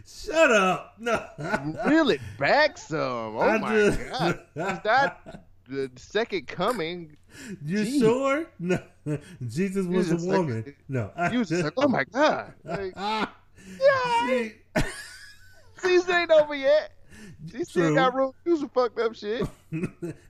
Shut 0.05 0.51
up. 0.51 0.95
No. 0.99 1.23
reel 1.87 2.09
it 2.09 2.21
back 2.39 2.77
some. 2.77 2.99
Oh 3.37 3.39
I 3.41 3.57
my 3.59 3.69
just- 3.75 3.99
god, 4.09 4.39
is 4.55 4.79
that 4.83 5.43
the 5.67 5.91
second 5.97 6.47
coming? 6.47 7.15
You 7.63 7.83
Gee. 7.83 7.99
sure? 7.99 8.47
No. 8.57 8.79
Jesus 9.47 9.85
was 9.85 10.11
a 10.11 10.15
like- 10.17 10.37
woman. 10.37 10.75
no. 10.87 11.11
I 11.15 11.29
You 11.31 11.39
was 11.39 11.51
like, 11.51 11.73
oh 11.77 11.87
my 11.87 12.03
god. 12.05 12.53
Like, 12.63 12.93
Ah, 12.95 13.31
yeah, 13.79 14.49
season 15.77 16.15
ain't 16.15 16.31
over 16.31 16.55
yet. 16.55 16.93
She 17.51 17.63
still 17.65 17.85
True. 17.87 17.95
got 17.95 18.15
room 18.15 18.31
to 18.31 18.49
do 18.51 18.57
some 18.57 18.69
fucked 18.69 18.99
up 18.99 19.15
shit. 19.15 19.47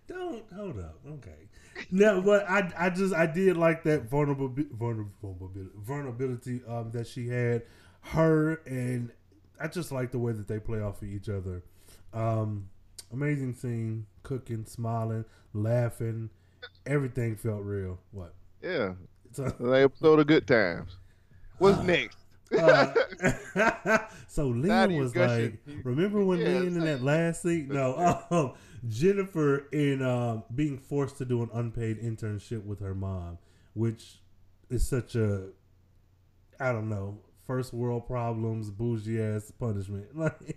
don't 0.07 0.43
hold 0.53 0.79
up. 0.79 0.99
Okay. 1.07 1.47
No, 1.91 2.21
but 2.21 2.49
I 2.49 2.71
I 2.77 2.89
just 2.89 3.13
I 3.13 3.25
did 3.25 3.57
like 3.57 3.83
that 3.83 4.09
vulnerable 4.09 4.53
vulnerability, 4.71 5.69
vulnerability 5.77 6.61
um 6.67 6.91
that 6.91 7.07
she 7.07 7.27
had 7.27 7.63
her 8.01 8.55
and 8.65 9.11
I 9.59 9.67
just 9.67 9.91
like 9.91 10.11
the 10.11 10.19
way 10.19 10.31
that 10.31 10.47
they 10.47 10.59
play 10.59 10.79
off 10.81 11.01
of 11.01 11.07
each 11.09 11.29
other. 11.29 11.63
Um 12.13 12.69
amazing 13.11 13.53
scene, 13.53 14.05
cooking, 14.23 14.65
smiling, 14.65 15.25
laughing, 15.53 16.29
everything 16.85 17.35
felt 17.35 17.61
real. 17.63 17.99
What? 18.11 18.33
Yeah, 18.61 18.93
So, 19.31 19.45
an 19.59 19.73
episode 19.73 20.19
of 20.19 20.27
Good 20.27 20.47
Times. 20.47 20.97
What's 21.57 21.81
next? 21.83 22.17
Uh, 22.57 22.93
so 24.27 24.47
Lynn 24.47 24.95
was 24.97 25.11
gushing. 25.11 25.57
like, 25.67 25.85
remember 25.85 26.23
when 26.23 26.39
Yeah, 26.39 26.47
Lynn 26.47 26.77
in 26.77 26.85
that 26.85 27.03
last 27.03 27.43
scene? 27.43 27.67
No, 27.69 28.23
um, 28.31 28.53
Jennifer 28.87 29.67
in 29.71 30.01
um, 30.01 30.43
being 30.53 30.77
forced 30.77 31.17
to 31.17 31.25
do 31.25 31.41
an 31.43 31.49
unpaid 31.53 32.01
internship 32.01 32.65
with 32.65 32.79
her 32.79 32.95
mom, 32.95 33.37
which 33.73 34.19
is 34.69 34.87
such 34.87 35.15
a, 35.15 35.49
I 36.59 36.71
don't 36.71 36.89
know, 36.89 37.19
first 37.45 37.73
world 37.73 38.07
problems, 38.07 38.69
bougie 38.69 39.21
ass 39.21 39.51
punishment. 39.51 40.07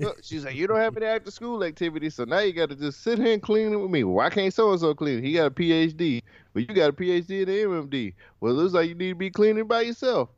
Like, 0.00 0.16
she's 0.22 0.44
like, 0.44 0.54
you 0.54 0.66
don't 0.66 0.78
have 0.78 0.96
any 0.96 1.06
after 1.06 1.30
school 1.30 1.62
activities, 1.62 2.14
so 2.14 2.24
now 2.24 2.38
you 2.40 2.52
got 2.52 2.70
to 2.70 2.76
just 2.76 3.02
sit 3.02 3.18
here 3.18 3.32
and 3.32 3.42
clean 3.42 3.72
it 3.72 3.76
with 3.76 3.90
me. 3.90 4.04
Why 4.04 4.30
can't 4.30 4.52
so 4.52 4.70
and 4.70 4.80
so 4.80 4.94
clean? 4.94 5.22
He 5.22 5.34
got 5.34 5.46
a 5.46 5.50
PhD, 5.50 6.22
but 6.52 6.60
you 6.60 6.74
got 6.74 6.90
a 6.90 6.92
PhD 6.92 7.42
in 7.42 7.46
the 7.46 7.52
MMD. 7.52 8.14
Well, 8.40 8.52
it 8.52 8.56
looks 8.56 8.74
like 8.74 8.88
you 8.88 8.94
need 8.94 9.10
to 9.10 9.14
be 9.14 9.30
cleaning 9.30 9.66
by 9.66 9.82
yourself. 9.82 10.30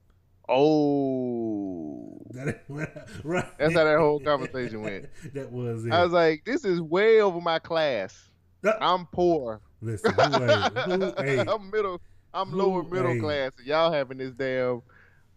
Oh, 0.49 2.19
that, 2.31 2.63
right. 3.25 3.59
That's 3.59 3.75
how 3.75 3.85
that 3.85 3.99
whole 3.99 4.21
conversation 4.21 4.83
went. 4.83 5.07
that 5.35 5.51
was 5.51 5.85
it. 5.85 5.93
I 5.93 6.03
was 6.03 6.13
like, 6.13 6.45
this 6.45 6.65
is 6.65 6.81
way 6.81 7.21
over 7.21 7.41
my 7.41 7.59
class. 7.59 8.31
Uh, 8.65 8.73
I'm 8.81 9.07
poor. 9.07 9.61
Listen, 9.81 10.13
who? 10.13 10.23
Who? 10.23 11.15
I'm 11.19 11.71
middle. 11.71 12.01
I'm 12.35 12.51
Who 12.51 12.57
lower 12.57 12.83
middle 12.83 13.19
class, 13.21 13.53
y'all 13.65 13.93
having 13.93 14.19
this 14.19 14.33
damn 14.33 14.83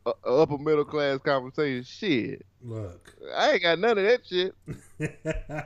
uh, 0.06 0.12
upper 0.26 0.58
middle 0.58 0.86
class 0.86 1.20
conversation. 1.20 1.84
Shit, 1.84 2.46
Look. 2.62 3.14
I 3.36 3.52
ain't 3.52 3.62
got 3.62 3.80
none 3.80 3.98
of 3.98 4.04
that 4.04 4.26
shit. 4.26 4.54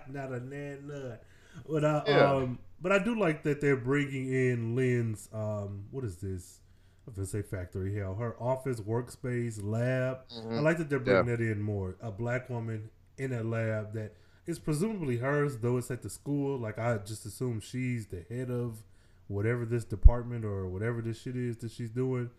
not 0.09 0.31
a 0.31 0.39
nan 0.39 0.87
nut. 0.87 1.23
But 1.67 1.85
I, 1.85 2.03
Yeah. 2.07 2.33
um, 2.33 2.59
but 2.81 2.91
I 2.91 2.99
do 2.99 3.17
like 3.17 3.43
that 3.43 3.61
they're 3.61 3.75
bringing 3.77 4.31
in 4.31 4.75
Lynn's. 4.75 5.29
Um, 5.33 5.85
what 5.91 6.03
is 6.03 6.17
this? 6.17 6.59
I 7.07 7.11
was 7.11 7.15
gonna 7.15 7.27
say 7.27 7.41
factory 7.43 7.95
hell. 7.95 8.15
Her 8.15 8.35
office, 8.41 8.79
workspace, 8.81 9.61
lab. 9.63 10.19
I 10.31 10.33
Mhm. 10.41 10.61
like 10.63 10.77
that 10.79 10.89
they're 10.89 10.99
bringing 10.99 11.25
that 11.27 11.41
in 11.41 11.61
more. 11.61 11.95
A 12.01 12.11
black 12.11 12.49
woman 12.49 12.89
in 13.17 13.31
a 13.31 13.43
lab 13.43 13.93
that 13.93 14.15
is 14.47 14.57
presumably 14.59 15.17
hers, 15.17 15.57
though 15.57 15.77
it's 15.77 15.91
at 15.91 16.01
the 16.01 16.09
school. 16.09 16.57
Like 16.57 16.79
I 16.79 16.97
just 16.97 17.25
assume 17.25 17.59
she's 17.59 18.07
the 18.07 18.21
head 18.21 18.49
of 18.49 18.83
whatever 19.27 19.65
this 19.65 19.85
department 19.85 20.45
or 20.45 20.67
whatever 20.67 21.01
this 21.01 21.19
shit 21.21 21.35
is 21.35 21.57
that 21.57 21.71
she's 21.71 21.89
doing. 21.91 22.29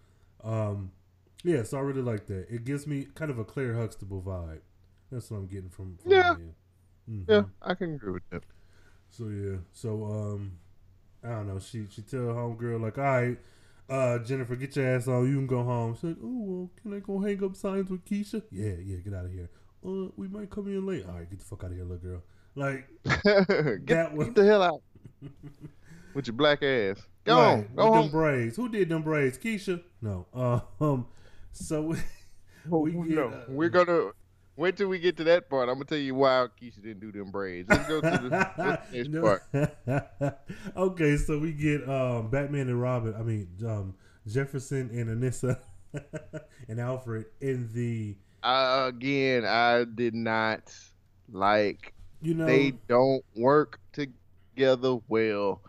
Um, 0.42 0.92
yeah, 1.44 1.62
so 1.62 1.78
I 1.78 1.80
really 1.80 2.02
like 2.02 2.26
that. 2.26 2.46
It 2.52 2.64
gives 2.64 2.86
me 2.86 3.04
kind 3.14 3.30
of 3.30 3.38
a 3.38 3.44
Claire 3.44 3.74
Huxtable 3.74 4.22
vibe. 4.22 4.60
That's 5.10 5.30
what 5.30 5.38
I'm 5.38 5.46
getting 5.46 5.70
from. 5.70 5.96
from 5.98 6.10
Yeah. 6.12 6.36
Mhm. 7.08 7.24
Yeah, 7.28 7.44
I 7.62 7.74
can 7.74 7.94
agree 7.94 8.12
with 8.12 8.28
that. 8.30 8.42
So 9.10 9.28
yeah, 9.28 9.58
so 9.72 10.04
um, 10.04 10.58
I 11.22 11.28
don't 11.30 11.46
know. 11.46 11.60
She 11.60 11.86
she 11.88 12.02
tell 12.02 12.26
her 12.26 12.32
homegirl 12.34 12.80
like, 12.80 12.98
all 12.98 13.04
right, 13.04 13.38
uh, 13.88 14.18
Jennifer, 14.20 14.56
get 14.56 14.74
your 14.76 14.86
ass 14.86 15.08
on. 15.08 15.26
You 15.28 15.36
can 15.36 15.46
go 15.46 15.62
home. 15.62 15.94
She's 15.94 16.04
like, 16.04 16.16
oh 16.22 16.42
well, 16.44 16.70
can 16.82 16.94
I 16.94 16.98
go 17.00 17.20
hang 17.20 17.42
up 17.44 17.56
signs 17.56 17.90
with 17.90 18.04
Keisha? 18.04 18.42
Yeah, 18.50 18.72
yeah, 18.84 18.96
get 18.98 19.14
out 19.14 19.26
of 19.26 19.32
here. 19.32 19.48
Uh, 19.86 20.08
we 20.16 20.26
might 20.28 20.50
come 20.50 20.66
in 20.68 20.84
late. 20.86 21.04
All 21.06 21.14
right, 21.14 21.28
get 21.30 21.38
the 21.38 21.44
fuck 21.44 21.62
out 21.64 21.70
of 21.70 21.76
here, 21.76 21.84
little 21.84 21.98
girl. 21.98 22.22
Like 22.54 22.88
get, 23.04 23.86
That 23.86 24.12
was- 24.14 24.26
get 24.28 24.34
the 24.36 24.44
hell 24.44 24.62
out 24.62 24.82
with 26.14 26.26
your 26.26 26.34
black 26.34 26.62
ass. 26.62 26.98
Go 27.24 27.36
right, 27.36 27.52
on, 27.52 27.58
with 27.60 27.76
go 27.76 27.82
them 27.84 27.92
home. 28.02 28.10
braids. 28.10 28.56
Who 28.56 28.68
did 28.68 28.88
them 28.88 29.02
braids? 29.02 29.36
Keisha? 29.38 29.82
No. 30.00 30.26
Uh, 30.34 30.60
um. 30.80 31.06
So 31.52 31.94
we, 32.68 32.90
we 32.92 33.08
get, 33.08 33.16
no, 33.16 33.28
uh, 33.28 33.44
we're 33.48 33.68
gonna 33.70 34.10
Wait 34.56 34.76
till 34.76 34.88
we 34.88 34.98
get 34.98 35.16
to 35.18 35.24
that 35.24 35.50
part. 35.50 35.68
I'm 35.68 35.74
gonna 35.74 35.84
tell 35.84 35.98
you 35.98 36.14
why 36.14 36.46
Keisha 36.60 36.82
didn't 36.82 37.00
do 37.00 37.12
them 37.12 37.30
braids. 37.30 37.68
Let's 37.68 37.86
go 37.88 38.00
to 38.00 38.10
the, 38.10 38.80
next 38.92 39.08
No. 39.10 39.20
part. 39.22 40.38
okay, 40.76 41.16
so 41.18 41.38
we 41.38 41.52
get 41.52 41.86
um, 41.88 42.30
Batman 42.30 42.68
and 42.68 42.80
Robin. 42.80 43.14
I 43.14 43.22
mean 43.22 43.48
um, 43.66 43.94
Jefferson 44.26 44.90
and 44.92 45.22
Anissa 45.22 45.58
and 46.68 46.80
Alfred 46.80 47.26
in 47.40 47.68
the. 47.74 48.16
Uh, 48.42 48.86
again, 48.88 49.44
I 49.44 49.84
did 49.84 50.14
not 50.14 50.74
like. 51.30 51.92
You 52.22 52.34
know, 52.34 52.46
They 52.46 52.72
don't 52.88 53.22
work 53.36 53.78
together 53.92 54.96
well. 55.08 55.60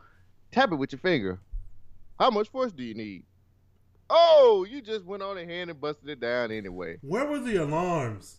Tap 0.52 0.72
it 0.72 0.76
with 0.76 0.94
your 0.94 1.00
finger. 1.00 1.40
How 2.18 2.30
much 2.32 2.48
force 2.50 2.72
do 2.72 2.84
you 2.84 2.94
need? 2.94 3.24
Oh, 4.10 4.66
you 4.68 4.82
just 4.82 5.04
went 5.06 5.22
on 5.22 5.38
ahead 5.38 5.68
and 5.68 5.80
busted 5.80 6.08
it 6.10 6.20
down 6.22 6.52
anyway. 6.52 6.98
where 7.02 7.26
were 7.26 7.40
the 7.40 7.58
alarms? 7.58 8.38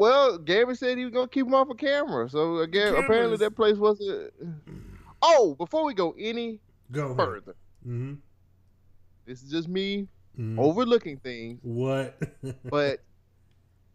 Well, 0.00 0.38
Gavin 0.38 0.74
said 0.74 0.96
he 0.98 1.04
was 1.04 1.12
gonna 1.12 1.28
keep 1.28 1.46
him 1.46 1.54
off 1.54 1.68
a 1.70 1.74
camera, 1.74 2.28
so 2.28 2.58
again, 2.58 2.86
Cameras. 2.94 3.04
apparently 3.04 3.36
that 3.36 3.54
place 3.54 3.76
wasn't. 3.76 4.32
Oh, 5.22 5.54
before 5.56 5.84
we 5.84 5.92
go 5.94 6.14
any 6.18 6.58
Go 6.90 7.14
further, 7.14 7.54
Mm-hmm. 7.86 8.14
this 9.26 9.42
is 9.42 9.50
just 9.50 9.68
me 9.68 10.08
Mhm. 10.38 10.58
overlooking 10.58 11.18
things. 11.18 11.58
What? 11.62 12.18
But 12.64 13.00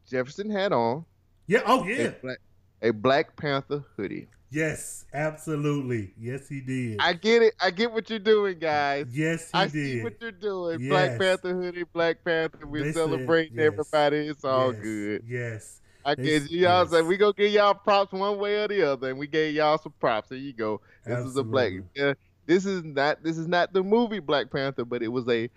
Jefferson 0.07 0.49
had 0.49 0.71
on 0.71 1.05
yeah. 1.47 1.61
Oh 1.65 1.83
a, 1.83 1.87
yeah. 1.87 2.11
black, 2.21 2.37
a 2.83 2.91
Black 2.91 3.35
Panther 3.35 3.83
hoodie. 3.97 4.27
Yes, 4.51 5.05
absolutely. 5.13 6.13
Yes, 6.19 6.47
he 6.47 6.61
did. 6.61 6.97
I 6.99 7.13
get 7.13 7.41
it. 7.41 7.55
I 7.59 7.71
get 7.71 7.91
what 7.91 8.09
you're 8.09 8.19
doing, 8.19 8.59
guys. 8.59 9.07
yes, 9.11 9.49
he 9.51 9.57
I 9.57 9.63
did. 9.65 9.71
see 9.73 10.03
what 10.03 10.21
you're 10.21 10.31
doing. 10.31 10.81
Yes. 10.81 10.89
Black 10.89 11.19
Panther 11.19 11.53
hoodie, 11.55 11.83
Black 11.91 12.23
Panther. 12.23 12.65
We're 12.67 12.83
They 12.83 12.91
said 12.91 13.05
celebrating 13.09 13.57
yes. 13.57 13.65
everybody. 13.73 14.27
It's 14.27 14.45
all 14.45 14.71
Yes, 14.71 14.81
good. 14.83 15.23
Yes. 15.27 15.81
I 16.05 16.15
guess 16.15 16.43
s- 16.43 16.51
y'all 16.51 16.85
say 16.85 17.01
we 17.01 17.17
gonna 17.17 17.33
give 17.33 17.51
y'all 17.51 17.73
props 17.73 18.13
one 18.13 18.37
way 18.37 18.57
or 18.63 18.67
the 18.67 18.83
other, 18.83 19.09
and 19.09 19.17
we 19.19 19.27
gave 19.27 19.55
y'all 19.55 19.77
some 19.77 19.93
props. 19.99 20.29
There 20.29 20.37
you 20.37 20.53
go. 20.53 20.81
This 21.05 21.19
is 21.19 21.35
a 21.35 21.43
black. 21.43 21.73
Absolutely. 21.73 21.89
Yeah, 21.95 22.13
this 22.45 22.65
is 22.65 22.83
not. 22.83 23.23
This 23.23 23.37
is 23.37 23.47
not 23.47 23.73
the 23.73 23.83
movie 23.83 24.19
Black 24.19 24.51
Panther, 24.51 24.85
but 24.85 25.01
it 25.01 25.07
was 25.07 25.27
a, 25.27 25.49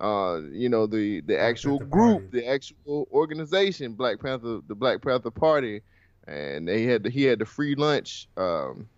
uh, 0.00 0.40
you 0.50 0.68
know, 0.68 0.86
the 0.86 1.20
the 1.20 1.38
actual 1.38 1.78
group, 1.78 2.30
the 2.32 2.46
actual 2.46 3.08
organization, 3.12 3.92
Black 3.92 4.20
Panther, 4.20 4.60
the 4.66 4.74
Black 4.74 5.02
Panther 5.02 5.30
Party, 5.30 5.82
and 6.26 6.66
they 6.66 6.84
had 6.84 7.02
the, 7.02 7.10
he 7.10 7.24
had 7.24 7.38
the 7.38 7.46
free 7.46 7.74
lunch 7.74 8.28
um 8.36 8.88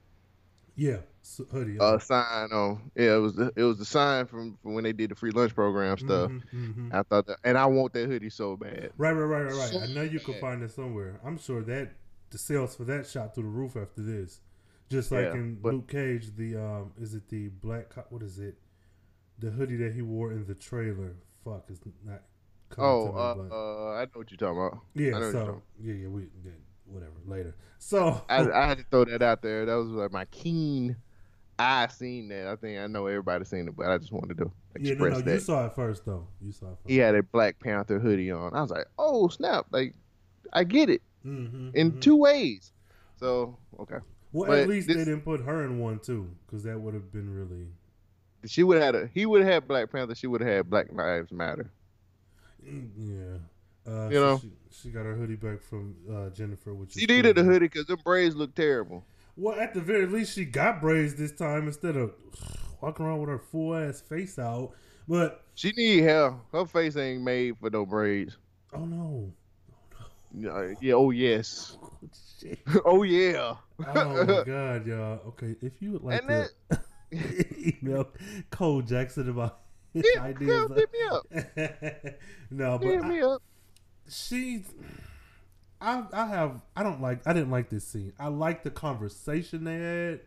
Yeah. 0.77 0.99
So, 1.25 1.45
hoodie. 1.45 1.79
uh 1.79 1.99
sign 2.01 2.51
on. 2.53 2.91
Yeah, 2.97 3.15
it 3.15 3.19
was 3.21 3.35
the 3.35 3.53
it 3.55 3.63
was 3.63 3.79
the 3.79 3.85
sign 3.85 4.27
from, 4.27 4.59
from 4.63 4.75
when 4.75 4.83
they 4.85 4.93
did 4.93 5.11
the 5.11 5.15
free 5.15 5.31
lunch 5.31 5.55
program 5.55 5.97
stuff. 5.97 6.31
Mhm, 6.31 6.43
mhm. 6.53 6.93
I 6.95 7.03
thought 7.03 7.27
that, 7.29 7.39
and 7.45 7.57
I 7.57 7.67
want 7.67 7.93
that 7.95 8.09
hoodie 8.09 8.29
so 8.31 8.57
bad. 8.57 8.91
Right, 8.99 9.13
right, 9.13 9.23
right, 9.23 9.43
right, 9.45 9.53
right. 9.55 9.71
So 9.71 9.81
I 9.81 9.87
know 9.87 10.03
you 10.03 10.19
can 10.21 10.33
bad. 10.35 10.41
find 10.41 10.63
it 10.63 10.73
somewhere. 10.73 11.21
I'm 11.25 11.39
sure 11.39 11.63
that 11.63 11.93
the 12.31 12.39
sales 12.39 12.75
for 12.75 12.85
that 12.85 13.07
shot 13.07 13.35
through 13.35 13.45
the 13.45 13.49
roof 13.51 13.77
after 13.77 14.03
this. 14.03 14.41
Just 14.91 15.13
like 15.13 15.27
Yeah, 15.27 15.35
in 15.35 15.55
but- 15.55 15.73
Luke 15.75 15.89
Cage, 15.89 16.35
the 16.37 16.57
um, 16.57 16.93
is 17.01 17.15
it 17.15 17.29
the 17.29 17.49
black? 17.49 17.91
co- 17.91 18.05
What 18.11 18.23
is 18.23 18.39
it? 18.39 18.59
The 19.39 19.51
hoodie 19.51 19.77
that 19.77 19.95
he 19.95 20.03
wore 20.03 20.33
in 20.33 20.45
the 20.47 20.55
trailer. 20.55 21.17
Fuck, 21.45 21.71
is 21.71 21.81
not. 22.05 22.23
coming 22.69 22.91
Oh, 22.91 23.07
to 23.07 23.13
me, 23.13 23.19
uh, 23.21 23.35
but- 23.49 23.55
uh, 23.55 23.91
I 23.95 24.05
know 24.05 24.11
what 24.15 24.31
you're 24.31 24.39
talking 24.39 24.59
about. 24.59 24.75
I 24.75 25.01
yeah. 25.01 25.11
know 25.13 25.19
what 25.19 25.23
you're 25.23 25.33
So 25.33 25.63
yeah, 25.81 25.95
yeah, 25.95 26.09
we 26.09 26.23
yeah, 26.45 26.51
whatever 26.87 27.13
later. 27.27 27.55
So 27.79 28.23
I, 28.29 28.49
I 28.51 28.67
had 28.67 28.79
to 28.79 28.85
throw 28.91 29.05
that 29.05 29.23
out 29.23 29.41
there. 29.43 29.65
That 29.67 29.75
was 29.75 29.89
like 29.89 30.11
my 30.13 30.25
keen 30.27 30.97
eye 31.63 31.87
seen 31.89 32.29
that. 32.29 32.47
I 32.49 32.57
think 32.57 32.79
I 32.79 32.87
know 32.87 33.07
everybody 33.07 33.45
seen 33.45 33.69
it, 33.69 33.77
but 33.77 33.87
I 33.89 33.99
just 33.99 34.13
wanted 34.13 34.39
to 34.39 34.53
yeah, 34.77 34.95
express 34.95 35.19
no, 35.19 35.21
no, 35.21 35.25
that. 35.25 35.35
you 35.35 35.41
saw 35.41 35.67
it 35.67 35.75
first 35.75 36.05
though. 36.05 36.27
You 36.41 36.53
saw 36.53 36.67
it 36.73 36.79
first. 36.83 36.87
he 36.87 36.97
had 36.97 37.15
a 37.15 37.23
Black 37.23 37.59
Panther 37.61 37.99
hoodie 37.99 38.31
on. 38.31 38.55
I 38.55 38.61
was 38.63 38.71
like, 38.71 38.87
oh 38.99 39.29
snap! 39.29 39.67
Like 39.71 39.95
I 40.53 40.65
get 40.65 40.91
it 40.91 41.03
hmm 41.23 41.71
in 41.75 41.99
two 42.01 42.17
ways. 42.17 42.73
So 43.17 43.59
okay, 43.81 43.99
Well, 44.33 44.49
but 44.49 44.59
at 44.59 44.67
least 44.67 44.93
they 44.93 45.05
didn't 45.05 45.23
put 45.23 45.41
her 45.43 45.65
in 45.65 45.79
one 45.79 45.99
too, 46.01 46.35
because 46.47 46.65
that 46.65 46.81
would 46.81 46.95
have 46.95 47.13
been 47.13 47.33
really. 47.35 47.69
she 48.47 48.63
would 48.63 48.77
have 48.81 48.95
had 48.95 49.05
a 49.05 49.07
he 49.15 49.27
would 49.27 49.43
have 49.43 49.53
had 49.53 49.69
Black 49.69 49.91
Panther. 49.91 50.15
She 50.15 50.27
would 50.27 50.41
have 50.41 50.51
had 50.51 50.71
Black 50.71 50.93
Lives 50.93 51.33
Matter. 51.33 51.71
Mm, 52.65 52.91
Yeah. 52.97 53.39
Uh, 53.93 54.13
You 54.13 54.15
so 54.15 54.21
know? 54.21 54.41
she, 54.41 54.53
she 54.71 54.91
got 54.91 55.05
her 55.05 55.17
hoodie 55.17 55.35
back 55.37 55.61
from 55.61 55.97
uh, 56.11 56.31
Jennifer, 56.31 56.73
which 56.75 56.93
She 56.93 57.07
needed 57.07 57.37
a 57.39 57.43
hoodie 57.45 57.67
because 57.67 57.87
them 57.87 58.01
braids 58.05 58.37
look 58.37 58.55
terrible. 58.55 59.05
Well, 59.37 59.59
at 59.59 59.75
the 59.75 59.81
very 59.81 60.07
least, 60.07 60.35
she 60.35 60.45
got 60.45 60.81
braids 60.81 61.15
this 61.15 61.33
time 61.33 61.67
instead 61.67 61.97
of 61.97 62.13
walking 62.81 63.07
around 63.07 63.21
with 63.21 63.29
her 63.31 63.39
full 63.39 63.75
ass 63.75 64.01
face 64.01 64.39
out. 64.39 64.73
But 65.09 65.45
She 65.55 65.73
need 65.73 66.01
hair. 66.03 66.35
Her 66.53 66.67
face 66.67 66.97
ain't 66.97 67.23
made 67.23 67.57
for 67.59 67.71
no 67.71 67.85
braids. 67.87 68.37
oh 68.75 68.85
no, 68.85 69.33
oh, 70.01 70.05
Yeah, 70.39 70.51
uh, 70.51 70.75
yeah, 70.81 70.95
oh 70.95 71.11
yes, 71.11 71.77
shit! 72.41 72.61
oh 72.85 73.03
yeah. 73.03 73.55
Oh 73.87 74.25
my 74.25 74.45
god, 74.45 74.87
y'all. 74.87 75.21
Okay, 75.29 75.57
if 75.61 75.73
you 75.81 75.93
would 75.93 76.03
like 76.03 76.23
And 76.29 76.49
to 76.71 76.81
email 77.83 78.09
Cole 78.51 78.83
Jackson 78.83 79.29
about 79.29 79.61
his 79.93 80.05
Yeah, 80.15 80.23
ideas, 80.23 80.67
girl, 80.69 80.75
hit 80.75 80.91
me 80.93 80.99
up. 81.11 81.27
no, 82.51 82.79
but 82.79 82.87
Hit 82.87 83.03
I- 83.03 83.09
me 83.09 83.21
up. 83.23 83.43
she 84.09 84.65
I 85.83 86.05
I 86.13 86.27
have 86.27 86.61
I 86.77 86.83
don't 86.83 87.03
like 87.03 87.27
I 87.27 87.33
didn't 87.33 87.51
like 87.51 87.69
this 87.69 87.87
scene. 87.87 88.13
I 88.19 88.29
like 88.29 88.63
the 88.63 88.71
conversation 88.71 89.65
they 89.65 89.79
had, 89.79 90.21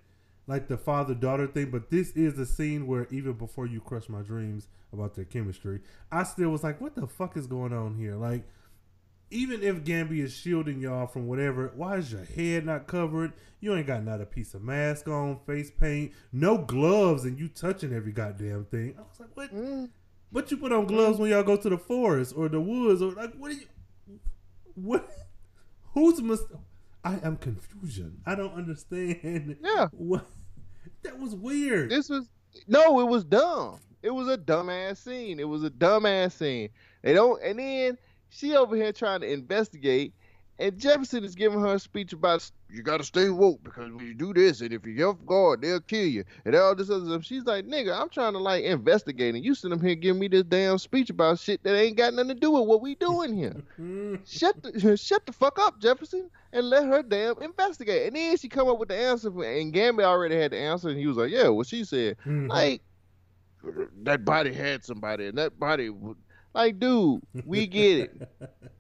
like 0.47 0.68
the 0.68 0.78
father 0.78 1.16
daughter 1.16 1.47
thing, 1.47 1.72
but 1.72 1.89
this 1.89 2.12
is 2.12 2.38
a 2.38 2.45
scene 2.45 2.86
where 2.86 3.08
even 3.10 3.34
before 3.34 3.66
you 3.66 3.80
crush 3.80 4.10
my 4.10 4.22
dreams 4.22 4.68
about 4.91 5.16
their 5.16 5.26
chemistry, 5.26 5.82
I 6.12 6.24
still 6.24 6.49
was 6.49 6.64
like, 6.64 6.82
what 6.82 6.95
the 6.95 7.08
fuck 7.08 7.38
is 7.38 7.47
going 7.47 7.74
on 7.74 7.95
here? 7.95 8.16
Like 8.16 8.43
even 9.32 9.64
if 9.64 9.84
Gambi 9.84 10.24
is 10.24 10.34
shielding 10.34 10.80
y'all 10.80 11.08
from 11.08 11.28
whatever, 11.28 11.72
why 11.76 11.97
is 11.97 12.12
your 12.12 12.26
head 12.26 12.66
not 12.66 12.88
covered? 12.88 13.34
You 13.60 13.76
ain't 13.76 13.88
got 13.88 14.03
not 14.03 14.22
a 14.22 14.26
piece 14.26 14.53
of 14.53 14.62
mask 14.62 15.08
on, 15.08 15.39
face 15.47 15.72
paint, 15.72 16.12
no 16.32 16.58
gloves, 16.58 17.26
and 17.26 17.39
you 17.39 17.47
touching 17.47 17.93
every 17.93 18.12
goddamn 18.12 18.66
thing. 18.66 18.95
I 18.97 19.01
was 19.01 19.20
like, 19.20 19.30
what? 19.34 19.53
Mm. 19.53 19.89
But 20.32 20.51
you 20.51 20.58
put 20.58 20.72
on 20.72 20.86
gloves 20.86 21.18
when 21.18 21.32
y'all 21.32 21.43
go 21.43 21.56
to 21.56 21.70
the 21.70 21.78
forest 21.78 22.34
or 22.36 22.49
the 22.49 22.60
woods 22.60 23.01
or 23.01 23.12
like 23.14 23.34
what 23.36 23.51
are 23.51 23.56
you 23.56 23.68
what 24.76 25.10
who's 25.95 26.21
mis 26.21 26.41
I 27.03 27.19
am 27.23 27.37
confusion. 27.37 28.21
I 28.25 28.35
don't 28.35 28.53
understand. 28.53 29.57
Yeah. 29.63 29.87
What 29.91 30.27
that 31.03 31.19
was 31.19 31.35
weird. 31.35 31.89
This 31.89 32.09
was 32.09 32.29
no, 32.67 32.99
it 32.99 33.07
was 33.07 33.23
dumb. 33.23 33.79
It 34.01 34.11
was 34.11 34.27
a 34.27 34.37
dumbass 34.37 34.97
scene. 34.97 35.39
It 35.39 35.47
was 35.47 35.63
a 35.63 35.69
dumbass 35.69 36.33
scene. 36.33 36.69
They 37.01 37.13
don't, 37.13 37.41
and 37.43 37.57
then 37.59 37.97
she 38.29 38.55
over 38.55 38.75
here 38.75 38.91
trying 38.91 39.21
to 39.21 39.31
investigate, 39.31 40.13
and 40.58 40.78
Jefferson 40.78 41.24
is 41.24 41.36
giving 41.36 41.60
her 41.60 41.76
a 41.76 41.80
speech 41.80 42.14
about 42.14 42.49
you 42.70 42.82
got 42.82 42.97
to 42.97 43.03
stay 43.03 43.30
woke 43.30 43.64
because 43.64 43.91
when 43.91 44.06
you 44.06 44.14
do 44.14 44.34
this, 44.34 44.62
and 44.62 44.74
if 44.74 44.86
you're 44.86 45.10
off 45.10 45.18
guard, 45.26 45.62
they'll 45.62 45.82
kill 45.82 46.06
you, 46.08 46.24
and 46.45 46.56
all 46.56 46.74
this 46.76 46.89
other 46.89 47.06
stuff. 47.06 47.24
She's 47.24 47.43
like, 47.45 47.66
nigga, 47.66 47.99
I'm 47.99 48.10
trying 48.10 48.34
to 48.34 48.39
like 48.39 48.64
investigate, 48.64 49.36
and 49.36 49.43
you 49.43 49.53
sitting 49.53 49.78
up 49.78 49.84
here 49.84 49.95
giving 49.95 50.20
me 50.20 50.28
this 50.28 50.43
damn 50.43 50.78
speech 50.78 51.10
about 51.10 51.39
shit 51.39 51.62
that 51.64 51.76
ain't 51.76 51.97
got 51.97 52.14
nothing 52.14 52.30
to 52.30 52.36
do 52.36 52.51
with 52.51 52.68
what 52.68 52.82
we 52.82 52.95
doing 52.95 53.36
here. 53.36 53.56
Mm, 53.80 54.20
shut 54.26 54.62
the 54.64 54.97
shut 54.97 55.26
the 55.26 55.34
fuck 55.34 55.60
up, 55.60 55.80
Jefferson, 55.80 56.30
and 56.53 56.70
let 56.70 56.86
her 56.86 57.03
damn 57.03 57.41
investigate. 57.41 58.08
And 58.08 58.16
then 58.16 58.38
she 58.38 58.47
come 58.47 58.68
up 58.70 58.80
with 58.80 58.89
the 58.89 58.97
answer, 58.97 59.30
for, 59.32 59.43
and 59.43 59.74
Gambi 59.74 60.03
already 60.03 60.36
had 60.38 60.51
the 60.51 60.58
answer, 60.58 60.89
and 60.89 60.97
he 60.97 61.08
was 61.08 61.18
like, 61.18 61.32
"Yeah, 61.32 61.49
what 61.49 61.68
she 61.68 61.84
said, 61.84 62.18
mhm. 62.26 62.47
like 62.47 62.82
that 64.03 64.24
body 64.24 64.53
had 64.53 64.84
somebody, 64.84 65.28
and 65.28 65.38
that 65.38 65.60
body, 65.60 65.89
would- 65.89 66.18
like, 66.56 66.80
dude, 66.80 67.22
we 67.45 67.68
get 67.68 67.99
it. 67.99 68.30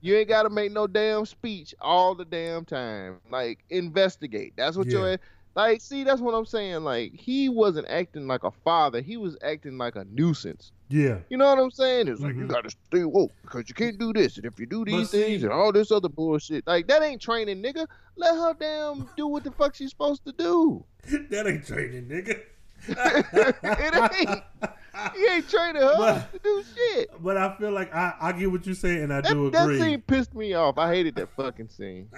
You 0.01 0.15
ain't 0.15 0.29
got 0.29 0.43
to 0.43 0.49
make 0.49 0.71
no 0.71 0.87
damn 0.87 1.25
speech 1.25 1.75
all 1.79 2.15
the 2.15 2.25
damn 2.25 2.65
time. 2.65 3.19
Like, 3.29 3.59
investigate. 3.69 4.53
That's 4.55 4.77
what 4.77 4.87
Yeah. 4.87 4.99
you're. 4.99 5.17
Like, 5.55 5.79
see, 5.81 6.03
that's 6.03 6.19
what 6.19 6.33
I'm 6.33 6.45
saying. 6.45 6.83
Like, 6.83 7.13
he 7.13 7.47
wasn't 7.49 7.87
acting 7.87 8.27
like 8.27 8.43
a 8.43 8.51
father. 8.51 8.99
He 9.01 9.15
was 9.17 9.37
acting 9.41 9.77
like 9.77 9.95
a 9.95 10.05
nuisance. 10.11 10.71
yeah. 10.89 11.17
You 11.29 11.37
know 11.37 11.45
what 11.49 11.57
I'm 11.59 11.71
saying? 11.71 12.07
It's 12.09 12.19
like 12.21 12.35
you 12.35 12.43
Mhm. 12.43 12.49
gotta 12.49 12.69
stay 12.69 13.03
woke 13.05 13.31
because 13.41 13.67
you 13.69 13.73
can't 13.73 13.97
do 13.97 14.11
this, 14.13 14.35
and 14.37 14.45
if 14.45 14.59
you 14.59 14.65
do 14.67 14.83
these 14.85 15.09
see- 15.09 15.23
things 15.23 15.43
and 15.43 15.51
all 15.51 15.71
this 15.71 15.91
other 15.91 16.09
bullshit, 16.09 16.67
like 16.67 16.87
that 16.87 17.01
ain't 17.01 17.21
training, 17.21 17.63
nigga. 17.63 17.87
Let 18.17 18.35
her 18.35 18.53
damn 18.59 19.09
do 19.17 19.27
what 19.27 19.43
the 19.43 19.51
fuck 19.51 19.73
she's 19.75 19.89
supposed 19.91 20.23
to 20.25 20.31
do. 20.33 20.83
that 21.31 21.47
ain't 21.47 21.65
training, 21.65 22.05
nigga. 22.07 22.39
it 22.87 24.29
ain't. 24.29 24.43
He 25.15 25.25
ain't 25.27 25.49
training 25.49 25.81
her 25.81 25.93
But- 25.97 26.33
to 26.33 26.39
do 26.39 26.63
shit. 26.75 27.11
But 27.21 27.37
I 27.37 27.55
feel 27.57 27.71
like 27.71 27.93
I, 27.93 28.13
I 28.21 28.31
get 28.31 28.51
what 28.51 28.65
you're 28.65 28.75
saying 28.75 29.03
and 29.03 29.13
I 29.13 29.21
That, 29.21 29.33
do 29.33 29.49
that 29.51 29.63
agree. 29.63 29.79
scene 29.79 30.01
pissed 30.01 30.33
me 30.33 30.53
off. 30.53 30.77
I 30.77 30.93
hated 30.93 31.15
that 31.15 31.29
fucking 31.35 31.69
scene. 31.69 32.09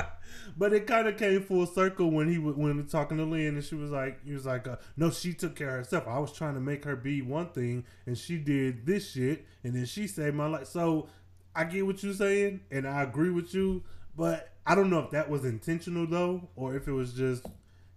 but 0.56 0.72
it 0.72 0.86
kind 0.86 1.08
of 1.08 1.16
came 1.16 1.42
full 1.42 1.66
circle 1.66 2.10
when 2.10 2.28
he 2.30 2.38
was 2.38 2.56
when 2.56 2.76
he 2.76 2.82
talking 2.84 3.18
to 3.18 3.24
Lynn 3.24 3.54
and 3.54 3.64
she 3.64 3.74
was 3.74 3.90
like, 3.90 4.24
he 4.24 4.32
was 4.32 4.46
like, 4.46 4.66
uh, 4.68 4.76
no, 4.96 5.10
she 5.10 5.32
took 5.32 5.54
care 5.56 5.70
of 5.70 5.84
herself. 5.84 6.04
I 6.06 6.18
was 6.18 6.32
trying 6.32 6.54
to 6.54 6.60
make 6.60 6.84
her 6.84 6.96
be 6.96 7.22
one 7.22 7.48
thing 7.48 7.84
and 8.06 8.16
she 8.16 8.36
did 8.38 8.86
this 8.86 9.10
shit 9.12 9.46
and 9.62 9.74
then 9.74 9.86
she 9.86 10.06
saved 10.06 10.34
my 10.36 10.46
life. 10.46 10.66
So 10.66 11.08
I 11.54 11.64
get 11.64 11.86
what 11.86 12.02
you're 12.02 12.14
saying 12.14 12.60
and 12.70 12.86
I 12.86 13.02
agree 13.02 13.30
with 13.30 13.54
you, 13.54 13.82
but 14.16 14.50
I 14.66 14.74
don't 14.74 14.90
know 14.90 15.00
if 15.00 15.10
that 15.10 15.28
was 15.30 15.44
intentional 15.44 16.06
though 16.06 16.48
or 16.56 16.74
if 16.74 16.88
it 16.88 16.92
was 16.92 17.12
just 17.12 17.46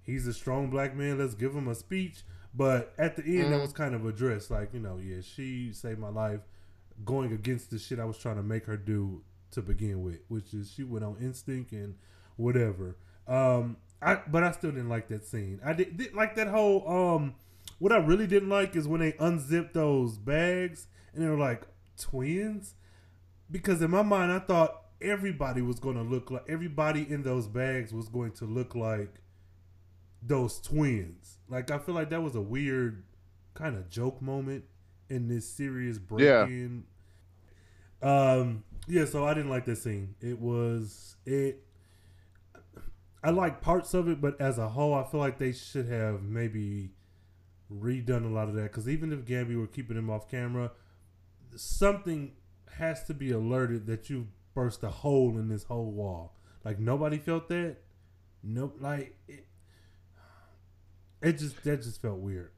he's 0.04 0.28
a 0.28 0.34
strong 0.34 0.70
black 0.70 0.96
man. 0.96 1.18
Let's 1.20 1.34
give 1.34 1.54
him 1.56 1.68
a 1.68 1.76
speech. 1.76 2.24
But 2.58 2.94
at 2.98 3.16
the 3.16 3.24
end, 3.24 3.52
that 3.52 3.60
Mhm. 3.60 3.62
was 3.62 3.72
kind 3.74 3.94
of 3.94 4.06
addressed, 4.06 4.50
like 4.50 4.74
you 4.74 4.80
know, 4.80 4.98
yeah, 4.98 5.22
she 5.22 5.72
saved 5.72 6.00
my 6.00 6.10
life, 6.10 6.42
going 7.06 7.32
against 7.32 7.70
the 7.70 7.78
shit 7.78 8.00
I 8.00 8.06
was 8.06 8.18
trying 8.18 8.38
to 8.38 8.44
make 8.44 8.66
her 8.66 8.78
do 8.78 9.22
to 9.52 9.62
begin 9.62 10.02
with, 10.02 10.20
which 10.28 10.54
is 10.54 10.72
she 10.72 10.84
went 10.84 11.06
on 11.06 11.18
instinct 11.22 11.72
and 11.72 11.96
whatever. 12.36 12.98
Um, 13.28 13.78
I 14.02 14.22
but 14.28 14.44
I 14.44 14.52
still 14.52 14.72
didn't 14.72 14.90
like 14.90 15.08
that 15.10 15.26
scene. 15.26 15.60
I 15.64 15.74
did, 15.74 15.98
didn't 15.98 16.16
like 16.16 16.36
that 16.36 16.48
whole 16.48 16.88
um. 16.90 17.36
What 17.80 17.92
I 17.92 17.98
really 17.98 18.26
didn't 18.26 18.50
like 18.50 18.76
is 18.76 18.88
when 18.88 19.02
they 19.02 19.14
unzipped 19.20 19.76
those 19.76 20.18
bags 20.18 20.88
and 21.14 21.24
they 21.24 21.28
were 21.30 21.38
like 21.38 21.62
twins, 22.00 22.74
because 23.52 23.82
in 23.84 23.92
my 23.92 24.02
mind 24.02 24.32
I 24.32 24.40
thought 24.40 24.82
everybody 25.00 25.62
was 25.62 25.80
going 25.80 25.96
to 25.96 26.02
look 26.02 26.32
like 26.32 26.44
everybody 26.50 27.06
in 27.08 27.22
those 27.22 27.48
bags 27.48 27.94
was 27.94 28.08
going 28.10 28.32
to 28.32 28.46
look 28.46 28.74
like 28.74 29.14
those 30.28 30.60
twins. 30.60 31.40
Like 31.50 31.72
I 31.72 31.80
feel 31.80 31.96
like 31.96 32.10
that 32.10 32.22
was 32.22 32.36
a 32.36 32.42
weird 32.42 33.04
kind 33.54 33.76
of 33.76 33.90
joke 33.90 34.22
moment 34.22 34.66
in 35.10 35.28
this 35.28 35.50
serious 35.50 35.98
break 35.98 36.28
in. 36.28 36.84
Um 38.02 38.64
yeah, 38.88 39.06
so 39.06 39.26
I 39.26 39.34
didn't 39.34 39.50
like 39.50 39.66
that 39.66 39.78
scene. 39.78 40.16
It 40.22 40.40
was 40.40 41.16
it 41.26 41.64
I 43.24 43.32
like 43.32 43.62
parts 43.62 43.94
of 43.94 44.08
it, 44.08 44.22
but 44.22 44.40
as 44.40 44.58
a 44.58 44.70
whole, 44.70 44.94
I 44.94 45.04
feel 45.04 45.20
like 45.20 45.38
they 45.38 45.52
should 45.52 45.88
have 45.88 46.22
maybe 46.22 46.92
redone 47.74 48.26
a 48.26 48.34
lot 48.34 48.48
of 48.48 48.56
that. 48.56 48.64
Because 48.64 48.88
even 48.88 49.12
if 49.12 49.26
Gambi 49.26 49.60
were 49.60 49.68
keeping 49.68 49.98
him 49.98 50.10
off 50.10 50.30
camera, 50.30 50.72
something 51.56 52.34
has 52.78 53.04
to 53.06 53.14
be 53.14 53.32
alerted 53.32 53.88
that 53.88 54.10
you 54.10 54.28
burst 54.54 54.84
a 54.84 54.90
hole 54.90 55.38
in 55.38 55.50
this 55.50 55.64
whole 55.64 55.92
wall. 55.92 56.36
Like 56.64 56.80
nobody 56.80 57.18
felt 57.18 57.50
that. 57.50 57.78
Nope. 58.44 58.78
Like 58.80 59.18
it, 59.28 59.47
it 61.22 61.34
just 61.34 61.64
that 61.64 61.82
just 61.82 62.02
felt 62.02 62.20
weird. 62.20 62.52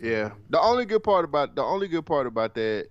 Yeah. 0.00 0.32
The 0.50 0.60
only 0.60 0.84
good 0.84 1.02
part 1.02 1.24
about 1.24 1.54
the 1.56 1.62
only 1.62 1.88
good 1.88 2.06
part 2.06 2.26
about 2.26 2.54
that 2.54 2.88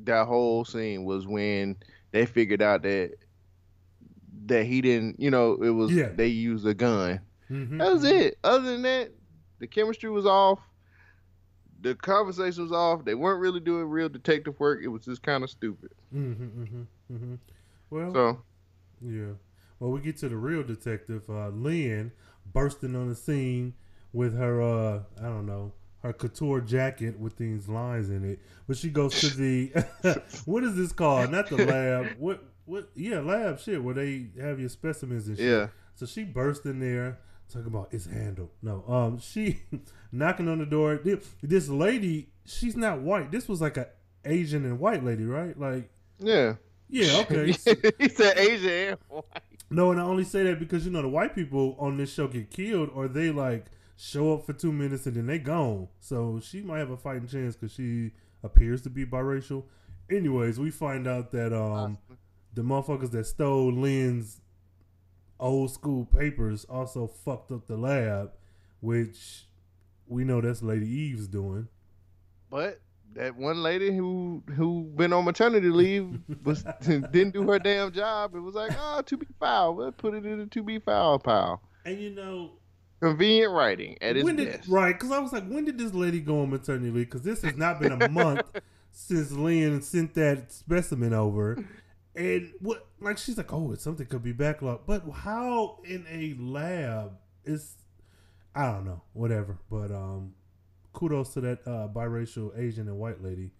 that 0.00 0.26
whole 0.26 0.64
scene 0.64 1.04
was 1.04 1.26
when 1.26 1.76
they 2.12 2.26
figured 2.26 2.62
out 2.62 2.82
that 2.82 3.14
that 4.46 4.64
he 4.64 4.80
didn't, 4.80 5.18
you 5.18 5.30
know, 5.30 5.54
it 5.62 5.70
was 5.70 5.90
Yeah. 5.92 6.08
they 6.10 6.28
used 6.28 6.66
a 6.66 6.74
gun. 6.74 7.20
Mhm. 7.50 7.78
That 7.78 7.92
was 7.92 8.04
it. 8.04 8.38
Other 8.44 8.72
than 8.72 8.82
that, 8.82 9.12
the 9.58 9.66
chemistry 9.66 10.10
was 10.10 10.26
off. 10.26 10.60
The 11.80 11.94
conversation 11.94 12.62
was 12.62 12.72
off. 12.72 13.04
They 13.04 13.14
weren't 13.14 13.40
really 13.40 13.60
doing 13.60 13.86
real 13.88 14.08
detective 14.08 14.58
work. 14.60 14.80
It 14.82 14.88
was 14.88 15.04
just 15.04 15.22
kind 15.22 15.42
of 15.44 15.50
stupid. 15.50 15.90
Mhm. 16.14 16.36
Mhm. 16.68 16.86
Mhm. 17.12 17.38
Well, 17.90 18.12
So 18.12 18.42
Yeah. 19.02 19.32
Well, 19.78 19.90
we 19.92 20.00
get 20.00 20.16
to 20.18 20.28
the 20.30 20.36
real 20.38 20.62
detective, 20.62 21.28
uh, 21.28 21.48
Lynn, 21.50 22.12
bursting 22.50 22.96
on 22.96 23.08
the 23.08 23.14
scene 23.14 23.74
with 24.12 24.36
her, 24.36 24.62
uh, 24.62 25.00
I 25.20 25.24
don't 25.24 25.46
know, 25.46 25.72
her 26.02 26.12
couture 26.12 26.60
jacket 26.60 27.18
with 27.18 27.36
these 27.36 27.68
lines 27.68 28.10
in 28.10 28.24
it. 28.24 28.40
But 28.66 28.76
she 28.76 28.90
goes 28.90 29.20
to 29.20 29.28
the, 29.28 30.22
what 30.44 30.64
is 30.64 30.76
this 30.76 30.92
called? 30.92 31.30
Not 31.30 31.48
the 31.48 31.64
lab. 31.64 32.16
What? 32.18 32.44
What? 32.64 32.88
Yeah, 32.94 33.20
lab 33.20 33.60
shit 33.60 33.82
where 33.82 33.94
they 33.94 34.26
have 34.40 34.58
your 34.58 34.68
specimens 34.68 35.28
and 35.28 35.36
shit. 35.36 35.46
yeah, 35.46 35.68
So 35.94 36.04
she 36.04 36.24
burst 36.24 36.66
in 36.66 36.80
there 36.80 37.18
talking 37.48 37.68
about 37.68 37.88
it's 37.92 38.06
handled. 38.06 38.50
No, 38.62 38.84
um, 38.88 39.18
she 39.20 39.60
knocking 40.12 40.48
on 40.48 40.58
the 40.58 40.66
door. 40.66 41.00
This 41.42 41.68
lady, 41.68 42.28
she's 42.44 42.76
not 42.76 43.00
white. 43.00 43.30
This 43.30 43.48
was 43.48 43.60
like 43.60 43.76
a 43.76 43.88
Asian 44.24 44.64
and 44.64 44.80
white 44.80 45.04
lady, 45.04 45.24
right? 45.24 45.58
Like, 45.58 45.90
yeah. 46.18 46.54
yeah, 46.88 47.20
okay. 47.20 47.46
he 47.98 48.08
said 48.08 48.36
Asian 48.36 48.70
and 48.70 48.98
white. 49.08 49.24
No, 49.70 49.90
and 49.90 50.00
I 50.00 50.04
only 50.04 50.24
say 50.24 50.44
that 50.44 50.58
because 50.58 50.84
you 50.84 50.92
know 50.92 51.02
the 51.02 51.08
white 51.08 51.34
people 51.34 51.76
on 51.78 51.96
this 51.96 52.12
show 52.12 52.28
get 52.28 52.50
killed, 52.50 52.90
or 52.94 53.08
they 53.08 53.30
like 53.30 53.66
show 53.96 54.34
up 54.34 54.44
for 54.44 54.52
two 54.52 54.72
minutes 54.72 55.06
and 55.06 55.16
then 55.16 55.26
they 55.26 55.38
gone. 55.38 55.88
So 56.00 56.40
she 56.42 56.60
might 56.62 56.78
have 56.78 56.90
a 56.90 56.96
fighting 56.96 57.28
chance 57.28 57.56
because 57.56 57.72
she 57.72 58.12
appears 58.42 58.82
to 58.82 58.90
be 58.90 59.04
biracial. 59.06 59.64
Anyways, 60.10 60.58
we 60.58 60.70
find 60.70 61.06
out 61.06 61.32
that 61.32 61.52
um 61.52 61.98
the 62.54 62.62
motherfuckers 62.62 63.10
that 63.12 63.26
stole 63.26 63.72
Lynn's 63.72 64.40
old 65.38 65.70
school 65.70 66.04
papers 66.04 66.64
also 66.64 67.06
fucked 67.06 67.52
up 67.52 67.66
the 67.66 67.76
lab, 67.76 68.32
which 68.80 69.46
we 70.06 70.24
know 70.24 70.40
that's 70.40 70.62
Lady 70.62 70.88
Eve's 70.88 71.28
doing. 71.28 71.68
But 72.50 72.80
that 73.14 73.36
one 73.36 73.62
lady 73.62 73.94
who 73.94 74.42
who 74.54 74.84
been 74.94 75.12
on 75.12 75.24
maternity 75.24 75.68
leave 75.68 76.18
was 76.44 76.64
didn't 76.82 77.32
do 77.32 77.48
her 77.48 77.58
damn 77.58 77.92
job. 77.92 78.34
It 78.34 78.40
was 78.40 78.54
like, 78.54 78.72
oh, 78.78 79.02
to 79.02 79.16
be 79.16 79.26
filed. 79.40 79.76
We'll 79.76 79.92
put 79.92 80.14
it 80.14 80.24
in 80.24 80.40
a 80.40 80.46
to 80.46 80.62
be 80.62 80.78
filed 80.78 81.24
pile. 81.24 81.62
And 81.84 82.00
you 82.00 82.10
know, 82.10 82.52
Convenient 83.00 83.52
writing 83.52 83.96
at 84.00 84.16
its 84.16 84.24
when 84.24 84.36
did 84.36 84.52
best. 84.52 84.68
right? 84.68 84.92
Because 84.92 85.10
I 85.12 85.18
was 85.18 85.32
like, 85.32 85.46
when 85.46 85.64
did 85.64 85.76
this 85.78 85.92
lady 85.92 86.20
go 86.20 86.40
on 86.40 86.50
maternity 86.50 86.90
leave? 86.90 87.06
Because 87.06 87.22
this 87.22 87.42
has 87.42 87.56
not 87.56 87.78
been 87.80 87.92
a 87.92 88.08
month 88.08 88.42
since 88.92 89.30
Lynn 89.32 89.82
sent 89.82 90.14
that 90.14 90.50
specimen 90.50 91.12
over, 91.12 91.62
and 92.14 92.52
what? 92.60 92.86
Like 93.00 93.18
she's 93.18 93.36
like, 93.36 93.52
oh, 93.52 93.72
it's 93.72 93.82
something 93.84 94.06
could 94.06 94.22
be 94.22 94.32
backlogged, 94.32 94.80
but 94.86 95.02
how 95.10 95.80
in 95.84 96.06
a 96.10 96.34
lab 96.40 97.12
is? 97.44 97.74
I 98.54 98.72
don't 98.72 98.86
know, 98.86 99.02
whatever. 99.12 99.58
But 99.70 99.90
um, 99.90 100.32
kudos 100.94 101.34
to 101.34 101.42
that 101.42 101.58
uh, 101.66 101.88
biracial 101.88 102.58
Asian 102.58 102.88
and 102.88 102.96
white 102.98 103.22
lady 103.22 103.50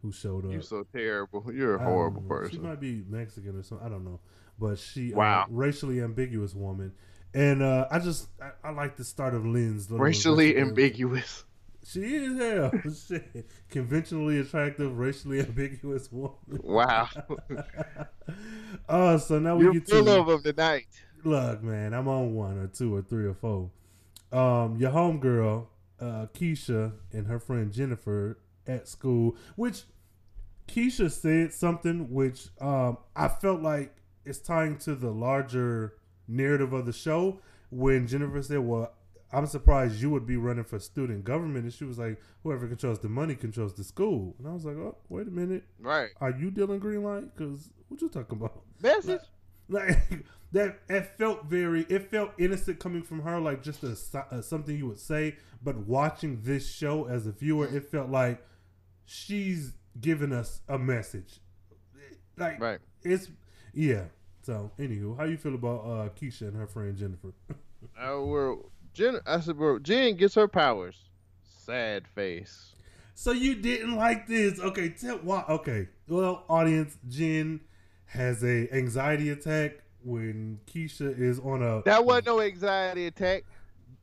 who 0.00 0.10
showed 0.12 0.46
up. 0.46 0.52
You're 0.52 0.62
so 0.62 0.86
terrible. 0.94 1.44
You're 1.52 1.74
a 1.74 1.84
horrible 1.84 2.22
person. 2.22 2.52
She 2.56 2.58
might 2.60 2.80
be 2.80 3.04
Mexican 3.06 3.58
or 3.58 3.62
something. 3.62 3.86
I 3.86 3.90
don't 3.90 4.04
know, 4.06 4.20
but 4.58 4.78
she 4.78 5.12
Wow. 5.12 5.42
uh, 5.42 5.46
racially 5.50 6.00
ambiguous 6.00 6.54
woman. 6.54 6.92
And 7.34 7.62
uh, 7.62 7.86
I 7.90 7.98
just 7.98 8.28
I, 8.40 8.68
I 8.68 8.70
like 8.70 8.96
the 8.96 9.04
start 9.04 9.34
of 9.34 9.44
Lynn's 9.44 9.90
little 9.90 10.04
Racially 10.04 10.56
ambiguous. 10.56 11.44
She 11.86 12.00
is 12.16 12.38
hell. 12.38 12.70
Shit. 13.08 13.48
Conventionally 13.70 14.38
attractive, 14.40 14.96
racially 14.98 15.40
ambiguous 15.48 16.10
woman. 16.12 16.36
Wow. 16.62 17.08
Oh, 18.88 19.16
so 19.18 19.38
now 19.38 19.56
we 19.56 19.64
You're 19.64 19.72
get 19.74 19.88
full 19.88 20.04
to 20.04 20.20
of 20.20 20.26
them 20.26 20.42
tonight. 20.42 20.88
look, 21.24 21.62
man. 21.62 21.94
I'm 21.94 22.06
on 22.08 22.34
one 22.34 22.58
or 22.58 22.66
two 22.66 22.94
or 22.94 23.02
three 23.02 23.26
or 23.26 23.34
four. 23.34 23.70
Um, 24.32 24.76
your 24.76 24.90
homegirl, 24.90 25.66
uh, 26.00 26.26
Keisha, 26.34 26.92
and 27.12 27.26
her 27.26 27.38
friend 27.38 27.72
Jennifer 27.72 28.38
at 28.66 28.86
school, 28.86 29.36
which 29.56 29.84
Keisha 30.66 31.10
said 31.10 31.54
something 31.54 32.10
which 32.12 32.48
um, 32.60 32.98
I 33.16 33.28
felt 33.28 33.62
like 33.62 33.96
it's 34.26 34.38
tying 34.38 34.76
to 34.80 34.94
the 34.94 35.10
larger 35.10 35.94
narrative 36.28 36.72
of 36.72 36.86
the 36.86 36.92
show. 36.92 37.40
When 37.70 38.06
Jennifer 38.06 38.42
said, 38.42 38.60
"Well, 38.60 38.92
I'm 39.32 39.46
surprised 39.46 40.00
you 40.00 40.10
would 40.10 40.26
be 40.26 40.36
running 40.36 40.64
for 40.64 40.78
student 40.78 41.24
government," 41.24 41.64
and 41.64 41.72
she 41.72 41.84
was 41.84 41.98
like, 41.98 42.20
"Whoever 42.42 42.66
controls 42.68 43.00
the 43.00 43.08
money 43.08 43.34
controls 43.34 43.74
the 43.74 43.84
school." 43.84 44.34
And 44.38 44.46
I 44.48 44.52
was 44.54 44.64
like, 44.64 44.76
"Oh, 44.76 44.96
wait 45.08 45.26
a 45.26 45.30
minute, 45.30 45.64
Right. 45.80 46.10
are 46.20 46.30
you 46.30 46.50
dealing 46.50 46.78
green 46.78 47.02
light? 47.02 47.34
Because 47.36 47.70
what 47.88 48.00
you 48.00 48.08
talking 48.08 48.38
about?" 48.38 48.62
Message. 48.80 49.20
like 49.70 49.98
that 50.52 50.78
it 50.88 51.04
felt 51.18 51.44
very 51.44 51.82
it 51.90 52.10
felt 52.10 52.30
innocent 52.38 52.78
coming 52.80 53.02
from 53.02 53.20
her 53.20 53.38
like 53.38 53.62
just 53.62 53.82
a, 53.84 53.94
uh, 54.32 54.40
something 54.40 54.74
you 54.74 54.86
would 54.86 54.98
say 54.98 55.36
but 55.62 55.76
watching 55.76 56.40
this 56.42 56.66
show 56.66 57.04
as 57.04 57.26
a 57.26 57.32
viewer 57.32 57.66
it 57.66 57.84
felt 57.90 58.08
like 58.08 58.42
she's 59.04 59.74
giving 60.00 60.32
us 60.32 60.62
a 60.68 60.78
message 60.78 61.40
like 62.38 62.58
Right. 62.58 62.78
it's 63.02 63.28
yeah 63.74 64.04
so 64.48 64.70
anywho 64.78 65.14
how 65.18 65.24
you 65.24 65.36
feel 65.36 65.54
about 65.54 65.80
uh 65.84 66.08
keisha 66.18 66.42
and 66.48 66.56
her 66.56 66.66
friend 66.66 66.96
jennifer 66.96 67.32
Uh, 68.00 68.20
well, 68.22 68.72
Jen, 68.92 69.20
I 69.26 69.38
said, 69.40 69.56
bro, 69.56 69.78
Jen 69.78 70.16
gets 70.16 70.34
her 70.34 70.48
powers. 70.48 70.96
Sad 71.44 72.08
face. 72.08 72.74
so 73.14 73.30
you 73.30 73.54
didn't 73.54 73.94
like 73.96 74.26
this 74.26 74.58
okay 74.58 74.88
tell 74.88 75.18
why 75.18 75.44
okay 75.48 75.88
well 76.08 76.44
audience 76.48 76.96
jen 77.08 77.60
has 78.06 78.42
a 78.42 78.68
anxiety 78.74 79.28
attack 79.30 79.78
when 80.02 80.58
keisha 80.66 81.16
is 81.20 81.38
on 81.40 81.62
a 81.62 81.82
That 81.84 82.04
wasn't 82.04 82.26
no 82.26 82.40
anxiety 82.40 83.06
attack. 83.06 83.44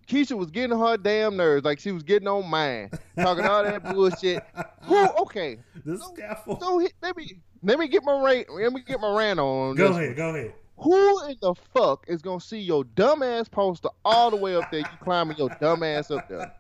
Keisha 0.08 0.38
was 0.38 0.52
getting 0.52 0.78
her 0.78 0.98
damn 0.98 1.36
nerves, 1.36 1.66
like 1.66 1.80
she 1.80 1.91
was 1.91 2.04
getting 2.04 2.28
on 2.28 2.48
mine, 2.48 2.91
talking 3.20 3.43
all 3.46 3.64
that 3.64 3.84
bullshit. 3.93 4.43
Who? 4.84 5.08
Okay, 5.24 5.58
the 5.84 5.98
scaffold 5.98 6.62
so 6.62 6.78
he- 6.78 6.91
let 7.02 7.18
me 7.18 7.39
let 7.66 7.80
me 7.80 7.88
get 7.88 8.03
my 8.03 8.22
rant. 8.22 8.47
Let 8.49 8.72
me 8.74 8.82
get 8.86 8.99
my 8.99 9.16
rant 9.18 9.39
on. 9.39 9.76
Go 9.76 9.88
ahead, 9.88 10.09
one. 10.09 10.16
go 10.16 10.30
ahead. 10.30 10.53
Who 10.78 11.26
in 11.28 11.38
the 11.41 11.55
fuck 11.74 12.05
is 12.07 12.22
gonna 12.22 12.39
see 12.39 12.59
your 12.59 12.84
dumb 12.84 13.24
ass 13.24 13.47
poster 13.47 13.89
all 14.03 14.30
the 14.30 14.38
way 14.38 14.55
up 14.55 14.70
there? 14.72 14.82
You 14.82 14.97
climbing 15.01 15.38
your 15.38 15.49
dumb 15.61 15.84
ass 15.84 16.11
up 16.11 16.28
there. 16.30 16.53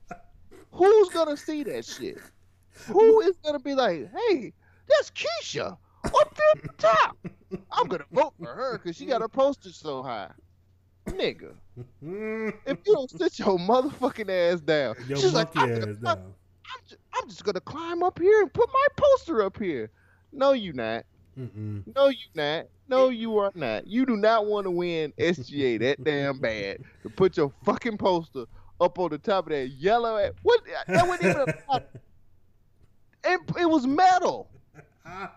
Who's 0.72 1.08
gonna 1.10 1.36
see 1.36 1.62
that 1.64 1.84
shit? 1.84 2.18
Who 2.86 3.20
is 3.20 3.36
gonna 3.44 3.60
be 3.60 3.74
like, 3.74 4.10
hey, 4.28 4.52
that's 4.88 5.10
Keisha 5.10 5.76
up 6.04 6.34
there 6.36 6.46
at 6.56 6.62
the 6.62 6.68
top? 6.78 7.16
I'm 7.70 7.86
gonna 7.86 8.04
vote 8.10 8.32
for 8.40 8.48
her 8.48 8.78
because 8.78 8.96
she 8.96 9.06
got 9.06 9.20
her 9.20 9.28
poster 9.28 9.70
so 9.70 10.02
high. 10.02 10.30
Nigga, 11.06 11.54
if 12.66 12.78
you 12.86 12.94
don't 12.94 13.10
sit 13.10 13.38
your 13.38 13.58
motherfucking 13.58 14.30
ass 14.30 14.60
down, 14.60 14.94
Your 15.06 15.18
she's 15.18 15.34
like, 15.34 15.54
I'm, 15.56 15.70
ass 15.70 15.78
gonna, 15.78 15.94
down. 15.94 16.18
I'm, 16.18 16.80
just, 16.88 17.00
I'm 17.12 17.28
just 17.28 17.44
gonna 17.44 17.60
climb 17.60 18.02
up 18.02 18.18
here 18.18 18.40
and 18.40 18.52
put 18.52 18.68
my 18.72 18.86
poster 18.96 19.42
up 19.42 19.58
here. 19.58 19.90
No, 20.32 20.52
you 20.52 20.72
not. 20.72 21.04
Mm-mm. 21.38 21.82
No, 21.94 22.08
you 22.08 22.16
not. 22.34 22.66
No, 22.88 23.08
you 23.08 23.38
are 23.38 23.50
not. 23.54 23.86
You 23.86 24.04
do 24.06 24.16
not 24.16 24.46
want 24.46 24.64
to 24.66 24.70
win 24.70 25.12
SGA 25.18 25.78
that 25.80 26.02
damn 26.04 26.38
bad 26.38 26.78
to 27.02 27.08
put 27.10 27.36
your 27.36 27.52
fucking 27.64 27.96
poster 27.98 28.44
up 28.80 28.98
on 28.98 29.10
the 29.10 29.18
top 29.18 29.46
of 29.46 29.52
that 29.52 29.68
yellow. 29.68 30.16
At, 30.16 30.34
what? 30.42 30.60
That 30.88 31.06
wasn't 31.08 31.30
even. 31.36 31.54
A, 31.70 31.82
it, 33.24 33.40
it 33.60 33.66
was 33.70 33.86
metal. 33.86 34.48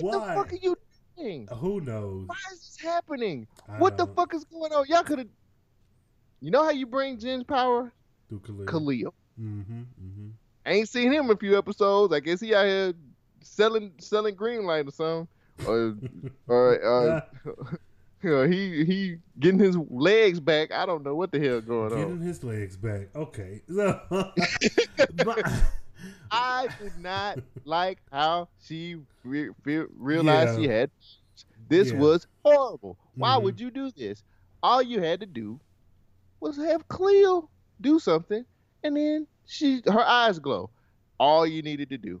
What 0.00 0.12
the 0.12 0.34
fuck 0.34 0.52
are 0.52 0.56
you? 0.56 0.76
happening? 1.16 1.48
Who 1.58 1.80
knows? 1.80 2.28
Why 2.28 2.36
is 2.52 2.60
this 2.60 2.76
happening? 2.80 3.46
I 3.68 3.72
What 3.78 3.96
the 3.98 4.06
don't- 4.06 4.14
fuck 4.14 4.34
is 4.34 4.44
going 4.44 4.72
on? 4.72 4.86
Y'all 4.88 5.02
could 5.02 5.18
have. 5.18 5.28
You 6.40 6.50
know 6.52 6.62
how 6.62 6.70
you 6.70 6.86
bring 6.86 7.18
Jen's 7.18 7.42
power? 7.44 7.92
Through 8.28 8.40
Khalil. 8.40 8.66
Khalil. 8.66 9.14
Mm-hmm. 9.40 9.80
Mm-hmm. 9.80 10.28
I 10.64 10.70
ain't 10.70 10.88
seen 10.88 11.12
him 11.12 11.24
in 11.24 11.30
a 11.32 11.36
few 11.36 11.58
episodes. 11.58 12.14
I 12.14 12.20
guess 12.20 12.40
he 12.40 12.54
out 12.54 12.66
here 12.66 12.92
selling 13.42 13.92
selling 13.98 14.34
green 14.34 14.64
light 14.64 14.86
or 14.86 14.90
something. 14.92 15.28
Or 15.66 15.94
or 16.48 16.84
uh, 16.84 17.20
you 18.22 18.30
know, 18.30 18.46
he 18.46 18.84
he 18.84 19.16
getting 19.38 19.58
his 19.60 19.76
legs 19.90 20.40
back. 20.40 20.72
I 20.72 20.86
don't 20.86 21.02
know 21.02 21.14
what 21.14 21.32
the 21.32 21.40
hell 21.40 21.60
going 21.60 21.90
Getting 21.90 22.04
on. 22.04 22.10
Getting 22.12 22.26
his 22.26 22.44
legs 22.44 22.76
back. 22.76 23.08
Okay. 23.14 23.62
So, 23.70 24.00
I 26.30 26.68
did 26.80 26.92
not 26.98 27.38
like 27.64 27.98
how 28.12 28.48
she 28.62 28.96
re- 29.24 29.50
fe- 29.64 29.86
realized 29.96 30.58
Yeah. 30.58 30.64
she 30.64 30.68
had. 30.68 30.90
This 31.68 31.90
Yeah. 31.92 31.98
was 31.98 32.26
horrible. 32.44 32.96
Why 33.14 33.36
Mhm. 33.36 33.42
would 33.42 33.60
you 33.60 33.70
do 33.70 33.90
this? 33.90 34.22
All 34.62 34.82
you 34.82 35.00
had 35.00 35.20
to 35.20 35.26
do 35.26 35.60
was 36.40 36.56
have 36.56 36.86
Cleo 36.88 37.48
do 37.80 37.98
something, 37.98 38.44
and 38.82 38.96
then 38.96 39.26
she 39.46 39.82
her 39.86 40.00
eyes 40.04 40.38
glow. 40.38 40.70
All 41.18 41.46
you 41.46 41.62
needed 41.62 41.90
to 41.90 41.98
do, 41.98 42.20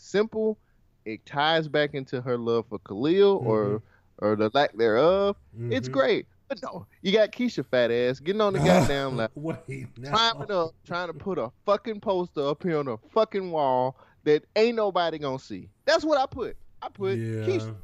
simple. 0.00 0.58
It 1.04 1.24
ties 1.26 1.68
back 1.68 1.94
into 1.94 2.20
her 2.20 2.36
love 2.36 2.66
for 2.68 2.78
Khalil 2.80 3.38
or 3.44 3.82
or 4.18 4.36
the 4.36 4.50
lack 4.52 4.76
thereof. 4.76 5.36
It's 5.70 5.88
Mhm. 5.88 5.92
great, 5.92 6.26
but 6.48 6.60
no, 6.62 6.86
you 7.00 7.10
got 7.12 7.32
Keisha 7.32 7.64
fat 7.64 7.90
ass 7.90 8.20
getting 8.20 8.42
on 8.42 8.52
the 8.52 8.58
goddamn 8.58 9.16
lap 9.16 9.30
Wait, 9.34 9.86
now. 9.98 10.10
climbing 10.10 10.50
up, 10.50 10.72
trying 10.84 11.06
to 11.08 11.14
put 11.14 11.38
a 11.38 11.50
fucking 11.64 12.00
poster 12.00 12.46
up 12.46 12.62
here 12.62 12.78
on 12.78 12.88
a 12.88 12.98
fucking 13.12 13.50
wall 13.50 13.96
that 14.24 14.44
ain't 14.56 14.76
nobody 14.76 15.16
gonna 15.18 15.38
see. 15.38 15.70
That's 15.86 16.04
what 16.04 16.18
I 16.18 16.26
put. 16.26 16.56
I 16.82 16.88
put 16.90 17.18
Yeah. 17.18 17.46
Keisha, 17.46 17.74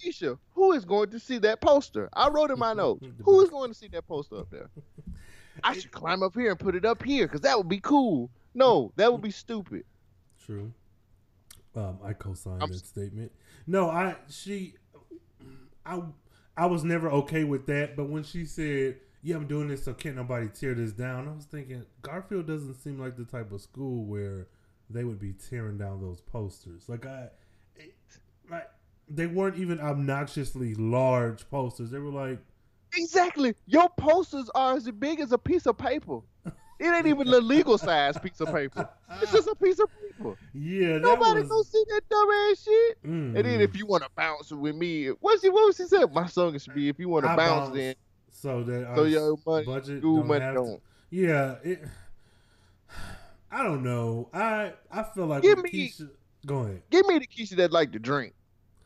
Keisha, 0.00 0.38
who 0.54 0.72
is 0.72 0.84
going 0.84 1.10
to 1.10 1.18
see 1.18 1.38
that 1.38 1.60
poster? 1.60 2.08
I 2.12 2.28
wrote 2.28 2.50
in 2.52 2.58
my 2.60 2.72
notes. 2.84 3.04
who 3.24 3.40
is 3.40 3.50
going 3.50 3.70
to 3.70 3.74
see 3.74 3.88
that 3.88 4.06
poster 4.06 4.36
up 4.38 4.50
there? 4.50 4.70
I 5.64 5.74
should 5.74 5.90
climb 5.90 6.22
up 6.22 6.34
here 6.34 6.50
and 6.50 6.58
put 6.60 6.74
it 6.76 6.84
up 6.84 7.02
here 7.02 7.26
because 7.26 7.40
that 7.42 7.58
would 7.58 7.68
be 7.68 7.80
cool. 7.80 8.30
No, 8.54 8.92
that 8.96 9.10
would 9.12 9.20
be 9.20 9.30
stupid. 9.32 9.84
True. 10.44 10.72
Um, 11.74 11.98
I 12.04 12.12
co-signed 12.12 12.62
I'm- 12.62 12.70
that 12.70 12.84
statement. 12.84 13.32
No, 13.66 13.88
I 13.88 14.16
she, 14.28 14.74
I 15.86 16.02
I 16.56 16.66
was 16.66 16.84
never 16.84 17.10
okay 17.10 17.44
with 17.44 17.66
that. 17.66 17.96
But 17.96 18.10
when 18.10 18.22
she 18.24 18.44
said, 18.44 18.98
"Yeah, 19.22 19.36
I'm 19.36 19.46
doing 19.46 19.68
this 19.68 19.84
so 19.84 19.94
can't 19.94 20.16
nobody 20.16 20.48
tear 20.48 20.74
this 20.74 20.92
down," 20.92 21.28
I 21.28 21.32
was 21.32 21.44
thinking 21.46 21.84
Garfield 22.02 22.46
doesn't 22.46 22.74
seem 22.74 22.98
like 22.98 23.16
the 23.16 23.24
type 23.24 23.52
of 23.52 23.60
school 23.62 24.04
where 24.04 24.48
they 24.90 25.04
would 25.04 25.18
be 25.18 25.32
tearing 25.32 25.78
down 25.78 26.00
those 26.02 26.20
posters. 26.20 26.88
Like 26.88 27.06
I, 27.06 27.28
it, 27.76 27.94
like 28.50 28.68
they 29.08 29.26
weren't 29.26 29.56
even 29.56 29.80
obnoxiously 29.80 30.74
large 30.74 31.48
posters. 31.50 31.90
They 31.90 31.98
were 31.98 32.10
like, 32.10 32.38
Exactly. 32.94 33.54
Your 33.66 33.88
posters 33.96 34.50
are 34.54 34.76
as 34.76 34.90
big 34.90 35.20
as 35.20 35.32
a 35.32 35.38
piece 35.38 35.66
of 35.66 35.78
paper. 35.78 36.20
It 36.78 36.86
ain't 36.86 37.06
even 37.06 37.28
the 37.30 37.40
legal 37.40 37.78
size 37.78 38.18
piece 38.18 38.40
of 38.40 38.52
paper. 38.52 38.88
It's 39.20 39.30
just 39.32 39.46
a 39.48 39.54
piece 39.54 39.78
of 39.78 39.88
paper. 40.00 40.36
yeah, 40.52 40.98
Nobody 40.98 41.40
was. 41.42 41.48
gonna 41.48 41.64
see 41.64 41.84
that 41.88 42.00
dumbass 42.10 42.64
shit. 42.64 43.02
Mm. 43.04 43.36
And 43.36 43.44
then 43.44 43.60
if 43.60 43.76
you 43.76 43.86
want 43.86 44.02
to 44.02 44.08
bounce 44.16 44.50
with 44.50 44.74
me, 44.74 45.08
what's 45.20 45.42
she? 45.42 45.48
What 45.48 45.66
was 45.66 45.76
she 45.76 45.84
said? 45.84 46.12
My 46.12 46.26
song 46.26 46.58
should 46.58 46.74
be 46.74 46.88
if 46.88 46.98
you 46.98 47.08
want 47.08 47.24
to 47.24 47.36
bounce, 47.36 47.68
bounce 47.68 47.74
then 47.76 47.94
so 48.30 48.62
that 48.64 48.96
so 48.96 49.02
our 49.02 49.06
your 49.08 49.38
money, 49.46 49.64
budget 49.66 50.02
don't 50.02 50.26
money 50.26 50.40
have 50.44 50.54
don't. 50.54 50.82
Yeah, 51.10 51.54
it, 51.62 51.84
I 53.50 53.62
don't 53.62 53.82
know. 53.82 54.28
I 54.32 54.72
I 54.90 55.02
feel 55.02 55.26
like 55.26 55.42
Give 55.42 55.62
me- 55.62 55.70
Keisha. 55.70 56.08
Go 56.44 56.60
ahead. 56.60 56.82
Give 56.90 57.06
me 57.06 57.18
the 57.20 57.26
Keisha 57.26 57.56
that 57.56 57.70
like 57.70 57.92
to 57.92 57.98
drink. 58.00 58.34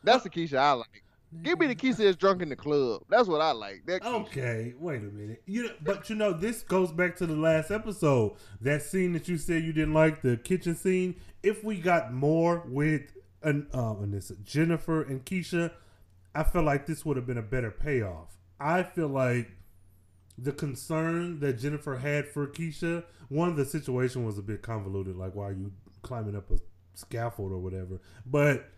That's 0.03 0.23
the 0.23 0.29
Keisha 0.29 0.57
I 0.57 0.73
like. 0.73 1.03
Give 1.43 1.59
me 1.59 1.67
the 1.67 1.75
that's 1.75 2.15
drunk 2.15 2.41
in 2.41 2.49
the 2.49 2.55
club. 2.55 3.03
That's 3.09 3.27
what 3.27 3.41
I 3.41 3.51
like. 3.51 3.83
That 3.85 4.05
Okay, 4.05 4.73
wait 4.79 5.01
a 5.01 5.05
minute. 5.05 5.43
You 5.45 5.63
know, 5.63 5.71
but 5.81 6.09
you 6.09 6.15
know, 6.15 6.31
this 6.31 6.63
goes 6.63 6.91
back 6.91 7.17
to 7.17 7.25
the 7.25 7.35
last 7.35 7.69
episode. 7.69 8.37
That 8.61 8.81
scene 8.81 9.13
that 9.13 9.27
you 9.27 9.37
said 9.37 9.63
you 9.63 9.73
didn't 9.73 9.93
like, 9.93 10.21
the 10.21 10.37
kitchen 10.37 10.75
scene. 10.75 11.15
If 11.43 11.63
we 11.63 11.79
got 11.79 12.13
more 12.13 12.63
with 12.65 13.11
an 13.43 13.67
um, 13.73 14.03
and 14.03 14.13
this 14.13 14.31
Jennifer 14.43 15.03
and 15.03 15.25
Keisha, 15.25 15.71
I 16.33 16.43
feel 16.43 16.63
like 16.63 16.85
this 16.85 17.05
would 17.05 17.17
have 17.17 17.27
been 17.27 17.37
a 17.37 17.43
better 17.43 17.71
payoff. 17.71 18.37
I 18.59 18.83
feel 18.83 19.09
like 19.09 19.51
the 20.37 20.51
concern 20.51 21.39
that 21.39 21.59
Jennifer 21.59 21.97
had 21.97 22.27
for 22.27 22.47
Keisha, 22.47 23.03
one, 23.27 23.55
the 23.55 23.65
situation 23.65 24.25
was 24.25 24.37
a 24.37 24.41
bit 24.41 24.61
convoluted. 24.61 25.17
Like, 25.17 25.35
why 25.35 25.49
are 25.49 25.53
you 25.53 25.73
climbing 26.03 26.35
up 26.35 26.49
a 26.51 26.59
scaffold 26.93 27.51
or 27.51 27.57
whatever? 27.57 27.99
But 28.25 28.69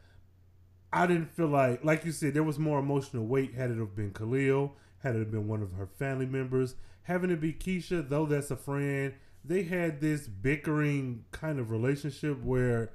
I 0.91 1.05
didn't 1.07 1.31
feel 1.31 1.47
like, 1.47 1.83
like 1.83 2.05
you 2.05 2.11
said, 2.11 2.33
there 2.33 2.43
was 2.43 2.57
more 2.57 2.79
emotional 2.79 3.25
weight 3.25 3.53
had 3.53 3.69
it 3.71 3.77
have 3.77 3.95
been 3.95 4.11
Khalil, 4.11 4.75
had 5.03 5.15
it 5.15 5.19
have 5.19 5.31
been 5.31 5.47
one 5.47 5.61
of 5.61 5.73
her 5.73 5.85
family 5.85 6.25
members. 6.25 6.75
Having 7.03 7.31
it 7.31 7.41
be 7.41 7.53
Keisha, 7.53 8.07
though 8.07 8.25
that's 8.25 8.51
a 8.51 8.55
friend, 8.55 9.13
they 9.43 9.63
had 9.63 10.01
this 10.01 10.27
bickering 10.27 11.25
kind 11.31 11.59
of 11.59 11.71
relationship 11.71 12.43
where 12.43 12.91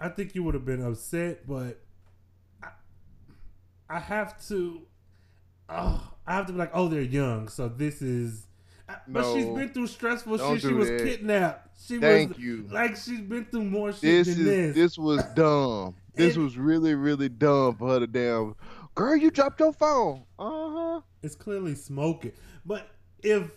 I 0.00 0.08
think 0.08 0.34
you 0.34 0.42
would 0.42 0.54
have 0.54 0.64
been 0.64 0.82
upset, 0.82 1.46
but 1.46 1.80
I, 2.62 2.68
I 3.88 3.98
have 3.98 4.46
to, 4.48 4.82
oh, 5.68 6.12
I 6.26 6.34
have 6.34 6.46
to 6.46 6.52
be 6.52 6.58
like, 6.58 6.70
oh, 6.74 6.88
they're 6.88 7.00
young, 7.02 7.48
so 7.48 7.68
this 7.68 8.02
is. 8.02 8.46
But 9.06 9.34
she's 9.34 9.44
been 9.44 9.68
through 9.70 9.88
stressful 9.88 10.38
shit. 10.38 10.62
She 10.62 10.72
was 10.72 10.88
that. 10.88 11.02
kidnapped. 11.02 11.78
She 11.86 11.98
Thank 11.98 12.30
was 12.30 12.38
you. 12.38 12.68
like 12.70 12.96
she's 12.96 13.20
been 13.20 13.44
through 13.44 13.64
more 13.64 13.92
shit 13.92 14.00
This 14.00 14.28
than 14.28 14.38
is 14.38 14.44
this. 14.44 14.74
this 14.74 14.98
was 14.98 15.22
dumb. 15.34 15.94
This 16.18 16.36
was 16.36 16.56
really 16.56 16.94
really 16.94 17.28
dumb 17.28 17.76
for 17.76 17.88
her 17.88 18.00
to 18.00 18.06
damn. 18.06 18.56
Girl, 18.94 19.16
you 19.16 19.30
dropped 19.30 19.60
your 19.60 19.72
phone. 19.72 20.24
Uh 20.38 20.70
huh. 20.70 21.00
It's 21.22 21.34
clearly 21.34 21.74
smoking. 21.74 22.32
But 22.66 22.88
if 23.22 23.50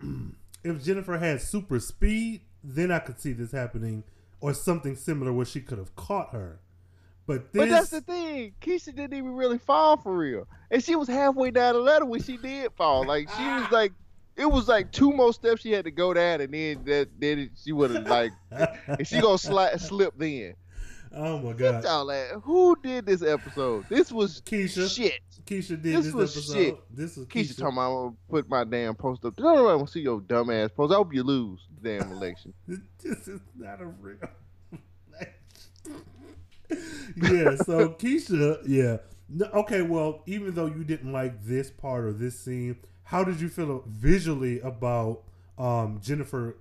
if 0.64 0.84
Jennifer 0.84 1.18
had 1.18 1.40
super 1.40 1.80
speed, 1.80 2.42
then 2.62 2.90
I 2.90 2.98
could 3.00 3.20
see 3.20 3.32
this 3.32 3.52
happening 3.52 4.04
or 4.40 4.54
something 4.54 4.94
similar 4.94 5.32
where 5.32 5.46
she 5.46 5.60
could 5.60 5.78
have 5.78 5.96
caught 5.96 6.30
her. 6.30 6.60
But 7.26 7.52
this 7.52 7.62
But 7.62 7.68
that's 7.70 7.90
the 7.90 8.00
thing. 8.02 8.54
Keisha 8.60 8.94
didn't 8.94 9.14
even 9.14 9.34
really 9.34 9.58
fall 9.58 9.96
for 9.96 10.16
real, 10.16 10.46
and 10.70 10.84
she 10.84 10.94
was 10.94 11.08
halfway 11.08 11.50
down 11.50 11.74
the 11.74 11.80
ladder 11.80 12.04
when 12.04 12.22
she 12.22 12.36
did 12.36 12.72
fall. 12.72 13.06
Like 13.06 13.28
she 13.30 13.42
was 13.42 13.66
like, 13.72 13.92
it 14.36 14.46
was 14.46 14.68
like 14.68 14.92
two 14.92 15.12
more 15.12 15.32
steps 15.32 15.62
she 15.62 15.72
had 15.72 15.86
to 15.86 15.90
go 15.90 16.12
down, 16.12 16.42
and 16.42 16.52
then 16.52 16.84
that 16.84 17.08
then 17.18 17.50
she 17.62 17.72
would 17.72 17.90
have 17.92 18.06
like, 18.06 18.32
and 18.86 19.06
she 19.06 19.20
gonna 19.20 19.38
slide 19.38 19.80
slip 19.80 20.14
then. 20.18 20.54
Oh 21.16 21.38
my 21.38 21.52
god. 21.52 21.84
y'all 21.84 22.10
at 22.10 22.30
who 22.42 22.76
did 22.82 23.06
this 23.06 23.22
episode? 23.22 23.84
This 23.88 24.10
was 24.10 24.40
Keisha. 24.42 24.94
shit. 24.94 25.20
Keisha 25.46 25.68
did 25.80 25.82
This 25.96 26.06
this, 26.06 26.14
was 26.14 26.36
episode. 26.36 26.54
shit. 26.54 26.76
This 26.96 27.16
is 27.18 27.26
Keisha 27.26 27.50
Keisha. 27.52 27.58
talking 27.58 27.76
about 27.76 27.90
I'm 27.90 28.04
gonna 28.06 28.16
put 28.30 28.48
my 28.48 28.64
damn 28.64 28.94
post 28.94 29.24
up. 29.24 29.38
No, 29.38 29.54
no, 29.54 29.68
I 29.68 29.74
want 29.74 29.88
to 29.88 29.92
see 29.92 30.00
your 30.00 30.20
dumb 30.20 30.50
ass 30.50 30.70
post. 30.74 30.92
I 30.92 30.96
hope 30.96 31.12
you 31.14 31.22
lose 31.22 31.60
the 31.80 31.98
damn 31.98 32.10
election. 32.12 32.52
this 32.66 33.28
is 33.28 33.40
not 33.56 33.80
a 33.80 33.86
real. 33.86 34.16
yeah, 37.16 37.56
so 37.56 37.90
Keisha, 37.90 38.58
yeah. 38.66 38.98
No, 39.28 39.46
okay, 39.46 39.82
well, 39.82 40.22
even 40.26 40.54
though 40.54 40.66
you 40.66 40.84
didn't 40.84 41.12
like 41.12 41.42
this 41.44 41.70
part 41.70 42.04
or 42.04 42.12
this 42.12 42.38
scene, 42.38 42.76
how 43.04 43.24
did 43.24 43.40
you 43.40 43.48
feel 43.48 43.84
visually 43.86 44.60
about 44.60 45.22
um, 45.58 46.00
Jennifer, 46.02 46.56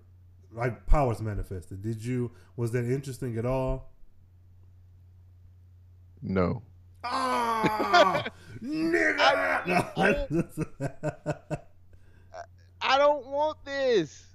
like 0.52 0.86
powers 0.86 1.22
manifested? 1.22 1.82
Did 1.82 2.04
you 2.04 2.32
was 2.56 2.72
that 2.72 2.86
interesting 2.86 3.38
at 3.38 3.46
all? 3.46 3.92
No. 6.24 6.62
Ah, 7.04 8.24
nigga. 8.64 10.00
I 12.82 12.98
don't 12.98 13.26
want 13.28 13.58
this. 13.66 14.26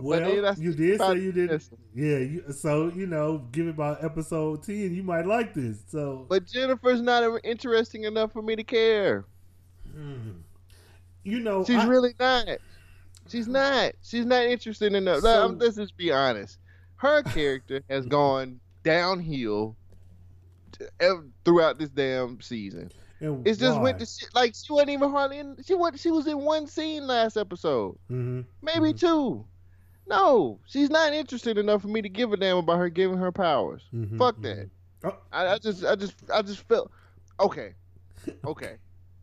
well, 0.00 0.20
then 0.20 0.56
you 0.60 0.72
did 0.74 1.00
say 1.00 1.14
you 1.14 1.32
didn't. 1.32 1.48
this. 1.48 1.70
Yeah, 1.94 2.18
you, 2.18 2.44
so 2.52 2.88
you 2.94 3.06
know, 3.06 3.38
give 3.52 3.66
it 3.66 3.70
about 3.70 4.04
episode 4.04 4.62
ten, 4.62 4.94
you 4.94 5.02
might 5.02 5.26
like 5.26 5.54
this. 5.54 5.78
So 5.88 6.26
But 6.28 6.46
Jennifer's 6.46 7.00
not 7.02 7.40
interesting 7.44 8.04
enough 8.04 8.32
for 8.32 8.42
me 8.42 8.54
to 8.56 8.64
care. 8.64 9.24
Hmm. 9.92 10.32
You 11.24 11.40
know, 11.40 11.64
She's 11.64 11.76
I- 11.76 11.86
really 11.86 12.14
not. 12.20 12.46
She's 13.28 13.48
not. 13.48 13.92
She's 14.02 14.24
not 14.26 14.44
interested 14.44 14.94
enough. 14.94 15.22
Like, 15.22 15.34
So- 15.34 15.42
I'm- 15.42 15.58
let's 15.58 15.76
just 15.76 15.96
be 15.96 16.12
honest. 16.12 16.58
Her 16.96 17.22
character 17.24 17.82
has 17.90 18.06
gone 18.18 18.60
downhill 18.84 19.76
t- 20.78 20.84
ev- 21.00 21.24
throughout 21.44 21.78
this 21.78 21.90
damn 21.90 22.40
season. 22.40 22.90
and 23.20 23.46
It's 23.46 23.58
just 23.58 23.76
why? 23.78 23.82
went 23.84 23.98
to 24.00 24.06
shit. 24.06 24.28
Like 24.34 24.54
she 24.54 24.72
wasn't 24.72 24.90
even 24.90 25.10
hardly 25.10 25.38
in. 25.38 25.56
She 25.64 25.74
was. 25.74 26.00
She 26.00 26.10
was 26.10 26.26
in 26.26 26.38
one 26.40 26.66
scene 26.66 27.06
last 27.06 27.36
episode, 27.36 27.98
Mhm. 28.10 28.44
maybe 28.62 28.92
Mhm. 28.92 28.98
two. 29.00 29.46
No, 30.08 30.60
she's 30.66 30.88
not 30.90 31.12
interested 31.12 31.58
enough 31.58 31.82
for 31.82 31.88
me 31.88 32.00
to 32.02 32.08
give 32.08 32.32
a 32.32 32.36
damn 32.36 32.58
about 32.58 32.78
her 32.78 32.88
giving 32.88 33.16
her 33.18 33.32
powers. 33.32 33.82
Mhm, 33.92 34.16
Fuck 34.18 34.36
mhm. 34.38 34.42
that. 34.42 34.70
Oh. 35.04 35.16
I, 35.32 35.46
I 35.54 35.58
just, 35.58 35.84
I 35.84 35.96
just, 35.96 36.14
I 36.32 36.42
just 36.42 36.60
felt 36.68 36.90
okay, 37.40 37.74
okay. 38.46 38.76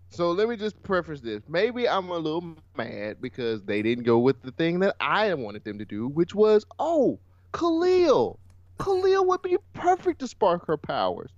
So 0.10 0.32
let 0.32 0.48
me 0.50 0.56
just 0.58 0.82
preface 0.84 1.22
this. 1.22 1.42
Maybe 1.48 1.88
I'm 1.90 2.10
a 2.10 2.18
little 2.18 2.56
mad 2.78 3.20
because 3.22 3.64
they 3.64 3.82
didn't 3.82 4.04
go 4.04 4.20
with 4.20 4.42
the 4.44 4.52
thing 4.52 4.80
that 4.82 4.96
I 5.00 5.34
wanted 5.34 5.64
them 5.64 5.80
to 5.80 5.86
do, 5.86 6.08
which 6.08 6.36
was, 6.36 6.66
oh, 6.78 7.18
Khalil. 7.52 8.40
Khalil 8.80 9.26
would 9.26 9.42
be 9.42 9.58
perfect 9.74 10.20
to 10.20 10.28
spark 10.28 10.68
her 10.68 10.78
powers. 10.78 11.32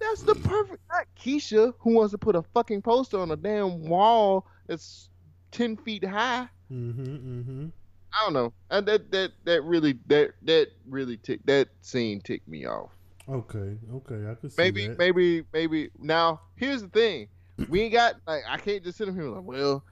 That's 0.00 0.22
the 0.22 0.34
perfect. 0.34 0.80
Not 0.90 1.06
Keisha, 1.20 1.74
who 1.80 1.94
wants 1.94 2.12
to 2.12 2.18
put 2.18 2.36
a 2.36 2.42
fucking 2.42 2.82
poster 2.82 3.18
on 3.18 3.30
a 3.30 3.36
damn 3.36 3.82
wall 3.88 4.46
that's 4.66 5.08
ten 5.50 5.76
feet 5.76 6.04
high. 6.04 6.48
Mm-hmm. 6.70 7.02
Mm-hmm. 7.04 7.66
I 8.12 8.24
don't 8.24 8.32
know. 8.32 8.52
And 8.70 8.86
that 8.86 9.10
that 9.12 9.32
that 9.44 9.62
really 9.64 9.98
that 10.06 10.32
that 10.42 10.68
really 10.88 11.16
ticked 11.18 11.46
that 11.46 11.68
scene 11.80 12.20
ticked 12.20 12.48
me 12.48 12.66
off. 12.66 12.90
Okay. 13.28 13.76
Okay. 13.94 14.30
I 14.30 14.34
could 14.34 14.52
see 14.52 14.62
Maybe 14.62 14.86
that. 14.88 14.98
maybe 14.98 15.44
maybe. 15.52 15.90
Now 15.98 16.40
here's 16.56 16.82
the 16.82 16.88
thing. 16.88 17.28
We 17.68 17.82
ain't 17.82 17.92
got 17.92 18.14
like 18.26 18.42
I 18.48 18.56
can't 18.56 18.84
just 18.84 18.98
sit 18.98 19.12
here 19.12 19.24
like 19.28 19.42
well. 19.44 19.84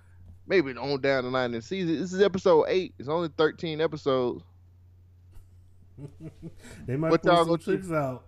Maybe 0.48 0.70
on 0.76 1.00
down 1.00 1.24
the 1.24 1.30
line 1.30 1.46
in 1.46 1.52
the 1.52 1.62
season. 1.62 1.98
This 1.98 2.12
is 2.12 2.22
episode 2.22 2.66
eight. 2.68 2.94
It's 3.00 3.08
only 3.08 3.28
thirteen 3.36 3.80
episodes. 3.80 4.44
they 6.86 6.96
might 6.96 7.10
What 7.10 7.22
pull 7.22 7.36
some 7.36 7.48
do? 7.48 7.56
tricks 7.58 7.90
out. 7.90 8.24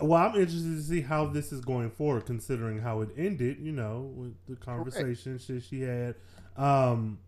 Well, 0.00 0.22
I'm 0.22 0.34
interested 0.34 0.76
to 0.76 0.82
see 0.82 1.00
how 1.00 1.26
this 1.26 1.52
is 1.52 1.60
going 1.60 1.90
forward, 1.90 2.26
considering 2.26 2.80
how 2.80 3.00
it 3.00 3.10
ended. 3.16 3.58
You 3.60 3.72
know, 3.72 4.12
with 4.14 4.34
the 4.48 4.56
conversation 4.56 5.38
shit 5.38 5.62
she 5.62 5.80
had. 5.82 6.16
Um, 6.56 7.18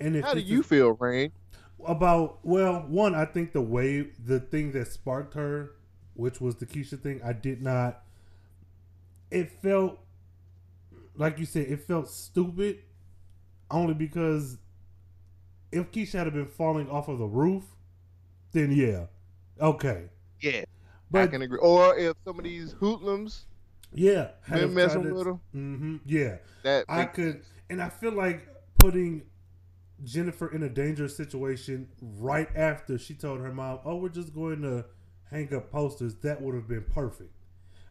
and 0.00 0.16
if 0.16 0.24
How 0.24 0.34
do 0.34 0.40
you 0.40 0.60
is- 0.60 0.66
feel, 0.66 0.92
Rain? 0.92 1.32
about 1.86 2.40
well 2.44 2.80
one 2.88 3.14
i 3.14 3.24
think 3.24 3.52
the 3.52 3.60
way 3.60 4.00
the 4.26 4.40
thing 4.40 4.72
that 4.72 4.88
sparked 4.88 5.34
her 5.34 5.70
which 6.14 6.40
was 6.40 6.56
the 6.56 6.66
keisha 6.66 6.98
thing 7.00 7.20
i 7.24 7.32
did 7.32 7.62
not 7.62 8.02
it 9.30 9.48
felt 9.62 9.96
like 11.14 11.38
you 11.38 11.44
said 11.46 11.68
it 11.68 11.80
felt 11.86 12.08
stupid 12.08 12.78
only 13.70 13.94
because 13.94 14.58
if 15.70 15.88
keisha 15.92 16.14
had 16.24 16.32
been 16.32 16.46
falling 16.48 16.90
off 16.90 17.06
of 17.06 17.18
the 17.20 17.26
roof 17.26 17.62
then 18.50 18.72
yeah 18.72 19.04
okay 19.60 20.06
Yeah, 20.40 20.64
I 21.14 21.26
can 21.26 21.42
agree. 21.42 21.58
Or 21.58 21.96
if 21.96 22.16
some 22.24 22.38
of 22.38 22.44
these 22.44 22.72
hoodlums 22.72 23.46
yeah 23.92 24.32
been 24.50 24.74
messing 24.74 25.10
with 25.12 25.26
her, 25.26 25.38
hmm 25.52 25.96
yeah 26.04 26.36
that 26.62 26.84
I 26.88 27.04
could, 27.04 27.42
and 27.70 27.80
I 27.80 27.88
feel 27.88 28.12
like 28.12 28.46
putting 28.78 29.22
Jennifer 30.04 30.48
in 30.54 30.62
a 30.62 30.68
dangerous 30.68 31.16
situation 31.16 31.88
right 32.00 32.48
after 32.54 32.98
she 32.98 33.14
told 33.14 33.40
her 33.40 33.52
mom, 33.52 33.80
"Oh, 33.84 33.96
we're 33.96 34.10
just 34.10 34.34
going 34.34 34.62
to 34.62 34.84
hang 35.30 35.52
up 35.54 35.70
posters." 35.70 36.14
That 36.16 36.42
would 36.42 36.54
have 36.54 36.68
been 36.68 36.84
perfect. 36.84 37.32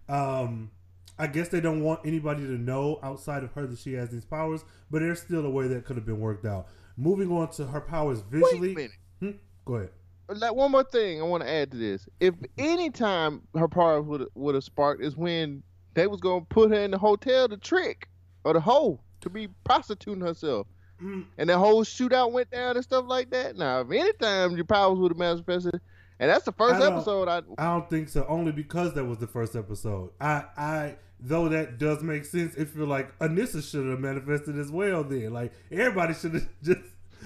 Um, 0.07 0.71
I 1.19 1.27
guess 1.27 1.49
they 1.49 1.59
don't 1.59 1.81
want 1.83 2.01
anybody 2.05 2.43
to 2.43 2.57
know 2.57 2.99
outside 3.01 3.43
of 3.43 3.51
her 3.53 3.65
that 3.65 3.79
she 3.79 3.93
has 3.93 4.09
these 4.09 4.25
powers, 4.25 4.63
but 4.91 4.99
there's 4.99 5.21
still 5.21 5.45
a 5.45 5.49
way 5.49 5.67
that 5.67 5.83
could 5.85 5.95
have 5.95 6.05
been 6.05 6.19
worked 6.19 6.45
out. 6.45 6.67
Moving 6.95 7.31
on 7.31 7.49
to 7.53 7.65
her 7.67 7.81
powers 7.81 8.19
Wait 8.31 8.41
a 8.41 8.45
visually. 8.45 8.75
minute. 8.75 8.91
Hmm? 9.19 9.31
Go 9.65 9.75
ahead. 9.75 9.89
Like 10.29 10.55
one 10.55 10.71
more 10.71 10.83
thing 10.83 11.21
I 11.21 11.23
want 11.23 11.43
to 11.43 11.49
add 11.49 11.71
to 11.71 11.77
this. 11.77 12.07
If 12.19 12.35
any 12.57 12.89
time 12.89 13.41
her 13.55 13.67
power 13.67 14.01
would 14.01 14.27
would 14.35 14.55
have 14.55 14.63
sparked 14.63 15.03
is 15.03 15.15
when 15.15 15.63
they 15.93 16.07
was 16.07 16.19
gonna 16.19 16.45
put 16.45 16.71
her 16.71 16.79
in 16.79 16.91
the 16.91 16.97
hotel 16.97 17.47
to 17.47 17.57
trick 17.57 18.09
or 18.43 18.53
the 18.53 18.59
hole 18.59 19.01
to 19.21 19.29
be 19.29 19.47
prostituting 19.63 20.21
herself, 20.21 20.67
Mm, 21.01 21.25
and 21.37 21.49
the 21.49 21.57
whole 21.57 21.83
shootout 21.83 22.31
went 22.31 22.49
down 22.49 22.75
and 22.75 22.83
stuff 22.83 23.05
like 23.07 23.29
that. 23.29 23.55
Now, 23.55 23.81
if 23.81 23.91
any 23.91 24.13
time 24.13 24.55
your 24.55 24.65
powers 24.65 24.97
would 24.97 25.11
have 25.11 25.17
manifested, 25.17 25.79
and 26.19 26.29
that's 26.29 26.45
the 26.45 26.51
first 26.51 26.81
I 26.81 26.87
episode, 26.87 27.27
I 27.27 27.41
I 27.57 27.65
don't 27.65 27.89
think 27.89 28.09
so. 28.09 28.25
Only 28.27 28.51
because 28.51 28.93
that 28.95 29.05
was 29.05 29.19
the 29.19 29.27
first 29.27 29.55
episode. 29.55 30.09
I, 30.19 30.45
I, 30.57 30.95
though 31.19 31.49
that 31.49 31.77
does 31.77 32.01
make 32.01 32.25
sense. 32.25 32.55
It 32.55 32.69
feel 32.69 32.87
like 32.87 33.17
Anissa 33.19 33.63
should 33.69 33.85
have 33.85 33.99
manifested 33.99 34.57
as 34.57 34.71
well. 34.71 35.03
Then, 35.03 35.33
like 35.33 35.53
everybody 35.71 36.15
should 36.15 36.33
have 36.33 36.47
just 36.63 36.81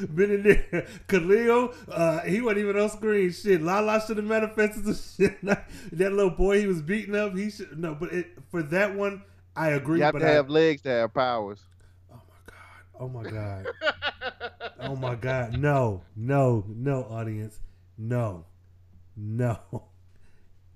been 0.08 0.32
in 0.32 0.43
there. 0.43 0.88
Khalil, 1.08 1.74
uh, 1.89 2.22
he 2.22 2.41
wasn't 2.41 2.60
even 2.60 2.78
on 2.80 2.89
screen. 2.89 3.32
Shit, 3.32 3.62
Lala 3.62 4.02
should 4.06 4.18
have 4.18 4.26
manifested 4.26 4.84
some 4.86 4.95
shit. 5.28 5.41
that 5.43 5.68
little 5.91 6.30
boy 6.30 6.60
he 6.62 6.68
was 6.68 6.82
beating 6.82 7.16
up, 7.16 7.36
he 7.36 7.49
should 7.49 7.78
no. 7.78 7.95
But 7.95 8.14
it, 8.14 8.28
for 8.49 8.64
that 8.64 8.95
one, 8.95 9.24
I 9.56 9.70
agree. 9.70 9.99
you 9.99 10.04
have 10.06 10.18
to 10.20 10.26
I- 10.26 10.32
have 10.32 10.49
legs 10.49 10.82
to 10.84 10.89
have 10.89 11.14
powers. 11.14 11.64
Oh 12.12 12.20
my 12.28 12.43
god! 12.43 12.86
Oh 12.99 13.08
my 13.10 13.24
god! 13.30 13.66
Oh 14.80 14.95
my 14.95 15.16
god! 15.16 15.58
No, 15.58 16.04
no, 16.16 16.66
no, 16.68 17.04
audience, 17.04 17.60
no, 17.97 18.45
no, 19.16 19.58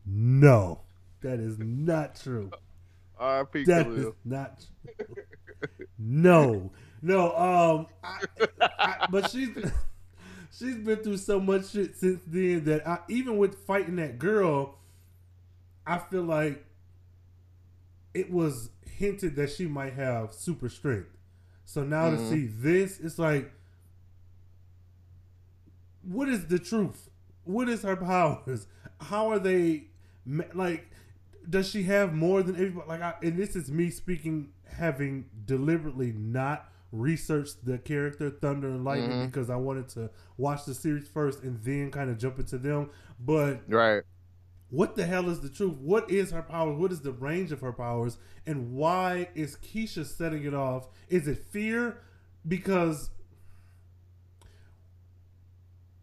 no. 0.06 0.82
That 1.22 1.40
is 1.40 1.58
not 1.58 2.16
true. 2.22 2.52
R.I.P. 3.18 3.64
That 3.64 3.88
is 3.88 3.96
Khalil. 3.96 4.16
not 4.26 4.64
true. 4.98 5.24
No, 5.98 6.72
no. 7.06 7.36
Um, 7.36 7.88
I, 8.04 8.20
I, 8.84 9.08
but 9.10 9.30
she's 9.30 9.50
she's 10.52 10.76
been 10.78 10.98
through 10.98 11.18
so 11.18 11.40
much 11.40 11.70
shit 11.72 11.96
since 11.96 12.22
then 12.28 12.64
that 12.66 12.88
I, 12.88 13.00
even 13.10 13.38
with 13.38 13.66
fighting 13.66 13.98
that 13.98 14.20
girl, 14.20 14.76
I 15.86 15.98
feel 16.00 16.24
like 16.24 16.66
it 18.14 18.32
was 18.32 18.70
hinted 18.90 19.36
that 19.36 19.50
she 19.52 19.66
might 19.68 19.94
have 19.94 20.34
super 20.34 20.70
strength. 20.70 21.10
So 21.66 21.84
now 21.84 22.10
to 22.10 22.18
Mhm. 22.18 22.28
see 22.30 22.46
this, 22.48 23.00
it's 23.00 23.20
like, 23.20 23.52
what 26.04 26.30
is 26.30 26.48
the 26.48 26.60
truth? 26.60 27.10
What 27.44 27.70
is 27.70 27.82
her 27.84 27.96
powers? 27.98 28.68
How 29.02 29.30
are 29.32 29.40
they? 29.40 29.86
Like, 30.54 30.90
does 31.48 31.70
she 31.70 31.84
have 31.84 32.14
more 32.14 32.42
than 32.42 32.56
everybody? 32.56 32.88
Like, 32.88 33.02
I, 33.02 33.14
and 33.22 33.38
this 33.38 33.56
is 33.56 33.70
me 33.70 33.90
speaking, 33.90 34.50
having 34.68 35.26
deliberately 35.46 36.12
not 36.12 36.72
researched 37.00 37.66
the 37.66 37.78
character 37.78 38.30
Thunder 38.30 38.70
and 38.70 38.84
Lightning 38.84 39.10
Mhm. 39.12 39.26
because 39.28 39.50
I 39.50 39.56
wanted 39.56 39.88
to 39.90 40.10
watch 40.38 40.66
the 40.66 40.74
series 40.74 41.08
first 41.08 41.44
and 41.44 41.62
then 41.64 41.92
kind 41.92 42.10
of 42.10 42.18
jump 42.18 42.40
into 42.40 42.58
them. 42.58 42.90
But 43.20 43.62
Right. 43.68 44.04
what 44.70 44.96
the 44.96 45.06
hell 45.06 45.30
is 45.30 45.42
the 45.42 45.50
truth? 45.50 45.78
What 45.78 46.10
is 46.10 46.32
her 46.32 46.42
power? 46.42 46.74
What 46.74 46.92
is 46.92 47.02
the 47.02 47.12
range 47.12 47.52
of 47.52 47.62
her 47.62 47.74
powers? 47.74 48.18
And 48.46 48.74
why 48.74 49.30
is 49.36 49.56
Keisha 49.58 50.06
setting 50.06 50.44
it 50.44 50.54
off? 50.54 50.88
Is 51.10 51.28
it 51.28 51.40
fear? 51.40 51.98
Because 52.48 53.10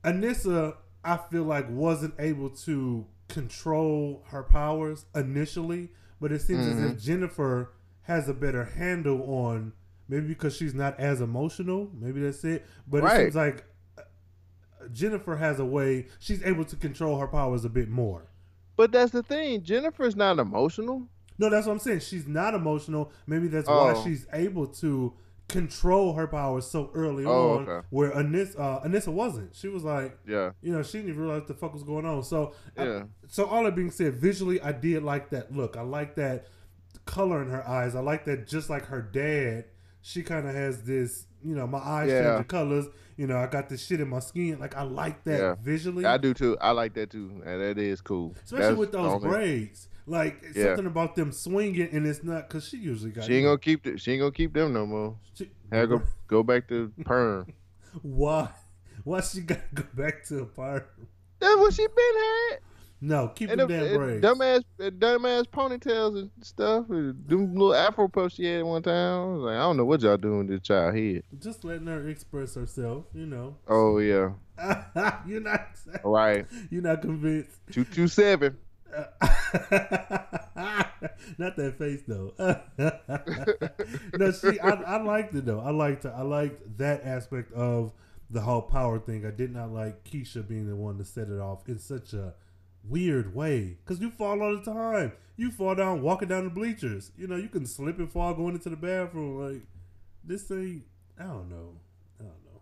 Anissa, 0.05 0.77
I 1.05 1.17
feel 1.17 1.45
like, 1.45 1.67
wasn't 1.71 2.15
able 2.19 2.51
to 2.51 3.07
control 3.29 4.25
her 4.29 4.43
powers 4.43 5.07
initially, 5.15 5.91
but 6.21 6.33
it 6.33 6.43
seems 6.43 6.67
as 6.67 6.79
if 6.81 6.99
Jennifer 7.01 7.73
has 8.03 8.29
a 8.29 8.35
better 8.35 8.65
handle 8.65 9.23
on 9.23 9.73
maybe 10.13 10.27
because 10.29 10.55
she's 10.55 10.75
not 10.75 11.01
as 11.01 11.21
emotional. 11.23 11.91
Maybe 11.99 12.21
that's 12.21 12.45
it. 12.45 12.67
But 12.87 13.03
it 13.05 13.17
seems 13.17 13.35
like 13.35 13.65
uh, 13.99 14.03
Jennifer 14.93 15.37
has 15.37 15.59
a 15.59 15.65
way, 15.65 16.07
she's 16.19 16.43
able 16.45 16.65
to 16.67 16.77
control 16.77 17.19
her 17.19 17.27
powers 17.27 17.65
a 17.65 17.69
bit 17.71 17.89
more. 17.89 18.29
But 18.77 18.93
that's 18.93 19.11
the 19.13 19.23
thing. 19.23 19.63
Jennifer's 19.63 20.15
not 20.15 20.39
emotional. 20.39 21.09
No, 21.39 21.49
that's 21.49 21.67
what 21.67 21.73
I'm 21.73 21.79
saying. 21.79 22.01
She's 22.01 22.27
not 22.29 22.55
emotional. 22.55 23.11
Maybe 23.27 23.49
that's 23.49 23.69
why 23.69 23.95
Oh. 23.97 24.05
she's 24.05 24.27
able 24.33 24.67
to 24.67 25.15
control 25.49 26.15
her 26.15 26.27
powers 26.27 26.67
so 26.67 26.91
early 26.95 27.25
Oh, 27.25 27.59
on. 27.59 27.69
okay. 27.69 27.87
Where 27.91 28.11
Anissa, 28.13 28.59
uh, 28.61 28.81
Anissa 28.87 29.09
wasn't. 29.13 29.55
She 29.55 29.69
was 29.69 29.83
like, 29.83 30.17
Yeah. 30.27 30.53
you 30.63 30.73
know, 30.73 30.83
she 30.83 30.99
didn't 30.99 31.11
even 31.11 31.23
realize 31.23 31.41
what 31.41 31.49
the 31.49 31.55
fuck 31.55 31.73
was 31.73 31.83
going 31.83 32.05
on. 32.07 32.23
So, 32.23 32.53
I- 32.77 32.85
Yeah. 32.87 33.03
so 33.29 33.45
all 33.47 33.65
that 33.65 33.75
being 33.75 33.91
said, 33.91 34.15
visually, 34.15 34.61
I 34.61 34.73
did 34.73 35.03
like 35.03 35.31
that 35.31 35.55
look. 35.55 35.77
I 35.77 35.83
like 35.83 36.15
that 36.17 36.47
color 37.07 37.43
in 37.43 37.49
her 37.51 37.67
eyes. 37.69 37.95
I 37.95 38.01
like 38.01 38.25
that 38.27 38.47
just 38.47 38.71
like 38.71 38.87
her 38.87 39.03
dad, 39.03 39.65
she 40.03 40.23
kind 40.23 40.47
of 40.49 40.55
has 40.55 40.83
this, 40.83 41.27
you 41.43 41.55
know, 41.55 41.67
my 41.67 41.79
eyes 41.79 42.11
Yeah. 42.11 42.23
change 42.23 42.39
the 42.39 42.45
colors. 42.45 42.87
You 43.17 43.27
know, 43.27 43.37
I 43.39 43.47
got 43.47 43.69
this 43.69 43.85
shit 43.85 44.01
in 44.01 44.09
my 44.09 44.19
skin. 44.19 44.59
Like, 44.59 44.77
I 44.77 44.83
like 44.83 45.23
that 45.25 45.39
Yeah. 45.41 45.55
visually. 45.63 46.05
I 46.05 46.17
do 46.19 46.35
too. 46.35 46.57
I 46.61 46.73
like 46.73 46.95
that 46.95 47.11
too. 47.11 47.43
And 47.45 47.61
that 47.61 47.79
is 47.79 48.01
cool. 48.01 48.35
Especially 48.45 48.67
That's 48.67 48.79
with 48.79 48.93
those 48.93 49.23
braids. 49.23 49.89
Like, 50.07 50.43
Yeah. 50.55 50.65
something 50.65 50.87
about 50.87 51.15
them 51.15 51.31
swinging, 51.31 51.89
and 51.93 52.07
it's 52.07 52.25
not, 52.25 52.49
because 52.49 52.67
she 52.67 52.79
usually 52.79 53.13
got 53.13 53.25
She 53.25 53.37
ain't 53.37 53.45
gonna 53.45 53.59
keep 53.59 53.85
the, 53.85 53.97
she 53.99 54.13
ain't 54.13 54.21
gonna 54.21 54.33
keep 54.33 54.53
them 54.53 54.73
no 54.73 54.85
more. 54.87 55.17
She- 55.35 55.51
Have 55.71 55.89
go 55.91 56.03
go 56.27 56.43
back 56.43 56.67
to 56.69 56.91
perm. 57.05 57.53
Why? 58.03 58.49
Why 59.05 59.21
she 59.21 59.41
gotta 59.43 59.63
go 59.75 59.85
back 59.95 60.25
to 60.27 60.41
a 60.41 60.47
part? 60.47 60.91
That's 61.39 61.57
what 61.57 61.73
she 61.75 61.87
been 61.87 62.15
had. 62.51 62.59
No, 63.05 63.27
keep 63.29 63.51
And 63.51 63.59
them 63.59 63.69
them, 63.69 63.85
damn 63.85 63.97
braids. 63.97 64.25
dumbass, 64.25 64.63
dumbass 64.79 65.45
ponytails 65.49 66.21
and 66.21 66.31
stuff. 66.41 66.89
and 66.89 67.29
Them 67.29 67.53
little 67.53 67.75
afro 67.75 68.07
puffs 68.07 68.37
she 68.37 68.45
had 68.45 68.63
one 68.63 68.81
time. 68.83 68.95
I 69.21 69.25
was 69.25 69.43
like, 69.43 69.57
I 69.57 69.63
don't 69.63 69.77
know 69.77 69.85
what 69.85 70.03
y'all 70.03 70.17
doing 70.17 70.47
to 70.47 70.53
this 70.53 70.63
child 70.63 70.95
head. 70.95 71.25
Just 71.41 71.65
letting 71.65 71.89
her 71.89 72.09
express 72.09 72.55
herself, 72.55 73.07
you 73.13 73.27
know. 73.27 73.57
Oh 73.67 73.99
yeah, 73.99 74.31
you're 75.27 75.41
not. 75.41 75.67
right. 76.05 76.47
You're 76.71 76.83
not 76.83 77.03
convinced. 77.03 77.51
Two 77.73 77.85
two 77.85 78.07
seven. 78.07 78.57
not 81.39 81.57
that 81.57 81.75
face 81.79 82.03
though. 82.07 82.35
no, 84.19 84.33
she. 84.33 84.61
I, 84.61 84.71
I 84.71 85.03
liked 85.03 85.35
it 85.35 85.45
though. 85.47 85.61
I 85.61 85.71
liked. 85.71 86.07
I 86.07 86.23
liked 86.23 86.79
that 86.79 87.05
aspect 87.05 87.53
of 87.53 87.93
the 88.31 88.43
whole 88.43 88.63
power 88.63 88.99
thing. 88.99 89.27
I 89.27 89.31
did 89.31 89.53
not 89.53 89.73
like 89.73 90.05
Keisha 90.05 90.47
being 90.47 90.69
the 90.69 90.77
one 90.77 90.99
to 90.99 91.05
set 91.05 91.29
it 91.29 91.41
off 91.41 91.69
in 91.69 91.79
such 91.79 92.13
a 92.13 92.35
weird 92.89 93.35
way. 93.35 93.77
Cause 93.85 94.01
you 94.01 94.11
fall 94.11 94.43
all 94.43 94.57
the 94.57 94.63
time. 94.63 95.13
You 95.37 95.51
fall 95.51 95.75
down 95.75 96.03
walking 96.03 96.29
down 96.29 96.45
the 96.45 96.51
bleachers. 96.51 97.11
You 97.17 97.27
know, 97.27 97.37
you 97.37 97.49
can 97.49 97.67
slip 97.67 97.99
and 97.99 98.11
fall 98.11 98.35
going 98.35 98.55
into 98.55 98.71
the 98.71 98.77
bathroom. 98.77 99.53
Like 99.53 99.63
this 100.25 100.43
thing. 100.43 100.85
I 101.19 101.25
don't 101.25 101.49
know. 101.49 101.79
I 102.21 102.25
don't 102.25 102.45
know. 102.45 102.61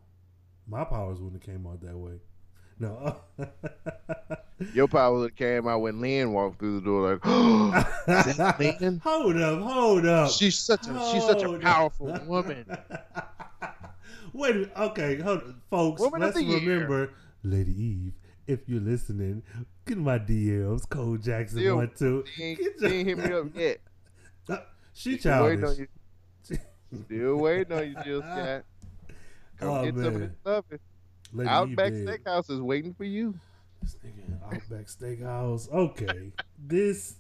My 0.67 0.85
powers 0.85 1.21
wouldn't 1.21 1.43
have 1.43 1.53
came 1.53 1.67
out 1.67 1.81
that 1.83 1.97
way. 1.97 2.21
No. 2.79 3.17
Your 4.75 4.89
power 4.89 5.19
would 5.19 5.31
have 5.31 5.37
came 5.37 5.69
out 5.69 5.81
when 5.81 6.01
Lynn 6.01 6.33
walked 6.33 6.59
through 6.59 6.81
the 6.81 6.85
door 6.85 7.13
like, 7.13 7.21
oh, 7.25 7.87
is 8.29 8.37
that 8.37 8.59
Lynn? 8.59 8.99
hold 9.05 9.37
up, 9.37 9.61
hold 9.61 10.07
up. 10.07 10.31
She's 10.31 10.59
such 10.59 10.87
a 10.87 11.11
she's 11.13 11.25
such 11.25 11.43
a 11.43 11.59
powerful 11.59 12.13
up. 12.13 12.27
woman. 12.27 12.67
Wait, 14.33 14.71
okay, 14.77 15.19
hold 15.21 15.55
folks. 15.71 16.01
Woman 16.01 16.21
let's 16.21 16.37
remember, 16.37 17.13
Lady 17.43 17.73
Eve. 17.73 18.13
If 18.47 18.69
you're 18.69 18.81
listening, 18.81 19.43
get 19.87 19.99
my 19.99 20.19
DMs. 20.19 20.89
Cole 20.89 21.17
Jackson 21.17 21.59
Still, 21.61 21.77
one 21.77 21.91
two. 21.97 22.25
She 22.35 22.43
ain't, 22.43 22.61
she 22.81 22.87
ain't 22.87 23.09
hit 23.09 23.19
me 23.19 23.33
up 23.33 23.47
yet. 23.55 23.79
Uh, 24.49 24.57
She 24.93 25.19
Still 25.19 25.45
waiting 25.45 25.65
on 25.65 25.77
childish. 25.77 25.89
you. 26.51 26.59
Still 27.05 27.37
waiting 27.37 27.73
on 27.77 27.89
you, 27.89 27.97
Jill 28.05 28.21
Scott. 28.23 28.65
Come 29.59 29.69
Oh, 29.69 29.85
get 29.85 29.95
some 29.95 30.05
of 30.07 30.13
man. 30.15 30.21
this 30.21 30.31
stuff. 30.41 30.65
Lady 31.33 31.49
Outback. 31.51 31.93
Steakhouse 31.93 32.51
is 32.51 32.61
waiting 32.61 32.95
for 32.95 33.05
you. 33.05 33.35
This 33.83 33.97
nigga 34.05 34.43
Outback 34.45 34.87
Steakhouse. 34.87 35.71
Okay, 35.73 36.33
this. 36.59 37.17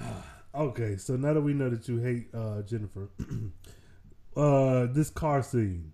Okay, 0.54 0.96
so 0.96 1.14
now 1.14 1.34
that 1.34 1.42
we 1.42 1.52
know 1.52 1.68
that 1.68 1.86
you 1.88 1.98
hate 1.98 2.34
uh, 2.34 2.62
Jennifer, 2.62 3.10
uh, 4.36 4.86
this 4.86 5.10
car 5.10 5.42
scene. 5.42 5.92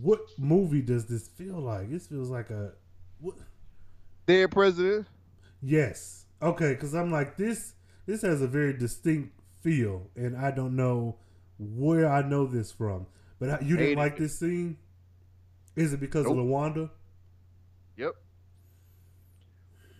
What 0.00 0.20
movie 0.38 0.82
does 0.82 1.06
this 1.06 1.28
feel 1.28 1.60
like? 1.60 1.90
This 1.90 2.06
feels 2.06 2.30
like 2.30 2.50
a 2.50 2.72
what? 3.20 3.34
Dead 4.26 4.50
president. 4.50 5.06
Yes. 5.62 6.24
Okay, 6.42 6.72
because 6.74 6.94
I'm 6.94 7.10
like 7.10 7.36
this. 7.36 7.74
This 8.06 8.22
has 8.22 8.42
a 8.42 8.46
very 8.46 8.72
distinct 8.72 9.32
feel, 9.60 10.10
and 10.16 10.36
I 10.36 10.50
don't 10.50 10.76
know 10.76 11.16
where 11.58 12.10
I 12.10 12.22
know 12.22 12.46
this 12.46 12.70
from. 12.72 13.06
But 13.38 13.50
I- 13.50 13.60
you 13.60 13.76
didn't 13.76 13.98
like 13.98 14.16
this 14.18 14.38
scene? 14.38 14.76
Is 15.76 15.92
it 15.92 16.00
because 16.00 16.24
Nope. 16.24 16.38
of 16.38 16.44
Lawanda? 16.44 16.90
Yep. 17.96 18.12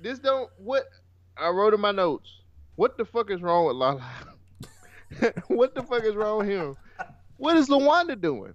This 0.02 0.18
don't 0.18 0.50
what 0.58 0.84
I 1.36 1.48
wrote 1.48 1.74
in 1.74 1.80
my 1.80 1.92
notes. 1.92 2.28
What 2.76 2.96
the 2.98 3.04
fuck 3.04 3.30
is 3.30 3.40
wrong 3.40 3.66
with 3.66 3.76
Lala? 3.76 4.04
what 5.48 5.74
the 5.74 5.82
fuck 5.82 6.04
is 6.04 6.14
wrong 6.14 6.38
with 6.38 6.48
him? 6.48 6.76
What 7.36 7.56
is 7.56 7.68
Lawanda 7.68 8.20
doing? 8.20 8.54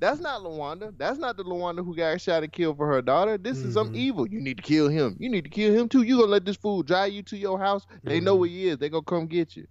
That's 0.00 0.18
not 0.18 0.40
Lawanda. 0.40 0.94
That's 0.96 1.18
not 1.18 1.36
the 1.36 1.44
Lawanda 1.44 1.84
who 1.84 1.94
got 1.94 2.20
shot 2.20 2.42
and 2.42 2.50
killed 2.50 2.78
for 2.78 2.86
her 2.86 3.02
daughter. 3.02 3.36
This 3.36 3.58
is 3.58 3.74
some 3.74 3.90
Mhm. 3.90 3.96
evil. 3.96 4.26
You 4.26 4.40
need 4.40 4.56
to 4.56 4.62
kill 4.62 4.88
him. 4.88 5.14
You 5.20 5.28
need 5.28 5.44
to 5.44 5.50
kill 5.50 5.74
him 5.74 5.90
too. 5.90 6.02
You 6.02 6.16
gonna 6.16 6.30
let 6.30 6.46
this 6.46 6.56
fool 6.56 6.82
drive 6.82 7.12
you 7.12 7.22
to 7.24 7.36
your 7.36 7.58
house? 7.58 7.86
They 8.02 8.18
know 8.18 8.34
Mhm. 8.34 8.40
where 8.40 8.48
he 8.48 8.68
is. 8.68 8.78
They 8.78 8.88
gonna 8.88 9.02
come 9.02 9.26
get 9.26 9.56
you. 9.56 9.66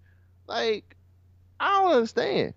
Like, 0.48 0.96
I 1.60 1.82
don't 1.82 1.94
understand. 1.94 2.54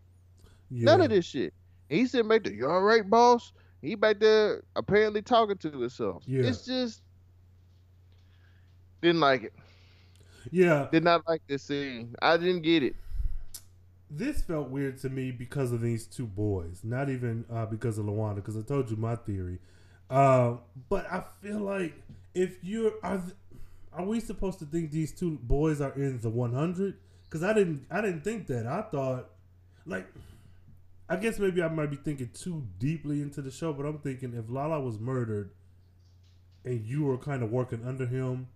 Yeah. 0.71 0.85
None 0.85 1.01
of 1.01 1.09
this 1.09 1.25
shit. 1.25 1.55
He 1.89 2.07
said, 2.07 2.29
back 2.29 2.45
there, 2.45 2.53
you 2.53 2.69
all 2.69 2.83
right, 2.83 3.09
boss? 3.09 3.53
He 3.81 3.95
back 3.95 4.21
there 4.21 4.63
apparently 4.77 5.23
talking 5.23 5.57
to 5.59 5.71
himself. 5.71 6.23
Yeah. 6.27 6.43
It's 6.45 6.65
just 6.67 7.03
didn't 9.01 9.21
like 9.21 9.45
it. 9.45 9.53
Yeah. 10.51 10.89
Did 10.93 11.05
not 11.05 11.27
like 11.27 11.43
this 11.49 11.63
scene. 11.65 12.15
I 12.21 12.37
didn't 12.37 12.63
get 12.63 12.83
it. 12.83 12.97
This 14.15 14.43
felt 14.43 14.69
weird 14.69 14.99
to 14.99 15.09
me 15.09 15.31
because 15.31 15.73
of 15.73 15.81
these 15.81 16.05
two 16.05 16.27
boys, 16.27 16.81
not 16.85 17.09
even 17.09 17.47
uh, 17.51 17.65
because 17.65 17.97
of 17.97 18.05
Lawanda. 18.05 18.37
Because 18.37 18.59
I 18.59 18.61
told 18.63 18.91
you 18.91 18.97
my 18.97 19.17
theory, 19.17 19.59
uh, 20.11 20.57
but 20.91 21.11
I 21.11 21.25
feel 21.41 21.61
like 21.61 21.95
if 22.35 22.63
you're 22.63 22.93
are 23.03 23.19
th- 23.19 23.35
are 23.91 24.05
we 24.05 24.21
supposed 24.21 24.59
to 24.59 24.67
think 24.67 24.91
these 24.91 25.13
two 25.13 25.39
boys 25.43 25.81
are 25.81 25.93
in 25.95 26.21
the 26.21 26.29
100? 26.29 26.99
Because 27.25 27.43
I 27.43 27.55
didn't 27.55 27.87
I 27.91 28.03
didn't 28.03 28.23
think 28.23 28.49
that. 28.49 28.67
I 28.67 28.83
thought 28.83 29.31
like 29.87 30.07
I 31.09 31.17
guess 31.17 31.39
maybe 31.39 31.63
I 31.63 31.69
might 31.69 31.91
be 31.91 31.97
thinking 31.97 32.31
too 32.35 32.67
deeply 32.79 33.23
into 33.23 33.41
the 33.41 33.51
show, 33.51 33.73
but 33.73 33.87
I'm 33.87 33.99
thinking 33.99 34.35
if 34.35 34.51
Lala 34.51 34.81
was 34.81 34.99
murdered 34.99 35.53
and 36.65 36.85
you 36.85 37.05
were 37.05 37.19
kind 37.19 37.43
of 37.43 37.51
working 37.51 37.83
under 37.87 38.07
him, 38.07 38.49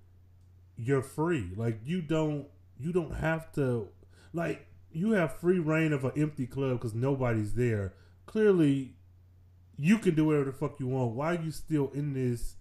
you're 0.77 1.03
free. 1.03 1.51
Like 1.57 1.81
you 1.85 2.03
don't 2.03 2.47
you 2.79 2.93
don't 2.93 3.15
have 3.15 3.53
to 3.53 3.89
like 4.33 4.67
you 4.97 5.13
have 5.13 5.39
free 5.39 5.59
reign 5.59 5.93
of 5.93 6.05
an 6.05 6.13
empty 6.17 6.47
club 6.47 6.73
because 6.73 6.95
nobody's 6.95 7.53
there. 7.53 7.93
Clearly, 8.25 8.95
you 9.77 9.99
can 9.99 10.15
do 10.15 10.25
whatever 10.25 10.47
the 10.47 10.53
fuck 10.53 10.81
you 10.81 10.87
want. 10.87 11.13
Why 11.13 11.37
are 11.37 11.43
you 11.43 11.51
still 11.51 11.91
in 11.93 12.15
this 12.15 12.55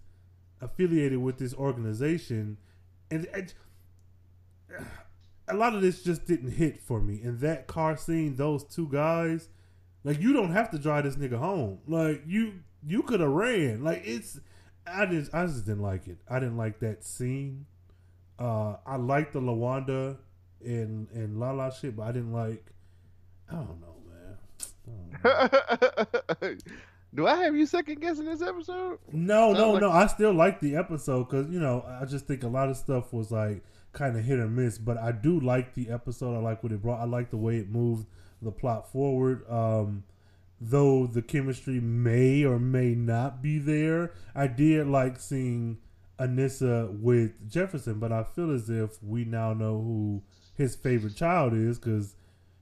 affiliated 0.60 1.18
with 1.18 1.38
this 1.38 1.54
organization? 1.54 2.58
And, 3.10 3.26
and 3.32 3.54
a 5.48 5.54
lot 5.54 5.74
of 5.74 5.80
this 5.80 6.02
just 6.02 6.26
didn't 6.26 6.52
hit 6.52 6.82
for 6.82 7.00
me. 7.00 7.20
In 7.22 7.38
that 7.38 7.66
car 7.66 7.96
scene, 7.96 8.36
those 8.36 8.64
two 8.64 8.88
guys, 8.88 9.48
like 10.04 10.20
you 10.20 10.34
don't 10.34 10.52
have 10.52 10.70
to 10.72 10.78
drive 10.78 11.04
this 11.04 11.16
nigga 11.16 11.38
home. 11.38 11.78
Like 11.86 12.22
you, 12.26 12.60
you 12.86 13.02
could 13.02 13.20
have 13.20 13.30
ran. 13.30 13.82
Like 13.82 14.02
it's, 14.04 14.38
I 14.86 15.06
just, 15.06 15.34
I 15.34 15.46
just 15.46 15.64
didn't 15.64 15.82
like 15.82 16.06
it. 16.06 16.18
I 16.28 16.38
didn't 16.38 16.58
like 16.58 16.80
that 16.80 17.02
scene. 17.02 17.64
Uh, 18.38 18.76
I 18.84 18.96
liked 18.96 19.32
the 19.32 19.40
Lawanda 19.40 20.18
and 20.64 21.08
and 21.12 21.38
Lala 21.38 21.72
shit, 21.72 21.96
but 21.96 22.04
I 22.04 22.12
didn't 22.12 22.32
like. 22.32 22.64
I 23.50 23.54
don't 23.54 23.80
know, 23.80 23.96
man. 24.08 24.36
I 25.24 25.48
don't 26.40 26.42
know. 26.42 26.56
Do 27.14 27.26
I 27.26 27.36
have 27.36 27.56
you 27.56 27.64
second 27.64 28.00
guessing 28.00 28.26
this 28.26 28.42
episode? 28.42 28.98
No, 29.10 29.52
no, 29.52 29.72
like- 29.72 29.80
no. 29.80 29.90
I 29.90 30.06
still 30.06 30.32
like 30.34 30.60
the 30.60 30.76
episode 30.76 31.24
because 31.30 31.48
you 31.50 31.60
know 31.60 31.84
I 32.00 32.04
just 32.04 32.26
think 32.26 32.42
a 32.42 32.48
lot 32.48 32.68
of 32.68 32.76
stuff 32.76 33.12
was 33.12 33.30
like 33.30 33.62
kind 33.92 34.16
of 34.16 34.24
hit 34.24 34.38
or 34.38 34.48
miss. 34.48 34.76
But 34.78 34.98
I 34.98 35.12
do 35.12 35.40
like 35.40 35.74
the 35.74 35.88
episode. 35.90 36.34
I 36.36 36.40
like 36.40 36.62
what 36.62 36.72
it 36.72 36.82
brought. 36.82 37.00
I 37.00 37.04
like 37.04 37.30
the 37.30 37.36
way 37.38 37.56
it 37.58 37.70
moved 37.70 38.06
the 38.42 38.50
plot 38.52 38.92
forward. 38.92 39.48
Um, 39.48 40.04
though 40.60 41.06
the 41.06 41.22
chemistry 41.22 41.80
may 41.80 42.44
or 42.44 42.58
may 42.58 42.94
not 42.94 43.40
be 43.40 43.58
there, 43.58 44.12
I 44.34 44.46
did 44.48 44.86
like 44.86 45.18
seeing 45.18 45.78
Anissa 46.18 47.00
with 47.00 47.48
Jefferson. 47.50 47.98
But 47.98 48.12
I 48.12 48.24
feel 48.24 48.50
as 48.50 48.68
if 48.68 49.02
we 49.02 49.24
now 49.24 49.54
know 49.54 49.80
who 49.80 50.22
his 50.56 50.74
favorite 50.76 51.14
child 51.16 51.52
is 51.54 51.78
because 51.78 52.14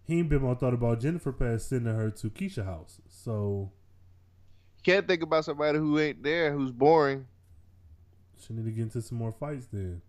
he 0.07 0.18
ain't 0.18 0.28
been 0.28 0.42
more 0.42 0.55
thought 0.55 0.74
about 0.74 1.01
Jennifer 1.01 1.32
past 1.32 1.68
sending 1.68 1.95
her 1.95 2.11
to 2.11 2.30
Keisha 2.30 2.64
house. 2.64 3.01
So 3.09 3.70
you 4.76 4.92
Can't 4.92 5.07
think 5.09 5.22
about 5.22 5.45
somebody 5.45 5.78
who 5.78 5.99
ain't 5.99 6.22
there, 6.22 6.53
who's 6.53 6.70
boring. 6.72 7.26
she 8.38 8.53
need 8.53 8.64
to 8.64 8.70
get 8.70 8.82
into 8.82 9.01
some 9.03 9.18
more 9.18 9.32
fights 9.32 9.66
then. 9.72 10.03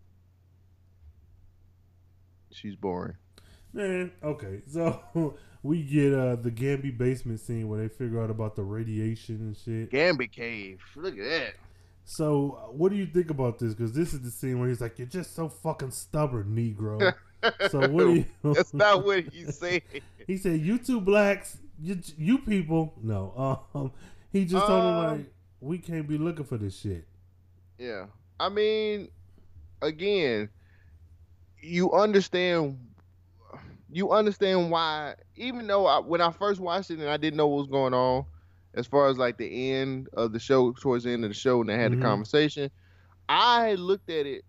She's 2.51 2.75
boring. 2.75 3.15
Man, 3.73 4.11
okay. 4.23 4.61
So 4.67 5.35
we 5.63 5.83
get 5.83 6.13
uh 6.13 6.35
the 6.37 6.51
Gambi 6.51 6.97
basement 6.97 7.39
scene 7.39 7.67
where 7.67 7.79
they 7.81 7.89
figure 7.89 8.21
out 8.23 8.29
about 8.29 8.55
the 8.55 8.63
radiation 8.63 9.35
and 9.37 9.57
shit. 9.57 9.91
Gambit 9.91 10.31
Cave. 10.31 10.81
Look 10.95 11.17
at 11.17 11.23
that. 11.29 11.53
So 12.05 12.69
what 12.71 12.89
do 12.91 12.97
you 12.97 13.07
think 13.07 13.29
about 13.29 13.59
this? 13.59 13.73
Because 13.73 13.91
this 13.93 14.13
is 14.13 14.21
the 14.21 14.31
scene 14.31 14.59
where 14.59 14.69
he's 14.69 14.79
like, 14.79 14.97
"You're 14.99 15.07
just 15.07 15.35
so 15.35 15.49
fucking 15.49 15.91
stubborn, 15.91 16.55
Negro." 16.55 17.13
so 17.69 17.79
what 17.89 18.03
do 18.03 18.13
you? 18.15 18.25
That's 18.53 18.73
not 18.73 19.05
what 19.05 19.23
he 19.25 19.45
said. 19.45 19.81
he 20.27 20.37
said, 20.37 20.59
"You 20.61 20.77
two 20.77 21.01
blacks, 21.01 21.57
you, 21.81 21.99
you 22.17 22.37
people." 22.39 22.93
No, 23.01 23.61
um, 23.73 23.91
he 24.31 24.45
just 24.45 24.65
told 24.67 24.83
him 24.83 24.97
Um, 24.97 24.97
like, 25.17 25.33
"We 25.59 25.77
can't 25.77 26.07
be 26.07 26.17
looking 26.17 26.45
for 26.45 26.57
this 26.57 26.77
shit." 26.79 27.05
Yeah. 27.77 28.05
I 28.39 28.49
mean, 28.49 29.09
again, 29.81 30.49
you 31.61 31.91
understand 31.93 32.79
you 33.91 34.11
understand 34.11 34.71
why 34.71 35.15
even 35.35 35.67
though 35.67 35.85
I, 35.85 35.99
when 35.99 36.19
I 36.21 36.31
first 36.31 36.59
watched 36.59 36.91
it 36.91 36.99
and 36.99 37.09
I 37.09 37.17
didn't 37.17 37.37
know 37.37 37.47
what 37.47 37.59
was 37.59 37.67
going 37.67 37.93
on 37.93 38.25
as 38.73 38.87
far 38.87 39.07
as 39.07 39.17
like 39.17 39.37
the 39.37 39.71
end 39.73 40.09
of 40.13 40.33
the 40.33 40.39
show 40.39 40.73
towards 40.73 41.05
the 41.05 41.11
end 41.11 41.23
of 41.23 41.29
the 41.29 41.35
show 41.35 41.61
and 41.61 41.69
they 41.69 41.77
had 41.77 41.91
Mhm. 41.93 41.97
the 41.97 42.01
conversation, 42.01 42.71
I 43.29 43.75
looked 43.75 44.09
at 44.09 44.25
it 44.25 44.43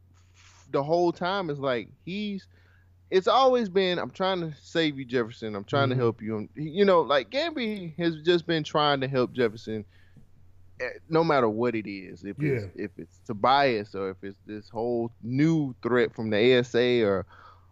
the 0.72 0.82
whole 0.82 1.12
time 1.12 1.48
as 1.48 1.60
like 1.60 1.88
he's 2.04 2.48
it's 3.10 3.28
always 3.28 3.68
been 3.68 3.98
I'm 3.98 4.10
trying 4.10 4.40
to 4.40 4.52
save 4.60 4.98
you 4.98 5.04
Jefferson. 5.04 5.54
I'm 5.54 5.64
trying 5.64 5.88
Mhm. 5.88 5.92
to 5.92 5.96
help 5.96 6.22
you. 6.22 6.36
And, 6.38 6.48
you 6.56 6.84
know, 6.84 7.02
like 7.02 7.30
Gambi 7.30 7.96
has 7.98 8.20
just 8.22 8.46
been 8.46 8.64
trying 8.64 9.00
to 9.00 9.08
help 9.08 9.32
Jefferson 9.32 9.84
eh, 10.80 10.88
no 11.08 11.22
matter 11.24 11.48
what 11.48 11.74
it 11.74 11.88
is. 11.88 12.24
If 12.24 12.40
it's 12.40 12.64
Yeah. 12.76 12.84
if 12.84 12.90
it's 12.98 13.18
Tobias 13.26 13.94
or 13.94 14.10
if 14.10 14.16
it's 14.22 14.38
this 14.46 14.68
whole 14.68 15.10
new 15.22 15.74
threat 15.82 16.14
from 16.14 16.30
the 16.30 16.58
ASA 16.58 17.02
or 17.04 17.26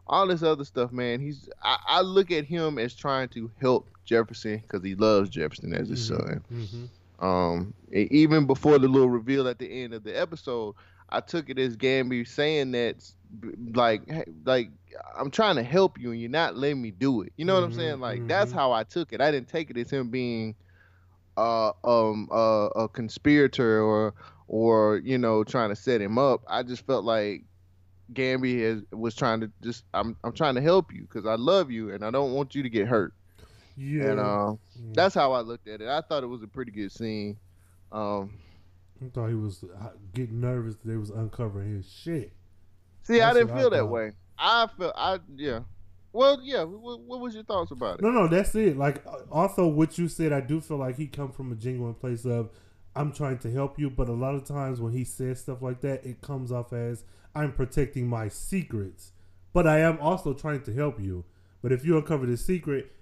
all 0.07 0.27
this 0.27 0.43
other 0.43 0.65
stuff, 0.65 0.93
man. 0.93 1.21
He's 1.21 1.49
I, 1.63 1.79
I 1.87 2.01
look 2.03 2.31
at 2.31 2.45
him 2.45 2.79
as 2.79 2.95
trying 2.95 3.29
to 3.31 3.51
help 3.61 3.89
Jefferson 4.05 4.59
because 4.59 4.85
he 4.85 4.95
loves 4.95 5.31
Jefferson 5.31 5.75
as 5.75 5.89
his 5.89 6.07
son. 6.07 6.45
Mm-hmm. 6.53 7.25
Um, 7.25 7.73
even 7.91 8.47
before 8.47 8.79
the 8.79 8.87
little 8.89 9.09
reveal 9.09 9.49
at 9.49 9.59
the 9.59 9.83
end 9.83 9.95
of 9.95 10.05
the 10.05 10.13
episode, 10.13 10.75
I 11.09 11.21
took 11.21 11.49
it 11.49 11.59
as 11.59 11.77
Gambi 11.77 12.27
saying 12.29 12.73
that, 12.73 12.97
like, 13.73 14.07
hey, 14.11 14.25
like 14.45 14.71
I'm 15.19 15.31
trying 15.31 15.57
to 15.57 15.63
help 15.63 15.99
you 15.99 16.11
and 16.13 16.21
you're 16.21 16.31
not 16.31 16.57
letting 16.57 16.83
me 16.83 16.91
do 16.91 17.23
it. 17.23 17.33
You 17.37 17.45
know 17.45 17.55
what 17.55 17.65
I'm 17.65 17.73
saying? 17.73 18.01
Like 18.01 18.27
that's 18.27 18.53
mhm. 18.53 18.55
how 18.55 18.73
I 18.73 18.85
took 18.85 19.13
it. 19.13 19.21
I 19.21 19.31
didn't 19.31 19.49
take 19.49 19.71
it 19.71 19.77
as 19.77 19.91
him 19.91 20.11
being, 20.11 20.55
uh, 21.37 21.73
um, 21.85 22.29
uh, 22.33 22.69
a 22.77 22.89
conspirator 22.89 23.83
or 23.83 24.15
or 24.49 24.99
you 24.99 25.19
know 25.19 25.45
trying 25.45 25.71
to 25.71 25.77
set 25.77 26.01
him 26.01 26.19
up. 26.19 26.43
I 26.49 26.63
just 26.63 26.87
felt 26.87 27.05
like 27.05 27.45
Gambi 28.13 28.61
has, 28.63 28.83
was 28.93 29.15
trying 29.15 29.41
to 29.41 29.53
just 29.63 29.85
I'm 29.95 30.17
I'm 30.25 30.33
trying 30.33 30.55
to 30.57 30.61
help 30.63 30.93
you 30.93 31.03
because 31.03 31.27
I 31.27 31.35
love 31.37 31.71
you 31.71 31.93
and 31.93 32.05
I 32.05 32.11
don't 32.11 32.33
want 32.33 32.55
you 32.55 32.63
to 32.63 32.71
get 32.71 32.87
hurt. 32.89 33.15
Yeah, 33.77 34.11
And 34.11 34.21
uh, 34.21 34.55
Mm. 34.81 34.95
that's 34.95 35.15
how 35.15 35.33
I 35.33 35.41
looked 35.41 35.69
at 35.69 35.81
it. 35.81 35.89
I 35.89 36.01
thought 36.03 36.23
it 36.23 36.27
was 36.29 36.43
a 36.43 36.49
pretty 36.49 36.73
good 36.73 36.93
scene. 36.93 37.39
Um, 37.93 38.39
I 39.05 39.09
thought 39.09 39.29
he 39.29 39.35
was 39.35 39.65
uh, 39.65 39.91
getting 40.15 40.41
nervous 40.41 40.77
that 40.77 40.87
they 40.89 40.97
was 40.97 41.11
uncovering 41.11 41.75
his 41.77 41.91
shit. 41.91 42.33
See, 43.03 43.21
I 43.21 43.33
didn't 43.33 43.49
what 43.51 43.57
I 43.57 43.61
feel 43.61 43.71
that 43.71 43.87
way. 43.87 44.13
I 44.39 44.69
felt 44.79 44.95
I 44.97 45.19
yeah. 45.37 45.61
Well, 46.13 46.41
yeah. 46.43 46.63
What, 46.63 47.01
what 47.01 47.21
was 47.21 47.35
your 47.35 47.45
thoughts 47.45 47.73
about 47.73 47.99
it? 47.99 48.03
No, 48.03 48.11
no, 48.11 48.29
that's 48.29 48.55
it. 48.55 48.77
Like, 48.77 49.05
also 49.33 49.67
what 49.67 49.99
you 49.99 50.07
said, 50.07 50.33
I 50.33 50.41
do 50.41 50.61
feel 50.61 50.77
like 50.77 50.97
he 50.97 51.09
come 51.09 51.33
from 51.33 51.51
a 51.51 51.57
genuine 51.57 51.95
place 51.95 52.25
of 52.25 52.51
I'm 52.95 53.13
trying 53.13 53.39
to 53.39 53.51
help 53.51 53.79
you, 53.79 53.91
but 53.91 54.09
a 54.09 54.13
lot 54.13 54.35
of 54.35 54.45
times 54.45 54.81
when 54.81 54.93
he 54.93 55.03
says 55.03 55.41
stuff 55.41 55.61
like 55.61 55.81
that, 55.81 56.05
it 56.05 56.21
comes 56.21 56.53
off 56.53 56.73
as 56.73 57.05
I'm 57.35 57.53
protecting 57.53 58.07
my 58.07 58.29
secrets, 58.29 59.11
but 59.53 59.67
I 59.67 59.81
am 59.81 59.99
also 59.99 60.33
trying 60.33 60.63
to 60.63 60.73
help 60.73 61.01
you. 61.01 61.25
But 61.61 61.73
if 61.73 61.85
you 61.85 61.97
uncover 61.97 62.27
the 62.27 62.37
secret, 62.37 62.93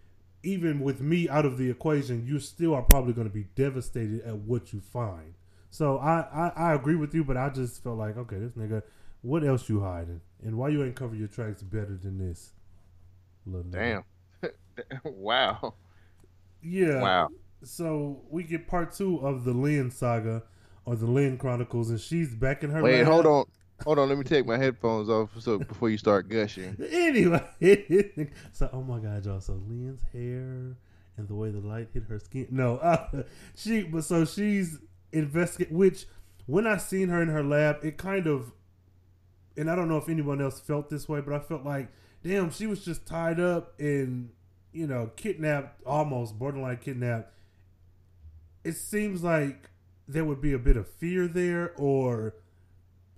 even 0.42 0.80
with 0.80 1.00
me 1.00 1.28
out 1.28 1.44
of 1.44 1.59
the 1.59 1.70
equation, 1.70 2.26
you 2.26 2.38
still 2.38 2.74
are 2.74 2.82
probably 2.82 3.12
going 3.12 3.28
to 3.28 3.32
be 3.32 3.46
devastated 3.54 4.22
at 4.22 4.36
what 4.36 4.72
you 4.72 4.80
find. 4.80 5.34
So 5.70 5.98
I, 5.98 6.20
I, 6.32 6.52
I 6.56 6.74
agree 6.74 6.96
with 6.96 7.14
you, 7.14 7.24
but 7.24 7.36
I 7.36 7.50
just 7.50 7.82
felt 7.82 7.98
like, 7.98 8.16
okay, 8.16 8.38
this 8.38 8.52
nigga, 8.52 8.82
what 9.23 9.44
else 9.44 9.69
you 9.69 9.81
hiding, 9.81 10.20
and 10.44 10.59
why 10.59 10.69
you 10.69 10.85
ain't 10.85 10.97
cover 10.97 11.15
your 11.15 11.28
tracks 11.28 11.62
better 11.62 11.97
than 11.97 12.19
this? 12.19 12.53
Little. 13.47 13.70
Damn. 13.70 14.05
wow. 15.05 15.74
Yeah. 16.62 17.01
Wow. 17.01 17.28
So 17.65 18.23
we 18.28 18.43
get 18.43 18.66
part 18.66 18.93
two 18.93 19.19
of 19.19 19.44
the 19.44 19.53
Lynn 19.53 19.90
saga 19.90 20.43
or 20.85 20.97
the 20.97 21.07
Lynn 21.07 21.39
Chronicles, 21.39 21.90
and 21.90 22.01
she's 22.01 22.35
back 22.35 22.62
in 22.65 22.70
her. 22.70 22.82
Wait, 22.82 22.99
lab. 22.99 23.07
hold 23.07 23.27
on. 23.27 23.44
Hold 23.85 23.99
on. 23.99 24.09
Let 24.09 24.19
me 24.19 24.24
take 24.24 24.47
my 24.47 24.59
headphones 24.59 25.09
off 25.09 25.31
so 25.40 25.59
before 25.59 25.90
you 25.90 25.99
start 25.99 26.28
gushing. 26.28 26.77
Anyway, 26.93 27.43
so 28.53 28.70
oh 28.73 28.82
my 28.82 28.99
god, 28.99 29.24
y'all. 29.24 29.40
So 29.40 29.55
Lynn's 29.69 30.03
hair 30.12 30.77
and 31.16 31.28
the 31.28 31.35
way 31.35 31.51
the 31.51 31.61
light 31.61 31.89
hit 31.93 32.05
her 32.09 32.19
skin. 32.19 32.49
No, 32.51 32.78
uh, 32.78 33.23
she. 33.55 33.82
But 33.82 34.05
so 34.05 34.24
she's 34.24 34.78
investigate. 35.12 35.73
Which 35.73 36.07
when 36.47 36.66
I 36.66 36.78
seen 36.78 37.09
her 37.09 37.23
in 37.23 37.28
her 37.28 37.44
lab, 37.44 37.85
it 37.85 37.97
kind 37.97 38.27
of. 38.27 38.53
And 39.56 39.70
I 39.70 39.74
don't 39.76 39.88
know 39.88 39.98
if 39.98 40.08
anyone 40.08 40.40
else 40.40 40.60
felt 40.60 40.88
this 40.90 41.08
way, 41.08 41.20
but 41.20 41.34
I 41.34 41.38
felt 41.38 41.64
like, 41.64 41.88
damn, 42.22 42.50
she 42.50 42.66
was 42.66 42.84
just 42.84 43.06
tied 43.06 43.38
up 43.40 43.78
and 43.78 44.30
you 44.72 44.86
know 44.86 45.10
kidnapped, 45.16 45.82
almost 45.86 46.38
borderline 46.38 46.78
kidnapped. 46.78 47.32
It 48.64 48.76
seems 48.76 49.22
like 49.22 49.70
there 50.08 50.24
would 50.24 50.40
be 50.40 50.52
a 50.52 50.58
bit 50.58 50.76
of 50.76 50.88
fear 50.88 51.26
there, 51.28 51.72
or 51.76 52.34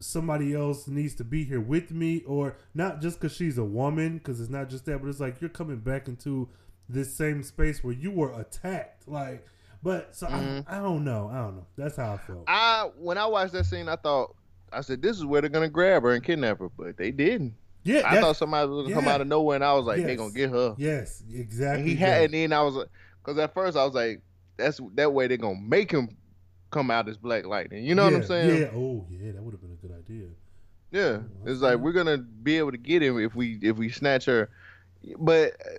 somebody 0.01 0.55
else 0.55 0.87
needs 0.87 1.15
to 1.15 1.25
be 1.25 1.45
here 1.45 1.61
with 1.61 1.91
me 1.91 2.23
or 2.27 2.57
not 2.75 3.01
just 3.01 3.19
because 3.19 3.35
she's 3.35 3.57
a 3.57 3.65
woman 3.65 4.19
because 4.19 4.39
it's 4.39 4.51
not 4.51 4.69
just 4.69 4.85
that 4.85 5.01
but 5.01 5.09
it's 5.09 5.21
like 5.21 5.41
you're 5.41 5.49
coming 5.49 5.79
back 5.79 6.09
into 6.09 6.47
this 6.91 7.15
same 7.17 7.43
space 7.43 7.83
where 7.83 7.95
you 7.95 8.11
were 8.11 8.31
attacked 8.39 9.09
like 9.09 9.47
but 9.83 10.15
so 10.15 10.27
Mhm. 10.27 10.65
I, 10.69 10.77
I 10.79 10.83
don't 10.83 11.05
know 11.05 11.31
i 11.33 11.39
don't 11.39 11.57
know 11.57 11.67
that's 11.77 11.97
how 11.97 12.13
i 12.13 12.17
felt 12.19 12.45
I 12.47 12.91
when 12.99 13.17
I 13.17 13.25
watched 13.25 13.53
that 13.55 13.65
scene, 13.65 13.89
I 13.89 13.97
thought 13.97 14.35
I 14.77 14.81
said 14.81 15.03
this 15.03 15.17
is 15.17 15.25
where 15.25 15.41
they're 15.41 15.51
gonna 15.51 15.69
grab 15.69 16.03
her 16.03 16.13
and 16.13 16.23
kidnap 16.23 16.59
her, 16.59 16.69
but 16.69 16.97
they 16.97 17.11
didn't. 17.11 17.55
yeah 17.85 18.03
I 18.05 18.21
thought 18.21 18.37
somebody 18.37 18.69
was 18.69 18.85
gonna 18.85 18.95
come 18.95 19.09
out 19.09 19.21
of 19.21 19.27
nowhere, 19.27 19.55
and 19.57 19.65
I 19.65 19.73
was 19.75 19.85
like, 19.85 19.99
Yes. 19.99 20.07
they're 20.07 20.17
gonna 20.17 20.33
get 20.33 20.51
her. 20.51 20.75
yes 20.79 21.23
And 21.29 21.41
exactly 21.41 21.91
he 21.91 21.95
had, 21.97 22.23
and 22.25 22.35
then 22.35 22.53
I 22.53 22.63
was 22.63 22.75
like, 22.75 22.89
because 23.23 23.39
at 23.39 23.55
first 23.55 23.77
I 23.77 23.85
was 23.85 23.95
like, 23.95 24.21
that's 24.57 24.81
that 24.95 25.13
way 25.13 25.27
they're 25.27 25.37
gonna 25.37 25.61
make 25.61 25.91
him 25.91 26.17
come 26.71 26.91
out 26.91 27.09
as 27.09 27.17
Black 27.17 27.47
Lightning. 27.47 27.85
You 27.85 27.95
know 27.95 28.05
what 28.05 28.15
I'm 28.15 28.25
saying? 28.25 28.61
yeah 28.63 28.69
oh 28.75 29.07
yeah 29.11 29.33
that 29.33 29.43
would 29.43 29.53
have 29.53 29.61
been 29.61 29.73
a 29.73 29.87
good 29.87 29.97
idea 29.97 30.27
Yeah, 30.91 31.19
Oh, 31.23 31.51
it's 31.51 31.61
like 31.61 31.79
we're 31.79 31.93
gonna 31.93 32.19
be 32.19 32.59
able 32.59 32.73
to 32.73 32.79
get 32.79 33.03
him 33.03 33.19
if 33.19 33.35
we 33.35 33.59
if 33.63 33.77
we 33.77 33.89
snatch 33.91 34.25
her, 34.27 34.51
but 35.19 35.53
uh, 35.65 35.71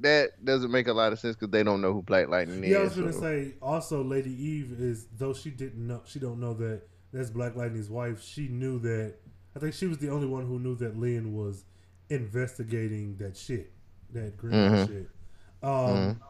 that 0.00 0.44
doesn't 0.44 0.70
make 0.72 0.88
a 0.88 0.92
lot 0.92 1.12
of 1.12 1.18
sense 1.20 1.36
because 1.36 1.50
they 1.52 1.62
don't 1.62 1.80
know 1.80 1.92
who 1.92 2.02
Black 2.02 2.28
Lightning 2.28 2.64
is. 2.64 2.70
yeah 2.70 2.78
i 2.78 2.82
was 2.82 2.94
gonna 2.94 3.12
so- 3.12 3.20
say 3.20 3.54
also 3.62 4.02
lady 4.02 4.30
eve 4.30 4.72
is 4.80 5.06
though 5.16 5.32
she 5.32 5.50
didn't 5.50 5.86
know 5.86 6.02
she 6.04 6.18
don't 6.18 6.40
know 6.40 6.54
that 6.54 6.82
that's 7.12 7.30
black 7.30 7.54
lightning's 7.56 7.90
wife 7.90 8.22
she 8.22 8.48
knew 8.48 8.78
that 8.78 9.14
i 9.54 9.58
think 9.58 9.74
she 9.74 9.86
was 9.86 9.98
the 9.98 10.08
only 10.08 10.26
one 10.26 10.46
who 10.46 10.58
knew 10.58 10.74
that 10.74 10.96
lynn 10.98 11.34
was 11.34 11.64
investigating 12.26 13.16
that 13.18 13.36
shit 13.36 13.72
that 14.12 14.36
green 14.36 14.54
Mhm. 14.54 14.86
shit. 14.86 15.10
Um 15.62 16.20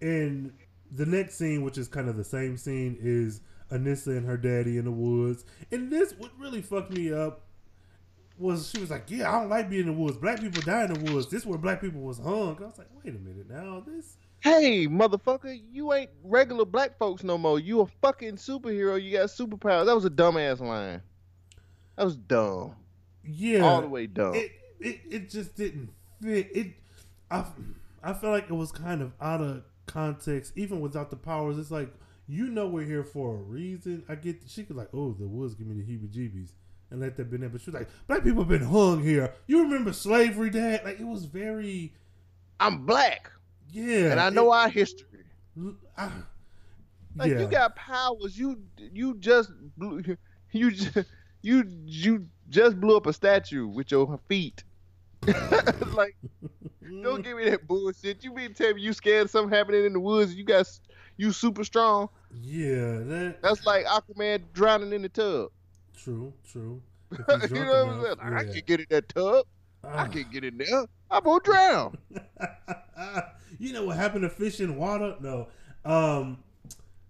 and 0.00 0.52
the 0.90 1.06
next 1.06 1.36
scene 1.36 1.62
which 1.62 1.78
is 1.78 1.88
kind 1.88 2.08
of 2.08 2.16
the 2.16 2.24
same 2.24 2.56
scene 2.56 2.96
is 3.00 3.40
anissa 3.70 4.08
and 4.16 4.26
her 4.26 4.36
daddy 4.36 4.76
in 4.78 4.84
the 4.84 4.90
woods. 4.90 5.44
And 5.70 5.90
this 5.90 6.12
what 6.18 6.30
really 6.38 6.60
fucked 6.62 6.90
me 6.92 7.12
up 7.12 7.42
was 8.38 8.70
she 8.70 8.80
was 8.80 8.90
like 8.90 9.04
yeah 9.08 9.28
i 9.30 9.38
don't 9.40 9.48
like 9.50 9.68
being 9.70 9.82
in 9.82 9.86
the 9.88 9.92
woods. 9.92 10.16
Black 10.18 10.40
people 10.40 10.60
die 10.62 10.84
in 10.84 10.92
the 10.94 11.12
woods. 11.12 11.28
This 11.30 11.42
is 11.42 11.46
where 11.46 11.58
black 11.58 11.80
people 11.80 12.00
was 12.00 12.18
hung. 12.18 12.56
I 12.60 12.66
was 12.66 12.78
like 12.78 12.88
wait 13.04 13.14
a 13.14 13.18
minute 13.18 13.48
now. 13.48 13.80
This 13.86 14.16
Hey, 14.40 14.86
motherfucker, 14.86 15.60
you 15.70 15.92
ain't 15.92 16.10
regular 16.24 16.64
black 16.64 16.98
folks 16.98 17.22
no 17.22 17.36
more. 17.36 17.60
You 17.60 17.82
a 17.82 17.86
fucking 17.86 18.36
superhero. 18.36 19.00
You 19.02 19.12
got 19.12 19.28
superpowers. 19.28 19.86
That 19.86 19.94
was 19.94 20.06
a 20.06 20.10
dumbass 20.10 20.60
line. 20.60 21.02
That 21.96 22.04
was 22.04 22.16
dumb. 22.16 22.74
yeah 23.22 23.60
All 23.60 23.82
the 23.82 23.88
way 23.88 24.06
dumb. 24.06 24.34
it, 24.34 24.52
it 24.80 25.00
it 25.10 25.30
just 25.30 25.56
didn't 25.56 25.90
fit. 26.22 26.48
It 26.56 26.68
I 27.30 27.44
I 28.02 28.14
felt 28.14 28.32
like 28.32 28.48
it 28.48 28.54
was 28.54 28.72
kind 28.72 29.02
of 29.02 29.12
out 29.20 29.42
of 29.42 29.62
context, 29.86 30.52
even 30.56 30.80
without 30.80 31.10
the 31.10 31.16
powers. 31.16 31.58
It's 31.58 31.70
like 31.70 31.92
you 32.26 32.48
know 32.48 32.66
we're 32.68 32.86
here 32.86 33.04
for 33.04 33.34
a 33.34 33.36
reason. 33.36 34.04
I 34.08 34.14
get 34.14 34.38
she 34.46 34.62
could 34.64 34.76
like, 34.76 34.88
oh, 34.94 35.12
the 35.12 35.26
woods 35.28 35.54
give 35.54 35.66
me 35.66 35.74
the 35.74 35.82
heebie-jeebies, 35.82 36.52
and 36.90 37.00
let 37.00 37.16
that 37.18 37.30
been 37.30 37.40
there. 37.42 37.50
But 37.50 37.60
she 37.60 37.70
was 37.70 37.80
like, 37.80 37.88
black 38.06 38.24
people 38.24 38.40
have 38.40 38.48
been 38.48 38.62
hung 38.66 39.02
here. 39.02 39.34
You 39.46 39.62
remember 39.64 39.92
slavery, 39.92 40.48
Dad? 40.48 40.82
Like 40.84 40.98
it 40.98 41.06
was 41.06 41.26
very 41.26 41.92
I'm 42.58 42.86
black, 42.86 43.30
yeah, 43.72 44.10
and 44.12 44.20
I 44.20 44.30
know 44.30 44.52
it- 44.52 44.56
our 44.56 44.68
history. 44.68 45.06
I, 45.96 46.10
Like 47.16 47.32
yeah. 47.32 47.40
you 47.40 47.46
got 47.48 47.74
powers. 47.76 48.38
You 48.38 48.60
you 48.78 49.14
just 49.18 49.50
blew, 49.76 50.02
you 50.52 50.70
just, 50.70 50.96
you 51.42 51.64
you 51.84 52.26
just 52.48 52.80
blew 52.80 52.96
up 52.96 53.06
a 53.06 53.12
statue 53.12 53.66
with 53.66 53.90
your 53.90 54.18
feet. 54.28 54.62
like 55.92 56.16
don't 57.02 57.22
give 57.22 57.36
me 57.36 57.50
that 57.50 57.66
bullshit. 57.66 58.22
You 58.24 58.32
mean 58.34 58.54
tell 58.54 58.72
me 58.74 58.80
you 58.80 58.92
scared 58.92 59.24
of 59.24 59.30
something 59.30 59.56
happening 59.56 59.84
in 59.84 59.92
the 59.92 60.00
woods? 60.00 60.34
You 60.34 60.44
got 60.44 60.66
you 61.16 61.32
super 61.32 61.64
strong. 61.64 62.08
yeah, 62.42 62.98
that 63.10 63.38
That's 63.42 63.66
like 63.66 63.84
Aquaman 63.86 64.44
drowning 64.54 64.92
in 64.92 65.02
the 65.02 65.08
tub. 65.08 65.50
true, 65.96 66.32
true. 66.50 66.80
You 67.10 67.18
know 67.18 67.84
what 67.84 67.88
I'm 67.88 68.02
saying? 68.04 68.16
I 68.20 68.42
yeah. 68.42 68.52
can 68.52 68.62
get 68.66 68.80
in 68.80 68.86
that 68.90 69.08
tub. 69.08 69.44
I 69.82 69.88
Ah. 70.04 70.06
can 70.06 70.26
get 70.30 70.44
in 70.44 70.58
there. 70.58 70.86
I'm 71.10 71.24
gonna 71.24 71.40
drown. 71.42 71.98
You 73.60 73.72
know 73.72 73.84
what 73.84 73.96
happened 73.96 74.22
to 74.22 74.28
fish 74.30 74.58
in 74.60 74.76
water? 74.76 75.14
No. 75.20 75.48
Um. 75.84 76.38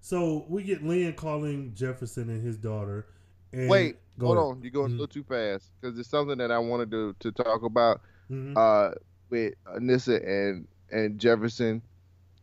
So 0.02 0.44
we 0.48 0.62
get 0.62 0.82
Lynn 0.82 1.12
calling 1.14 1.72
Jefferson 1.74 2.28
and 2.30 2.42
his 2.44 2.56
daughter. 2.56 3.06
And 3.52 3.68
Wait, 3.68 3.96
go 4.18 4.26
hold 4.26 4.38
ahead. 4.38 4.50
on. 4.58 4.62
You're 4.62 4.70
going 4.72 4.88
Mhm. 4.90 4.94
a 4.94 5.00
little 5.00 5.06
too 5.08 5.24
fast 5.24 5.70
because 5.80 5.98
it's 5.98 6.08
something 6.08 6.38
that 6.38 6.50
I 6.50 6.58
wanted 6.58 6.90
to 6.90 7.14
to 7.20 7.32
talk 7.32 7.62
about 7.62 8.00
Mhm. 8.30 8.56
uh, 8.56 8.94
with 9.30 9.54
Anissa 9.66 10.26
and 10.26 10.66
and 10.92 11.18
Jefferson 11.20 11.82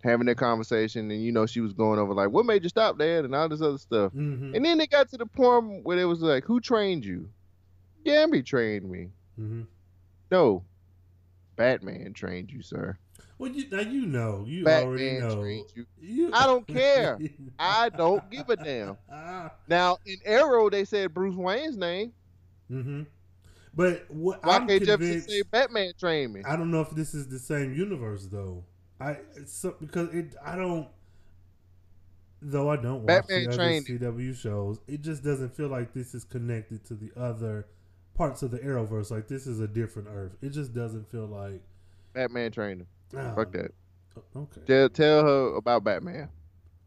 having 0.03 0.27
that 0.27 0.37
conversation, 0.37 1.09
and 1.11 1.21
you 1.23 1.31
know 1.31 1.45
she 1.45 1.59
was 1.59 1.73
going 1.73 1.99
over 1.99 2.13
like, 2.13 2.29
"What 2.29 2.45
made 2.45 2.63
you 2.63 2.69
stop, 2.69 2.97
Dad?" 2.99 3.25
and 3.25 3.33
all 3.35 3.49
this 3.49 3.61
other 3.61 3.77
stuff. 3.79 4.13
Mhm. 4.13 4.55
And 4.55 4.63
then 4.65 4.77
they 4.77 4.87
got 4.87 5.09
to 5.09 5.17
the 5.17 5.25
point 5.25 5.83
where 5.83 5.97
it 5.97 6.05
was 6.05 6.21
like, 6.21 6.45
"Who 6.45 6.59
trained 6.61 7.03
you?" 7.03 7.29
Gambit 8.05 8.45
trained 8.45 8.89
me. 8.89 9.09
Mhm. 9.39 9.65
No, 10.31 10.63
Batman 11.55 12.13
trained 12.13 12.51
you, 12.51 12.61
sir. 12.61 12.97
Well, 13.39 13.51
you, 13.51 13.65
now 13.69 13.81
you 13.81 14.05
know. 14.05 14.43
You 14.47 14.65
already 14.65 15.19
Batman 15.19 15.29
know. 15.29 15.43
you. 15.75 15.85
You- 16.01 16.31
I 16.33 16.45
don't 16.47 16.67
care. 16.67 17.19
I 17.59 17.89
don't 17.95 18.29
give 18.31 18.49
a 18.49 18.55
damn. 18.55 18.97
Now 19.67 19.97
in 20.05 20.17
Arrow, 20.25 20.69
they 20.69 20.85
said 20.85 21.13
Bruce 21.13 21.35
Wayne's 21.35 21.77
name. 21.77 22.13
Mm-hmm. 22.71 23.03
But 23.73 24.05
what 24.09 24.43
Why 24.43 24.55
I'm 24.55 24.67
can't 24.67 24.83
Jefferson 24.83 24.97
convinced, 24.97 25.29
say 25.29 25.41
Batman 25.43 25.91
trained 25.99 26.33
me? 26.33 26.41
I 26.45 26.55
don't 26.55 26.71
know 26.71 26.81
if 26.81 26.89
this 26.91 27.13
is 27.13 27.27
the 27.27 27.37
same 27.37 27.75
universe 27.75 28.25
though. 28.25 28.63
I 28.99 29.17
so, 29.45 29.75
because 29.79 30.09
it 30.13 30.35
I 30.43 30.55
don't. 30.55 30.87
Though 32.41 32.69
I 32.69 32.75
don't 32.77 32.99
watch 33.03 33.27
Batman 33.27 33.43
the 33.45 33.53
other 33.53 34.13
CW 34.15 34.35
shows, 34.35 34.79
it 34.87 35.01
just 35.01 35.23
doesn't 35.23 35.55
feel 35.55 35.67
like 35.69 35.93
this 35.93 36.13
is 36.15 36.23
connected 36.23 36.83
to 36.85 36.93
the 36.95 37.11
other 37.15 37.67
parts 38.15 38.41
of 38.43 38.51
the 38.51 38.59
Arrowverse. 38.59 39.11
Like 39.11 39.27
this 39.27 39.47
is 39.47 39.59
a 39.59 39.67
different 39.67 40.07
Earth. 40.11 40.35
It 40.41 40.49
just 40.49 40.73
doesn't 40.73 41.09
feel 41.11 41.25
like. 41.27 41.61
Batman 42.13 42.51
trained 42.51 42.81
him. 42.81 42.87
Fuck 43.11 43.51
that. 43.53 43.71
Okay. 44.35 44.61
Tell 44.65 44.89
tell 44.89 45.23
her 45.23 45.55
about 45.55 45.83
Batman. 45.83 46.29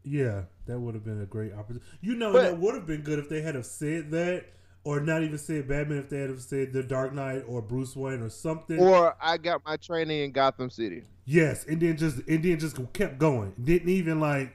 Yeah, 0.03 0.43
that 0.65 0.79
would 0.79 0.95
have 0.95 1.03
been 1.03 1.21
a 1.21 1.25
great 1.25 1.53
opportunity. 1.53 1.85
You 2.01 2.15
know, 2.15 2.33
But- 2.33 2.41
that 2.43 2.59
would 2.59 2.75
have 2.75 2.85
been 2.87 3.01
good 3.01 3.19
if 3.19 3.29
they 3.29 3.41
had 3.41 3.55
have 3.55 3.65
said 3.65 4.11
that, 4.11 4.45
or 4.83 4.99
not 4.99 5.23
even 5.23 5.37
said 5.37 5.67
Batman. 5.67 5.99
If 5.99 6.09
they 6.09 6.19
had 6.21 6.29
have 6.29 6.41
said 6.41 6.73
the 6.73 6.83
Dark 6.83 7.13
Knight 7.13 7.43
or 7.47 7.61
Bruce 7.61 7.95
Wayne 7.95 8.21
or 8.21 8.29
something. 8.29 8.79
Or 8.79 9.15
I 9.21 9.37
got 9.37 9.61
my 9.65 9.77
training 9.77 10.21
in 10.23 10.31
Gotham 10.31 10.69
City. 10.69 11.03
Yes, 11.25 11.65
and 11.65 11.79
then 11.79 11.97
just 11.97 12.17
and 12.27 12.43
then 12.43 12.59
just 12.59 12.77
kept 12.93 13.17
going. 13.19 13.53
Didn't 13.63 13.89
even 13.89 14.19
like 14.19 14.53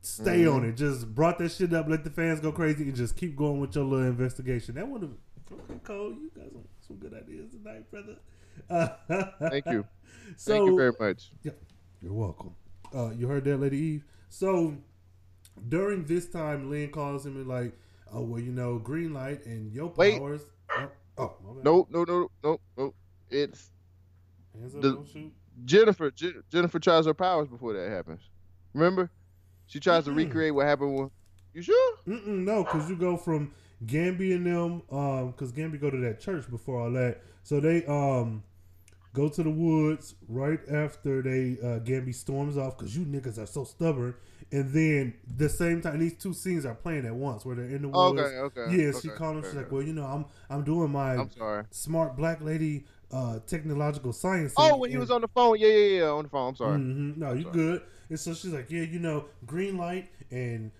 stay 0.00 0.42
Mhm. 0.44 0.54
on 0.54 0.64
it. 0.64 0.76
Just 0.76 1.12
brought 1.14 1.38
that 1.38 1.50
shit 1.50 1.72
up, 1.74 1.88
let 1.88 2.04
the 2.04 2.10
fans 2.10 2.38
go 2.40 2.52
crazy, 2.52 2.84
and 2.84 2.94
just 2.94 3.16
keep 3.16 3.36
going 3.36 3.60
with 3.60 3.74
your 3.74 3.84
little 3.84 4.06
investigation. 4.06 4.76
That 4.76 4.88
would 4.88 5.02
have 5.02 5.10
okay, 5.52 5.80
Cole. 5.82 6.10
You 6.12 6.30
got 6.36 6.50
some, 6.52 6.64
some 6.86 6.96
good 6.98 7.14
ideas 7.14 7.50
tonight, 7.50 7.90
brother. 7.90 8.16
Uh, 8.70 8.88
Thank 9.50 9.66
you. 9.66 9.84
So 10.36 10.52
Thank 10.52 10.66
you 10.66 10.76
very 10.76 10.92
much. 10.98 11.30
Yeah, 11.42 11.52
you're 12.02 12.12
welcome. 12.12 12.54
Uh, 12.94 13.10
you 13.10 13.26
heard 13.28 13.44
that, 13.44 13.58
Lady 13.58 13.76
Eve. 13.76 14.04
So 14.28 14.76
during 15.68 16.04
this 16.04 16.26
time, 16.28 16.70
Lynn 16.70 16.90
calls 16.90 17.26
him 17.26 17.36
and 17.36 17.46
like, 17.46 17.72
oh 18.12 18.22
well, 18.22 18.40
you 18.40 18.52
know, 18.52 18.78
green 18.78 19.12
light 19.12 19.44
and 19.46 19.72
your 19.72 19.92
Wait. 19.96 20.18
powers. 20.18 20.42
Oh, 20.76 20.90
oh. 21.18 21.34
No, 21.62 21.86
no, 21.90 22.04
no, 22.04 22.30
no, 22.42 22.60
no. 22.76 22.94
It's 23.30 23.70
up, 24.74 24.80
the- 24.82 24.92
don't 24.94 25.08
shoot. 25.08 25.32
Jennifer. 25.64 26.10
Je- 26.10 26.34
Jennifer 26.50 26.78
tries 26.78 27.06
her 27.06 27.14
powers 27.14 27.48
before 27.48 27.72
that 27.74 27.90
happens. 27.90 28.20
Remember? 28.74 29.10
She 29.66 29.80
tries 29.80 30.04
to 30.04 30.10
Mm-mm. 30.10 30.16
recreate 30.16 30.54
what 30.54 30.66
happened 30.66 30.96
with. 30.96 31.10
You 31.52 31.62
sure? 31.62 31.96
Mm-mm, 32.06 32.44
no, 32.44 32.62
because 32.62 32.88
you 32.88 32.96
go 32.96 33.16
from 33.16 33.52
Gambi 33.84 34.34
and 34.34 34.46
them, 34.46 34.82
um, 34.90 35.30
because 35.32 35.52
Gambi 35.52 35.80
go 35.80 35.90
to 35.90 35.98
that 35.98 36.20
church 36.20 36.48
before 36.48 36.80
all 36.80 36.92
that. 36.92 37.22
So 37.42 37.58
they 37.60 37.84
um 37.86 38.44
go 39.18 39.28
to 39.28 39.42
the 39.42 39.50
woods 39.50 40.14
right 40.28 40.60
after 40.70 41.22
they 41.22 41.58
uh 41.60 41.80
Gambi 41.80 42.14
storms 42.14 42.56
off 42.56 42.78
because 42.78 42.96
you 42.96 43.04
niggas 43.04 43.38
are 43.38 43.46
so 43.46 43.64
stubborn. 43.64 44.14
And 44.52 44.72
then 44.72 45.14
the 45.36 45.48
same 45.48 45.82
time, 45.82 45.98
these 45.98 46.16
two 46.16 46.32
scenes 46.32 46.64
are 46.64 46.74
playing 46.74 47.04
at 47.04 47.14
once 47.14 47.44
where 47.44 47.56
they're 47.56 47.66
in 47.76 47.82
the 47.82 47.88
woods. 47.88 48.18
Okay, 48.18 48.36
okay. 48.60 48.76
Yeah, 48.76 48.88
okay, 48.88 49.00
she 49.00 49.08
called 49.08 49.36
him. 49.36 49.42
She's 49.42 49.50
okay. 49.50 49.58
like, 49.58 49.72
"Well, 49.72 49.82
you 49.82 49.92
know, 49.92 50.04
I'm 50.04 50.24
I'm 50.48 50.62
doing 50.64 50.90
my 50.90 51.14
I'm 51.16 51.30
sorry. 51.30 51.64
smart 51.70 52.16
black 52.16 52.40
lady 52.40 52.84
uh 53.12 53.40
technological 53.46 54.12
science." 54.12 54.54
Oh, 54.56 54.76
when 54.78 54.90
he 54.90 54.96
was 54.96 55.10
on 55.10 55.20
the 55.20 55.28
phone. 55.28 55.58
Yeah, 55.58 55.68
yeah, 55.68 55.98
yeah. 56.00 56.10
On 56.10 56.22
the 56.22 56.30
phone. 56.30 56.48
I'm 56.50 56.56
sorry. 56.56 56.78
Mhm. 56.78 57.16
No, 57.18 57.32
you 57.32 57.44
good. 57.44 57.82
And 58.08 58.18
so 58.18 58.32
she's 58.34 58.52
like, 58.52 58.70
yeah, 58.70 58.82
you 58.82 58.98
know, 58.98 59.26
green 59.46 59.76
light 59.76 60.08
and 60.30 60.70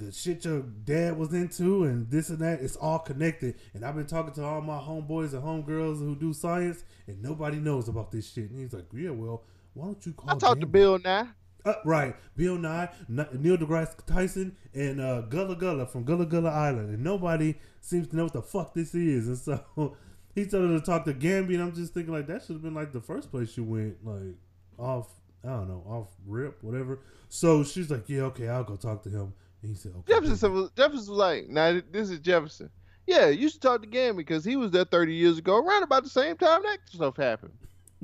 the 0.00 0.12
shit 0.12 0.44
your 0.44 0.60
dad 0.60 1.16
was 1.16 1.32
into 1.32 1.84
and 1.84 2.10
this 2.10 2.30
and 2.30 2.38
that, 2.38 2.60
it's 2.60 2.76
all 2.76 2.98
connected. 2.98 3.54
And 3.74 3.84
I've 3.84 3.94
been 3.94 4.06
talking 4.06 4.32
to 4.34 4.44
all 4.44 4.60
my 4.60 4.78
homeboys 4.78 5.32
and 5.32 5.42
homegirls 5.42 5.98
who 5.98 6.16
do 6.16 6.32
science, 6.32 6.84
and 7.06 7.22
nobody 7.22 7.58
knows 7.58 7.88
about 7.88 8.10
this 8.10 8.32
shit. 8.32 8.50
And 8.50 8.60
he's 8.60 8.72
like, 8.72 8.86
yeah, 8.92 9.10
well, 9.10 9.44
why 9.74 9.86
don't 9.86 10.04
you 10.06 10.12
call 10.12 10.30
I 10.30 10.38
talked 10.38 10.60
to 10.60 10.66
Bill 10.66 10.98
now. 10.98 11.28
Uh, 11.64 11.74
right, 11.84 12.16
Bill 12.36 12.56
Nye, 12.56 12.88
Neil 13.08 13.58
deGrasse 13.58 14.06
Tyson, 14.06 14.56
and 14.72 14.98
uh, 14.98 15.20
Gullah 15.22 15.56
Gullah 15.56 15.86
from 15.86 16.04
Gullah 16.04 16.24
Gullah 16.24 16.50
Island, 16.50 16.88
and 16.94 17.04
nobody 17.04 17.54
seems 17.82 18.08
to 18.08 18.16
know 18.16 18.24
what 18.24 18.32
the 18.32 18.40
fuck 18.42 18.72
this 18.72 18.94
is. 18.94 19.28
And 19.28 19.36
so 19.36 19.96
he 20.34 20.46
told 20.46 20.70
her 20.70 20.78
to 20.78 20.84
talk 20.84 21.04
to 21.04 21.12
Gambi, 21.12 21.54
and 21.54 21.62
I'm 21.62 21.74
just 21.74 21.92
thinking 21.92 22.14
like 22.14 22.26
that 22.28 22.42
should 22.42 22.54
have 22.54 22.62
been 22.62 22.74
like 22.74 22.92
the 22.92 23.00
first 23.00 23.30
place 23.30 23.56
you 23.56 23.64
went, 23.64 24.04
like 24.04 24.36
off. 24.78 25.08
I 25.42 25.48
don't 25.48 25.68
know, 25.68 25.82
off 25.86 26.08
rip, 26.26 26.62
whatever. 26.62 26.98
So 27.30 27.64
she's 27.64 27.90
like, 27.90 28.08
yeah, 28.08 28.22
okay, 28.24 28.48
I'll 28.48 28.62
go 28.64 28.76
talk 28.76 29.02
to 29.04 29.08
him. 29.08 29.32
And 29.62 29.70
he 29.70 29.76
said, 29.76 29.92
okay. 29.98 30.14
Jefferson 30.14 30.52
was 30.52 30.70
Jefferson 30.76 30.98
was 30.98 31.08
like, 31.08 31.48
"Nah, 31.48 31.80
this 31.90 32.10
is 32.10 32.18
Jefferson." 32.20 32.70
Yeah, 33.06 33.28
you 33.28 33.48
should 33.48 33.60
talk 33.60 33.82
to 33.82 33.88
Gambi 33.88 34.18
because 34.18 34.44
he 34.44 34.56
was 34.56 34.70
there 34.70 34.84
30 34.84 35.14
years 35.14 35.38
ago, 35.38 35.56
around 35.56 35.82
about 35.82 36.04
the 36.04 36.10
same 36.10 36.36
time 36.36 36.62
that 36.62 36.78
stuff 36.86 37.16
happened. 37.16 37.52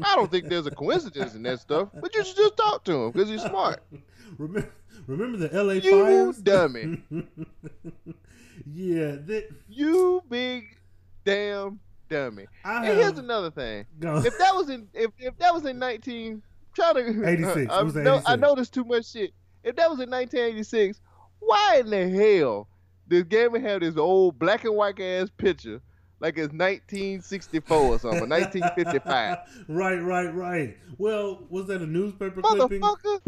I 0.02 0.14
don't 0.16 0.30
think 0.30 0.48
there's 0.48 0.66
a 0.66 0.70
coincidence 0.70 1.34
in 1.34 1.42
that 1.44 1.60
stuff, 1.60 1.88
but 1.94 2.14
you 2.14 2.24
should 2.24 2.36
just 2.36 2.56
talk 2.56 2.84
to 2.84 3.04
him 3.04 3.10
because 3.12 3.28
he's 3.28 3.42
smart. 3.42 3.82
remember, 4.38 4.70
remember 5.06 5.38
the 5.38 5.54
L.A. 5.54 5.76
You 5.76 6.04
fires? 6.04 6.38
dummy. 6.38 7.02
yeah, 8.66 9.16
that. 9.26 9.48
You 9.68 10.22
big 10.28 10.76
damn 11.24 11.80
dummy. 12.10 12.46
I 12.64 12.86
And 12.86 12.98
here's 12.98 13.18
another 13.18 13.50
thing. 13.50 13.86
Go. 14.00 14.18
If 14.18 14.36
that 14.38 14.54
was 14.54 14.68
in 14.68 14.88
if, 14.92 15.10
if 15.18 15.36
that 15.38 15.54
was 15.54 15.64
in 15.64 15.78
19 15.78 16.42
try 16.74 16.92
to 16.92 17.28
86. 17.28 17.56
I, 17.72 17.80
It 17.80 17.84
was 17.84 17.94
know, 17.94 18.14
I 18.14 18.34
86. 18.34 18.40
know 18.40 18.54
there's 18.54 18.70
too 18.70 18.84
much 18.84 19.10
shit. 19.10 19.32
If 19.64 19.76
that 19.76 19.90
was 19.90 19.98
in 19.98 20.10
1986, 20.10 21.00
why 21.46 21.78
in 21.80 21.90
the 21.90 22.08
hell 22.08 22.68
does 23.08 23.24
Gamma 23.24 23.60
have 23.60 23.80
this 23.80 23.96
old 23.96 24.38
black 24.38 24.64
and 24.64 24.74
white 24.74 25.00
ass 25.00 25.30
picture 25.36 25.80
like 26.18 26.38
it's 26.38 26.52
1964 26.52 27.76
or 27.76 27.98
something, 27.98 28.28
1955? 28.28 29.38
right, 29.68 29.96
right, 29.96 30.34
right. 30.34 30.76
Well, 30.98 31.44
was 31.50 31.66
that 31.66 31.82
a 31.82 31.86
newspaper 31.86 32.40
clipping? 32.40 32.80
Motherfucker. 32.80 33.20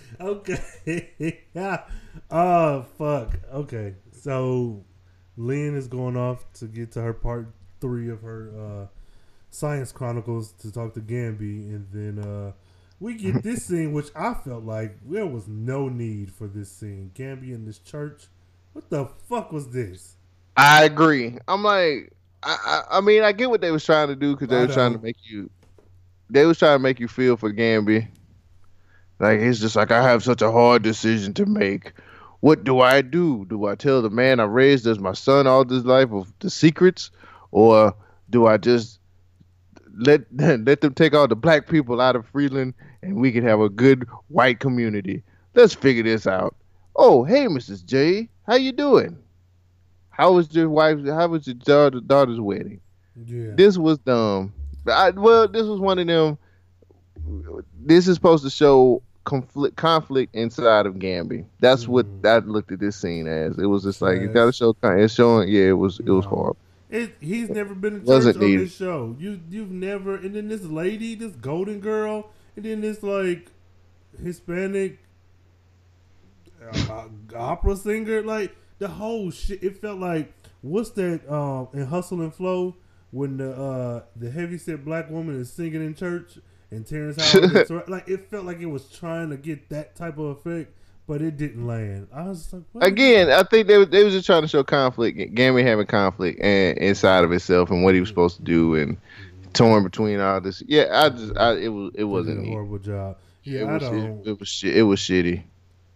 okay. 0.20 1.40
oh 2.30 2.82
fuck. 2.98 3.38
Okay. 3.52 3.94
So 4.12 4.84
Lynn 5.36 5.76
is 5.76 5.86
going 5.86 6.16
off 6.16 6.44
to 6.54 6.66
get 6.66 6.92
to 6.92 7.02
her 7.02 7.12
part 7.12 7.48
three 7.80 8.08
of 8.10 8.22
her 8.22 8.50
uh 8.58 8.86
Science 9.50 9.92
Chronicles 9.92 10.52
to 10.52 10.72
talk 10.72 10.94
to 10.94 11.00
Gambi 11.00 11.68
and 11.68 11.86
then 11.92 12.18
uh 12.18 12.52
we 13.00 13.14
get 13.14 13.42
this 13.42 13.64
scene 13.66 13.92
which 13.92 14.08
I 14.14 14.34
felt 14.34 14.64
like 14.64 14.96
there 15.08 15.26
was 15.26 15.48
no 15.48 15.88
need 15.88 16.32
for 16.32 16.46
this 16.46 16.70
scene. 16.70 17.10
Gambi 17.14 17.52
in 17.52 17.64
this 17.64 17.78
church. 17.78 18.26
What 18.72 18.90
the 18.90 19.06
fuck 19.28 19.52
was 19.52 19.68
this? 19.68 20.16
I 20.56 20.84
agree. 20.84 21.38
I'm 21.48 21.62
like, 21.62 22.12
I, 22.42 22.56
I, 22.64 22.98
I 22.98 23.00
mean, 23.00 23.22
I 23.22 23.32
get 23.32 23.50
what 23.50 23.60
they 23.60 23.70
was 23.70 23.84
trying 23.84 24.08
to 24.08 24.16
do 24.16 24.32
because 24.32 24.48
they 24.48 24.58
I 24.58 24.66
was 24.66 24.74
trying 24.74 24.92
to 24.92 24.98
make 24.98 25.16
you, 25.24 25.50
they 26.30 26.46
was 26.46 26.58
trying 26.58 26.76
to 26.76 26.82
make 26.82 27.00
you 27.00 27.08
feel 27.08 27.36
for 27.36 27.52
Gambi. 27.52 28.08
Like 29.20 29.40
it's 29.40 29.60
just 29.60 29.76
like 29.76 29.90
I 29.90 30.02
have 30.02 30.22
such 30.22 30.42
a 30.42 30.50
hard 30.50 30.82
decision 30.82 31.34
to 31.34 31.46
make. 31.46 31.92
What 32.40 32.64
do 32.64 32.80
I 32.80 33.00
do? 33.00 33.46
Do 33.46 33.66
I 33.66 33.74
tell 33.74 34.02
the 34.02 34.10
man 34.10 34.40
I 34.40 34.44
raised 34.44 34.86
as 34.86 34.98
my 34.98 35.14
son 35.14 35.46
all 35.46 35.64
this 35.64 35.84
life 35.84 36.12
of 36.12 36.32
the 36.40 36.50
secrets, 36.50 37.10
or 37.50 37.94
do 38.28 38.46
I 38.46 38.58
just 38.58 38.98
let 39.96 40.22
let 40.36 40.80
them 40.80 40.94
take 40.94 41.14
all 41.14 41.28
the 41.28 41.36
black 41.36 41.68
people 41.68 42.00
out 42.00 42.16
of 42.16 42.26
Freeland 42.26 42.74
and 43.02 43.16
we 43.16 43.32
can 43.32 43.44
have 43.44 43.60
a 43.60 43.68
good 43.68 44.06
white 44.28 44.60
community? 44.60 45.22
Let's 45.54 45.74
figure 45.74 46.02
this 46.02 46.26
out. 46.26 46.54
Oh, 46.96 47.24
hey, 47.24 47.46
Mrs. 47.46 47.84
J, 47.84 48.28
how 48.46 48.54
you 48.56 48.72
doing? 48.72 49.16
How 50.10 50.32
was 50.32 50.54
your 50.54 50.68
wife? 50.68 50.98
How 51.06 51.26
was 51.28 51.46
your 51.46 51.54
daughter, 51.54 52.00
daughter's 52.00 52.40
wedding? 52.40 52.80
Yeah. 53.26 53.50
This 53.54 53.76
was 53.78 53.98
dumb. 53.98 54.52
I, 54.86 55.10
well, 55.10 55.48
this 55.48 55.64
was 55.64 55.80
one 55.80 55.98
of 55.98 56.06
them. 56.06 56.38
This 57.80 58.06
is 58.08 58.14
supposed 58.16 58.44
to 58.44 58.50
show 58.50 59.02
conflict 59.24 59.76
conflict 59.76 60.34
inside 60.34 60.86
of 60.86 60.96
Gambi. 60.96 61.46
That's 61.60 61.88
what 61.88 62.06
Mhm. 62.22 62.26
I 62.28 62.38
looked 62.46 62.70
at 62.72 62.80
this 62.80 62.96
scene 62.96 63.26
as. 63.26 63.56
It 63.58 63.66
was 63.66 63.82
just 63.84 64.02
like 64.02 64.16
you 64.16 64.26
Yes. 64.26 64.34
gotta 64.34 64.52
show. 64.52 64.72
con- 64.74 64.98
It's 65.00 65.14
showing. 65.14 65.48
Yeah, 65.48 65.68
it 65.70 65.78
was. 65.78 65.98
It 66.00 66.10
was 66.10 66.24
No. 66.26 66.30
horrible. 66.30 66.56
It, 66.94 67.16
he's 67.20 67.50
never 67.50 67.74
been 67.74 67.96
in 67.96 68.06
church 68.06 68.36
on 68.36 68.56
this 68.56 68.76
show. 68.76 69.16
You 69.18 69.40
you've 69.50 69.72
never 69.72 70.14
and 70.14 70.36
then 70.36 70.48
this 70.48 70.62
lady, 70.62 71.16
this 71.16 71.32
golden 71.32 71.80
girl, 71.80 72.30
and 72.54 72.64
then 72.64 72.80
this 72.82 73.02
like 73.02 73.50
Hispanic 74.22 74.98
uh, 76.62 77.08
opera 77.34 77.76
singer, 77.76 78.22
like 78.22 78.54
the 78.78 78.86
whole 78.86 79.32
shit. 79.32 79.62
It 79.62 79.76
felt 79.80 79.98
like 79.98 80.32
what's 80.62 80.90
that 80.90 81.28
um, 81.28 81.68
in 81.72 81.86
Hustle 81.86 82.20
and 82.20 82.32
Flow 82.32 82.76
when 83.10 83.38
the 83.38 83.52
uh, 83.52 84.02
the 84.14 84.30
heavyset 84.30 84.84
black 84.84 85.10
woman 85.10 85.40
is 85.40 85.52
singing 85.52 85.84
in 85.84 85.94
church 85.96 86.38
and 86.70 86.86
Terrence 86.86 87.20
Howard 87.20 87.88
like 87.88 88.08
it 88.08 88.30
felt 88.30 88.44
like 88.44 88.60
it 88.60 88.66
was 88.66 88.88
trying 88.88 89.30
to 89.30 89.36
get 89.36 89.68
that 89.70 89.96
type 89.96 90.18
of 90.18 90.26
effect, 90.26 90.72
but 91.06 91.20
it 91.22 91.36
didn't 91.36 91.66
land. 91.66 92.08
I 92.14 92.24
was 92.24 92.52
like? 92.72 92.88
Again, 92.88 93.30
I 93.30 93.42
think 93.42 93.68
they, 93.68 93.78
were- 93.78 93.84
they 93.86 94.04
was 94.04 94.12
just 94.14 94.26
trying 94.26 94.42
to 94.42 94.48
show 94.48 94.64
conflict. 94.64 95.18
Gambi 95.34 95.62
having 95.64 95.86
conflict 95.86 96.40
and 96.40 96.78
inside 96.78 97.24
of 97.24 97.32
itself 97.32 97.70
and 97.70 97.82
what 97.84 97.94
he 97.94 98.00
was 98.00 98.08
supposed 98.08 98.36
to 98.36 98.42
do 98.42 98.74
and 98.74 98.96
torn 99.52 99.82
between 99.84 100.20
all 100.20 100.40
this. 100.40 100.62
Yeah, 100.66 100.86
I 100.90 101.08
just. 101.10 101.36
I, 101.36 101.52
it 101.56 101.68
was. 101.68 101.92
It 101.94 102.04
wasn't. 102.04 102.46
a 102.46 102.50
horrible 102.50 102.78
job. 102.78 103.18
Yeah, 103.42 103.60
it 103.60 103.66
I 103.66 103.72
was. 103.74 103.82
don't. 103.82 104.20
It, 104.26 104.30
it 104.30 104.38
was. 104.40 104.48
Shit. 104.48 104.76
It 104.76 104.82
was 104.82 105.00
shitty. 105.00 105.42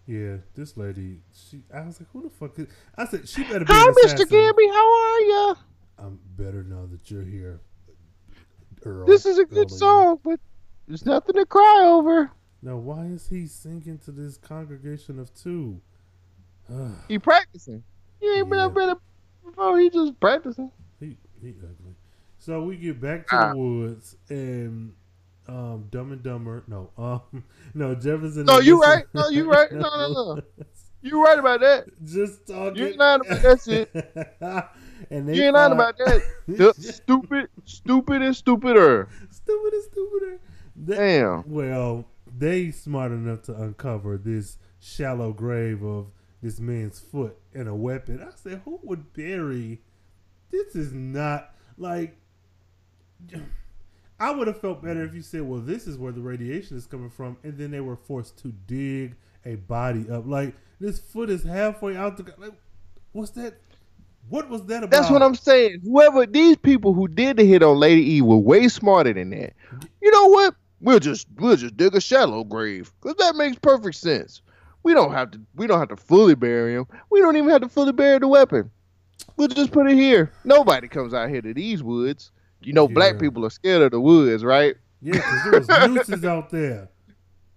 Yeah, 0.06 0.36
this 0.54 0.76
lady, 0.76 1.18
she. 1.34 1.60
I 1.74 1.82
was 1.82 2.00
like, 2.00 2.08
who 2.12 2.22
the 2.22 2.30
fuck 2.30 2.58
is? 2.58 2.66
I 2.96 3.04
said, 3.06 3.28
she 3.28 3.42
better 3.42 3.60
be. 3.60 3.72
Hi, 3.72 3.86
Mr. 3.88 4.04
assassin. 4.14 4.26
Gambi. 4.28 4.70
How 4.72 5.02
are 5.02 5.20
ya? 5.20 5.54
I'm 5.98 6.18
better 6.36 6.62
now 6.64 6.86
that 6.90 7.10
you're 7.10 7.24
here. 7.24 7.60
Earl, 8.84 9.06
This 9.06 9.26
is 9.26 9.38
a 9.38 9.44
good 9.44 9.70
song, 9.70 10.20
but 10.22 10.38
there's 10.86 11.04
nothing 11.04 11.34
to 11.34 11.44
cry 11.44 11.82
over. 11.84 12.30
Now, 12.62 12.76
why 12.76 13.04
is 13.06 13.28
he 13.28 13.46
singing 13.46 13.98
to 14.04 14.10
this 14.10 14.36
congregation 14.36 15.18
of 15.18 15.32
two? 15.34 15.80
He 17.08 17.18
practicing. 17.18 17.82
You 18.20 18.34
ain't 18.34 18.50
been 18.50 18.58
Yeah. 18.58 18.66
up 18.66 18.76
in 18.76 18.88
it 18.90 18.98
before. 19.44 19.78
He 19.78 19.88
just 19.90 20.18
practicing. 20.20 20.70
he 21.00 21.16
he 21.40 21.50
ugly. 21.60 21.94
So 22.38 22.62
we 22.62 22.76
get 22.76 23.00
back 23.00 23.26
to 23.28 23.36
Ah. 23.36 23.52
the 23.52 23.58
woods 23.58 24.16
and 24.28 24.92
um, 25.48 25.86
Dumb 25.90 26.12
and 26.12 26.22
Dumber. 26.22 26.64
No, 26.66 26.90
um, 26.98 27.44
no 27.74 27.94
Jefferson. 27.94 28.44
No, 28.44 28.58
you 28.58 28.80
right. 28.82 29.04
No, 29.14 29.28
you 29.28 29.50
right. 29.50 29.72
No, 29.72 29.80
no, 29.88 30.34
no. 30.34 30.42
You 31.00 31.24
right 31.24 31.38
about 31.38 31.60
that. 31.60 31.86
Just 32.04 32.46
talking. 32.46 32.76
You 32.76 32.86
ain't 32.88 32.98
lying 32.98 33.20
about 33.20 33.40
that 33.42 33.60
shit. 33.62 33.90
and 35.10 35.28
they 35.28 35.36
You 35.36 35.44
ain't 35.44 35.54
lying 35.54 35.72
about 35.72 35.96
that. 35.98 36.22
Stupid, 36.92 37.48
stupid, 37.64 38.20
and 38.22 38.36
stupider. 38.36 39.08
Stupid 39.30 39.72
and 39.72 39.82
stupider. 39.84 40.40
They- 40.76 40.96
Damn. 40.96 41.44
Well, 41.46 42.04
they 42.38 42.70
smart 42.70 43.12
enough 43.12 43.42
to 43.42 43.54
uncover 43.54 44.16
this 44.16 44.58
shallow 44.80 45.32
grave 45.32 45.82
of 45.82 46.06
this 46.42 46.60
man's 46.60 47.00
foot 47.00 47.36
and 47.52 47.68
a 47.68 47.74
weapon. 47.74 48.22
I 48.22 48.30
said, 48.36 48.62
who 48.64 48.78
would 48.82 49.12
bury? 49.12 49.80
This 50.50 50.74
is 50.74 50.92
not 50.92 51.54
like. 51.76 52.16
I 54.20 54.30
would 54.32 54.46
have 54.46 54.60
felt 54.60 54.82
better 54.82 55.04
if 55.04 55.14
you 55.14 55.22
said, 55.22 55.42
"Well, 55.42 55.60
this 55.60 55.86
is 55.86 55.96
where 55.96 56.12
the 56.12 56.20
radiation 56.20 56.76
is 56.76 56.86
coming 56.86 57.10
from," 57.10 57.36
and 57.44 57.56
then 57.56 57.70
they 57.70 57.80
were 57.80 57.96
forced 57.96 58.38
to 58.38 58.48
dig 58.48 59.14
a 59.44 59.56
body 59.56 60.08
up. 60.10 60.26
Like 60.26 60.54
this 60.80 60.98
foot 60.98 61.30
is 61.30 61.44
halfway 61.44 61.96
out 61.96 62.16
the. 62.16 62.34
Like, 62.38 62.54
what's 63.12 63.30
that? 63.32 63.54
What 64.28 64.48
was 64.48 64.64
that 64.66 64.84
about? 64.84 64.90
That's 64.90 65.10
what 65.10 65.22
I'm 65.22 65.34
saying. 65.34 65.80
Whoever 65.84 66.26
these 66.26 66.56
people 66.56 66.92
who 66.92 67.08
did 67.08 67.36
the 67.36 67.44
hit 67.44 67.62
on 67.62 67.78
Lady 67.78 68.16
E 68.16 68.22
were 68.22 68.36
way 68.36 68.68
smarter 68.68 69.12
than 69.12 69.30
that. 69.30 69.54
You 70.02 70.10
know 70.10 70.26
what? 70.26 70.54
We'll 70.80 71.00
just 71.00 71.26
we'll 71.36 71.56
just 71.56 71.76
dig 71.76 71.94
a 71.94 72.00
shallow 72.00 72.44
grave 72.44 72.92
because 73.00 73.16
that 73.16 73.36
makes 73.36 73.58
perfect 73.58 73.96
sense. 73.96 74.42
We 74.82 74.94
don't 74.94 75.12
have 75.12 75.32
to. 75.32 75.40
We 75.54 75.66
don't 75.66 75.80
have 75.80 75.88
to 75.88 75.96
fully 75.96 76.34
bury 76.34 76.74
him. 76.74 76.86
We 77.10 77.20
don't 77.20 77.36
even 77.36 77.50
have 77.50 77.62
to 77.62 77.68
fully 77.68 77.92
bury 77.92 78.18
the 78.18 78.28
weapon. 78.28 78.70
We'll 79.36 79.48
just 79.48 79.72
put 79.72 79.90
it 79.90 79.96
here. 79.96 80.32
Nobody 80.44 80.88
comes 80.88 81.14
out 81.14 81.30
here 81.30 81.42
to 81.42 81.52
these 81.52 81.82
woods. 81.82 82.30
You 82.60 82.72
know, 82.72 82.88
black 82.88 83.18
people 83.18 83.44
are 83.44 83.50
scared 83.50 83.82
of 83.82 83.90
the 83.92 84.00
woods, 84.00 84.44
right? 84.44 84.76
Yeah, 85.00 85.14
because 85.14 85.68
there 85.68 85.78
was 85.84 85.88
nooses 85.90 86.24
out 86.24 86.50
there. 86.50 86.88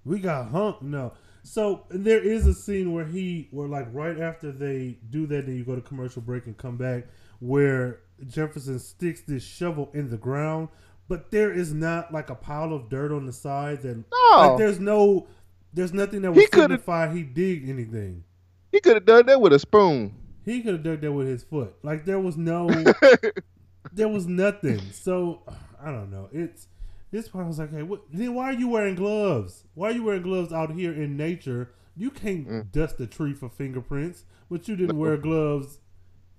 We 0.06 0.20
got 0.20 0.50
humped. 0.50 0.84
No. 0.84 1.14
So 1.44 1.86
there 1.90 2.20
is 2.22 2.46
a 2.46 2.54
scene 2.54 2.94
where 2.94 3.06
he, 3.06 3.48
where 3.52 3.68
like 3.68 3.88
right 3.92 4.20
after 4.20 4.52
they 4.52 5.00
do 5.10 5.26
that, 5.28 5.48
then 5.48 5.56
you 5.56 5.64
go 5.64 5.76
to 5.76 5.82
commercial 5.82 6.22
break 6.22 6.46
and 6.46 6.56
come 6.56 6.78
back, 6.78 7.06
where 7.40 8.02
Jefferson 8.28 8.78
sticks 8.78 9.22
this 9.22 9.44
shovel 9.44 9.90
in 9.94 10.10
the 10.10 10.18
ground, 10.18 10.70
but 11.08 11.32
there 11.32 11.52
is 11.52 11.74
not 11.74 12.14
like 12.14 12.30
a 12.30 12.36
pile 12.36 12.74
of 12.74 12.90
dirt 12.90 13.12
on 13.12 13.26
the 13.26 13.34
side 13.34 13.82
that, 13.84 13.98
No, 14.12 14.48
like, 14.50 14.58
there's 14.58 14.80
no, 14.80 15.28
there's 15.74 15.94
nothing 15.94 16.22
that 16.24 16.32
would 16.32 16.52
coulda- 16.52 16.74
signify 16.76 17.14
he 17.14 17.24
did 17.24 17.68
anything. 17.70 18.24
he 18.72 18.80
could 18.80 18.96
have 18.96 19.06
done 19.06 19.26
that 19.26 19.40
with 19.42 19.54
a 19.54 19.60
spoon. 19.60 20.16
He 20.46 20.62
could 20.62 20.74
have 20.74 20.84
dug 20.84 21.02
that 21.02 21.12
with 21.12 21.28
his 21.28 21.44
foot. 21.44 21.76
Like 21.84 22.06
there 22.06 22.20
was 22.20 22.36
no, 22.38 22.68
there 23.94 24.08
was 24.08 24.28
nothing. 24.28 24.80
So 24.92 25.44
I 25.84 25.92
don't 25.92 26.10
know. 26.12 26.30
It's 26.32 26.68
this 27.12 27.28
part. 27.28 27.46
I 27.46 27.48
was 27.48 27.60
like, 27.60 27.72
hey, 27.72 27.84
what, 27.84 28.02
then 28.12 28.34
why 28.34 28.46
are 28.46 28.54
you 28.54 28.68
wearing 28.70 28.96
gloves? 28.96 29.66
Why 29.76 29.90
are 29.90 29.92
you 29.94 30.04
wearing 30.04 30.24
gloves 30.24 30.52
out 30.54 30.72
here 30.74 30.94
in 30.94 31.16
nature? 31.18 31.72
You 31.98 32.10
can't 32.10 32.48
Mm. 32.48 32.72
dust 32.72 33.00
a 33.00 33.06
tree 33.08 33.34
for 33.34 33.50
fingerprints, 33.50 34.24
but 34.50 34.68
you 34.68 34.76
didn't 34.76 34.98
wear 34.98 35.18
gloves 35.18 35.80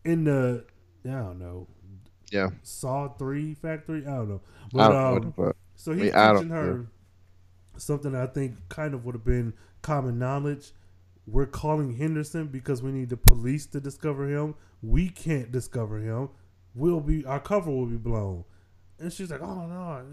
in 0.05 0.25
the 0.25 0.65
I 1.05 1.11
don't 1.11 1.39
know 1.39 1.69
yeah, 2.33 2.51
Saw 2.63 3.09
Three 3.09 3.55
factory. 3.55 4.07
I 4.07 4.17
don't 4.17 4.29
know. 4.29 4.43
I 4.77 4.89
But 4.89 4.89
don't 4.89 4.97
um, 4.97 5.35
so 5.77 5.93
he's 5.93 6.13
mean, 6.13 6.15
I 6.15 6.33
don't 6.35 6.39
teaching 6.39 6.51
her 6.51 6.87
something 7.77 8.15
I 8.15 8.27
think 8.27 8.57
kind 8.69 8.95
of 8.95 9.05
would 9.05 9.15
have 9.15 9.25
been 9.25 9.55
common 9.83 10.19
knowledge. 10.19 10.73
We're 11.27 11.47
calling 11.47 11.97
Henderson 11.97 12.49
because 12.49 12.83
we 12.83 12.93
need 12.93 13.11
the 13.11 13.17
police 13.17 13.67
to 13.67 13.81
discover 13.81 14.29
him. 14.29 14.55
We 14.83 15.09
can't 15.09 15.53
discover 15.53 15.99
him. 15.99 16.31
We'll 16.75 17.01
be 17.01 17.25
our 17.27 17.41
cover 17.41 17.71
will 17.71 17.87
be 17.87 17.97
blown. 17.97 18.45
And 18.99 19.13
she's 19.13 19.31
like, 19.31 19.43
"Oh 19.43 19.67
no, 19.67 20.05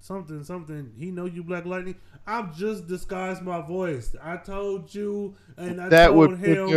something, 0.00 0.44
something. 0.44 0.92
He 0.98 1.10
know 1.10 1.26
you, 1.26 1.42
Black 1.44 1.64
Lightning. 1.66 1.96
I've 2.26 2.56
just 2.56 2.86
disguised 2.86 3.42
my 3.42 3.60
voice. 3.60 4.14
I 4.22 4.36
told 4.38 4.94
you, 4.94 5.36
and 5.56 5.80
I 5.80 5.90
That 5.90 6.08
told 6.08 6.16
would 6.16 6.40
put 6.42 6.58
him. 6.58 6.68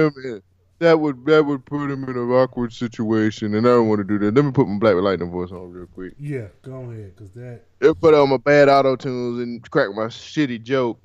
That 0.83 0.99
would 0.99 1.25
that 1.27 1.45
would 1.45 1.63
put 1.65 1.89
him 1.89 2.03
in 2.03 2.09
an 2.17 2.29
awkward 2.31 2.73
situation, 2.73 3.55
and 3.55 3.65
I 3.65 3.69
don't 3.69 3.87
want 3.87 3.99
to 3.99 4.03
do 4.03 4.19
that. 4.19 4.35
Let 4.35 4.43
me 4.43 4.51
put 4.51 4.67
my 4.67 4.77
Black 4.79 4.95
Lightning 4.95 5.31
voice 5.31 5.49
on 5.49 5.71
real 5.71 5.85
quick. 5.87 6.13
Yeah, 6.19 6.47
go 6.61 6.81
ahead, 6.91 7.15
cause 7.15 7.31
that 7.31 7.61
It'll 7.79 7.95
put 7.95 8.13
on 8.13 8.29
my 8.29 8.35
bad 8.37 8.67
auto 8.67 8.97
tunes 8.97 9.39
and 9.41 9.71
crack 9.71 9.95
my 9.95 10.07
shitty 10.07 10.61
joke. 10.61 10.99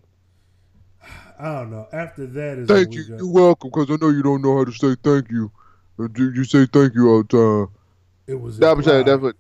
I 1.39 1.45
don't 1.55 1.71
know. 1.71 1.87
After 1.93 2.27
that 2.27 2.59
is 2.59 2.67
Thank 2.67 2.93
you. 2.93 3.05
got- 3.05 3.19
You're 3.19 3.31
welcome, 3.31 3.71
because 3.73 3.89
I 3.89 3.97
know 4.05 4.11
you 4.11 4.23
don't 4.25 4.43
know 4.43 4.57
how 4.59 4.65
to 4.65 4.73
say 4.73 4.97
thank 5.01 5.31
you. 5.31 5.53
Uh, 5.97 6.09
You 6.17 6.43
say 6.43 6.67
thank 6.67 6.95
you 6.97 7.09
all 7.09 7.23
the 7.23 7.29
time. 7.29 7.69
It 8.27 8.35
was. 8.41 8.59
No, 8.59 8.73
I'm 8.73 8.83
that's 8.83 9.23
what. 9.23 9.37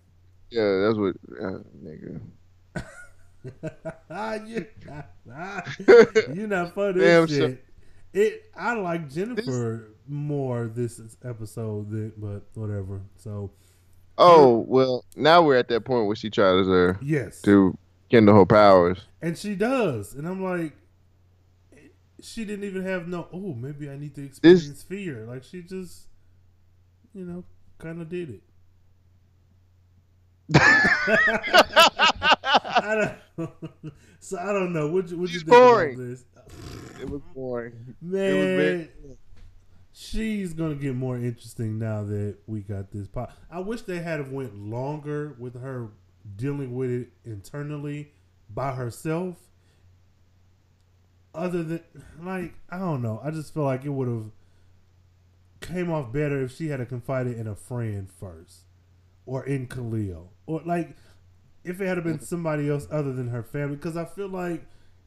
Yeah, 0.50 0.78
that's 0.86 0.96
what. 0.96 1.16
Uh, 1.36 1.58
nigga. 1.82 2.20
you, 4.48 4.66
you're 6.34 6.46
not 6.46 6.74
for 6.74 6.92
Damn, 6.92 7.26
this 7.26 7.30
so- 7.36 7.48
shit. 7.48 7.64
It. 8.14 8.44
I 8.56 8.74
like 8.74 9.10
Jennifer 9.10 9.88
more 10.08 10.66
this 10.66 11.00
episode, 11.24 11.90
than, 11.90 12.12
but 12.16 12.42
whatever. 12.54 13.00
So 13.16 13.50
Oh 14.18 14.64
well, 14.66 15.04
now 15.14 15.42
we're 15.42 15.56
at 15.56 15.68
that 15.68 15.84
point 15.84 16.06
where 16.06 16.16
she 16.16 16.28
tries 16.28 16.66
uh, 16.66 16.94
yes, 17.00 17.40
to 17.42 17.78
kindle 18.10 18.34
her 18.34 18.46
powers. 18.46 18.98
and 19.22 19.38
she 19.38 19.54
does, 19.54 20.14
and 20.14 20.26
I'm 20.26 20.42
like, 20.42 20.72
she 22.20 22.44
didn't 22.44 22.64
even 22.64 22.82
have 22.84 23.06
no. 23.06 23.28
Oh, 23.32 23.54
maybe 23.54 23.88
I 23.88 23.96
need 23.96 24.16
to 24.16 24.24
experience 24.24 24.82
fear. 24.82 25.24
Like 25.24 25.44
she 25.44 25.62
just, 25.62 26.08
you 27.14 27.24
know, 27.24 27.44
kind 27.78 28.02
of 28.02 28.08
did 28.08 28.30
it. 28.30 28.42
I 32.54 33.12
don't. 33.36 33.50
so 34.20 34.38
I 34.38 34.52
don't 34.52 34.72
know. 34.72 34.88
What 34.88 35.08
you, 35.10 35.18
what 35.18 35.30
you 35.30 35.38
think 35.40 35.48
about 35.48 35.60
boring. 35.60 36.10
this? 36.10 36.24
It 37.00 37.08
was 37.08 37.20
boring. 37.34 37.94
Man, 38.00 38.20
It 38.34 38.96
was. 39.04 39.16
She's 39.98 40.52
gonna 40.52 40.76
get 40.76 40.94
more 40.94 41.16
interesting 41.16 41.78
now 41.78 42.04
that 42.04 42.36
we 42.46 42.60
got 42.60 42.90
this 42.92 43.08
pop. 43.08 43.32
I 43.50 43.58
wish 43.58 43.82
they 43.82 43.98
had 43.98 44.20
have 44.20 44.30
went 44.30 44.56
longer 44.56 45.34
with 45.38 45.60
her 45.60 45.88
dealing 46.36 46.74
with 46.74 46.90
it 46.90 47.08
internally 47.24 48.12
by 48.48 48.72
herself. 48.72 49.36
Other 51.34 51.64
than 51.64 51.80
like, 52.22 52.54
I 52.70 52.78
don't 52.78 53.02
know. 53.02 53.20
I 53.24 53.32
just 53.32 53.52
feel 53.52 53.64
like 53.64 53.84
it 53.84 53.90
would 53.90 54.08
have 54.08 54.30
came 55.60 55.90
off 55.90 56.12
better 56.12 56.42
if 56.42 56.56
she 56.56 56.68
had 56.68 56.86
confided 56.88 57.36
in 57.36 57.48
a 57.48 57.56
friend 57.56 58.08
first, 58.08 58.66
or 59.26 59.44
in 59.44 59.66
Khalil, 59.66 60.32
or 60.46 60.62
like 60.64 60.96
if 61.64 61.80
it 61.80 61.86
had 61.86 62.02
been 62.04 62.20
somebody 62.20 62.70
else 62.70 62.86
other 62.90 63.12
than 63.12 63.28
her 63.28 63.42
family. 63.42 63.74
Because 63.76 63.96
I 63.96 64.04
feel 64.04 64.28
like 64.28 64.64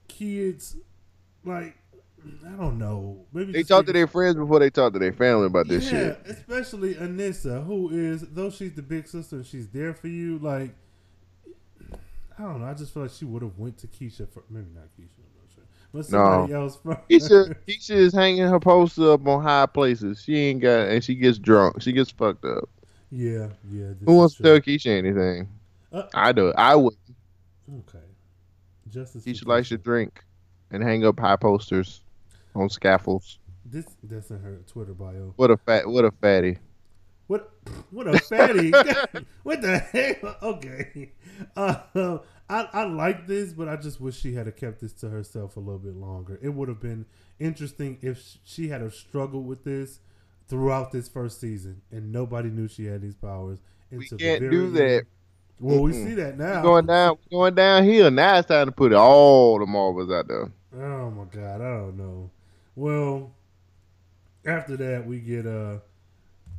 kids, 0.09 0.75
like 1.45 1.77
I 2.45 2.51
don't 2.51 2.77
know, 2.77 3.25
maybe 3.33 3.51
They 3.51 3.63
talk 3.63 3.85
to 3.87 3.93
their 3.93 4.07
friends 4.07 4.35
before 4.35 4.59
they 4.59 4.69
talk 4.69 4.93
to 4.93 4.99
their 4.99 5.13
family 5.13 5.47
about 5.47 5.67
this 5.67 5.85
yeah, 5.85 5.89
shit. 5.89 6.21
especially 6.25 6.95
Anissa, 6.95 7.65
who 7.65 7.89
is 7.89 8.21
though 8.21 8.49
she's 8.49 8.73
the 8.73 8.81
big 8.81 9.07
sister 9.07 9.37
and 9.37 9.45
she's 9.45 9.67
there 9.69 9.93
for 9.93 10.07
you. 10.07 10.37
Like, 10.39 10.75
I 12.37 12.43
don't 12.43 12.61
know. 12.61 12.67
I 12.67 12.73
just 12.73 12.93
feel 12.93 13.03
like 13.03 13.11
she 13.11 13.25
would 13.25 13.41
have 13.41 13.57
went 13.57 13.77
to 13.79 13.87
Keisha 13.87 14.29
for 14.29 14.43
maybe 14.49 14.67
not 14.73 14.83
Keisha, 14.99 15.17
I'm 15.17 15.33
not 15.37 15.53
sure, 15.55 15.63
but 15.93 16.05
somebody 16.05 16.53
else 16.53 16.77
first. 16.83 16.99
Keisha, 17.09 17.55
Keisha 17.67 17.95
is 17.95 18.13
hanging 18.13 18.47
her 18.47 18.59
poster 18.59 19.13
up 19.13 19.25
on 19.25 19.41
high 19.41 19.65
places. 19.65 20.21
She 20.23 20.35
ain't 20.37 20.61
got, 20.61 20.89
and 20.89 21.03
she 21.03 21.15
gets 21.15 21.39
drunk. 21.39 21.81
She 21.81 21.91
gets 21.91 22.11
fucked 22.11 22.45
up. 22.45 22.69
yeah, 23.09 23.47
yeah. 23.71 23.93
Who 24.05 24.15
wants 24.15 24.35
to 24.35 24.43
tell. 24.43 24.59
Keisha 24.59 24.97
anything? 24.97 25.49
Uh, 25.91 26.03
I 26.13 26.31
do. 26.31 26.53
I 26.55 26.75
would. 26.75 26.95
okay, 27.79 28.05
justice. 28.89 29.25
Keisha 29.25 29.43
for 29.43 29.49
likes 29.49 29.69
to 29.69 29.77
drink 29.77 30.23
and 30.69 30.83
hang 30.83 31.03
up 31.05 31.19
high 31.19 31.35
posters 31.35 32.01
on 32.55 32.69
scaffolds. 32.69 33.39
This 33.65 33.85
that's 34.03 34.29
in 34.31 34.39
her 34.41 34.61
Twitter 34.67 34.93
bio. 34.93 35.33
What 35.35 35.51
a 35.51 35.57
fat, 35.57 35.87
what 35.87 36.05
a 36.05 36.11
fatty. 36.11 36.57
What 37.27 37.51
what 37.91 38.07
a 38.07 38.19
fatty! 38.19 38.71
what 39.43 39.61
the 39.61 39.77
hell? 39.79 40.35
Okay, 40.41 41.13
uh, 41.55 42.17
I 42.49 42.67
I 42.73 42.83
like 42.85 43.27
this, 43.27 43.53
but 43.53 43.69
I 43.69 43.77
just 43.77 44.01
wish 44.01 44.19
she 44.19 44.33
had 44.33 44.53
kept 44.57 44.81
this 44.81 44.91
to 44.93 45.09
herself 45.09 45.55
a 45.55 45.59
little 45.59 45.79
bit 45.79 45.95
longer. 45.95 46.39
It 46.41 46.49
would 46.49 46.67
have 46.67 46.81
been 46.81 47.05
interesting 47.39 47.97
if 48.01 48.21
she 48.43 48.67
had 48.69 48.81
have 48.81 48.93
struggled 48.93 49.45
with 49.47 49.63
this 49.63 49.99
throughout 50.49 50.91
this 50.91 51.07
first 51.07 51.39
season, 51.39 51.81
and 51.91 52.11
nobody 52.11 52.49
knew 52.49 52.67
she 52.67 52.85
had 52.85 53.01
these 53.01 53.15
powers. 53.15 53.59
We 53.91 54.07
can't 54.09 54.49
do 54.49 54.69
that. 54.71 54.91
end. 54.97 55.05
Well, 55.59 55.79
we 55.83 55.91
Mm-mm. 55.91 56.03
see 56.03 56.13
that 56.15 56.37
We 56.37 56.43
now. 56.43 56.61
going 56.61 56.87
down, 56.87 57.17
we 57.29 57.37
going 57.37 57.55
downhill. 57.55 58.11
Now 58.11 58.37
it's 58.39 58.47
time 58.47 58.65
to 58.65 58.71
put 58.71 58.91
all 58.93 59.59
the 59.59 59.65
marbles 59.65 60.11
out 60.11 60.27
there. 60.27 60.51
Oh 60.75 61.11
my 61.11 61.25
god, 61.25 61.61
I 61.61 61.77
don't 61.77 61.97
know. 61.97 62.29
Well, 62.75 63.35
after 64.45 64.77
that 64.77 65.05
we 65.05 65.19
get 65.19 65.45
uh 65.45 65.79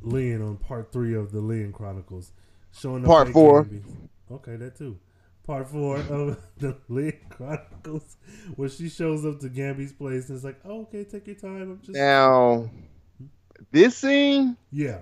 Lynn 0.01 0.41
on 0.41 0.57
part 0.57 0.91
three 0.91 1.15
of 1.15 1.31
the 1.31 1.39
Lynn 1.39 1.71
Chronicles, 1.71 2.31
showing 2.71 3.03
up 3.03 3.07
Part 3.07 3.29
four. 3.29 3.67
Okay, 4.31 4.55
that 4.57 4.75
too. 4.77 4.99
Part 5.45 5.69
four 5.69 5.97
of 5.97 6.41
the 6.57 6.77
Lynn 6.87 7.17
Chronicles, 7.29 8.17
where 8.55 8.69
she 8.69 8.89
shows 8.89 9.25
up 9.25 9.39
to 9.41 9.49
Gambi's 9.49 9.93
place 9.93 10.29
and 10.29 10.37
is 10.37 10.43
like, 10.43 10.59
oh, 10.65 10.81
"Okay, 10.81 11.03
take 11.03 11.27
your 11.27 11.35
time. 11.35 11.61
I'm 11.61 11.79
just 11.81 11.97
Now, 11.97 12.69
this 13.71 13.97
scene, 13.97 14.55
yeah, 14.71 14.99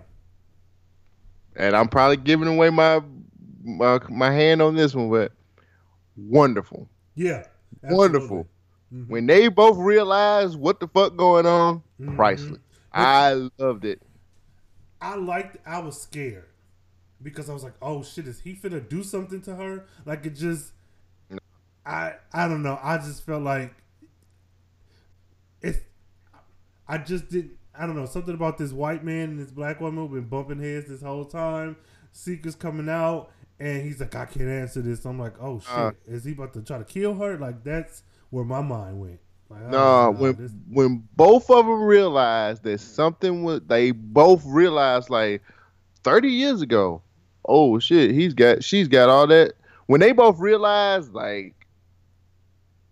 and 1.55 1.75
I'm 1.75 1.88
probably 1.88 2.17
giving 2.17 2.47
away 2.47 2.69
my 2.69 3.01
my, 3.63 3.99
my 4.09 4.31
hand 4.31 4.61
on 4.61 4.75
this 4.75 4.95
one, 4.95 5.09
but 5.09 5.31
wonderful. 6.15 6.88
yeah, 7.15 7.43
Wonderful. 7.83 8.47
Mhm. 8.93 9.07
When 9.07 9.26
they 9.26 9.47
both 9.47 9.77
realize 9.77 10.55
what 10.57 10.80
the 10.80 10.88
fuck 10.88 11.15
going 11.15 11.45
on, 11.45 11.81
Mhm. 11.99 12.15
priceless. 12.15 12.59
I 12.91 13.49
loved 13.57 13.85
it. 13.85 14.01
I 14.99 15.15
liked. 15.15 15.57
I 15.65 15.80
was 15.80 15.99
scared 15.99 16.49
because 17.22 17.49
I 17.49 17.53
was 17.53 17.63
like, 17.63 17.73
"Oh 17.81 18.03
shit, 18.03 18.27
is 18.27 18.41
he 18.41 18.53
finna 18.55 18.88
do 18.88 19.01
something 19.03 19.41
to 19.43 19.55
her?" 19.55 19.85
Like 20.05 20.26
it 20.26 20.31
just, 20.35 20.73
I 21.85 22.15
I 22.34 22.47
don't 22.47 22.61
know. 22.63 22.77
I 22.84 22.97
just 22.97 23.26
felt 23.26 23.43
like 23.43 23.73
it's. 25.61 25.80
I 26.88 26.97
just 26.97 27.30
didn't. 27.30 27.57
I 27.73 27.85
don't 27.85 27.95
know 27.95 28.05
something 28.05 28.34
about 28.34 28.57
this 28.57 28.73
white 28.73 29.03
man 29.05 29.30
and 29.30 29.39
this 29.39 29.51
black 29.51 29.80
woman 29.80 30.07
been 30.09 30.26
bumping 30.27 30.59
heads 30.59 30.88
this 30.89 31.01
whole 31.01 31.26
time. 31.26 31.77
Seeker's 32.11 32.55
coming 32.55 32.89
out 32.89 33.31
and 33.59 33.81
he's 33.84 34.01
like, 34.01 34.13
"I 34.15 34.26
can't 34.26 34.49
answer 34.49 34.81
this." 34.81 35.05
I'm 35.05 35.18
like, 35.18 35.41
"Oh 35.41 35.59
shit, 35.61 35.72
Uh. 35.73 35.91
is 36.05 36.26
he 36.26 36.34
about 36.34 36.53
to 36.53 36.61
try 36.61 36.77
to 36.77 36.84
kill 36.84 37.15
her?" 37.15 37.38
Like 37.38 37.63
that's 37.63 38.03
where 38.31 38.43
my 38.43 38.61
mind 38.61 38.99
went. 38.99 39.19
Like, 39.49 39.61
I 39.61 39.65
was 39.65 39.75
oh, 39.75 40.11
when 40.11 40.35
this- 40.35 40.51
when 40.69 41.07
both 41.15 41.49
of 41.51 41.65
them 41.65 41.83
realized 41.83 42.63
that 42.63 42.79
something 42.79 43.43
was, 43.43 43.61
they 43.67 43.91
both 43.91 44.43
realized 44.45 45.09
like 45.09 45.41
thirty 46.03 46.29
years 46.29 46.61
ago. 46.61 47.01
Oh 47.45 47.77
shit, 47.79 48.11
he's 48.11 48.33
got, 48.33 48.63
she's 48.63 48.87
got 48.87 49.09
all 49.09 49.27
that. 49.27 49.53
When 49.87 49.99
they 49.99 50.11
both 50.13 50.39
realized 50.39 51.13
like, 51.13 51.53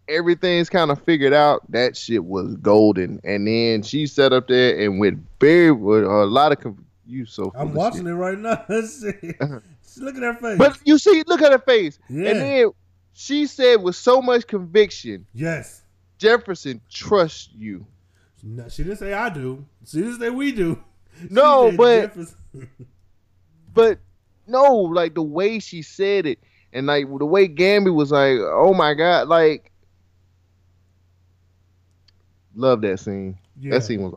everything's 0.08 0.70
kind 0.70 0.92
of 0.92 1.02
figured 1.04 1.34
out, 1.34 1.62
that 1.72 1.96
shit 1.96 2.26
was 2.26 2.56
golden. 2.58 3.22
And 3.24 3.48
then 3.48 3.84
she 3.84 4.08
sat 4.08 4.34
up 4.34 4.48
there 4.48 4.80
and 4.80 5.00
with 5.00 5.24
very 5.40 5.72
with 5.72 6.04
a 6.04 6.26
lot 6.26 6.52
of 6.52 6.60
conf- 6.60 6.80
you 7.06 7.26
so. 7.26 7.52
I'm 7.56 7.74
watching 7.74 8.08
it 8.08 8.12
right 8.12 8.38
now. 8.38 8.64
look 8.70 10.16
at 10.16 10.22
her 10.24 10.34
face. 10.36 10.58
But 10.58 10.78
you 10.86 10.98
see, 10.98 11.24
look 11.28 11.42
at 11.42 11.52
her 11.52 11.60
face, 11.60 12.00
Yeah. 12.10 12.30
and 12.32 12.40
then 12.42 12.70
she 13.14 13.46
said 13.48 13.78
with 13.84 13.96
so 13.96 14.22
much 14.22 14.48
conviction, 14.48 15.26
yes. 15.34 15.82
Jefferson 16.18 16.82
trusts 16.90 17.50
you. 17.56 17.86
No, 18.44 18.68
she 18.70 18.84
didn't 18.84 19.00
say 19.00 19.14
I 19.14 19.30
do. 19.30 19.66
She 19.86 19.98
didn't 19.98 20.20
say 20.20 20.30
we 20.30 20.52
do. 20.52 20.82
She 21.22 21.28
No, 21.30 21.72
but- 21.76 22.14
But 23.74 24.00
no, 24.48 24.74
like 24.76 25.14
the 25.14 25.22
way 25.22 25.60
she 25.60 25.82
said 25.82 26.26
it, 26.26 26.40
and 26.74 26.88
like 26.88 27.06
the 27.18 27.26
way 27.26 27.48
Gambi 27.48 27.94
was 27.94 28.12
like, 28.12 28.38
"Oh 28.40 28.74
my 28.74 28.94
god!" 28.96 29.28
Like, 29.28 29.72
love 32.56 32.82
that 32.82 33.00
scene. 33.00 33.38
yeah, 33.60 33.72
That 33.72 33.82
scene 33.84 34.02
was. 34.04 34.14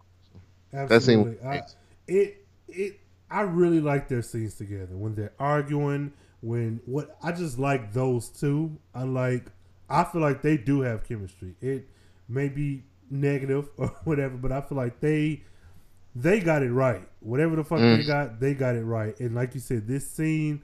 Awesome. 0.72 0.88
That 0.88 1.02
scene. 1.02 1.38
I, 1.44 1.62
it 2.08 2.46
it 2.68 3.00
I 3.30 3.42
really 3.42 3.80
like 3.80 4.08
their 4.08 4.22
scenes 4.22 4.54
together 4.54 4.96
when 4.96 5.14
they're 5.14 5.32
arguing. 5.38 6.12
When 6.42 6.80
what 6.84 7.16
I 7.22 7.32
just 7.32 7.58
like 7.58 7.92
those 7.92 8.28
two. 8.28 8.78
I 8.94 9.04
like. 9.04 9.46
I 9.88 10.04
feel 10.04 10.20
like 10.20 10.42
they 10.42 10.56
do 10.56 10.80
have 10.82 11.04
chemistry. 11.04 11.54
It 11.60 11.88
may 12.28 12.48
be 12.48 12.82
negative 13.10 13.68
or 13.76 13.88
whatever, 14.04 14.36
but 14.36 14.52
I 14.52 14.60
feel 14.60 14.76
like 14.76 15.00
they 15.00 15.42
they 16.14 16.40
got 16.40 16.62
it 16.62 16.70
right. 16.72 17.08
Whatever 17.20 17.56
the 17.56 17.64
fuck 17.64 17.78
they 17.78 18.02
Mm. 18.02 18.06
got, 18.06 18.40
they 18.40 18.52
got 18.54 18.74
it 18.76 18.82
right. 18.84 19.18
And 19.20 19.34
like 19.34 19.54
you 19.54 19.60
said, 19.60 19.86
this 19.88 20.10
scene 20.10 20.62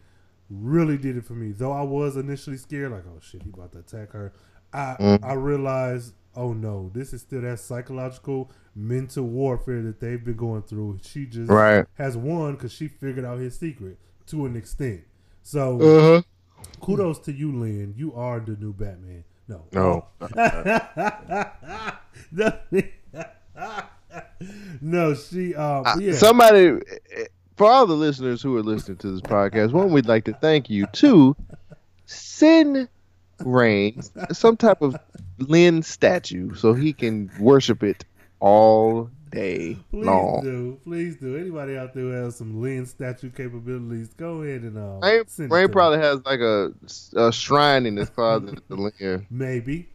really 0.50 0.98
did 0.98 1.16
it 1.16 1.24
for 1.24 1.32
me. 1.34 1.52
Though 1.52 1.72
I 1.72 1.82
was 1.82 2.16
initially 2.16 2.56
scared, 2.58 2.92
like, 2.92 3.04
oh 3.06 3.18
shit, 3.20 3.42
he 3.42 3.50
about 3.50 3.72
to 3.72 3.78
attack 3.78 4.12
her. 4.12 4.32
I 4.72 4.96
Mm. 4.98 5.24
I 5.24 5.32
realized, 5.34 6.14
oh 6.34 6.52
no, 6.52 6.90
this 6.92 7.12
is 7.12 7.22
still 7.22 7.40
that 7.42 7.60
psychological 7.60 8.50
mental 8.74 9.24
warfare 9.26 9.82
that 9.82 10.00
they've 10.00 10.22
been 10.22 10.36
going 10.36 10.62
through. 10.62 10.98
She 11.02 11.24
just 11.26 11.50
Right. 11.50 11.86
has 11.94 12.16
won 12.16 12.52
because 12.54 12.72
she 12.72 12.88
figured 12.88 13.24
out 13.24 13.38
his 13.38 13.56
secret 13.58 13.98
to 14.26 14.44
an 14.46 14.56
extent. 14.56 15.02
So 15.48 15.80
uh 15.80 16.02
huh. 16.02 16.22
kudos 16.82 17.20
to 17.20 17.32
you, 17.32 17.52
Lynn. 17.52 17.94
You 17.96 18.14
are 18.14 18.38
the 18.38 18.54
new 18.60 18.74
Batman. 18.74 19.24
No, 19.48 19.64
No. 19.72 20.04
no, 24.82 25.14
she. 25.14 25.54
Um, 25.54 25.86
Uh, 25.86 25.96
yeah. 26.00 26.12
Somebody, 26.12 26.82
for 27.56 27.66
all 27.66 27.86
the 27.86 27.94
listeners 27.94 28.42
who 28.42 28.54
are 28.58 28.62
listening 28.62 28.98
to 28.98 29.10
this 29.10 29.22
podcast, 29.22 29.72
one 29.72 29.90
we'd 29.90 30.04
like 30.04 30.26
to 30.26 30.34
thank 30.34 30.68
you 30.68 30.84
to 30.92 31.34
send 32.04 32.86
Reigns 33.38 34.10
some 34.32 34.58
type 34.58 34.82
of 34.82 34.96
Lynn 35.38 35.82
statue 35.82 36.54
so 36.56 36.74
he 36.74 36.92
can 36.92 37.30
worship 37.40 37.82
it 37.82 38.04
all 38.38 39.08
day 39.30 39.76
Please 39.90 40.04
long. 40.06 40.40
do, 40.42 40.78
please 40.84 41.16
do. 41.16 41.36
Anybody 41.36 41.76
out 41.76 41.94
there 41.94 42.04
who 42.04 42.10
has 42.10 42.36
some 42.36 42.60
Lynn 42.60 42.86
statue 42.86 43.30
capabilities, 43.30 44.08
go 44.16 44.42
ahead 44.42 44.62
and 44.62 44.76
um, 44.78 45.00
Rain, 45.00 45.24
send 45.26 45.50
it 45.50 45.54
Rain 45.54 45.62
to 45.64 45.68
me. 45.68 45.72
probably 45.72 45.98
has 45.98 46.20
like 46.24 46.40
a, 46.40 46.72
a 47.16 47.32
shrine 47.32 47.86
in 47.86 47.96
his 47.96 48.10
closet 48.10 48.60
to 48.68 48.74
Lynn. 48.74 49.26
maybe, 49.30 49.88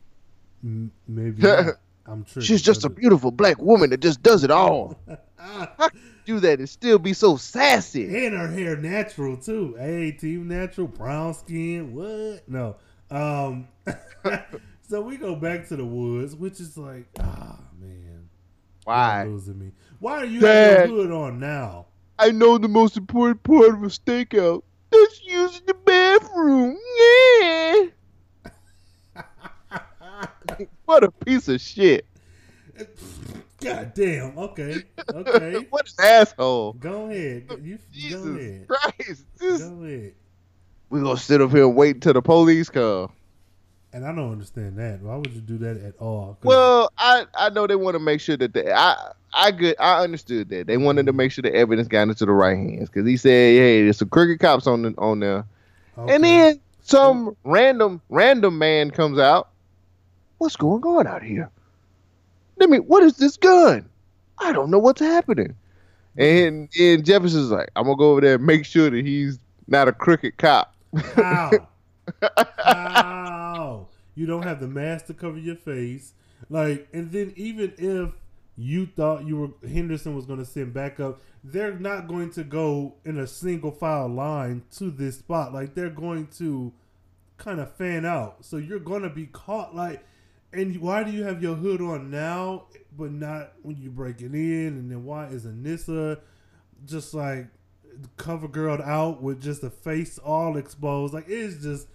M- 0.63 0.91
maybe. 1.07 1.41
I'm 2.05 2.25
sure 2.25 2.41
She's 2.43 2.61
just 2.61 2.83
a 2.83 2.89
beautiful 2.89 3.31
black 3.31 3.57
woman 3.61 3.89
that 3.91 4.01
just 4.01 4.21
does 4.21 4.43
it 4.43 4.51
all. 4.51 4.99
How 5.37 5.89
do 6.25 6.39
that 6.41 6.59
and 6.59 6.67
still 6.69 6.99
be 6.99 7.13
so 7.13 7.37
sassy? 7.37 8.25
and 8.25 8.35
her 8.35 8.47
hair 8.49 8.75
natural 8.77 9.37
too. 9.37 9.75
Hey, 9.79 10.11
team 10.11 10.47
natural, 10.49 10.87
brown 10.87 11.33
skin. 11.33 11.93
What? 11.93 12.43
No. 12.47 12.75
Um. 13.09 13.67
so 14.89 15.01
we 15.01 15.15
go 15.17 15.35
back 15.35 15.67
to 15.69 15.75
the 15.77 15.85
woods, 15.85 16.35
which 16.35 16.59
is 16.59 16.77
like, 16.77 17.05
ah, 17.19 17.59
man, 17.79 18.12
Why? 18.85 19.23
you're 19.23 19.31
losing 19.33 19.59
me. 19.59 19.71
Why 19.99 20.17
are 20.19 20.25
you 20.25 20.41
Dad. 20.41 20.89
your 20.89 20.97
hood 20.97 21.11
on 21.11 21.39
now? 21.39 21.87
I 22.19 22.31
know 22.31 22.57
the 22.57 22.67
most 22.67 22.97
important 22.97 23.43
part 23.43 23.69
of 23.69 23.83
a 23.83 23.87
stakeout. 23.87 24.63
That's 24.91 25.21
using 25.23 25.65
the 25.65 25.73
bathroom. 25.73 26.77
Yeah. 29.15 30.65
what 30.85 31.03
a 31.03 31.11
piece 31.11 31.47
of 31.47 31.59
shit. 31.59 32.05
God 33.59 33.93
damn. 33.93 34.37
Okay. 34.37 34.83
Okay. 35.11 35.67
what 35.69 35.87
an 35.97 36.05
asshole. 36.05 36.73
go 36.73 37.09
ahead. 37.09 37.45
You 37.61 37.77
go 37.77 37.83
Jesus 37.91 38.25
ahead. 38.25 38.67
Christ. 38.67 39.25
This, 39.37 39.61
Go 39.61 39.83
ahead. 39.83 40.13
We're 40.89 41.01
gonna 41.01 41.17
sit 41.17 41.41
up 41.41 41.51
here 41.51 41.63
and 41.63 41.75
wait 41.75 41.95
until 41.95 42.13
the 42.13 42.21
police 42.21 42.69
come. 42.69 43.11
And 43.93 44.05
I 44.05 44.11
don't 44.11 44.31
understand 44.31 44.77
that. 44.79 45.01
Why 45.01 45.15
would 45.15 45.31
you 45.31 45.41
do 45.41 45.59
that 45.59 45.77
at 45.77 45.93
all? 45.99 46.35
Well, 46.43 46.91
I, 46.97 47.25
I 47.35 47.49
know 47.51 47.67
they 47.67 47.75
want 47.75 47.93
to 47.93 47.99
make 47.99 48.21
sure 48.21 48.35
that 48.35 48.53
the 48.53 48.75
I 48.75 49.11
I 49.31 49.51
good 49.51 49.75
I 49.79 50.03
understood 50.03 50.49
that 50.49 50.65
they 50.65 50.77
wanted 50.77 51.05
to 51.05 51.13
make 51.13 51.31
sure 51.31 51.43
the 51.43 51.53
evidence 51.53 51.87
got 51.87 52.07
into 52.07 52.25
the 52.25 52.31
right 52.31 52.57
hands 52.57 52.89
because 52.89 53.07
he 53.07 53.17
said, 53.17 53.29
"Hey, 53.29 53.83
there's 53.83 53.97
some 53.97 54.09
crooked 54.09 54.39
cops 54.39 54.65
on 54.65 54.81
the, 54.81 54.95
on 54.97 55.19
there," 55.19 55.45
okay. 55.97 56.15
and 56.15 56.23
then 56.23 56.59
some 56.81 57.37
random 57.43 58.01
random 58.09 58.57
man 58.57 58.89
comes 58.89 59.19
out. 59.19 59.49
What's 60.39 60.55
going 60.55 60.83
on 60.83 61.05
out 61.05 61.21
here? 61.21 61.51
Let 62.57 62.71
me. 62.71 62.79
What 62.79 63.03
is 63.03 63.17
this 63.17 63.37
gun? 63.37 63.87
I 64.39 64.53
don't 64.53 64.71
know 64.71 64.79
what's 64.79 65.01
happening. 65.01 65.55
And 66.17 66.67
and 66.79 67.05
Jefferson's 67.05 67.51
like, 67.51 67.69
I'm 67.75 67.83
gonna 67.83 67.95
go 67.95 68.11
over 68.11 68.21
there 68.21 68.35
and 68.35 68.45
make 68.45 68.65
sure 68.65 68.89
that 68.89 69.05
he's 69.05 69.37
not 69.67 69.87
a 69.87 69.91
crooked 69.91 70.37
cop. 70.37 70.73
How? 71.15 71.51
You 74.15 74.25
don't 74.25 74.43
have 74.43 74.59
the 74.59 74.67
mask 74.67 75.07
to 75.07 75.13
cover 75.13 75.37
your 75.37 75.55
face. 75.55 76.13
Like, 76.49 76.87
and 76.93 77.11
then 77.11 77.33
even 77.35 77.73
if 77.77 78.11
you 78.55 78.85
thought 78.85 79.25
you 79.25 79.37
were 79.37 79.67
Henderson 79.67 80.15
was 80.15 80.25
going 80.25 80.39
to 80.39 80.45
send 80.45 80.73
backup, 80.73 81.21
they're 81.43 81.77
not 81.79 82.07
going 82.07 82.31
to 82.31 82.43
go 82.43 82.95
in 83.03 83.17
a 83.17 83.27
single 83.27 83.71
file 83.71 84.07
line 84.07 84.63
to 84.77 84.91
this 84.91 85.19
spot. 85.19 85.53
Like, 85.53 85.73
they're 85.73 85.89
going 85.89 86.27
to 86.37 86.73
kind 87.37 87.59
of 87.59 87.75
fan 87.75 88.05
out. 88.05 88.45
So 88.45 88.57
you're 88.57 88.79
going 88.79 89.03
to 89.03 89.09
be 89.09 89.25
caught. 89.25 89.75
Like, 89.75 90.03
and 90.53 90.79
why 90.79 91.03
do 91.03 91.11
you 91.11 91.23
have 91.23 91.41
your 91.41 91.55
hood 91.55 91.81
on 91.81 92.11
now, 92.11 92.67
but 92.95 93.11
not 93.11 93.53
when 93.63 93.77
you 93.77 93.89
break 93.89 94.21
it 94.21 94.33
in? 94.33 94.67
And 94.67 94.91
then 94.91 95.03
why 95.03 95.27
is 95.27 95.45
Anissa 95.45 96.19
just 96.85 97.13
like 97.13 97.47
cover 98.17 98.47
girl 98.47 98.81
out 98.81 99.21
with 99.21 99.41
just 99.41 99.63
a 99.63 99.71
face 99.71 100.19
all 100.19 100.57
exposed? 100.57 101.13
Like 101.13 101.25
it's 101.27 101.63
just 101.63 101.87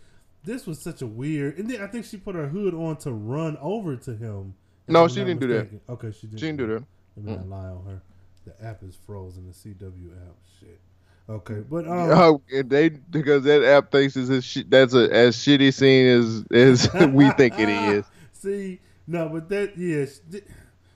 this 0.49 0.67
was 0.67 0.81
such 0.81 1.03
a 1.03 1.07
weird. 1.07 1.59
And 1.59 1.71
then 1.71 1.81
I 1.83 1.87
think 1.87 2.05
she 2.07 2.17
put 2.17 2.35
her 2.35 2.49
hood 2.49 2.75
on 2.75 2.97
to 2.99 3.13
run 3.13 3.57
over 3.61 3.97
to 3.97 4.17
him. 4.17 4.55
No, 4.89 5.07
she 5.07 5.17
didn't 5.17 5.41
do 5.41 5.47
that. 5.49 5.69
Okay, 5.89 6.11
she 6.13 6.27
didn't. 6.27 6.41
She 6.41 6.47
didn't 6.47 6.59
do 6.59 6.67
that. 6.69 6.85
Let 7.17 7.25
me 7.27 7.33
not 7.37 7.49
lie 7.49 7.69
on 7.69 7.85
her. 7.87 8.03
The 8.47 8.65
app 8.67 8.83
is 8.83 8.97
frozen. 9.07 9.47
The 9.47 9.53
CW 9.53 10.13
app. 10.13 10.35
Shit. 10.59 10.81
Okay, 11.29 11.63
but 11.69 11.87
um, 11.87 12.11
Oh, 12.11 12.43
they 12.65 12.89
because 12.89 13.45
that 13.45 13.63
app 13.63 13.93
thinks 13.93 14.17
is 14.17 14.31
as 14.31 14.45
shi- 14.45 14.65
that's 14.67 14.95
a 14.95 15.13
as 15.15 15.37
shitty 15.37 15.75
scene 15.75 16.07
as 16.07 16.45
as 16.51 16.91
we 17.13 17.29
think 17.33 17.59
it 17.59 17.69
is. 17.95 18.05
See, 18.33 18.81
no, 19.07 19.29
but 19.29 19.51
that 19.51 19.77
yeah. 19.77 20.07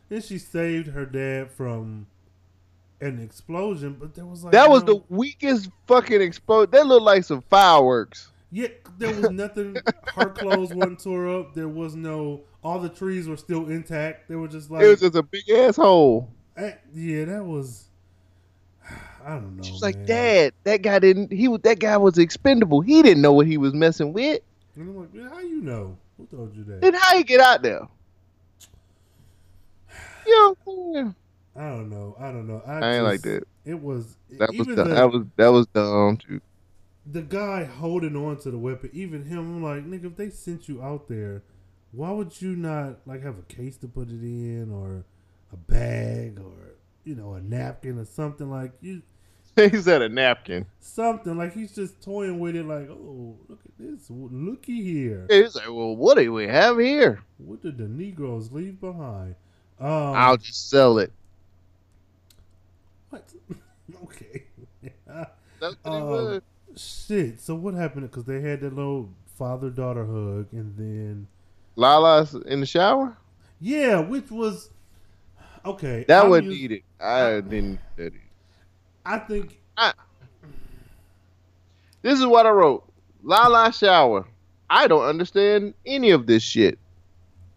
Then 0.09 0.23
she 0.23 0.39
saved 0.39 0.89
her 0.89 1.05
dad 1.05 1.51
from 1.51 2.07
an 3.03 3.21
explosion, 3.21 3.97
but 4.01 4.15
there 4.15 4.25
was 4.25 4.43
like 4.45 4.53
That 4.53 4.71
was 4.71 4.85
no- 4.85 4.95
the 4.95 5.03
weakest 5.11 5.69
fucking 5.87 6.23
explode. 6.23 6.73
That 6.73 6.87
looked 6.87 7.05
like 7.05 7.25
some 7.25 7.43
fireworks. 7.43 8.32
Yeah, 8.55 8.69
there 8.99 9.15
was 9.15 9.31
nothing. 9.31 9.77
Her 10.15 10.29
clothes 10.29 10.75
wasn't 10.75 11.01
tore 11.03 11.27
up. 11.41 11.55
There 11.55 11.69
was 11.69 11.95
no. 11.97 12.43
All 12.63 12.79
the 12.79 12.91
trees 12.91 13.27
were 13.27 13.39
still 13.39 13.69
intact. 13.71 14.29
They 14.29 14.35
were 14.37 14.47
just 14.47 14.71
like. 14.71 14.83
it 14.83 14.89
was 14.89 15.01
just 15.01 15.15
a 15.15 15.23
big 15.23 15.49
asshole. 15.49 16.29
eh, 16.59 16.73
yeah, 16.93 17.25
that 17.25 17.45
was. 17.45 17.87
I 19.25 19.31
don't 19.37 19.57
know. 19.57 19.63
She 19.63 19.73
was 19.73 19.81
like, 19.83 20.05
"Dad, 20.05 20.53
that 20.65 20.83
guy 20.83 20.99
didn't. 20.99 21.33
He 21.33 21.49
was 21.49 21.61
that 21.63 21.79
guy 21.79 21.97
was 21.97 22.19
expendable. 22.19 22.83
He 22.83 23.03
didn't 23.03 23.23
know 23.23 23.33
what 23.33 23.47
he 23.47 23.57
was 23.57 23.73
messing 23.73 24.13
with. 24.13 24.43
And 24.77 24.89
I'm 24.89 24.97
like, 24.99 25.15
man, 25.15 25.31
how 25.31 25.41
you 25.41 25.63
know? 25.63 25.97
Who 26.19 26.27
told 26.27 26.55
you 26.55 26.65
that? 26.65 26.81
Then 26.83 26.93
how 26.95 27.17
you 27.17 27.25
get 27.25 27.41
out 27.41 27.63
there? 27.63 27.89
You 30.27 30.33
know, 30.35 30.49
I'm 30.49 30.93
saying? 30.95 31.15
I 31.57 31.69
don't 31.69 31.91
know. 31.91 32.17
I 32.19 32.27
don't 32.33 32.47
know. 32.47 32.63
I, 32.67 32.79
I 32.81 32.95
ain't 32.97 33.05
like 33.05 33.23
that. 33.23 33.45
It 33.65 33.81
was 33.81 34.17
That 34.39 34.51
was 34.51 34.61
even 34.61 34.75
dumb. 34.77 34.89
the, 34.89 34.95
that 34.95 35.11
was 35.13 35.27
that 35.37 35.49
was 35.49 35.67
dumb 35.69 36.17
too. 36.17 36.41
The 37.07 37.23
guy 37.23 37.65
holding 37.65 38.17
on 38.17 38.39
to 38.39 38.51
the 38.51 38.59
weapon. 38.59 38.91
Even 38.93 39.25
him, 39.25 39.39
I'm 39.39 39.63
like, 39.63 39.85
nigga, 39.87 40.07
if 40.07 40.17
they 40.17 40.31
sent 40.31 40.69
you 40.69 40.83
out 40.83 41.09
there, 41.09 41.43
why 41.93 42.11
would 42.11 42.41
you 42.41 42.55
not 42.57 43.01
like 43.07 43.23
have 43.23 43.39
a 43.39 43.43
case 43.43 43.77
to 43.79 43.89
put 43.89 44.09
it 44.09 44.23
in, 44.23 44.71
or 44.73 45.05
a 45.53 45.57
bag, 45.57 46.41
or 46.41 46.75
you 47.05 47.15
know, 47.15 47.35
a 47.35 47.41
napkin 47.41 47.99
or 47.99 48.05
something 48.05 48.51
like 48.51 48.73
you? 48.81 49.03
he 49.57 49.83
said 49.83 50.01
a 50.03 50.09
napkin. 50.09 50.67
something 50.81 51.37
like 51.37 51.53
he's 51.55 51.75
just 51.75 52.03
toying 52.03 52.39
with 52.39 52.57
it 52.57 52.65
like 52.65 52.89
oh 52.91 53.37
look 53.49 53.61
at 53.65 53.73
this 53.79 54.07
looky 54.11 54.83
here 54.83 55.27
He's 55.29 55.55
like, 55.55 55.67
"Well, 55.69 55.97
what 55.97 56.17
do 56.19 56.33
we 56.33 56.47
have 56.49 56.79
here? 56.79 57.23
what 57.39 57.63
did 57.63 57.79
the 57.79 57.89
negroes 57.89 58.53
leave 58.53 58.81
behind 58.81 59.35
um 59.81 60.17
I'll 60.17 60.37
just 60.37 60.71
sell 60.71 60.99
it." 60.99 61.13
what 63.11 63.33
okay 64.05 64.45
That's 65.61 65.77
what 65.85 65.93
Um. 65.93 66.43
Shit 66.77 67.41
so 67.41 67.55
what 67.55 67.75
happened 67.75 68.11
because 68.11 68.25
they 68.25 68.41
had 68.41 68.61
that 68.61 68.75
little 68.75 69.11
father 69.39 69.71
daughter 69.71 70.05
hug 70.05 70.47
and 70.53 70.77
then 70.77 71.27
Lala's 71.77 72.35
in 72.35 72.61
the 72.61 72.67
shower. 72.67 73.17
Yeah, 73.61 74.01
which 74.01 74.31
was 74.31 74.71
okay. 75.65 76.05
That 76.09 76.29
was 76.29 76.43
needed. 76.43 76.83
I 77.01 77.41
didn't. 77.41 77.81
That 77.97 78.13
I 79.05 79.19
think 79.19 79.59
I, 79.77 79.93
This 82.03 82.19
is 82.19 82.27
what 82.27 82.47
I 82.47 82.51
wrote. 82.51 82.85
Lala 83.23 83.73
shower. 83.73 84.27
I 84.69 84.89
don't 84.89 85.05
understand 85.05 85.75
any 85.87 86.11
of 86.11 86.27
this 86.27 86.43
shit. 86.43 86.79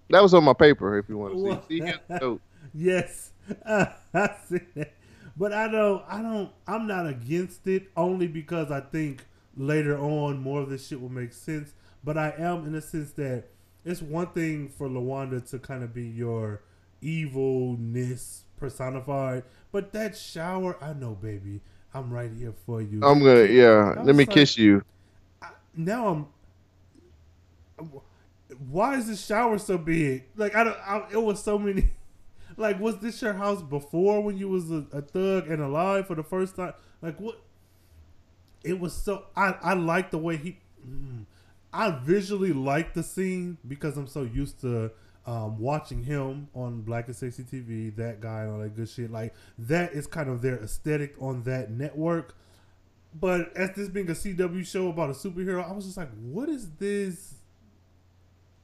That 0.09 0.21
was 0.21 0.33
on 0.33 0.43
my 0.43 0.53
paper. 0.53 0.97
If 0.97 1.09
you 1.09 1.17
want 1.17 1.33
to 1.33 1.67
see. 1.67 1.79
see 1.79 1.85
here's 1.85 1.99
the 2.07 2.19
note. 2.19 2.41
yes, 2.73 3.31
I 3.65 4.35
see 4.47 4.59
that. 4.75 4.93
But 5.37 5.51
I 5.53 5.67
don't. 5.67 6.03
I 6.07 6.21
don't. 6.21 6.49
I'm 6.67 6.87
not 6.87 7.07
against 7.07 7.67
it 7.67 7.89
only 7.97 8.27
because 8.27 8.71
I 8.71 8.79
think 8.81 9.25
later 9.57 9.97
on 9.97 10.39
more 10.39 10.61
of 10.61 10.69
this 10.69 10.87
shit 10.87 11.01
will 11.01 11.09
make 11.09 11.33
sense. 11.33 11.73
But 12.03 12.17
I 12.17 12.33
am 12.37 12.65
in 12.67 12.75
a 12.75 12.81
sense 12.81 13.11
that 13.13 13.45
it's 13.83 14.01
one 14.01 14.27
thing 14.27 14.69
for 14.69 14.87
Lawanda 14.87 15.47
to 15.49 15.59
kind 15.59 15.83
of 15.83 15.93
be 15.93 16.03
your 16.03 16.61
evilness 17.01 18.43
personified, 18.57 19.43
but 19.71 19.91
that 19.93 20.15
shower, 20.17 20.77
I 20.81 20.93
know, 20.93 21.11
baby, 21.15 21.59
I'm 21.93 22.11
right 22.11 22.31
here 22.37 22.53
for 22.65 22.81
you. 22.81 23.01
I'm 23.03 23.19
gonna. 23.19 23.43
Yeah. 23.43 23.95
I 23.97 24.03
Let 24.03 24.15
me 24.15 24.23
like- 24.25 24.29
kiss 24.29 24.57
you. 24.57 24.83
now 25.75 26.07
I'm. 26.07 26.27
Why 28.69 28.95
is 28.95 29.07
the 29.07 29.15
shower 29.15 29.57
so 29.57 29.77
big? 29.77 30.23
Like 30.37 30.55
I 30.55 30.63
don't. 30.63 30.77
I, 30.79 31.05
it 31.11 31.21
was 31.21 31.43
so 31.43 31.57
many. 31.59 31.91
Like 32.57 32.79
was 32.79 32.99
this 32.99 33.21
your 33.21 33.33
house 33.33 33.61
before 33.61 34.21
when 34.21 34.37
you 34.37 34.47
was 34.47 34.71
a, 34.71 34.85
a 34.91 35.01
thug 35.01 35.49
and 35.49 35.61
alive 35.61 36.07
for 36.07 36.15
the 36.15 36.23
first 36.23 36.55
time? 36.55 36.73
Like 37.01 37.19
what? 37.19 37.41
It 38.63 38.79
was 38.79 38.93
so. 38.93 39.25
I 39.35 39.55
I 39.61 39.73
like 39.73 40.11
the 40.11 40.17
way 40.17 40.37
he. 40.37 40.57
mm, 40.85 41.25
I 41.73 41.91
visually 41.91 42.53
like 42.53 42.93
the 42.93 43.03
scene 43.03 43.57
because 43.67 43.97
I'm 43.97 44.07
so 44.07 44.23
used 44.23 44.61
to 44.61 44.91
um, 45.25 45.59
watching 45.59 46.03
him 46.03 46.47
on 46.55 46.81
Black 46.81 47.07
and 47.07 47.15
Sexy 47.15 47.43
TV, 47.43 47.93
that 47.95 48.21
guy 48.21 48.43
and 48.43 48.53
all 48.53 48.59
that 48.59 48.75
good 48.75 48.89
shit. 48.89 49.11
Like 49.11 49.33
that 49.59 49.93
is 49.93 50.07
kind 50.07 50.29
of 50.29 50.41
their 50.41 50.57
aesthetic 50.57 51.15
on 51.19 51.43
that 51.43 51.71
network. 51.71 52.35
But 53.19 53.55
as 53.55 53.71
this 53.75 53.89
being 53.89 54.09
a 54.09 54.13
CW 54.13 54.65
show 54.65 54.89
about 54.89 55.09
a 55.09 55.13
superhero, 55.13 55.67
I 55.67 55.71
was 55.73 55.85
just 55.85 55.97
like, 55.97 56.09
what 56.21 56.49
is 56.49 56.69
this 56.71 57.35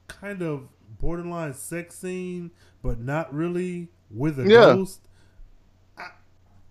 kind 0.08 0.42
of 0.42 0.68
borderline 1.02 1.52
sex 1.52 1.96
scene, 1.96 2.52
but 2.82 2.98
not 3.00 3.34
really 3.34 3.90
with 4.10 4.40
a 4.40 4.46
Yeah. 4.48 4.76
ghost? 4.76 5.02
I, 5.98 6.08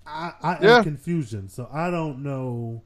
I, 0.07 0.33
I 0.41 0.65
am 0.65 0.79
confusion, 0.79 1.49
so 1.49 1.69
I 1.71 1.91
don't 1.91 2.23
know. 2.23 2.81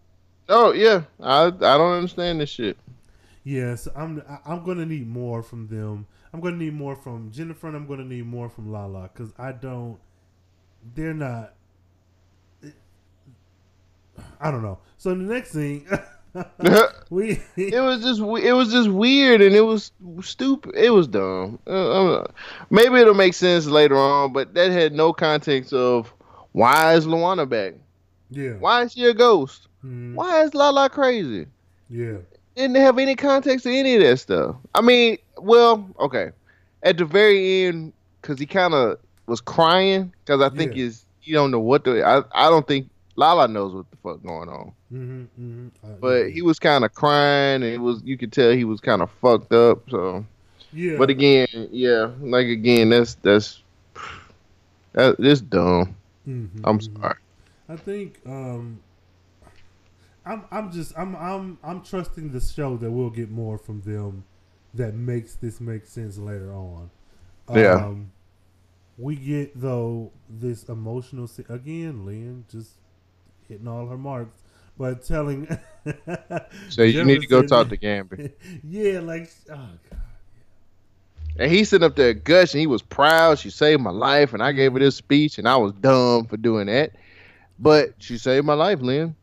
Oh 0.49 0.73
yeah. 0.73 1.03
I 1.21 1.45
I 1.47 1.49
don't 1.49 1.93
understand 1.93 2.41
this 2.41 2.49
shit. 2.49 2.77
Yes, 3.43 3.87
I'm. 3.95 4.23
I'm 4.45 4.63
gonna 4.63 4.85
need 4.85 5.07
more 5.07 5.43
from 5.43 5.67
them. 5.67 6.07
I'm 6.33 6.41
gonna 6.41 6.57
need 6.57 6.73
more 6.73 6.95
from 6.95 7.31
Jennifer, 7.31 7.67
and 7.67 7.75
I'm 7.75 7.87
gonna 7.87 8.03
need 8.03 8.25
more 8.25 8.49
from 8.49 8.71
Lala 8.71 9.09
because 9.13 9.33
I 9.37 9.51
don't. 9.51 9.99
They're 10.95 11.13
not. 11.13 11.53
I 14.39 14.51
don't 14.51 14.61
know. 14.63 14.79
So 14.97 15.09
the 15.11 15.15
next 15.17 15.51
thing, 15.51 15.87
we 17.09 17.39
it 17.55 17.79
was 17.81 18.01
just 18.03 18.19
it 18.19 18.53
was 18.53 18.71
just 18.71 18.89
weird 18.89 19.41
and 19.41 19.55
it 19.55 19.61
was 19.61 19.91
stupid. 20.21 20.73
It 20.75 20.89
was 20.91 21.07
dumb. 21.07 21.59
Uh, 21.65 22.25
maybe 22.69 22.95
it'll 22.99 23.13
make 23.13 23.33
sense 23.33 23.65
later 23.67 23.97
on, 23.97 24.33
but 24.33 24.53
that 24.53 24.71
had 24.71 24.93
no 24.93 25.13
context 25.13 25.71
of 25.73 26.13
why 26.51 26.93
is 26.95 27.05
Luana 27.05 27.47
back? 27.47 27.73
yeah, 28.31 28.53
Why 28.53 28.83
is 28.83 28.93
she 28.93 29.05
a 29.05 29.13
ghost? 29.13 29.67
Mhm. 29.85 30.15
Why 30.15 30.43
is 30.43 30.53
Lala 30.53 30.89
crazy? 30.89 31.47
yeah, 31.89 32.17
Didn't 32.55 32.77
have 32.77 32.97
any 32.97 33.15
context 33.15 33.63
to 33.65 33.71
any 33.71 33.95
of 33.95 34.01
that 34.01 34.17
stuff. 34.17 34.55
I 34.73 34.81
mean, 34.81 35.17
well, 35.37 35.87
okay, 35.99 36.31
at 36.83 36.97
the 36.97 37.05
very 37.05 37.65
end, 37.65 37.93
because 38.21 38.39
he 38.39 38.45
kind 38.45 38.73
of 38.73 38.97
was 39.27 39.41
crying 39.41 40.11
because 40.25 40.41
I 40.41 40.49
think 40.49 40.75
Yeah. 40.75 40.85
is 40.85 41.05
you 41.23 41.33
don't 41.33 41.51
know 41.51 41.59
what 41.59 41.83
the 41.83 42.03
I 42.03 42.23
I 42.33 42.49
don't 42.49 42.67
think 42.67 42.89
Lala 43.15 43.47
knows 43.47 43.73
what 43.73 43.89
the 43.91 43.97
fuck 43.97 44.21
going 44.23 44.49
on. 44.49 44.71
hmm 44.89 45.23
hmm 45.35 45.67
but 46.01 46.29
he 46.31 46.41
was 46.41 46.59
kind 46.59 46.83
of 46.83 46.93
crying 46.93 47.63
and 47.63 47.71
it 47.73 47.77
was 47.79 48.01
you 48.03 48.17
could 48.17 48.31
tell 48.33 48.51
he 48.51 48.65
was 48.65 48.81
kind 48.81 49.01
of 49.01 49.09
fucked 49.21 49.53
up 49.53 49.89
so 49.89 50.25
yeah, 50.73 50.97
but 50.97 51.09
again 51.09 51.47
yeah 51.71 52.09
like 52.19 52.47
again 52.47 52.89
that's 52.89 53.15
that's 53.15 53.63
that, 54.93 55.15
it's 55.19 55.41
dumb 55.41 55.95
Mhm, 56.27 56.49
i'm 56.63 56.79
mhm. 56.79 57.01
sorry 57.01 57.15
I 57.67 57.75
think 57.77 58.19
um, 58.27 58.79
I'm 60.25 60.43
I'm 60.51 60.71
just 60.71 60.93
I'm 60.97 61.15
I'm 61.15 61.57
I'm 61.63 61.81
trusting 61.81 62.31
the 62.31 62.39
show 62.39 62.77
that 62.77 62.91
we'll 62.91 63.09
get 63.09 63.29
more 63.31 63.57
from 63.57 63.81
them 63.81 64.23
that 64.73 64.93
makes 64.93 65.35
this 65.35 65.59
make 65.61 65.85
sense 65.85 66.17
later 66.17 66.53
on. 66.53 66.89
Yeah. 67.53 67.85
Um, 67.85 68.11
we 68.97 69.15
get 69.15 69.59
though 69.59 70.11
this 70.29 70.63
emotional 70.65 71.27
se- 71.27 71.45
again, 71.49 72.05
Lynn 72.05 72.45
just 72.51 72.71
hitting 73.47 73.67
all 73.67 73.87
her 73.87 73.97
marks, 73.97 74.37
but 74.77 75.03
telling. 75.05 75.47
so 76.69 76.83
you 76.83 77.03
need 77.03 77.21
to 77.21 77.27
go 77.27 77.41
talk 77.43 77.69
to 77.69 77.77
Gambi. 77.77 78.31
yeah, 78.63 78.99
like 78.99 79.29
oh 79.51 79.55
god. 79.89 79.99
and 81.37 81.51
he's 81.51 81.69
sitting 81.69 81.85
up 81.85 81.95
there 81.95 82.13
gushing 82.13 82.59
he 82.59 82.67
was 82.67 82.81
proud 82.81 83.37
she 83.37 83.49
saved 83.49 83.81
my 83.81 83.91
life 83.91 84.33
and 84.33 84.41
i 84.41 84.51
gave 84.51 84.73
her 84.73 84.79
this 84.79 84.95
speech 84.95 85.37
and 85.37 85.47
i 85.47 85.55
was 85.57 85.73
dumb 85.73 86.25
for 86.25 86.37
doing 86.37 86.65
that 86.67 86.91
but 87.59 87.89
she 87.99 88.17
saved 88.17 88.45
my 88.45 88.53
life 88.53 88.79
lynn 88.81 89.15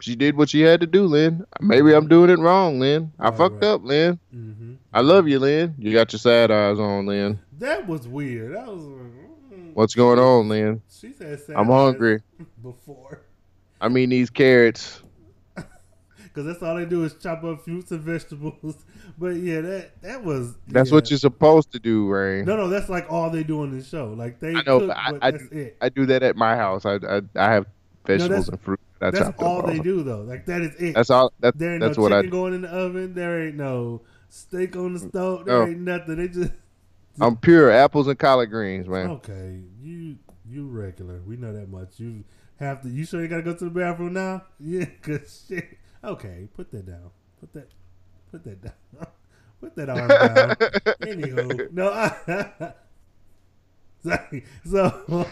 she 0.00 0.14
did 0.16 0.36
what 0.36 0.48
she 0.48 0.60
had 0.62 0.80
to 0.80 0.86
do 0.86 1.04
lynn 1.06 1.44
maybe 1.60 1.92
i'm 1.92 2.06
doing 2.08 2.30
it 2.30 2.38
wrong 2.38 2.78
lynn 2.80 3.12
i 3.18 3.28
Right, 3.28 3.36
fucked 3.36 3.62
right. 3.62 3.70
up 3.70 3.84
lynn 3.84 4.18
hmm 4.30 4.74
i 4.94 5.00
love 5.00 5.28
you 5.28 5.38
lynn 5.38 5.74
you 5.78 5.92
got 5.92 6.12
your 6.12 6.20
sad 6.20 6.50
eyes 6.50 6.78
on 6.78 7.04
lynn 7.06 7.38
That 7.58 7.86
was 7.86 8.08
weird. 8.08 8.54
That 8.56 8.66
was. 8.68 8.80
mm, 8.82 9.74
what's 9.74 9.94
going 9.94 10.18
on 10.18 10.48
lynn 10.48 10.80
She 10.90 11.12
said. 11.12 11.40
sad 11.40 11.56
i'm 11.56 11.66
hungry 11.66 12.22
Before. 12.62 13.20
I 13.80 13.88
mean 13.88 14.10
these 14.10 14.30
carrots 14.30 15.02
Because 16.22 16.46
that's 16.46 16.62
all 16.62 16.76
they 16.76 16.84
do 16.84 17.02
is 17.02 17.14
chop 17.14 17.42
up 17.42 17.64
fruits 17.64 17.90
and 17.90 18.00
vegetables. 18.02 18.76
But 19.18 19.36
yeah, 19.36 19.60
that 19.60 20.00
that 20.02 20.24
was. 20.24 20.54
That's 20.68 20.88
yeah. 20.90 20.94
what 20.94 21.10
you're 21.10 21.18
supposed 21.18 21.72
to 21.72 21.78
do, 21.80 22.08
Rain. 22.08 22.44
No, 22.46 22.56
no, 22.56 22.68
that's 22.68 22.88
like 22.88 23.10
all 23.10 23.28
they 23.28 23.42
do 23.42 23.60
on 23.62 23.76
the 23.76 23.84
show. 23.84 24.14
Like 24.16 24.38
they 24.40 24.54
I 24.54 24.62
know, 24.62 24.78
cook, 24.78 24.88
but 24.88 24.96
I- 24.96 25.18
I 25.20 25.30
that's 25.32 25.44
it. 25.50 25.76
I 25.82 25.88
do 25.90 26.06
that 26.06 26.22
at 26.22 26.36
my 26.36 26.54
house. 26.56 26.86
I 26.86 26.94
I, 26.94 27.20
I 27.34 27.52
have 27.52 27.66
vegetables 28.06 28.46
that's- 28.46 28.48
and 28.48 28.60
fruit. 28.60 28.80
I 29.02 29.10
That's 29.10 29.42
all 29.42 29.62
they 29.66 29.78
do 29.80 30.02
though. 30.04 30.22
Like 30.22 30.46
that 30.46 30.62
is 30.62 30.74
it. 30.76 30.94
That's 30.94 31.10
all. 31.10 31.32
That, 31.40 31.58
there 31.58 31.72
ain't 31.72 31.80
that's 31.80 31.96
no 31.98 32.02
what 32.04 32.12
I. 32.12 32.18
chicken 32.18 32.30
going 32.30 32.54
in 32.54 32.62
the 32.62 32.68
oven. 32.68 33.12
There 33.12 33.46
ain't 33.48 33.56
no 33.56 34.02
steak 34.28 34.76
on 34.76 34.94
the 34.94 35.00
mm, 35.00 35.08
stove. 35.08 35.44
There 35.46 35.58
No. 35.58 35.66
ain't 35.66 35.80
nothing. 35.80 36.16
They 36.16 36.28
just 36.28 36.52
I'm 37.20 37.36
pure 37.36 37.70
apples 37.70 38.06
and 38.08 38.18
collard 38.18 38.50
greens, 38.50 38.86
man. 38.88 39.10
okay. 39.10 39.60
You 39.82 40.16
you 40.48 40.66
regular. 40.68 41.20
We 41.26 41.36
know 41.36 41.52
that 41.52 41.68
much. 41.68 41.98
You 41.98 42.24
have 42.60 42.82
to. 42.82 42.88
You 42.88 43.04
sure 43.04 43.20
you 43.22 43.28
gotta 43.28 43.42
go 43.42 43.54
to 43.54 43.64
the 43.64 43.70
bathroom 43.70 44.12
now? 44.14 44.44
Yeah, 44.58 44.84
cause 45.02 45.44
shit. 45.48 45.78
Okay, 46.04 46.48
put 46.56 46.70
that 46.72 46.86
down. 46.86 47.10
Put 47.40 47.52
that. 47.54 47.68
Put 48.30 48.44
that 48.44 48.62
down. 48.62 48.72
Put 49.60 49.76
that 49.76 49.90
arm 49.90 50.08
down. 50.08 50.56
Anywho, 51.02 51.70
no. 51.72 51.90
I, 51.92 52.72
sorry. 54.02 54.44
So. 54.64 55.26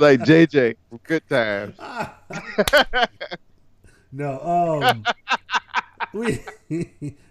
like 0.00 0.20
JJ, 0.20 0.76
good 1.04 1.22
times. 1.28 1.76
no. 4.12 4.84
Um. 4.84 5.04
we. 6.12 6.38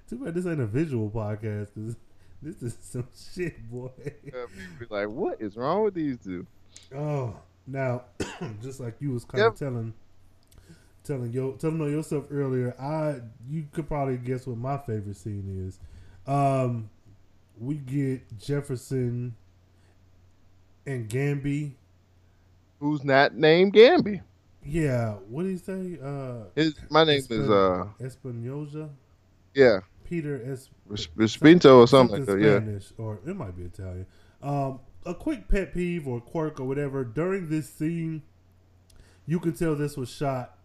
Too 0.10 0.18
bad 0.18 0.34
this 0.34 0.46
ain't 0.48 0.60
a 0.60 0.66
visual 0.66 1.10
podcast. 1.10 1.68
'cause 1.76 1.96
This 2.42 2.62
is 2.64 2.78
some 2.82 3.08
shit, 3.34 3.70
boy. 3.72 3.92
Be 4.26 4.86
like, 4.90 5.08
what 5.10 5.42
is 5.42 5.56
wrong 5.56 5.84
with 5.84 5.94
these 5.94 6.18
two? 6.18 6.46
Oh, 6.94 7.38
now, 7.72 8.04
just 8.62 8.80
like 8.80 8.96
you 9.00 9.12
was 9.12 9.26
kind 9.26 9.44
of 9.44 9.56
telling, 9.56 9.94
telling 11.04 11.32
yo, 11.32 11.54
telling 11.54 11.82
on 11.82 11.92
yourself 11.92 12.26
earlier, 12.32 12.76
I 12.80 13.22
you 13.50 13.68
could 13.72 13.88
probably 13.88 14.18
guess 14.18 14.48
what 14.48 14.58
my 14.58 14.78
favorite 14.78 15.18
scene 15.18 15.66
is. 15.68 15.80
Um, 16.32 16.90
we 17.58 17.76
get 17.76 18.38
Jefferson 18.38 19.36
and 20.86 21.10
Gambi. 21.10 21.74
Who's 22.80 23.04
not 23.04 23.36
named 23.36 23.74
Gambi? 23.74 24.22
Yeah, 24.64 25.14
what 25.30 25.44
do 25.44 25.50
you 25.50 25.58
say? 25.58 25.98
Uh, 26.02 26.46
His 26.56 26.76
my 26.90 27.04
name 27.04 27.22
is 27.30 27.50
uh 27.50 27.88
Espinosa. 28.00 28.90
yeah 29.54 29.80
Peter 30.10 30.42
Es 30.44 30.70
or 31.66 31.88
something 31.88 32.18
like 32.20 32.26
that. 32.26 32.40
Yeah. 32.40 32.58
Spanish, 32.58 32.92
or 32.98 33.20
it 33.26 33.36
might 33.36 33.56
be 33.56 33.64
Italian. 33.64 34.06
Um, 34.42 34.80
a 35.06 35.14
quick 35.14 35.48
pet 35.48 35.74
peeve 35.74 36.08
or 36.08 36.20
quirk 36.22 36.60
or 36.60 36.66
whatever 36.66 37.04
during 37.04 37.50
this 37.50 37.70
scene, 37.70 38.22
you 39.26 39.40
can 39.40 39.54
tell 39.54 39.76
this 39.76 39.96
was 39.98 40.10
shot 40.10 40.58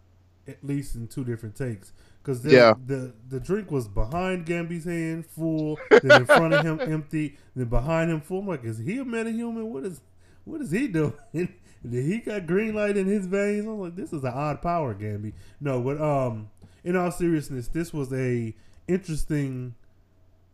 at 0.47 0.63
least 0.63 0.95
in 0.95 1.07
two 1.07 1.23
different 1.23 1.55
takes 1.55 1.91
because 2.21 2.45
Yeah. 2.45 2.73
the 2.85 3.13
the 3.29 3.39
drink 3.39 3.71
was 3.71 3.87
behind 3.87 4.45
Gambi's 4.45 4.85
hand 4.85 5.25
full, 5.25 5.79
then 5.89 6.21
in 6.21 6.25
front 6.25 6.53
of 6.53 6.65
him 6.65 6.79
empty, 6.93 7.37
then 7.55 7.65
behind 7.67 8.11
him 8.11 8.21
full. 8.21 8.39
I'm 8.39 8.47
like, 8.47 8.63
is 8.63 8.77
he 8.79 8.97
a 8.99 9.05
metahuman? 9.05 9.65
What 9.65 9.85
is 9.85 10.01
what 10.43 10.61
is 10.61 10.71
he 10.71 10.87
doing? 10.87 11.13
Did 11.33 12.05
he 12.05 12.17
got 12.19 12.47
green 12.47 12.73
light 12.73 12.97
in 12.97 13.05
his 13.05 13.27
veins? 13.27 13.65
I'm 13.67 13.79
like, 13.79 13.95
this 13.95 14.11
is 14.11 14.23
an 14.23 14.33
odd 14.33 14.61
power, 14.61 14.95
Gambi. 14.95 15.33
No, 15.61 15.81
but 15.81 16.01
um, 16.01 16.49
in 16.83 16.95
all 16.95 17.11
seriousness, 17.11 17.67
this 17.67 17.93
was 17.93 18.11
a 18.11 18.55
interesting 18.87 19.75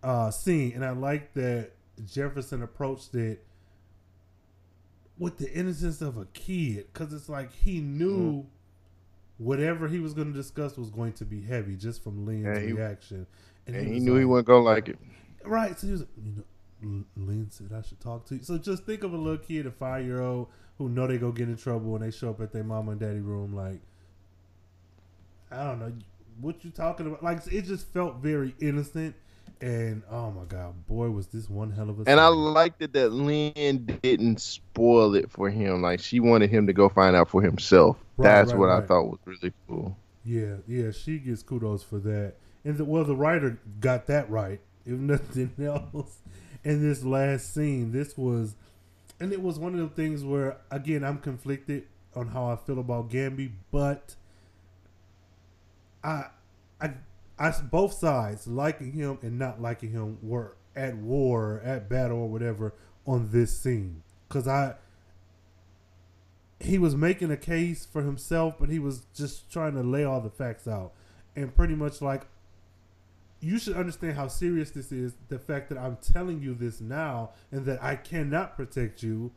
uh, 0.03 0.30
scene, 0.32 0.74
and 0.76 0.84
I 0.84 0.91
like 0.91 1.34
that 1.36 1.72
Jefferson 2.06 2.62
approached 2.64 3.16
it 3.16 3.45
with 5.22 5.38
the 5.38 5.53
innocence 5.53 6.02
of 6.02 6.18
a 6.18 6.26
kid, 6.34 6.88
because 6.91 7.14
it's 7.14 7.30
like 7.30 7.53
he 7.53 7.80
knew 7.80 8.18
mm-hmm. 8.18 9.45
whatever 9.45 9.88
he 9.88 9.99
was 9.99 10.15
going 10.15 10.34
to 10.34 10.34
discuss 10.34 10.77
was 10.77 10.89
going 10.89 11.14
to 11.14 11.26
be 11.26 11.39
heavy 11.39 11.76
just 11.76 12.03
from 12.03 12.26
Lynn's 12.26 12.57
he- 12.57 12.73
reaction, 12.73 13.27
And 13.68 13.76
he 13.76 13.93
was 13.93 14.03
knew 14.03 14.15
he 14.15 14.23
like- 14.23 14.30
wasn't 14.30 14.48
gonna 14.48 14.64
like 14.64 14.89
it. 14.89 14.98
Right. 15.45 15.80
So 15.80 15.85
he 15.85 15.91
was 15.93 16.02
like, 16.02 16.10
you 16.26 16.34
know, 16.81 17.03
Lynn 17.15 17.52
said 17.52 17.69
I 17.72 17.84
should 17.84 17.99
talk 17.99 18.26
to 18.30 18.35
you. 18.35 18.41
So 18.43 18.57
just 18.57 18.84
think 18.88 19.03
of 19.03 19.14
a 19.14 19.18
little 19.18 19.38
kid, 19.38 19.68
a 19.68 19.72
five 19.72 20.03
year 20.06 20.22
old, 20.22 20.48
who 20.80 20.89
know 20.89 21.06
they 21.06 21.19
go 21.19 21.31
get 21.31 21.49
in 21.49 21.56
trouble 21.56 21.91
when 21.91 22.02
they 22.02 22.10
show 22.10 22.31
up 22.31 22.41
at 22.41 22.52
their 22.52 22.64
mama 22.64 22.93
and 22.93 22.99
daddy 22.99 23.19
room. 23.19 23.56
Like, 23.56 23.81
I 25.52 25.64
don't 25.65 25.80
know 25.80 25.93
what 26.39 26.65
you 26.65 26.72
talking 26.72 27.06
about. 27.06 27.22
Like, 27.23 27.41
it 27.52 27.65
just 27.65 27.85
felt 27.93 28.15
very 28.15 28.56
innocent. 28.60 29.15
And 29.61 30.01
oh 30.09 30.31
my 30.31 30.45
god, 30.45 30.88
boy, 30.88 31.11
was 31.11 31.27
this 31.27 31.47
one 31.47 31.71
hell 31.71 31.89
of 31.91 31.99
a. 31.99 32.09
And 32.09 32.19
I 32.19 32.27
liked 32.27 32.81
it 32.81 32.93
that 32.93 33.11
Lynn 33.11 33.99
didn't 34.01 34.41
spoil 34.41 35.13
it 35.13 35.29
for 35.29 35.51
him. 35.51 35.83
Like 35.83 35.99
she 35.99 36.19
wanted 36.19 36.49
him 36.49 36.65
to 36.65 36.73
go 36.73 36.89
find 36.89 37.15
out 37.15 37.29
for 37.29 37.43
himself. 37.43 37.97
Right, 38.17 38.27
That's 38.27 38.51
right, 38.51 38.59
what 38.59 38.69
I 38.69 38.81
thought 38.81 39.03
was 39.03 39.19
really 39.25 39.53
cool. 39.67 39.95
Yeah, 40.25 40.55
yeah, 40.67 40.89
she 40.91 41.19
gets 41.19 41.43
kudos 41.43 41.83
for 41.83 41.99
that. 41.99 42.33
And 42.63 42.77
the, 42.77 42.85
well, 42.85 43.03
the 43.03 43.15
writer 43.15 43.59
got 43.79 44.07
that 44.07 44.29
right, 44.29 44.59
if 44.85 44.93
nothing 44.93 45.51
else. 45.63 46.17
In 46.63 46.88
this 46.88 47.03
last 47.03 47.53
scene, 47.53 47.91
this 47.91 48.15
was, 48.15 48.55
and 49.19 49.33
it 49.33 49.41
was 49.41 49.57
one 49.57 49.73
of 49.73 49.79
the 49.79 49.95
things 49.95 50.23
where, 50.23 50.57
again, 50.69 51.03
I'm 51.03 51.17
conflicted 51.17 51.88
on 52.15 52.27
how 52.27 52.45
I 52.45 52.55
feel 52.55 52.79
about 52.79 53.09
Gambi, 53.09 53.51
but 53.71 54.15
I, 56.03 56.25
I, 56.79 56.91
I, 57.41 57.51
both 57.61 57.93
sides 57.93 58.47
liking 58.47 58.93
him 58.93 59.18
and 59.22 59.39
not 59.39 59.61
liking 59.61 59.91
him 59.91 60.19
were 60.22 60.55
at 60.76 60.95
war, 60.95 61.61
at 61.63 61.89
battle, 61.89 62.19
or 62.19 62.30
whatever 62.30 62.73
on 63.05 63.30
this 63.31 63.57
scene, 63.57 64.03
because 64.27 64.47
I 64.47 64.76
he 66.59 66.77
was 66.77 66.95
making 66.95 67.31
a 67.31 67.38
case 67.38 67.85
for 67.85 68.03
himself, 68.03 68.55
but 68.59 68.69
he 68.69 68.77
was 68.77 69.05
just 69.15 69.51
trying 69.51 69.73
to 69.73 69.81
lay 69.81 70.03
all 70.03 70.22
the 70.22 70.30
facts 70.30 70.68
out. 70.68 70.93
And 71.35 71.55
pretty 71.55 71.73
much 71.76 72.01
like, 72.01 72.27
you 73.39 73.57
should 73.57 73.76
understand 73.76 74.15
how 74.15 74.27
serious 74.27 74.69
this 74.69 74.91
is. 74.91 75.15
The 75.30 75.39
fact 75.39 75.69
that 75.69 75.80
I'm 75.80 75.97
telling 75.97 76.41
you 76.41 76.53
this 76.53 76.80
now 76.80 77.31
and 77.51 77.65
that 77.65 77.81
I 77.81 77.95
cannot 77.95 78.55
protect 78.55 79.01
you 79.01 79.31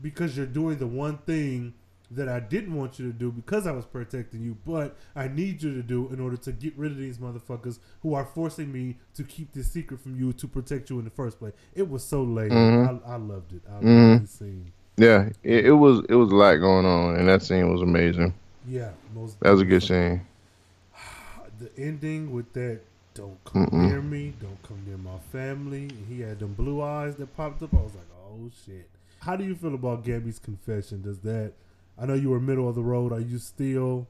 because 0.00 0.36
you're 0.36 0.46
doing 0.46 0.78
the 0.78 0.86
one 0.86 1.18
thing 1.18 1.74
that 2.14 2.28
I 2.28 2.40
didn't 2.40 2.74
want 2.76 2.98
you 2.98 3.06
to 3.06 3.12
do 3.12 3.30
because 3.30 3.66
I 3.66 3.72
was 3.72 3.84
protecting 3.84 4.42
you, 4.42 4.56
but 4.66 4.96
I 5.16 5.28
need 5.28 5.62
you 5.62 5.74
to 5.74 5.82
do 5.82 6.08
in 6.12 6.20
order 6.20 6.36
to 6.38 6.52
get 6.52 6.76
rid 6.76 6.92
of 6.92 6.98
these 6.98 7.18
motherfuckers 7.18 7.78
who 8.02 8.14
are 8.14 8.24
forcing 8.24 8.72
me 8.72 8.96
to 9.14 9.22
keep 9.24 9.52
this 9.52 9.70
secret 9.70 10.00
from 10.00 10.18
you 10.18 10.32
to 10.34 10.46
protect 10.48 10.90
you 10.90 10.98
in 10.98 11.04
the 11.04 11.10
first 11.10 11.38
place. 11.38 11.52
It 11.74 11.88
was 11.88 12.02
so 12.04 12.22
late. 12.22 12.52
Mhm. 12.52 13.02
I, 13.06 13.12
I 13.12 13.16
loved 13.16 13.52
it. 13.54 13.62
I 13.68 13.72
loved 13.74 13.84
Mhm. 13.84 14.20
this 14.22 14.30
scene. 14.30 14.72
Yeah, 14.96 15.30
it, 15.42 15.66
it 15.66 15.72
was 15.72 16.04
it 16.08 16.14
was 16.14 16.30
a 16.30 16.34
lot 16.36 16.56
going 16.56 16.84
on, 16.86 17.16
and 17.16 17.28
that 17.28 17.42
scene 17.42 17.72
was 17.72 17.80
amazing. 17.82 18.34
Yeah, 18.68 18.90
most 19.14 19.40
That 19.40 19.50
was 19.50 19.62
a 19.62 19.64
good 19.64 19.82
scene. 19.82 20.20
the 21.58 21.70
ending 21.78 22.32
with 22.32 22.52
that 22.52 22.80
don't 23.14 23.42
come 23.44 23.66
Mm-mm. 23.66 23.88
near 23.88 24.02
me, 24.02 24.34
don't 24.40 24.62
come 24.62 24.82
near 24.86 24.96
my 24.96 25.18
family. 25.30 25.82
And 25.84 26.06
he 26.08 26.20
had 26.20 26.38
them 26.38 26.54
blue 26.54 26.82
eyes 26.82 27.16
that 27.16 27.36
popped 27.36 27.62
up. 27.62 27.72
I 27.74 27.78
was 27.78 27.94
like, 27.94 28.06
oh 28.26 28.50
shit. 28.64 28.88
How 29.20 29.36
do 29.36 29.44
you 29.44 29.54
feel 29.54 29.74
about 29.74 30.04
Gambi's 30.04 30.38
confession? 30.38 31.02
Does 31.02 31.18
that 31.20 31.52
I 31.98 32.06
know 32.06 32.14
you 32.14 32.30
were 32.30 32.40
middle 32.40 32.68
of 32.68 32.74
the 32.74 32.82
road. 32.82 33.12
Are 33.12 33.20
you 33.20 33.38
still 33.38 34.06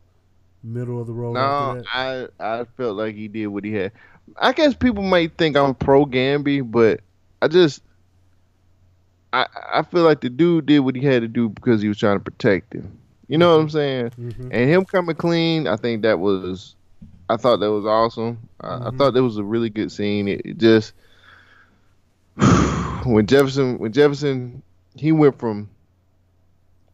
middle 0.63 1.01
of 1.01 1.07
the 1.07 1.13
road 1.13 1.35
No. 1.35 1.83
I 1.93 2.29
I 2.39 2.65
felt 2.77 2.97
like 2.97 3.15
he 3.15 3.29
did 3.29 3.49
what 3.49 3.65
he 3.65 3.73
had. 3.73 3.93
I 4.39 4.53
guess 4.53 4.75
people 4.75 5.03
might 5.03 5.37
think 5.37 5.57
I'm 5.57 5.75
pro 5.75 6.07
Gambi, 6.07 6.69
but 6.71 7.01
I 7.41 7.49
just 7.49 7.83
I 9.33 9.47
I 9.73 9.83
feel 9.83 10.03
like 10.05 10.21
the 10.21 10.31
dude 10.31 10.67
did 10.67 10.81
what 10.81 10.97
he 10.97 11.03
had 11.05 11.23
to 11.23 11.29
do 11.29 11.49
because 11.49 11.83
he 11.83 11.89
was 11.89 11.99
trying 11.99 12.19
to 12.19 12.25
protect 12.25 12.75
him. 12.75 12.99
You 13.29 13.39
know 13.39 13.55
what 13.57 13.63
I'm 13.63 13.71
saying? 13.71 14.13
hmm 14.17 14.51
And 14.51 14.69
him 14.71 14.85
coming 14.85 15.17
clean, 15.17 15.67
I 15.67 15.77
think 15.77 16.03
that 16.03 16.19
was 16.19 16.77
I 17.29 17.37
thought 17.37 17.61
that 17.61 17.73
was 17.73 17.87
awesome. 17.87 18.39
I, 18.61 18.75
I 18.89 18.91
Mhm. 18.91 18.99
thought 18.99 19.15
that 19.15 19.23
was 19.23 19.39
a 19.39 19.45
really 19.45 19.71
good 19.71 19.91
scene. 19.91 20.29
It, 20.29 20.43
it 20.45 20.59
just 20.59 20.93
when 23.05 23.27
Jefferson 23.27 23.79
when 23.79 23.93
Jefferson 23.93 24.63
he 24.95 25.13
went 25.13 25.39
from 25.39 25.69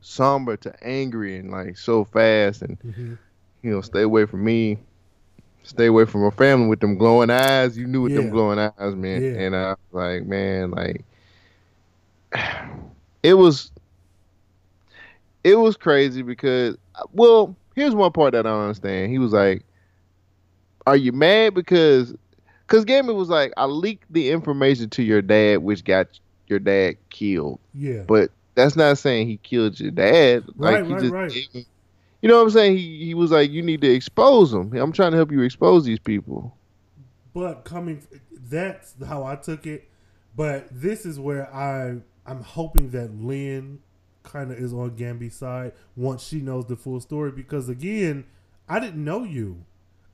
somber 0.00 0.56
to 0.56 0.72
angry 0.82 1.36
and 1.38 1.50
like 1.50 1.76
so 1.76 2.04
fast 2.04 2.62
and 2.62 2.78
hmm 2.82 3.14
you 3.62 3.70
know, 3.70 3.80
stay 3.80 4.02
away 4.02 4.26
from 4.26 4.44
me. 4.44 4.78
Stay 5.62 5.86
away 5.86 6.04
from 6.06 6.22
my 6.22 6.30
family 6.30 6.68
with 6.68 6.80
them 6.80 6.96
glowing 6.98 7.30
eyes. 7.30 7.76
You 7.76 7.86
knew 7.86 8.02
with 8.02 8.14
Yeah. 8.14 8.14
them 8.14 8.30
glowing 8.30 8.58
eyes, 8.58 8.94
man. 8.94 9.22
Yeah. 9.22 9.32
And 9.34 9.54
I 9.56 9.70
was 9.70 9.76
like, 9.92 10.24
man, 10.26 10.70
like 10.70 11.04
it 13.22 13.34
was 13.34 13.72
it 15.44 15.54
was 15.56 15.76
crazy 15.76 16.22
because 16.22 16.76
well, 17.12 17.56
here's 17.74 17.94
one 17.94 18.12
part 18.12 18.32
that 18.32 18.46
I 18.46 18.50
don't 18.50 18.62
understand. 18.62 19.10
He 19.10 19.18
was 19.18 19.32
like, 19.32 19.64
Are 20.86 20.96
you 20.96 21.12
mad 21.12 21.54
because 21.54 22.14
because 22.66 22.84
Gambit 22.84 23.14
was 23.14 23.28
like, 23.28 23.52
I 23.56 23.64
leaked 23.66 24.12
the 24.12 24.30
information 24.30 24.88
to 24.90 25.02
your 25.02 25.22
dad, 25.22 25.58
which 25.58 25.84
got 25.84 26.08
your 26.46 26.58
dad 26.58 26.96
killed. 27.10 27.60
Yeah. 27.72 28.04
But 28.06 28.30
that's 28.58 28.76
not 28.76 28.98
saying 28.98 29.28
he 29.28 29.36
killed 29.38 29.78
your 29.78 29.92
dad. 29.92 30.44
Like 30.56 30.74
Right, 30.74 30.86
he 30.86 30.92
right, 30.92 31.00
just 31.00 31.12
right. 31.12 31.66
you 32.20 32.28
know 32.28 32.36
what 32.36 32.42
I'm 32.42 32.50
saying? 32.50 32.76
He 32.76 33.06
he 33.06 33.14
was 33.14 33.30
like, 33.30 33.50
You 33.50 33.62
need 33.62 33.80
to 33.82 33.90
expose 33.90 34.50
them. 34.50 34.74
I'm 34.74 34.92
trying 34.92 35.12
to 35.12 35.16
help 35.16 35.30
you 35.30 35.42
expose 35.42 35.84
these 35.84 36.00
people. 36.00 36.56
But 37.32 37.64
coming, 37.64 38.02
that's 38.32 38.94
how 39.06 39.24
I 39.24 39.36
took 39.36 39.66
it. 39.66 39.88
But 40.36 40.68
this 40.70 41.06
is 41.06 41.20
where 41.20 41.52
I 41.54 42.00
I'm 42.26 42.42
hoping 42.42 42.90
that 42.90 43.14
Lynn 43.14 43.80
kind 44.24 44.50
of 44.50 44.58
is 44.58 44.72
on 44.72 44.96
Gambi's 44.96 45.36
side 45.36 45.72
once 45.96 46.26
she 46.26 46.40
knows 46.40 46.66
the 46.66 46.76
full 46.76 47.00
story. 47.00 47.30
Because 47.30 47.68
again, 47.68 48.24
I 48.68 48.80
didn't 48.80 49.04
know 49.04 49.24
you. 49.24 49.64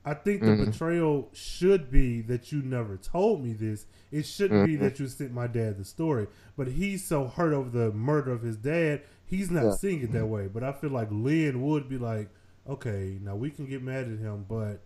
I 0.05 0.14
think 0.14 0.43
the 0.43 0.48
Mhm. 0.48 0.66
betrayal 0.66 1.31
should 1.32 1.90
be 1.90 2.20
that 2.22 2.52
you 2.52 2.62
never 2.62 2.97
told 2.97 3.43
me 3.43 3.55
this. 3.55 3.86
It 4.12 4.26
shouldn't 4.26 4.66
be 4.66 4.76
Mhm. 4.76 4.81
that 4.81 5.01
you 5.01 5.06
sent 5.09 5.32
my 5.32 5.47
dad 5.47 5.78
the 5.78 5.85
story. 5.85 6.26
But 6.56 6.68
he's 6.68 7.05
so 7.05 7.26
hurt 7.26 7.55
over 7.55 7.70
the 7.70 7.90
murder 7.93 8.31
of 8.32 8.43
his 8.43 8.56
dad, 8.56 9.02
he's 9.24 9.51
not 9.51 9.64
Yeah. 9.64 9.70
seeing 9.72 10.02
it 10.02 10.12
that 10.12 10.26
way. 10.26 10.48
But 10.52 10.62
I 10.62 10.72
feel 10.72 10.90
like 10.90 11.09
Lynn 11.10 11.62
would 11.62 11.89
be 11.89 11.97
like, 11.97 12.28
okay, 12.68 13.18
now 13.22 13.35
we 13.35 13.51
can 13.51 13.66
get 13.66 13.82
mad 13.82 14.09
at 14.09 14.18
him, 14.18 14.44
but 14.48 14.82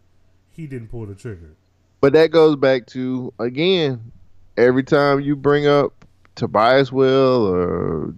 he 0.50 0.66
didn't 0.66 0.88
pull 0.88 1.06
the 1.06 1.14
trigger. 1.14 1.56
But 2.00 2.12
that 2.12 2.30
goes 2.30 2.54
back 2.54 2.86
to 2.88 3.32
again, 3.40 4.12
every 4.56 4.84
time 4.84 5.20
you 5.20 5.34
bring 5.34 5.66
up 5.66 6.04
Tobias 6.36 6.92
Whale 6.92 7.46
or 7.46 8.14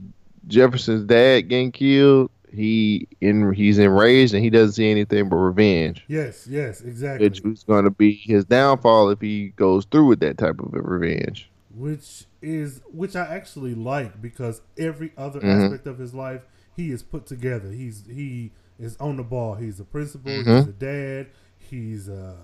Jefferson's 0.46 1.04
dad 1.04 1.48
getting 1.48 1.72
killed, 1.72 2.30
he 2.52 3.06
in 3.20 3.52
he's 3.52 3.78
enraged 3.78 4.34
and 4.34 4.42
he 4.42 4.50
doesn't 4.50 4.72
see 4.74 4.90
anything 4.90 5.28
but 5.28 5.36
revenge. 5.36 6.04
Yes, 6.08 6.46
yes, 6.48 6.80
exactly. 6.80 7.26
Which 7.28 7.42
was 7.42 7.62
going 7.64 7.84
to 7.84 7.90
be 7.90 8.12
his 8.12 8.44
downfall 8.44 9.10
if 9.10 9.20
he 9.20 9.48
goes 9.56 9.84
through 9.84 10.06
with 10.06 10.20
that 10.20 10.38
type 10.38 10.58
of 10.60 10.74
a 10.74 10.80
revenge. 10.82 11.48
which 11.72 12.24
is 12.42 12.80
which 12.92 13.14
I 13.14 13.26
actually 13.26 13.74
like 13.74 14.20
because 14.20 14.60
every 14.76 15.12
other 15.16 15.40
Mhm. 15.40 15.64
aspect 15.64 15.86
of 15.86 15.98
his 15.98 16.12
life 16.14 16.42
he 16.74 16.90
is 16.90 17.02
put 17.02 17.26
together. 17.26 17.70
He's 17.70 18.04
he 18.08 18.50
is 18.78 18.96
on 18.96 19.16
the 19.18 19.22
ball. 19.22 19.54
He's 19.54 19.78
a 19.78 19.84
principal. 19.84 20.32
Mhm. 20.32 20.58
He's 20.58 20.66
a 20.68 20.72
dad. 20.72 21.26
He's 21.58 22.08
a 22.08 22.36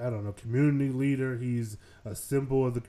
I 0.00 0.08
don't 0.10 0.24
know 0.24 0.32
community 0.32 0.88
leader. 0.90 1.36
He's 1.36 1.76
a 2.04 2.14
symbol 2.14 2.66
of 2.66 2.74
the. 2.74 2.80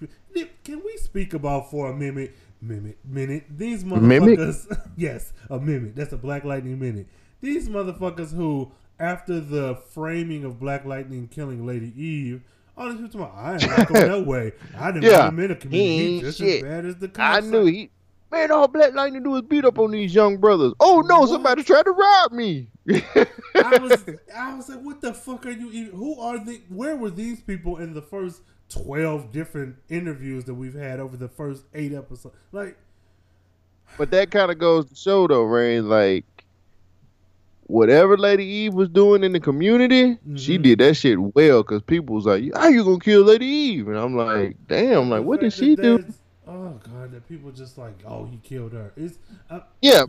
Can 0.64 0.82
we 0.86 0.96
speak 0.98 1.34
about 1.34 1.70
for 1.70 1.92
a 1.92 1.96
minute? 1.96 2.34
Minute, 2.62 2.98
minute. 3.04 3.46
These 3.58 3.84
Mimic? 3.84 4.38
motherfuckers. 4.40 4.90
yes, 4.98 5.34
a 5.50 5.60
minute. 5.60 5.96
That's 5.96 6.14
a 6.14 6.18
Black 6.18 6.44
Lightning 6.44 6.78
minute. 6.80 7.08
These 7.42 7.70
motherfuckers 7.70 8.34
who, 8.36 8.72
after 9.00 9.40
the 9.40 9.76
framing 9.94 10.46
of 10.46 10.60
Black 10.60 10.86
Lightning 10.86 11.28
killing 11.28 11.66
Lady 11.66 11.92
Eve, 12.00 12.44
all 12.78 12.90
these 12.90 13.02
people 13.02 13.26
talking 13.26 13.34
about, 13.36 13.36
I 13.46 13.54
ain't 13.54 13.68
not 13.68 13.88
going 13.88 14.08
that 14.08 14.26
way. 14.28 14.54
I 14.78 14.92
didn't 14.92 15.10
Yeah, 15.10 15.28
in 15.30 15.52
a 15.52 15.56
community. 15.56 16.16
he 16.16 16.22
just 16.22 16.38
shit. 16.38 16.64
as 16.64 16.70
bad 16.70 16.86
as 16.86 16.96
the 16.98 17.08
I 17.08 17.10
cops. 17.42 17.48
knew 17.48 17.66
he. 17.66 17.90
Man, 18.32 18.52
all 18.52 18.68
Black 18.68 18.94
Lightning 18.94 19.24
do 19.24 19.36
is 19.36 19.42
beat 19.42 19.66
up 19.66 19.78
on 19.80 19.92
these 19.92 20.14
young 20.16 20.38
brothers. 20.38 20.74
Oh 20.80 21.02
no, 21.02 21.22
What? 21.22 21.30
somebody 21.30 21.64
tried 21.64 21.84
to 21.84 21.92
rob 21.92 22.32
me. 22.32 22.70
I 22.90 23.78
was, 23.82 24.06
I 24.38 24.56
was 24.56 24.70
like, 24.70 24.80
what 24.82 25.02
the 25.02 25.14
fuck 25.14 25.46
are 25.48 25.52
you? 25.52 25.70
Even, 25.72 25.94
who 25.98 26.20
are 26.20 26.38
the? 26.38 26.62
Where 26.70 26.96
were 26.96 27.10
these 27.10 27.42
people 27.42 27.78
in 27.78 27.94
the 27.94 28.02
first 28.02 28.42
twelve 28.72 29.32
different 29.32 29.76
interviews 29.90 30.46
that 30.46 30.54
we've 30.54 30.74
had 30.74 31.00
over 31.00 31.18
the 31.18 31.28
first 31.28 31.64
eight 31.74 31.94
episodes? 31.94 32.36
Like, 32.52 32.78
But 33.98 34.12
that 34.12 34.32
kind 34.32 34.50
of 34.52 34.58
goes 34.58 34.86
to 34.90 34.96
show, 34.96 35.28
though, 35.28 35.44
Rain, 35.44 35.90
like 35.90 36.26
whatever 37.68 38.18
Lady 38.18 38.44
Eve 38.46 38.74
was 38.74 38.90
doing 38.90 39.24
in 39.24 39.32
the 39.32 39.40
community, 39.40 40.18
she 40.36 40.58
Mhm. 40.58 40.62
did 40.64 40.80
that 40.80 40.96
shit 40.96 41.18
well. 41.36 41.64
Cause 41.64 41.82
people 41.82 42.16
was 42.16 42.26
like, 42.26 42.44
"How 42.54 42.68
you 42.68 42.84
gonna 42.84 43.00
kill 43.00 43.24
Lady 43.24 43.46
Eve?" 43.46 43.88
And 43.88 43.98
I'm 43.98 44.16
like, 44.16 44.58
"Damn, 44.68 45.10
like 45.10 45.24
what 45.24 45.40
did 45.42 45.54
she 45.54 45.76
do?" 45.76 46.04
Oh 46.48 46.80
god, 46.84 47.12
that 47.14 47.28
people 47.30 47.52
just 47.52 47.78
like, 47.78 47.94
oh, 48.06 48.26
he 48.26 48.38
killed 48.44 48.74
her. 48.74 48.92
It's 48.98 49.18
uh, 49.50 49.62
Yeah, 49.82 50.04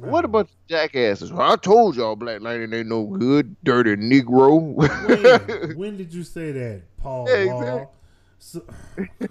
what 0.00 0.24
a 0.24 0.28
bunch 0.28 0.48
of 0.50 0.56
jackasses! 0.68 1.30
I 1.32 1.56
told 1.56 1.96
y'all, 1.96 2.16
Black 2.16 2.40
Lightning 2.40 2.72
ain't 2.72 2.88
no 2.88 3.04
good, 3.06 3.56
dirty 3.64 3.96
Negro. 3.96 4.74
when, 4.74 5.76
when 5.76 5.96
did 5.96 6.12
you 6.12 6.22
say 6.24 6.52
that, 6.52 6.82
Paul 6.98 7.26
Yeah, 7.28 7.44
Wall? 7.46 7.62
exactly. 7.62 7.94
So, 8.40 8.62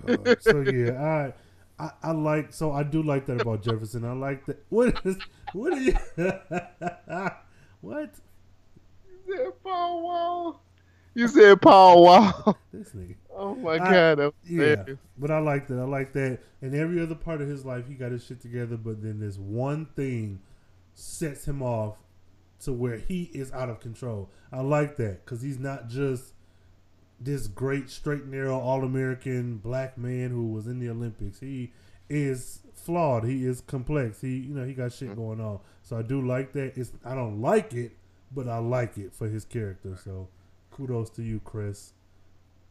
uh, 0.08 0.36
so 0.40 0.60
yeah, 0.62 1.34
I, 1.80 1.84
I 1.84 1.92
I 2.04 2.12
like 2.12 2.52
so 2.54 2.72
I 2.72 2.84
do 2.84 3.02
like 3.04 3.26
that 3.28 3.42
about 3.42 3.64
Jefferson. 3.64 4.04
I 4.06 4.14
like 4.14 4.46
that. 4.48 4.64
What 4.70 5.00
is 5.06 5.18
what 5.54 5.74
are 5.74 5.80
you? 5.80 5.94
what 7.82 8.14
You 9.28 9.36
said 9.36 9.54
Paul 9.64 10.04
Wall. 10.04 10.62
You 11.14 11.28
said 11.28 11.62
Paul 11.62 12.04
Wall. 12.04 12.58
this 12.74 12.90
nigga? 12.90 13.16
Oh 13.36 13.56
my 13.56 13.78
god. 13.78 14.20
Was 14.20 14.34
Yeah, 14.46 14.84
but 15.18 15.32
I 15.32 15.40
like 15.40 15.68
that. 15.68 15.80
I 15.80 15.84
like 15.86 16.14
that. 16.14 16.40
And 16.62 16.76
every 16.76 17.02
other 17.02 17.16
part 17.16 17.42
of 17.42 17.48
his 17.48 17.64
life, 17.66 17.88
he 17.88 17.94
got 17.96 18.12
his 18.12 18.24
shit 18.26 18.42
together. 18.42 18.78
But 18.78 19.02
then 19.02 19.20
this 19.20 19.38
one 19.38 19.86
thing 19.96 20.40
sets 21.00 21.48
him 21.48 21.62
off 21.62 21.98
to 22.62 22.74
where 22.74 22.98
he 22.98 23.30
is 23.34 23.52
out 23.52 23.70
of 23.70 23.80
control. 23.80 24.30
I 24.52 24.62
like 24.62 24.98
that 24.98 25.24
because 25.24 25.42
he's 25.42 25.60
not 25.60 25.90
just 25.90 26.34
this 27.20 27.48
great 27.48 27.90
straight 27.90 28.24
and 28.24 28.32
narrow 28.32 28.58
all 28.58 28.84
American 28.84 29.58
black 29.58 29.98
man 29.98 30.32
who 30.32 30.48
was 30.48 30.66
in 30.66 30.80
the 30.80 30.90
Olympics. 30.90 31.40
He 31.40 31.72
is 32.10 32.60
flawed. 32.74 33.26
He 33.26 33.46
is 33.46 33.62
complex. 33.62 34.22
He 34.22 34.38
you 34.38 34.56
know 34.56 34.66
he 34.66 34.74
got 34.74 34.92
shit 34.92 35.16
going 35.16 35.40
on. 35.40 35.60
So 35.84 35.98
I 35.98 36.02
do 36.02 36.26
like 36.26 36.54
that. 36.54 36.74
It's 36.76 36.92
I 37.06 37.14
don't 37.14 37.42
like 37.42 37.74
it, 37.74 37.92
but 38.32 38.48
I 38.48 38.58
like 38.58 38.98
it 38.98 39.14
for 39.14 39.28
his 39.28 39.46
character. 39.46 39.98
So 40.04 40.30
kudos 40.72 41.12
to 41.12 41.22
you, 41.22 41.40
Chris. 41.44 41.94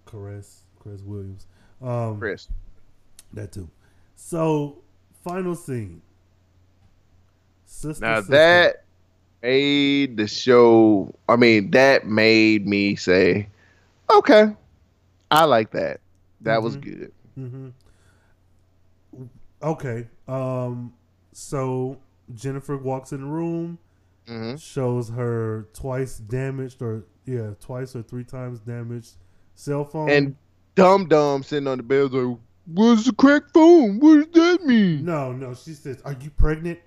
Chris, 0.05 0.63
Chris 0.81 1.03
Williams. 1.03 1.47
Um, 1.83 2.19
Chris. 2.19 2.49
that 3.35 3.53
too. 3.53 3.69
So, 4.15 4.79
final 5.23 5.55
scene. 5.55 6.01
Sister, 7.67 8.05
Now 8.05 8.17
sister. 8.21 8.33
that 8.33 8.85
made 9.43 10.17
the 10.17 10.27
show. 10.27 11.15
I 11.29 11.37
mean, 11.37 11.71
that 11.73 12.07
made 12.07 12.67
me 12.67 12.97
say, 12.97 13.49
"Okay, 14.11 14.55
I 15.31 15.45
like 15.45 15.73
that. 15.73 16.01
That 16.41 16.63
was 16.63 16.77
Mhm. 16.77 16.81
good." 16.83 17.13
hmm 17.35 17.69
Okay. 19.63 20.07
Um. 20.29 20.93
So 21.33 21.99
Jennifer 22.35 22.77
walks 22.77 23.13
in 23.13 23.21
the 23.21 23.27
room, 23.27 23.79
hmm 24.27 24.57
shows 24.57 25.09
her 25.11 25.69
twice 25.73 26.19
damaged, 26.19 26.83
or 26.83 27.05
yeah, 27.25 27.51
twice 27.61 27.95
or 27.97 28.03
three 28.03 28.25
times 28.25 28.61
damaged 28.61 29.17
cell 29.55 29.85
phone. 29.85 30.09
And 30.11 30.37
Dum 30.75 31.09
Dum 31.09 31.43
sitting 31.43 31.67
on 31.69 31.79
the 31.79 31.83
bed 31.83 32.13
like, 32.13 32.39
"What's 32.67 33.05
the 33.05 33.13
crack 33.13 33.43
phone? 33.53 33.99
What 33.99 34.31
does 34.33 34.59
that 34.59 34.65
mean?" 34.67 35.05
no, 35.05 35.33
no, 35.33 35.55
she 35.55 35.73
says, 35.75 36.01
"Are 36.05 36.17
you 36.21 36.31
pregnant?" 36.31 36.79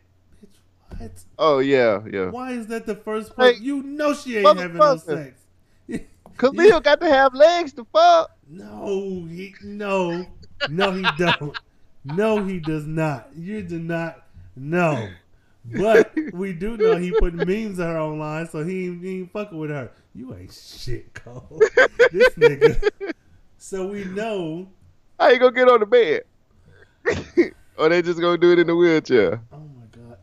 What? 1.00 1.12
Oh 1.38 1.60
yeah, 1.60 2.02
yeah. 2.12 2.30
Why 2.30 2.52
is 2.52 2.68
that 2.68 2.86
the 2.86 2.96
first 2.96 3.36
part? 3.36 3.56
Hey, 3.56 3.62
you 3.62 3.82
know 3.84 4.14
she 4.14 4.38
ain't 4.38 4.60
having 4.60 4.78
no 4.78 4.98
sex. 4.98 5.40
Khalil 6.38 6.82
got 6.82 7.00
to 7.02 7.10
have 7.10 7.34
legs 7.34 7.74
to 7.74 7.86
fuck. 7.86 8.32
No, 8.48 9.26
he 9.30 9.56
no, 9.64 10.28
no, 10.68 10.92
he 10.92 11.06
don't. 11.18 11.56
No, 12.04 12.44
he 12.44 12.60
does 12.60 12.86
not. 12.86 13.30
You 13.36 13.62
do 13.62 13.80
not. 13.80 14.26
No, 14.56 15.10
but 15.64 16.14
we 16.34 16.54
do 16.54 16.76
know 16.76 16.98
he 16.98 17.12
put 17.12 17.34
memes 17.34 17.80
of 17.80 17.88
her 17.88 18.00
online, 18.00 18.48
so 18.48 18.64
he 18.64 18.88
ain't, 18.88 19.04
he 19.04 19.20
ain't 19.20 19.32
fucking 19.32 19.58
with 19.58 19.70
her. 19.70 19.92
You 20.14 20.36
ain't 20.36 20.52
shit, 20.52 21.14
Cole. 21.14 21.60
this 22.12 22.34
nigga. 22.36 22.92
So 23.58 23.88
we 23.88 24.06
know. 24.06 24.68
How 25.20 25.30
you 25.30 25.40
gonna 25.40 25.52
get 25.52 25.70
on 25.70 25.82
the 25.82 25.86
bed? 25.86 26.24
or 27.78 27.90
they 27.90 28.02
just 28.02 28.20
gonna 28.20 28.38
do 28.38 28.52
it 28.52 28.60
in 28.60 28.68
the 28.68 28.76
wheelchair? 28.76 29.42
Oh 29.52 29.70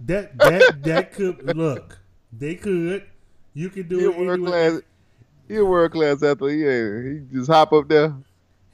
that 0.07 0.37
that 0.39 0.83
that 0.83 1.13
could 1.13 1.57
look. 1.57 1.99
They 2.33 2.55
could. 2.55 3.05
You 3.55 3.71
could 3.71 3.89
do 3.89 4.11
a 4.11 4.13
it 4.13 4.19
world 4.19 4.45
class. 4.45 4.81
He 5.49 5.57
a 5.57 5.65
world 5.65 5.93
class 5.93 6.23
athlete. 6.23 6.59
Yeah, 6.59 7.03
he 7.03 7.21
just 7.39 7.51
hop 7.51 7.73
up 7.73 7.89
there. 7.89 8.15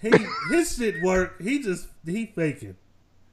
He 0.00 0.10
his 0.50 0.74
shit 0.76 1.02
work. 1.02 1.40
He 1.40 1.62
just 1.62 1.88
he 2.04 2.26
faking. 2.26 2.76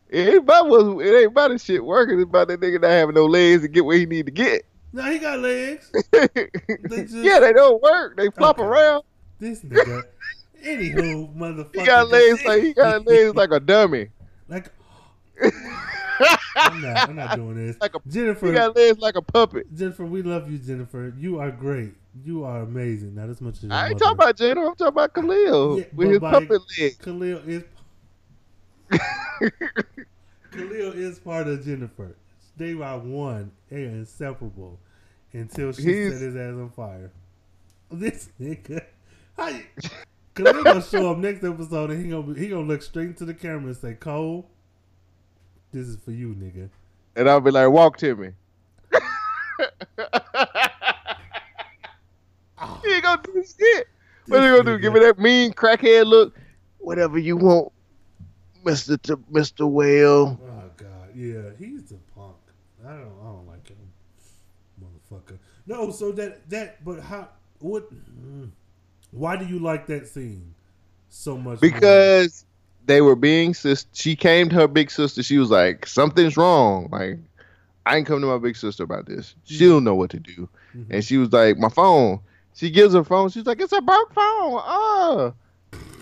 It 0.10 0.28
ain't 0.28 0.38
about 0.40 0.70
what, 0.70 1.06
it 1.06 1.16
ain't 1.22 1.32
about 1.32 1.52
his 1.52 1.64
shit 1.64 1.84
working. 1.84 2.20
It's 2.20 2.28
about 2.30 2.48
that 2.48 2.60
nigga 2.60 2.82
not 2.82 2.90
having 2.92 3.16
no 3.16 3.26
legs 3.26 3.62
to 3.62 3.68
get 3.68 3.86
where 3.86 3.98
he 3.98 4.06
need 4.06 4.26
to 4.26 4.32
get. 4.32 4.64
No, 4.92 5.04
he 5.04 5.20
got 5.20 5.40
legs. 5.40 5.92
just- 6.14 7.14
yeah, 7.14 7.40
they 7.40 7.54
don't 7.54 7.82
work. 7.82 8.18
They 8.18 8.30
flop 8.32 8.58
Okay. 8.60 8.68
around. 8.68 9.04
This 9.40 9.62
nigga. 9.62 10.04
Anywho, 10.66 11.36
motherfucker. 11.36 11.76
He 11.80 11.86
got 11.86 12.10
legs 12.10 12.44
like 12.46 12.64
he 12.64 12.74
got 12.74 13.06
legs 13.06 13.36
like 13.36 13.52
a 13.52 13.60
dummy. 13.60 14.10
like 14.48 14.72
I'm 16.56 16.82
not. 16.82 17.10
I'm 17.10 17.16
not 17.16 17.36
doing 17.36 17.56
this. 17.56 17.78
Like 17.80 17.96
a- 17.96 18.02
Jennifer. 18.10 18.48
He 18.48 18.54
got 18.54 18.76
legs 18.76 19.00
like 19.00 19.16
a 19.16 19.22
puppet. 19.22 19.74
Jennifer, 19.76 20.06
we 20.06 20.22
love 20.22 20.50
you, 20.52 20.58
Jennifer. 20.58 21.14
You 21.18 21.40
are 21.40 21.52
great. 21.52 21.94
You 22.24 22.44
are 22.44 22.62
amazing. 22.62 23.16
Not 23.16 23.30
as 23.30 23.40
much 23.41 23.64
as 23.64 23.70
I 23.72 23.88
ain't 23.90 23.94
mother. 23.94 24.00
talking 24.00 24.14
about 24.16 24.36
Jennifer. 24.38 24.68
I'm 24.68 24.76
talking 24.76 24.88
about 24.88 25.14
Khalil 25.14 25.80
Yeah, 25.80 25.86
with 25.94 26.10
his 26.10 26.20
puppet 26.20 26.62
legs. 26.80 26.98
Khalil 26.98 27.41
is 27.46 27.64
Khalil 30.52 30.91
is 30.94 31.20
part 31.20 31.48
of 31.48 31.64
Jennifer. 31.64 32.16
They 32.58 32.74
are 32.74 33.00
one. 33.00 33.52
They 33.70 33.84
are 33.84 33.90
inseparable 33.90 34.80
until 35.32 35.72
she 35.72 35.84
He's- 35.84 36.14
set 36.14 36.22
his 36.22 36.36
ass 36.36 36.54
on 36.54 36.70
fire. 36.76 37.12
This 37.91 38.30
nigga. 38.40 38.82
How 39.36 39.48
you, 39.48 39.64
Khalil 40.36 40.64
gonna 40.64 40.82
show 40.82 41.12
up 41.12 41.18
next 41.18 41.44
episode 41.44 41.90
and 41.90 42.04
he 42.06 42.12
gonna 42.12 42.38
he 42.38 42.48
gonna 42.50 42.68
look 42.68 42.84
straight 42.84 43.08
into 43.08 43.26
the 43.26 43.34
camera 43.34 43.68
and 43.70 43.78
say, 43.78 43.94
Cole, 43.96 44.48
this 45.72 45.88
is 45.88 45.98
for 45.98 46.12
you, 46.12 46.30
nigga. 46.36 46.70
and 47.16 47.30
I'll 47.30 47.41
be 47.41 47.52
like, 47.52 47.70
walk 47.70 47.98
to 47.98 48.16
me. 48.16 48.30
he 52.84 52.94
ain't 52.94 53.04
gonna 53.04 53.22
do 53.24 53.34
this 53.34 53.56
shit. 53.60 53.88
What 54.28 54.41
are 54.41 54.46
you 54.48 54.58
gonna 54.64 54.78
do? 54.78 54.80
Give 54.82 54.94
me 54.94 55.00
that 55.02 55.20
mean 55.20 55.54
crackhead 55.54 56.06
look. 56.06 56.36
Whatever 56.80 57.18
you 57.18 57.38
want, 57.38 57.72
Mister 58.64 58.98
T- 58.98 59.14
Mister 59.30 59.66
Whale. 59.66 60.40
Oh 60.41 60.70
god, 60.78 61.10
yeah, 61.16 61.50
he's 61.58 61.91
a 61.91 61.96
punk. 62.16 62.36
I 62.86 62.91
don't, 62.91 63.12
I 63.22 63.26
don't 63.26 63.48
like 63.48 63.68
him, 63.68 63.78
motherfucker. 64.82 65.38
No, 65.68 65.91
so 65.91 66.12
that 66.14 66.50
that, 66.50 66.84
but 66.86 67.00
how? 67.02 67.30
What? 67.60 67.91
mm, 67.94 68.50
Why 69.12 69.36
do 69.36 69.46
you 69.46 69.60
like 69.60 69.88
that 69.88 70.08
scene 70.08 70.54
so 71.10 71.36
much? 71.38 71.62
more? 71.62 71.72
Because 71.72 72.46
they 72.90 73.02
were 73.02 73.16
being 73.16 73.53
sis. 73.53 73.86
She 73.94 74.16
came 74.16 74.49
to 74.49 74.56
her 74.56 74.68
big 74.68 74.90
sister. 74.90 75.22
She 75.22 75.38
was 75.38 75.52
like, 75.52 75.86
"Something's 75.86 76.36
wrong. 76.36 76.90
Like, 76.91 77.20
I 77.86 77.98
ain't 77.98 78.07
come 78.07 78.20
to 78.20 78.26
my 78.26 78.40
big 78.40 78.56
sister 78.57 78.84
about 78.84 79.06
this. 79.06 79.36
She'll 79.45 79.80
know 79.80 79.94
what 79.94 80.10
to 80.10 80.20
do." 80.20 80.49
Mhm. 80.76 80.86
And 80.90 81.06
she 81.06 81.18
was 81.18 81.32
like, 81.32 81.57
"My 81.60 81.70
phone." 81.70 82.20
She 82.56 82.72
gives 82.72 82.95
her 82.95 83.03
phone. 83.03 83.30
She's 83.30 83.45
like, 83.45 83.61
"It's 83.61 83.74
a 83.74 83.82
broke 83.82 84.11
phone." 84.14 84.61
Oh. 84.66 85.34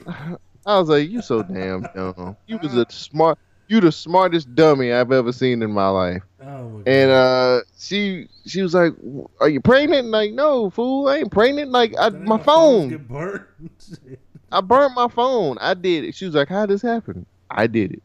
I 0.66 0.80
was 0.80 0.88
like, 0.88 1.10
"You 1.10 1.22
so 1.22 1.44
damn 1.44 1.82
dumb. 1.94 2.38
You 2.48 2.58
was 2.58 2.74
a 2.74 2.86
smart. 2.90 3.38
You 3.68 3.82
the 3.82 3.92
smartest 3.92 4.56
dummy 4.56 4.94
I've 4.94 5.12
ever 5.12 5.34
seen 5.34 5.62
in 5.62 5.72
my 5.74 5.90
life." 5.90 6.24
oh 6.42 6.70
my. 6.70 6.84
And 6.86 7.12
uh, 7.12 7.62
she 7.78 8.30
she 8.46 8.62
was 8.62 8.74
like, 8.74 8.94
"Are 9.42 9.50
you 9.50 9.60
pregnant?" 9.60 10.08
Like, 10.08 10.32
no, 10.32 10.70
fool, 10.70 11.10
I 11.10 11.18
ain't 11.18 11.32
pregnant. 11.34 11.72
Like, 11.72 11.94
I, 12.00 12.12
my 12.12 12.38
phone. 12.38 12.90
get 14.52 14.68
burnt. 14.68 14.82
Shit. 14.82 14.94
I 14.94 14.96
burnt 14.96 14.96
my 14.96 15.08
phone. 15.08 15.58
I 15.60 15.74
did 15.74 16.04
it. 16.04 16.16
She 16.16 16.26
was 16.26 16.36
like, 16.36 16.50
"How 16.50 16.66
this 16.66 16.82
happen?" 16.82 17.26
I 17.50 17.68
did 17.68 17.94
it. 17.94 18.04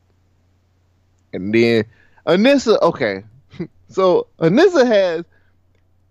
And 1.32 1.55
then 1.55 1.85
Anissa, 2.27 2.81
okay, 2.82 3.24
so 3.89 4.27
Anissa 4.39 4.86
has. 4.86 5.24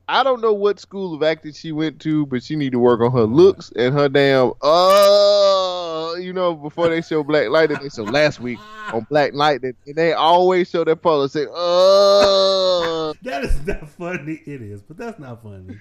I 0.10 0.24
don't 0.24 0.42
know 0.42 0.52
what 0.52 0.78
school 0.78 1.14
of 1.14 1.24
acting 1.24 1.54
she 1.54 1.72
went 1.72 2.02
to, 2.02 2.26
but 2.26 2.44
she 2.44 2.58
need 2.58 2.74
to 2.74 2.80
work 2.80 3.00
on 3.00 3.14
her 3.14 3.24
looks 3.24 3.72
and 3.78 3.94
her 3.94 4.10
damn. 4.10 4.52
Uh, 4.62 6.16
you 6.16 6.34
know, 6.34 6.54
before 6.54 6.90
they 6.90 7.02
show 7.02 7.24
Black 7.24 7.48
Lightning, 7.48 7.78
they 7.82 7.88
show 7.88 8.04
last 8.04 8.42
week 8.42 8.60
on 8.92 9.08
Black 9.10 9.34
Lightning, 9.34 9.74
and 9.86 9.96
they 9.96 10.12
always 10.12 10.70
show 10.70 10.84
that 10.84 11.02
photo 11.02 11.22
and 11.22 11.32
say, 11.32 11.46
"Uh." 11.46 13.14
that 13.22 13.46
is 13.46 13.66
not 13.66 13.90
funny. 13.90 14.42
It 14.46 14.62
is, 14.62 14.82
but 14.82 14.98
that's 14.98 15.18
not 15.18 15.44
funny. 15.44 15.80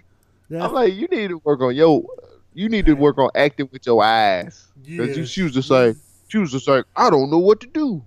That's, 0.49 0.65
I'm 0.65 0.73
like, 0.75 0.95
you 0.95 1.09
need 1.09 1.29
to 1.29 1.41
work 1.45 1.61
on 1.61 1.75
your. 1.75 2.05
You 2.55 2.69
need 2.69 2.87
to 2.87 2.95
work 2.95 3.19
on 3.19 3.31
acting 3.35 3.69
with 3.73 3.87
your 3.87 4.03
eyes. 4.03 4.67
Cause 4.97 5.17
yeah, 5.17 5.25
she 5.25 5.43
was 5.43 5.53
just 5.53 5.71
like, 5.71 5.97
she 6.29 6.39
was 6.39 6.51
just 6.51 6.67
like, 6.67 6.85
I 6.97 7.11
don't 7.11 7.31
know 7.31 7.39
what 7.39 7.61
to 7.61 7.67
do. 7.67 8.05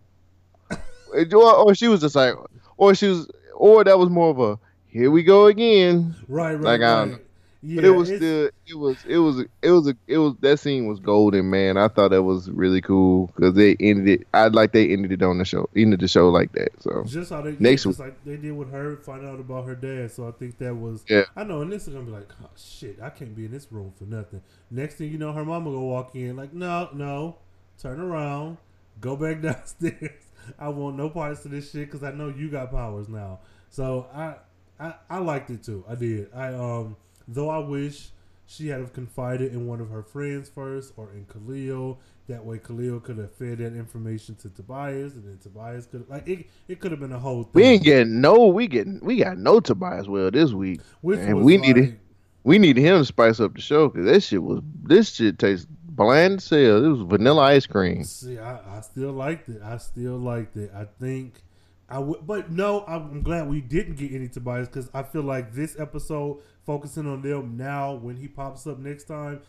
or, 1.34 1.56
or 1.56 1.76
she 1.76 1.88
was 1.88 2.02
just 2.02 2.15
like, 2.15 2.34
or 2.78 2.95
she 2.95 3.07
was, 3.07 3.30
or 3.56 3.84
that 3.84 3.98
was 3.98 4.10
more 4.10 4.30
of 4.30 4.40
a, 4.40 4.60
here 4.88 5.11
we 5.11 5.24
go 5.24 5.48
again. 5.48 6.15
right, 6.28 6.53
right, 6.53 6.61
like, 6.61 6.82
I 6.82 7.03
right. 7.03 7.22
Yeah, 7.65 7.76
but 7.77 7.85
it 7.85 7.90
was 7.91 8.07
still, 8.10 8.49
it 8.68 8.76
was, 8.76 8.98
it 9.06 9.18
was, 9.18 9.40
it 9.61 9.72
was, 9.72 9.88
a, 9.88 9.95
it 10.06 10.18
was. 10.18 10.35
That 10.41 10.60
scene 10.60 10.85
was 10.85 10.99
golden, 10.99 11.49
man. 11.49 11.77
I 11.77 11.88
thought 11.88 12.11
that 12.11 12.23
was 12.23 12.52
really 12.52 12.81
cool 12.81 13.27
because 13.27 13.53
they 13.53 13.77
ended 13.80 14.10
it. 14.10 14.27
I 14.34 14.49
like 14.49 14.73
they 14.73 14.90
ended 14.90 15.14
it 15.14 15.23
on 15.23 15.38
the 15.38 15.45
show, 15.45 15.69
ended 15.73 16.02
the 16.02 16.10
show 16.10 16.27
like 16.27 16.52
that. 16.53 16.69
So 16.81 17.06
Just 17.06 17.31
how 17.31 17.41
they 17.41 17.56
Next 17.60 17.84
just 17.84 17.99
like 17.99 18.22
they 18.26 18.35
did 18.35 18.52
with 18.52 18.69
her, 18.69 18.98
find 18.98 19.26
out 19.26 19.40
about 19.40 19.65
her 19.65 19.76
dad. 19.76 20.11
So 20.11 20.27
I 20.27 20.31
think 20.31 20.57
that 20.57 20.76
was 20.76 21.06
Yeah. 21.07 21.23
I 21.38 21.45
know, 21.45 21.61
and 21.61 21.72
this 21.72 21.88
is 21.88 21.94
gonna 21.94 22.06
be 22.06 22.11
like, 22.11 22.30
oh 22.44 22.49
shit, 22.57 22.99
I 23.02 23.10
can't 23.10 23.34
be 23.34 23.45
in 23.45 23.52
this 23.52 23.72
room 23.72 23.94
for 23.98 24.03
nothing. 24.03 24.41
Next 24.69 24.95
thing 24.95 25.10
you 25.10 25.18
know, 25.18 25.31
her 25.31 25.45
mama 25.45 25.72
gonna 25.72 25.85
walk 25.85 26.15
in 26.15 26.35
like, 26.35 26.52
no, 26.53 26.90
no, 26.94 27.38
turn 27.81 28.02
around, 28.02 28.57
go 28.99 29.15
back 29.15 29.41
downstairs. 29.41 30.11
I 30.60 30.68
want 30.68 30.98
no 30.98 31.10
parts 31.10 31.45
of 31.45 31.52
this 31.52 31.72
shit 31.72 31.90
because 31.90 32.03
I 32.03 32.11
know 32.11 32.27
you 32.27 32.49
got 32.49 32.72
powers 32.72 33.07
now. 33.07 33.40
So 33.69 34.07
I, 34.14 34.35
I, 34.77 34.95
I 35.10 35.19
liked 35.19 35.49
it 35.49 35.64
too. 35.64 35.85
I 35.88 35.95
did. 35.95 36.27
I 36.35 36.48
um, 36.53 36.98
though 37.27 37.49
I 37.49 37.59
wish 37.59 38.11
she 38.45 38.67
had 38.67 38.81
have 38.81 38.93
confided 38.93 39.53
in 39.53 39.67
one 39.67 39.79
of 39.79 39.89
her 39.89 40.03
friends 40.03 40.49
first 40.49 40.93
or 40.97 41.11
in 41.11 41.25
Khalil. 41.25 41.99
That 42.27 42.45
way, 42.45 42.57
Khalil 42.57 42.99
could 42.99 43.17
have 43.17 43.33
fed 43.33 43.57
that 43.57 43.73
information 43.75 44.35
to 44.35 44.49
Tobias, 44.49 45.13
and 45.15 45.25
then 45.25 45.37
Tobias 45.39 45.85
could 45.85 46.09
like 46.09 46.27
it. 46.27 46.47
It 46.67 46.79
could 46.79 46.91
have 46.91 46.99
been 46.99 47.11
a 47.11 47.19
whole 47.19 47.43
thing. 47.43 47.51
We 47.53 47.63
ain't 47.63 47.83
getting 47.83 48.21
no. 48.21 48.47
We 48.47 48.67
getting 48.67 48.99
we 49.01 49.17
got 49.17 49.37
no 49.37 49.59
Tobias 49.59 50.07
Whale 50.07 50.31
this 50.31 50.51
week. 50.51 50.81
Which 51.01 51.19
and 51.19 51.43
we 51.43 51.57
like, 51.57 51.67
needed- 51.67 51.99
We 52.43 52.59
need 52.59 52.77
him 52.77 52.99
to 52.99 53.05
spice 53.05 53.39
up 53.39 53.55
the 53.55 53.61
show 53.61 53.87
because 53.89 54.05
this 54.05 54.25
shit 54.27 54.43
was 54.43 54.61
this 54.83 55.11
shit 55.11 55.39
tastes 55.39 55.65
bland 55.69 56.35
as 56.39 56.49
hell. 56.49 56.83
It 56.83 56.87
was 56.89 57.01
vanilla 57.01 57.41
ice 57.43 57.65
cream. 57.65 58.03
See, 58.03 58.37
I, 58.37 58.77
I 58.77 58.81
still 58.81 59.11
liked 59.11 59.49
it. 59.49 59.61
I 59.63 59.77
still 59.77 60.17
liked 60.17 60.57
it. 60.57 60.71
I 60.75 60.85
think 60.99 61.41
I 61.89 61.99
would, 61.99 62.25
but 62.25 62.51
no, 62.51 62.83
I'm 62.87 63.21
glad 63.21 63.47
we 63.49 63.61
didn't 63.61 63.95
get 63.95 64.11
any 64.11 64.27
Tobias 64.27 64.67
because 64.67 64.89
I 64.93 65.03
feel 65.03 65.21
like 65.23 65.53
this 65.53 65.79
episode 65.79 66.39
focusing 66.65 67.07
on 67.07 67.22
them 67.22 67.57
now. 67.57 67.94
When 67.95 68.15
he 68.18 68.27
pops 68.27 68.65
up 68.68 68.80
next 68.80 69.06
time, 69.06 69.41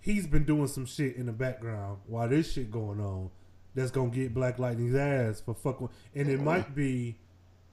he's 0.00 0.26
been 0.26 0.44
doing 0.44 0.66
some 0.68 0.86
shit 0.86 1.16
in 1.16 1.26
the 1.26 1.32
background 1.32 1.98
while 2.06 2.28
this 2.28 2.52
shit 2.52 2.70
going 2.70 3.00
on. 3.00 3.30
That's 3.74 3.90
gonna 3.90 4.10
get 4.10 4.34
Black 4.34 4.58
Lightning's 4.58 4.94
ass 4.94 5.40
for 5.40 5.54
fucking, 5.54 5.88
and 6.14 6.28
it 6.28 6.40
might 6.40 6.74
be 6.74 7.16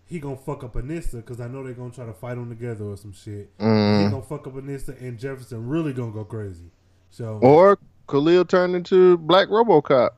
he 0.08 0.20
gonna 0.20 0.38
fuck 0.38 0.64
up 0.64 0.76
Anissa 0.76 1.14
because 1.16 1.42
I 1.42 1.48
know 1.48 1.64
they're 1.64 1.74
gonna 1.74 1.90
try 1.92 2.06
to 2.06 2.14
fight 2.14 2.36
them 2.36 2.50
together 2.50 2.86
or 2.86 2.98
some 2.98 3.12
shit. 3.14 3.50
He 3.58 3.64
Mm. 3.66 4.12
gonna 4.12 4.22
fuck 4.22 4.46
up 4.46 4.54
Anissa 4.54 5.00
and 5.02 5.18
Jefferson 5.18 5.68
really 5.68 5.94
gonna 5.94 6.12
go 6.12 6.24
crazy. 6.24 6.70
So 7.10 7.40
Or 7.42 7.80
Khalil 8.08 8.46
turned 8.46 8.76
into 8.76 9.18
Black 9.18 9.48
RoboCop. 9.48 10.12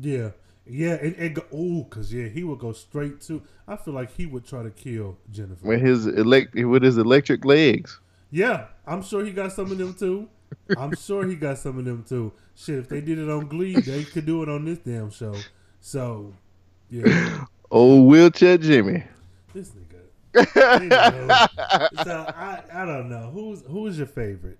Yeah, 0.00 0.30
yeah, 0.64 0.94
and, 1.02 1.16
and 1.16 1.34
go, 1.34 1.42
ooh, 1.52 1.84
cause 1.90 2.12
yeah, 2.12 2.28
he 2.28 2.44
would 2.44 2.58
go 2.60 2.72
straight 2.72 3.20
to. 3.22 3.42
I 3.66 3.74
feel 3.76 3.94
like 3.94 4.12
he 4.12 4.26
would 4.26 4.44
try 4.46 4.62
to 4.62 4.70
kill 4.70 5.16
Jennifer. 5.32 5.66
with 5.66 5.80
his 5.80 6.06
elect 6.06 6.54
with 6.54 6.82
his 6.84 6.98
electric 6.98 7.44
legs. 7.44 7.98
Yeah, 8.30 8.66
I'm 8.86 9.02
sure 9.02 9.24
he 9.24 9.32
got 9.32 9.52
some 9.52 9.70
of 9.70 9.78
them 9.78 9.94
too. 9.94 10.28
I'm 10.76 10.94
sure 11.00 11.26
he 11.26 11.34
got 11.36 11.58
some 11.58 11.78
of 11.78 11.84
them 11.84 12.04
too. 12.08 12.32
Shit, 12.54 12.78
if 12.78 12.88
they 12.88 13.00
did 13.00 13.18
it 13.18 13.28
on 13.28 13.46
Glee, 13.48 13.78
they 13.80 14.04
could 14.04 14.26
do 14.26 14.42
it 14.42 14.48
on 14.48 14.64
this 14.64 14.78
damn 14.78 15.10
show. 15.10 15.34
So, 15.80 16.32
yeah, 16.90 17.44
Old 17.70 18.08
wheelchair 18.08 18.58
Jimmy. 18.58 19.04
this 19.52 19.70
nigga. 19.70 19.82
So 22.04 22.24
I, 22.36 22.62
I 22.72 22.84
don't 22.84 23.08
know 23.08 23.30
who's 23.32 23.62
who 23.62 23.86
is 23.86 23.98
your 23.98 24.06
favorite, 24.06 24.58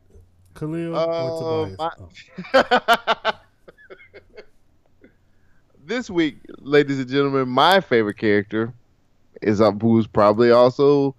Khalil 0.55 0.97
or 0.97 1.71
Uh, 1.79 1.87
Tobias? 1.95 2.01
Oh. 2.55 3.33
this 5.85 6.11
week, 6.11 6.39
ladies 6.59 6.99
and 6.99 7.09
gentlemen, 7.09 7.49
my 7.49 7.81
favorite 7.81 8.19
character 8.19 8.73
is 9.43 9.61
uh, 9.61 9.71
who's 9.73 10.07
probably 10.07 10.51
also 10.51 11.15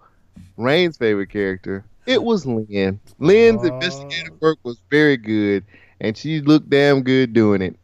Rain's 0.56 0.96
favorite 0.96 1.30
character. 1.30 1.84
It 2.08 2.22
was 2.22 2.46
Lynn. 2.46 3.00
Lynn's 3.18 3.62
Aw. 3.62 3.66
investigative 3.66 4.40
work 4.40 4.58
was 4.62 4.80
very 4.90 5.18
good, 5.18 5.64
and 6.00 6.16
she 6.16 6.40
looked 6.40 6.70
damn 6.70 7.02
good 7.02 7.34
doing 7.34 7.60
it 7.60 7.76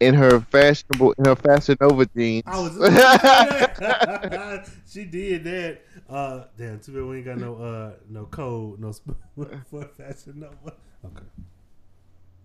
in 0.00 0.14
her 0.14 0.40
fashionable, 0.40 1.12
in 1.12 1.24
her 1.24 1.34
Fashion 1.36 1.76
Nova 1.80 2.06
jeans. 2.14 2.42
I 2.46 2.58
was 2.60 2.76
just 2.76 2.80
gonna 2.80 3.74
say 3.74 4.28
that. 4.28 4.68
she 4.86 5.04
did 5.04 5.44
that. 5.44 5.82
Uh, 6.08 6.44
damn, 6.58 6.80
too 6.80 6.92
bad 6.92 7.04
we 7.04 7.16
ain't 7.18 7.26
got 7.26 7.38
no 7.38 7.56
uh 7.56 7.92
no 8.08 8.24
code, 8.26 8.80
no 8.80 8.92
for 9.70 9.84
Fashion 9.96 10.40
Nova. 10.40 10.76
Okay. 11.04 11.24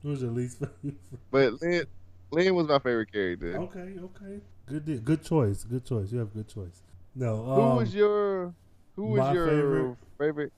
Who's 0.03 0.22
your 0.22 0.32
least 0.32 0.60
favorite? 0.60 0.95
but 1.32 1.62
Lynn, 1.62 1.86
Lynn 2.32 2.56
was 2.56 2.68
my 2.68 2.80
favorite 2.80 3.12
character. 3.12 3.57
Okay, 3.57 3.95
okay. 3.99 4.40
Good, 4.68 5.03
good 5.03 5.24
choice. 5.24 5.64
Good 5.64 5.86
choice. 5.86 6.12
You 6.12 6.20
have 6.20 6.34
good 6.34 6.48
choice. 6.48 6.82
No, 7.14 7.44
Who 7.44 7.62
um, 7.62 7.76
was 7.78 7.94
your 7.94 8.53
Who 8.95 9.07
was 9.07 9.34
your 9.34 9.48
favorite? 9.48 9.98
favorite? 10.18 10.53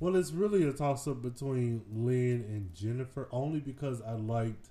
Well, 0.00 0.14
it's 0.16 0.32
really 0.32 0.62
a 0.68 0.72
toss 0.72 1.08
up 1.08 1.22
between 1.22 1.82
Lynn 1.92 2.44
and 2.48 2.72
Jennifer, 2.74 3.28
only 3.32 3.60
because 3.60 4.00
I 4.02 4.12
liked. 4.12 4.68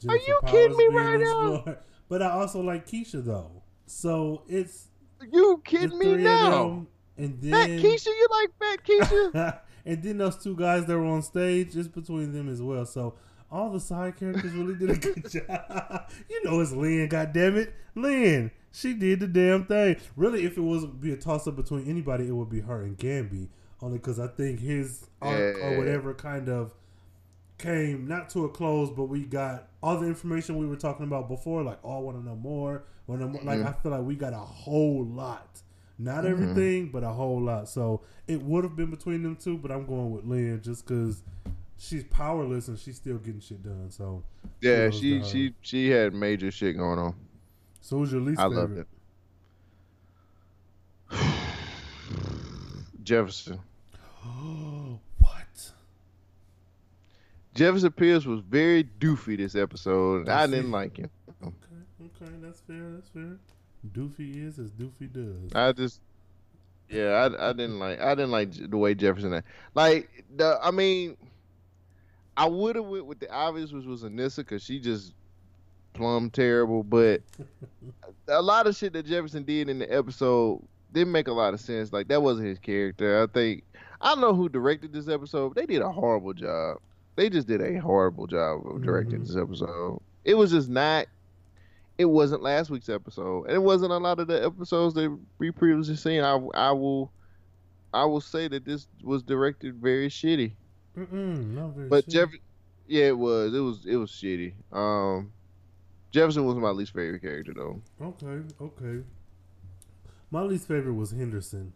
Jennifer 0.00 0.24
you 0.26 0.38
Powers 0.42 0.52
kidding 0.52 0.76
me 0.76 0.86
right 0.88 1.20
now? 1.66 1.76
But 2.08 2.22
I 2.22 2.30
also 2.30 2.60
like 2.60 2.86
Keisha 2.86 3.24
though, 3.24 3.62
so 3.86 4.42
it's 4.48 4.88
You 5.32 5.60
the 5.64 5.70
kidding 5.70 5.98
me 5.98 6.14
now? 6.16 6.86
and 7.16 7.34
Fat 7.42 7.66
then 7.68 7.80
Keisha, 7.80 8.06
you 8.06 8.28
like 8.30 8.50
Fat 8.60 8.84
Keisha? 8.86 9.58
and 9.86 10.02
then 10.02 10.18
those 10.18 10.36
two 10.36 10.54
guys 10.54 10.84
that 10.86 10.96
were 10.96 11.04
on 11.06 11.22
stage, 11.22 11.74
it's 11.76 11.88
between 11.88 12.32
them 12.32 12.48
as 12.48 12.62
well. 12.62 12.84
So 12.86 13.14
all 13.50 13.70
the 13.70 13.80
side 13.80 14.16
characters 14.16 14.52
really 14.52 14.74
did 14.74 14.90
a 14.90 14.96
good 14.96 15.28
job. 15.48 16.10
you 16.28 16.44
know 16.44 16.60
it's 16.60 16.72
Lynn, 16.72 17.08
God 17.08 17.32
damn 17.32 17.56
it. 17.56 17.74
Lynn. 17.96 18.50
She 18.70 18.92
did 18.92 19.20
the 19.20 19.26
damn 19.26 19.64
thing. 19.64 19.96
Really, 20.16 20.44
if 20.44 20.58
it 20.58 20.60
was 20.60 20.84
be 20.84 21.12
a 21.12 21.16
toss 21.16 21.48
up 21.48 21.56
between 21.56 21.88
anybody, 21.88 22.28
it 22.28 22.32
would 22.32 22.50
be 22.50 22.60
her 22.60 22.82
and 22.82 22.96
Gambi. 22.98 23.48
Only 23.82 23.98
because 23.98 24.18
I 24.18 24.26
think 24.28 24.60
his 24.60 25.06
arc 25.20 25.56
Yeah. 25.58 25.64
or 25.68 25.78
whatever 25.78 26.14
kind 26.14 26.48
of 26.48 26.72
came 27.58 28.06
not 28.06 28.28
to 28.30 28.44
a 28.44 28.48
close, 28.48 28.90
but 28.90 29.04
we 29.04 29.24
got 29.24 29.68
all 29.82 29.98
the 30.00 30.06
information 30.06 30.56
we 30.58 30.66
were 30.66 30.76
talking 30.76 31.06
about 31.06 31.28
before. 31.28 31.62
Like, 31.62 31.78
oh, 31.84 31.96
I 31.96 32.00
want 32.00 32.18
to 32.18 32.24
know 32.24 32.36
more. 32.36 32.84
Want 33.06 33.20
to 33.20 33.28
more. 33.28 33.42
Like. 33.42 33.60
I 33.62 33.72
feel 33.72 33.92
like 33.92 34.02
we 34.02 34.14
got 34.16 34.32
a 34.32 34.38
whole 34.38 35.04
lot. 35.04 35.62
Not 35.98 36.24
Mhm. 36.24 36.30
everything, 36.30 36.88
but 36.90 37.02
a 37.04 37.08
whole 37.08 37.40
lot. 37.40 37.68
So 37.68 38.02
it 38.26 38.42
would 38.42 38.64
have 38.64 38.76
been 38.76 38.90
between 38.90 39.22
them 39.22 39.36
two, 39.36 39.56
but 39.56 39.70
I'm 39.70 39.86
going 39.86 40.10
with 40.10 40.24
Lynn 40.26 40.60
just 40.62 40.86
because 40.86 41.22
she's 41.78 42.04
powerless 42.04 42.68
and 42.68 42.78
she's 42.78 42.96
still 42.96 43.16
getting 43.18 43.40
shit 43.40 43.62
done. 43.62 43.90
So, 43.90 44.22
yeah, 44.60 44.90
she 44.90 45.22
she 45.22 45.54
she 45.62 45.88
had 45.88 46.12
major 46.14 46.50
shit 46.50 46.76
going 46.76 46.98
on. 46.98 47.14
so 47.80 47.98
who's 47.98 48.12
your 48.12 48.20
least 48.20 48.40
I 48.40 48.44
favorite? 48.48 48.56
loved 48.60 48.78
it. 48.78 48.86
Jefferson. 53.06 53.60
what? 55.18 55.72
Jefferson 57.54 57.92
Pierce 57.92 58.26
was 58.26 58.40
very 58.40 58.84
doofy 58.84 59.36
this 59.38 59.54
episode. 59.54 60.28
I 60.28 60.42
I 60.42 60.46
didn't 60.46 60.72
like 60.72 60.96
him. 60.98 61.08
Okay, 61.42 61.54
okay, 62.02 62.32
that's 62.42 62.60
fair. 62.60 62.90
That's 62.94 63.08
fair. 63.08 63.38
Doofy 63.92 64.44
is 64.46 64.58
as 64.58 64.70
Doofy 64.72 65.10
does. 65.12 65.52
I 65.54 65.70
just, 65.72 66.00
yeah, 66.90 67.28
I, 67.38 67.50
I 67.50 67.52
didn't 67.52 67.78
like 67.78 68.00
I 68.00 68.14
didn't 68.16 68.32
like 68.32 68.52
the 68.52 68.76
way 68.76 68.94
Jefferson. 68.94 69.32
act- 69.32 69.46
Like 69.74 70.24
the, 70.34 70.58
I 70.60 70.72
mean, 70.72 71.16
I 72.36 72.46
would 72.46 72.74
have 72.76 72.86
went 72.86 73.06
with 73.06 73.20
the 73.20 73.30
obvious, 73.32 73.70
which 73.72 73.86
was 73.86 74.02
Anissa, 74.02 74.38
because 74.38 74.62
she 74.62 74.80
just 74.80 75.14
plumb 75.94 76.28
terrible. 76.30 76.82
But 76.82 77.22
a 78.28 78.42
lot 78.42 78.66
of 78.66 78.74
shit 78.76 78.92
that 78.94 79.06
Jefferson 79.06 79.44
did 79.44 79.68
in 79.68 79.78
the 79.78 79.86
episode 79.94 80.62
didn't 80.92 81.12
make 81.12 81.28
a 81.28 81.32
lot 81.32 81.54
of 81.54 81.60
sense. 81.60 81.92
Like 81.92 82.08
that 82.08 82.22
wasn't 82.22 82.48
his 82.48 82.58
character. 82.58 83.22
I 83.22 83.26
think 83.26 83.64
I 84.00 84.10
don't 84.12 84.20
know 84.20 84.34
who 84.34 84.48
directed 84.48 84.92
this 84.92 85.08
episode. 85.08 85.54
But 85.54 85.60
they 85.66 85.74
did 85.74 85.82
a 85.82 85.90
horrible 85.90 86.32
job. 86.34 86.78
They 87.16 87.30
just 87.30 87.46
did 87.48 87.62
a 87.62 87.76
horrible 87.80 88.26
job 88.26 88.66
of 88.66 88.82
directing 88.82 89.20
Mhm. 89.20 89.26
this 89.26 89.36
episode. 89.36 90.00
It 90.24 90.34
was 90.34 90.50
just 90.50 90.68
not. 90.68 91.06
It 91.98 92.04
wasn't 92.04 92.42
last 92.42 92.68
week's 92.68 92.90
episode, 92.90 93.44
and 93.44 93.54
it 93.54 93.62
wasn't 93.62 93.90
a 93.92 93.96
lot 93.96 94.18
of 94.20 94.26
the 94.26 94.44
episodes 94.44 94.92
that 94.94 95.16
we 95.38 95.50
previously 95.50 95.96
seen. 95.96 96.22
I 96.22 96.34
I 96.54 96.72
will, 96.72 97.10
I 97.94 98.04
will 98.04 98.20
say 98.20 98.48
that 98.48 98.66
this 98.66 98.86
was 99.02 99.22
directed 99.22 99.76
very 99.76 100.08
shitty. 100.08 100.52
Mm-mm, 100.96 101.54
not 101.54 101.70
very 101.74 101.88
But. 101.88 102.06
Jeff, 102.06 102.28
yeah, 102.86 103.06
it 103.06 103.18
was. 103.18 103.54
It 103.54 103.60
was. 103.60 103.86
It 103.86 103.96
was 103.96 104.10
shitty. 104.10 104.52
Um, 104.72 105.32
Jefferson 106.10 106.44
was 106.44 106.56
my 106.56 106.68
least 106.70 106.92
favorite 106.92 107.22
character 107.22 107.54
though. 107.54 107.80
Okay, 108.02 108.42
okay. 108.60 109.02
My 110.36 110.42
least 110.42 110.68
favorite 110.68 110.92
was 110.92 111.12
Henderson. 111.12 111.72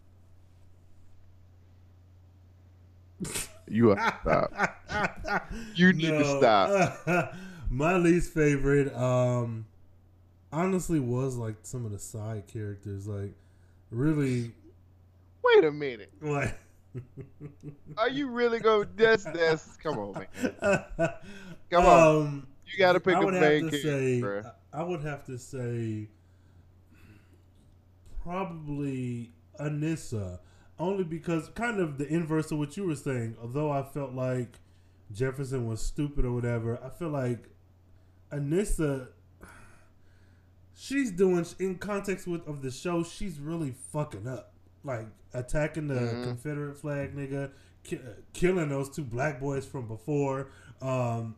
You 3.66 3.88
have 3.96 4.22
to 4.22 4.60
stop. 4.90 5.46
You 5.74 5.94
need 5.94 6.10
to 6.10 6.24
stop. 6.26 7.34
My 7.70 7.96
least 7.96 8.34
favorite, 8.34 8.94
um, 8.94 9.64
honestly, 10.52 11.00
was 11.00 11.36
like 11.36 11.54
some 11.62 11.86
of 11.86 11.92
the 11.92 11.98
side 11.98 12.48
characters. 12.48 13.06
Like, 13.08 13.32
really, 13.90 14.52
Wait 15.42 15.64
a 15.64 15.72
minute. 15.72 16.12
What? 16.20 16.54
Are 17.96 18.10
you 18.10 18.28
really 18.28 18.60
gonna 18.60 18.86
That's 18.94 19.24
that's. 19.24 19.78
Come 19.78 19.96
on, 19.98 20.12
man. 20.12 20.54
Come 21.70 21.86
on. 21.86 22.16
Um, 22.26 22.46
You 22.66 22.76
got 22.76 22.92
to 22.92 23.00
pick 23.00 23.16
I 23.16 23.20
a 23.22 23.24
would 23.24 23.32
have 23.32 23.42
main 23.42 23.70
to 23.70 23.80
character. 23.80 24.42
say. 24.44 24.50
I 24.70 24.82
would 24.82 25.00
have 25.00 25.24
to 25.24 25.38
say, 25.38 26.08
probably 28.30 29.32
Anissa, 29.58 30.38
only 30.78 31.02
because 31.02 31.48
kind 31.56 31.80
of 31.80 31.98
the 31.98 32.06
inverse 32.06 32.52
of 32.52 32.58
what 32.58 32.76
you 32.76 32.86
were 32.86 32.94
saying. 32.94 33.36
Although 33.42 33.72
I 33.72 33.82
felt 33.82 34.12
like 34.12 34.60
Jefferson 35.12 35.66
was 35.66 35.82
stupid 35.82 36.24
or 36.24 36.30
whatever, 36.32 36.78
I 36.82 36.90
feel 36.90 37.08
like 37.08 37.48
Anissa, 38.30 39.08
she's 40.74 41.10
doing 41.10 41.44
in 41.58 41.78
context 41.78 42.28
with 42.28 42.46
of 42.46 42.62
the 42.62 42.70
show, 42.70 43.02
she's 43.02 43.40
really 43.40 43.72
fucking 43.92 44.28
up, 44.28 44.54
like 44.84 45.08
attacking 45.34 45.88
the 45.88 45.94
Mhm. 45.96 46.22
Confederate 46.24 46.76
flag, 46.78 47.16
nigga, 47.16 47.50
ki- 47.82 47.98
killing 48.32 48.68
those 48.68 48.88
two 48.90 49.02
black 49.04 49.40
boys 49.40 49.66
from 49.66 49.88
before. 49.88 50.50
Um, 50.80 51.34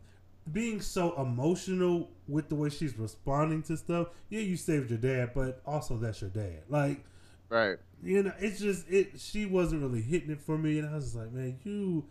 being 0.50 0.82
so 0.82 1.18
emotional 1.20 2.10
with 2.32 2.48
the 2.48 2.56
way 2.56 2.70
she's 2.70 2.98
responding 2.98 3.62
to 3.64 3.76
stuff. 3.76 4.08
Yeah, 4.30 4.40
you 4.40 4.56
saved 4.56 4.90
your 4.90 4.98
dad, 4.98 5.32
but 5.34 5.62
also 5.66 5.96
that's 5.98 6.20
your 6.22 6.30
dad. 6.30 6.62
Like, 6.68 7.04
Right. 7.48 7.78
you 8.02 8.22
know, 8.24 8.32
it's 8.40 8.60
just 8.60 8.88
it. 8.90 9.20
She 9.20 9.46
wasn't 9.46 9.82
really 9.82 10.02
hitting 10.02 10.30
it 10.30 10.40
for 10.40 10.58
me, 10.58 10.78
and 10.78 10.88
I 10.88 10.94
was 10.94 11.04
just 11.06 11.16
like, 11.16 11.32
man, 11.32 11.58
you, 11.64 12.04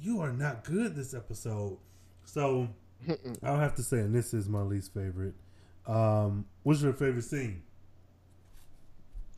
you 0.00 0.20
are 0.20 0.32
not 0.32 0.64
good 0.64 0.94
this 0.96 1.14
episode. 1.14 1.78
So 2.24 2.68
I'll 3.42 3.58
have 3.58 3.74
to 3.76 3.82
say, 3.82 4.00
and 4.00 4.14
this 4.14 4.34
is 4.34 4.48
my 4.48 4.62
least 4.62 4.94
favorite. 4.94 5.34
Um, 5.86 6.46
what's 6.62 6.82
your 6.82 6.92
favorite 6.94 7.24
scene? 7.24 7.62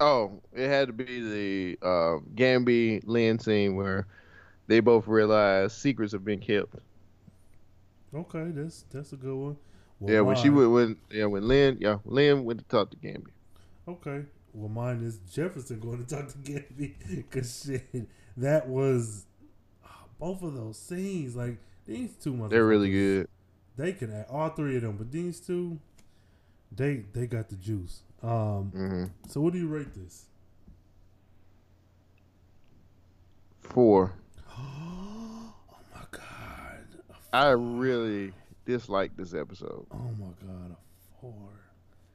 Oh, 0.01 0.41
it 0.53 0.69
had 0.69 0.89
to 0.89 0.93
be 0.93 1.21
the 1.21 1.79
uh, 1.87 2.19
Gambi 2.35 3.03
Lynn 3.05 3.39
scene 3.39 3.75
where 3.77 4.07
they 4.69 4.81
both 4.81 5.09
realize 5.09 5.73
secrets 5.75 6.13
have 6.13 6.25
been 6.25 6.41
kept. 6.41 6.75
Okay, 8.15 8.51
that's 8.51 8.85
that's 8.91 9.13
a 9.13 9.17
good 9.17 9.35
one. 9.37 9.57
Well, 10.01 10.15
yeah, 10.15 10.21
when 10.21 10.37
she 10.37 10.49
went, 10.51 10.71
when 10.71 10.97
yeah, 11.11 11.25
when 11.27 11.47
Lynn, 11.49 11.79
yeah, 11.81 11.99
Lynn 12.05 12.45
went 12.45 12.61
to 12.61 12.65
talk 12.67 12.91
to 12.91 12.97
Gambi. 12.97 13.31
Okay. 13.89 14.25
Well, 14.53 14.69
mine 14.69 15.03
is 15.03 15.19
Jefferson 15.31 15.81
going 15.81 16.05
to 16.05 16.17
talk 16.17 16.29
to 16.29 16.39
Gambi 16.39 16.95
because 17.09 17.65
shit, 17.67 18.09
that 18.37 18.69
was 18.69 19.27
ah, 19.85 20.05
both 20.19 20.43
of 20.43 20.55
those 20.55 20.79
scenes. 20.79 21.35
Like 21.37 21.59
these 21.87 22.13
two, 22.15 22.47
They're 22.49 22.67
really 22.67 22.91
good. 22.91 23.29
They 23.77 23.93
can 23.93 24.13
act 24.13 24.31
all 24.31 24.51
three 24.51 24.77
of 24.77 24.83
them, 24.83 24.97
but 24.97 25.11
these 25.11 25.41
two, 25.41 25.79
they 26.71 27.05
they 27.13 27.27
got 27.27 27.49
the 27.49 27.57
juice. 27.57 28.03
Um. 28.23 28.71
hmm 28.75 29.05
So 29.29 29.41
what 29.41 29.53
do 29.53 29.59
you 29.59 29.69
rate 29.69 29.95
this? 29.95 30.27
Four. 33.61 34.13
oh 34.59 35.55
my 35.95 36.03
god. 36.11 36.85
I 37.33 37.51
really 37.51 38.33
dislike 38.69 39.17
this 39.17 39.33
episode. 39.35 39.87
Oh 39.91 40.11
my 40.21 40.27
god. 40.47 40.73
A 40.73 41.21
four. 41.21 41.33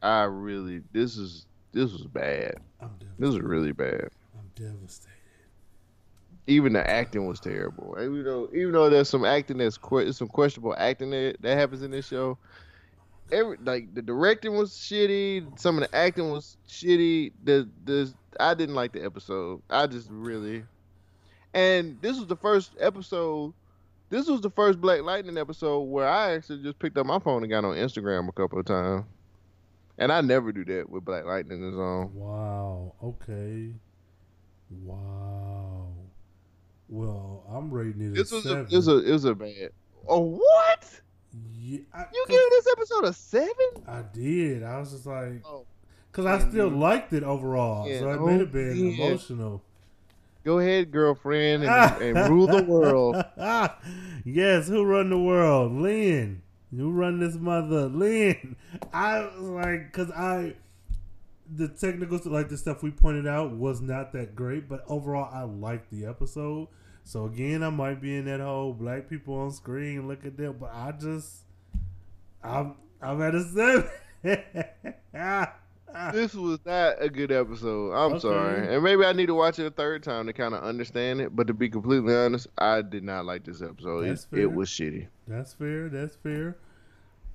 I 0.01 0.23
really 0.23 0.81
this 0.93 1.17
is 1.17 1.47
this 1.73 1.91
was 1.91 2.03
bad. 2.03 2.55
I'm 2.79 2.89
devastated. 2.99 3.17
This 3.19 3.29
was 3.29 3.39
really 3.39 3.71
bad. 3.71 4.09
I'm 4.35 4.51
devastated. 4.55 5.09
Even 6.45 6.73
the 6.73 6.87
acting 6.87 7.25
was 7.25 7.39
terrible. 7.39 7.95
And 7.95 8.11
Even 8.13 8.23
though 8.25 8.49
even 8.53 8.71
though 8.73 8.89
there's 8.89 9.09
some 9.09 9.25
acting 9.25 9.57
that's 9.57 9.77
que- 9.77 10.11
some 10.11 10.27
questionable 10.27 10.75
acting 10.77 11.09
that, 11.09 11.37
that 11.41 11.57
happens 11.57 11.81
in 11.81 11.91
this 11.91 12.07
show. 12.07 12.37
Every 13.31 13.57
like 13.63 13.95
the 13.95 14.01
directing 14.01 14.55
was 14.55 14.71
shitty. 14.71 15.57
Some 15.59 15.81
of 15.81 15.89
the 15.89 15.95
acting 15.97 16.29
was 16.29 16.57
shitty. 16.69 17.31
The 17.45 17.67
the 17.85 18.13
I 18.39 18.53
didn't 18.53 18.75
like 18.75 18.91
the 18.91 19.03
episode. 19.03 19.61
I 19.69 19.87
just 19.87 20.07
really. 20.11 20.63
And 21.55 21.99
this 22.01 22.17
was 22.17 22.27
the 22.27 22.35
first 22.35 22.71
episode. 22.79 23.53
This 24.13 24.27
was 24.27 24.41
the 24.41 24.51
first 24.51 24.79
Black 24.79 25.01
Lightning 25.01 25.39
episode 25.39 25.79
where 25.85 26.07
I 26.07 26.35
actually 26.35 26.61
just 26.61 26.77
picked 26.77 26.99
up 26.99 27.07
my 27.07 27.17
phone 27.17 27.41
and 27.41 27.49
got 27.49 27.65
on 27.65 27.75
Instagram 27.75 28.29
a 28.29 28.31
couple 28.31 28.59
of 28.59 28.65
times. 28.65 29.05
And 29.97 30.11
I 30.11 30.21
never 30.21 30.51
do 30.51 30.63
that 30.65 30.87
with 30.87 31.03
Black 31.03 31.25
Lightning 31.25 31.67
is 31.67 31.73
on. 31.75 32.13
Wow. 32.13 32.93
Okay. 33.03 33.73
Wow. 34.83 35.87
Well, 36.89 37.43
I'm 37.51 37.71
rating 37.71 38.11
it. 38.11 38.13
This 38.13 38.31
a 38.31 38.35
was 38.35 38.45
a 38.45 38.49
seven. 38.49 38.63
this 38.65 38.73
was 38.73 38.87
a 38.87 38.97
it 39.09 39.11
was 39.13 39.25
a 39.25 39.33
bad. 39.33 39.71
Oh 40.07 40.19
what? 40.19 41.01
Yeah, 41.51 41.79
I, 41.91 42.05
You 42.13 42.25
gave 42.27 42.49
this 42.51 42.67
episode 42.71 43.05
a 43.05 43.13
seven? 43.13 43.83
I 43.87 44.03
did. 44.13 44.61
I 44.61 44.77
was 44.77 44.91
just 44.91 45.07
like, 45.07 45.41
Oh, 45.43 45.65
because 46.11 46.27
I 46.27 46.47
still 46.51 46.67
liked 46.69 47.13
it 47.13 47.23
overall, 47.23 47.89
Yeah. 47.89 47.97
so 48.01 48.11
it 48.11 48.17
Oh, 48.19 48.27
may 48.27 48.37
have 48.37 48.51
been 48.51 48.77
yeah. 48.91 49.05
emotional. 49.07 49.63
Go 50.43 50.59
ahead, 50.59 50.91
girlfriend, 50.91 51.63
and, 51.63 52.01
and 52.01 52.29
rule 52.29 52.47
the 52.47 52.63
world. 52.63 53.15
yes, 54.25 54.67
who 54.67 54.83
run 54.83 55.09
the 55.09 55.17
world? 55.17 55.71
Lynn. 55.73 56.41
Who 56.75 56.91
run 56.91 57.19
this 57.19 57.35
mother? 57.35 57.87
Lynn. 57.87 58.55
I 58.91 59.21
was 59.21 59.49
like, 59.49 59.91
because 59.91 60.11
I, 60.11 60.55
the 61.55 61.67
technical, 61.67 62.19
like 62.25 62.49
the 62.49 62.57
stuff 62.57 62.81
we 62.83 62.91
pointed 62.91 63.27
out 63.27 63.51
was 63.51 63.81
not 63.81 64.13
that 64.13 64.35
great, 64.35 64.67
but 64.67 64.83
overall, 64.87 65.29
I 65.31 65.43
liked 65.43 65.91
the 65.91 66.05
episode. 66.05 66.67
So 67.03 67.25
again, 67.25 67.63
I 67.63 67.69
might 67.69 68.01
be 68.01 68.15
in 68.15 68.25
that 68.25 68.39
whole 68.39 68.73
black 68.73 69.09
people 69.09 69.35
on 69.35 69.51
screen, 69.51 70.07
look 70.07 70.25
at 70.25 70.37
them, 70.37 70.55
but 70.59 70.71
I 70.73 70.93
just, 70.93 71.43
I'm, 72.43 72.75
I'm 73.01 73.21
at 73.21 73.35
a 73.35 73.43
seven. 73.43 73.89
Ah. 75.95 76.11
This 76.11 76.33
was 76.33 76.59
not 76.65 76.95
a 76.99 77.09
good 77.09 77.31
episode. 77.31 77.91
I'm 77.93 78.13
Okay. 78.13 78.19
sorry, 78.21 78.73
and 78.75 78.83
maybe 78.83 79.05
I 79.05 79.13
need 79.13 79.27
to 79.27 79.35
watch 79.35 79.59
it 79.59 79.65
a 79.65 79.71
third 79.71 80.03
time 80.03 80.25
to 80.27 80.33
kind 80.33 80.53
of 80.53 80.63
understand 80.63 81.21
it. 81.21 81.35
But 81.35 81.47
to 81.47 81.53
be 81.53 81.69
completely 81.69 82.15
honest, 82.15 82.47
I 82.57 82.81
did 82.81 83.03
not 83.03 83.25
like 83.25 83.43
this 83.43 83.61
episode. 83.61 84.05
It, 84.05 84.25
it 84.31 84.51
was 84.51 84.69
shitty. 84.69 85.07
That's 85.27 85.53
fair. 85.53 85.89
That's 85.89 86.15
fair. 86.15 86.57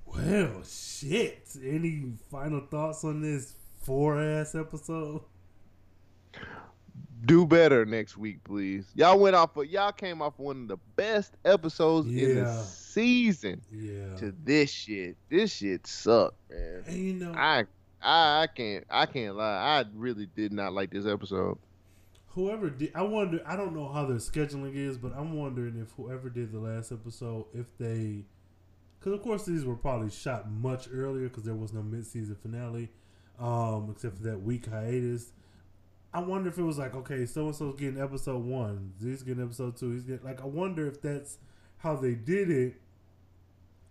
Well, 0.05 0.63
shit. 0.63 1.47
Any 1.63 2.13
final 2.31 2.61
thoughts 2.61 3.03
on 3.03 3.21
this 3.21 3.53
four 3.83 4.21
ass 4.21 4.55
episode? 4.55 5.21
Do 7.25 7.45
better 7.45 7.85
next 7.85 8.17
week, 8.17 8.43
please. 8.45 8.87
Y'all 8.95 9.19
went 9.19 9.35
off. 9.35 9.55
Of, 9.57 9.65
y'all 9.65 9.91
came 9.91 10.21
off 10.21 10.39
one 10.39 10.61
of 10.63 10.67
the 10.69 10.77
best 10.95 11.35
episodes 11.43 12.07
in 12.07 12.43
the 12.43 12.63
season. 12.63 13.61
Yeah. 13.71 14.15
To 14.17 14.33
this 14.43 14.71
shit, 14.71 15.17
this 15.29 15.53
shit 15.53 15.85
sucked, 15.85 16.37
man. 16.49 16.83
and 16.87 16.97
you 16.97 17.13
know, 17.13 17.33
I, 17.35 17.65
I, 18.01 18.43
I 18.43 18.47
can't, 18.47 18.85
I 18.89 19.05
can't 19.05 19.35
lie. 19.35 19.79
I 19.79 19.85
really 19.93 20.25
did 20.27 20.53
not 20.53 20.73
like 20.73 20.91
this 20.91 21.05
episode. 21.05 21.57
whoever 22.29 22.69
did, 22.69 22.91
I 22.95 23.01
wonder. 23.01 23.41
I 23.45 23.55
don't 23.55 23.73
know 23.75 23.89
how 23.91 24.05
their 24.05 24.17
scheduling 24.17 24.75
is, 24.75 24.97
but 24.97 25.13
I'm 25.15 25.33
wondering 25.37 25.77
if 25.81 25.91
whoever 25.97 26.29
did 26.29 26.51
the 26.51 26.59
last 26.59 26.91
episode, 26.91 27.45
if 27.53 27.65
they, 27.77 28.23
because 28.99 29.13
of 29.13 29.23
course 29.23 29.45
these 29.45 29.65
were 29.65 29.75
probably 29.75 30.09
shot 30.09 30.49
much 30.49 30.87
earlier 30.93 31.27
because 31.27 31.43
there 31.43 31.55
was 31.55 31.73
no 31.73 31.81
mid 31.81 32.05
season 32.05 32.35
finale, 32.35 32.89
um, 33.39 33.89
except 33.91 34.17
for 34.17 34.23
that 34.23 34.41
week 34.41 34.67
hiatus. 34.67 35.31
I 36.13 36.21
wonder 36.21 36.49
if 36.49 36.57
it 36.57 36.63
was 36.63 36.77
like, 36.77 36.95
okay, 36.95 37.25
so 37.25 37.47
and 37.47 37.55
so's 37.55 37.75
getting 37.75 38.01
episode 38.01 38.43
one, 38.43 38.93
he's 39.01 39.21
getting 39.23 39.43
episode 39.43 39.77
two, 39.77 39.91
he's 39.91 40.03
getting 40.03 40.25
like. 40.25 40.41
I 40.41 40.45
wonder 40.45 40.87
if 40.87 41.01
that's 41.01 41.37
how 41.77 41.95
they 41.95 42.15
did 42.15 42.49
it, 42.49 42.75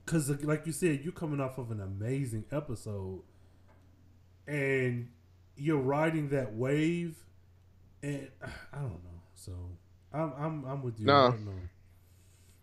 because 0.05 0.29
like 0.43 0.67
you 0.67 0.73
said, 0.73 1.01
you're 1.03 1.13
coming 1.13 1.41
off 1.41 1.59
of 1.59 1.71
an 1.71 1.81
amazing 1.81 2.45
episode, 2.51 3.23
and 4.49 5.09
you're 5.57 5.79
riding 5.79 6.31
that 6.31 6.55
wave, 6.55 7.17
and 8.03 8.29
I 8.73 8.79
don't 8.79 9.05
know. 9.05 9.21
So 9.35 9.53
I'm 10.13 10.33
I'm 10.39 10.65
I'm 10.65 10.83
with 10.83 10.99
you. 10.99 11.07
No. 11.07 11.27
I 11.27 11.31
don't 11.31 11.45
know. 11.45 11.53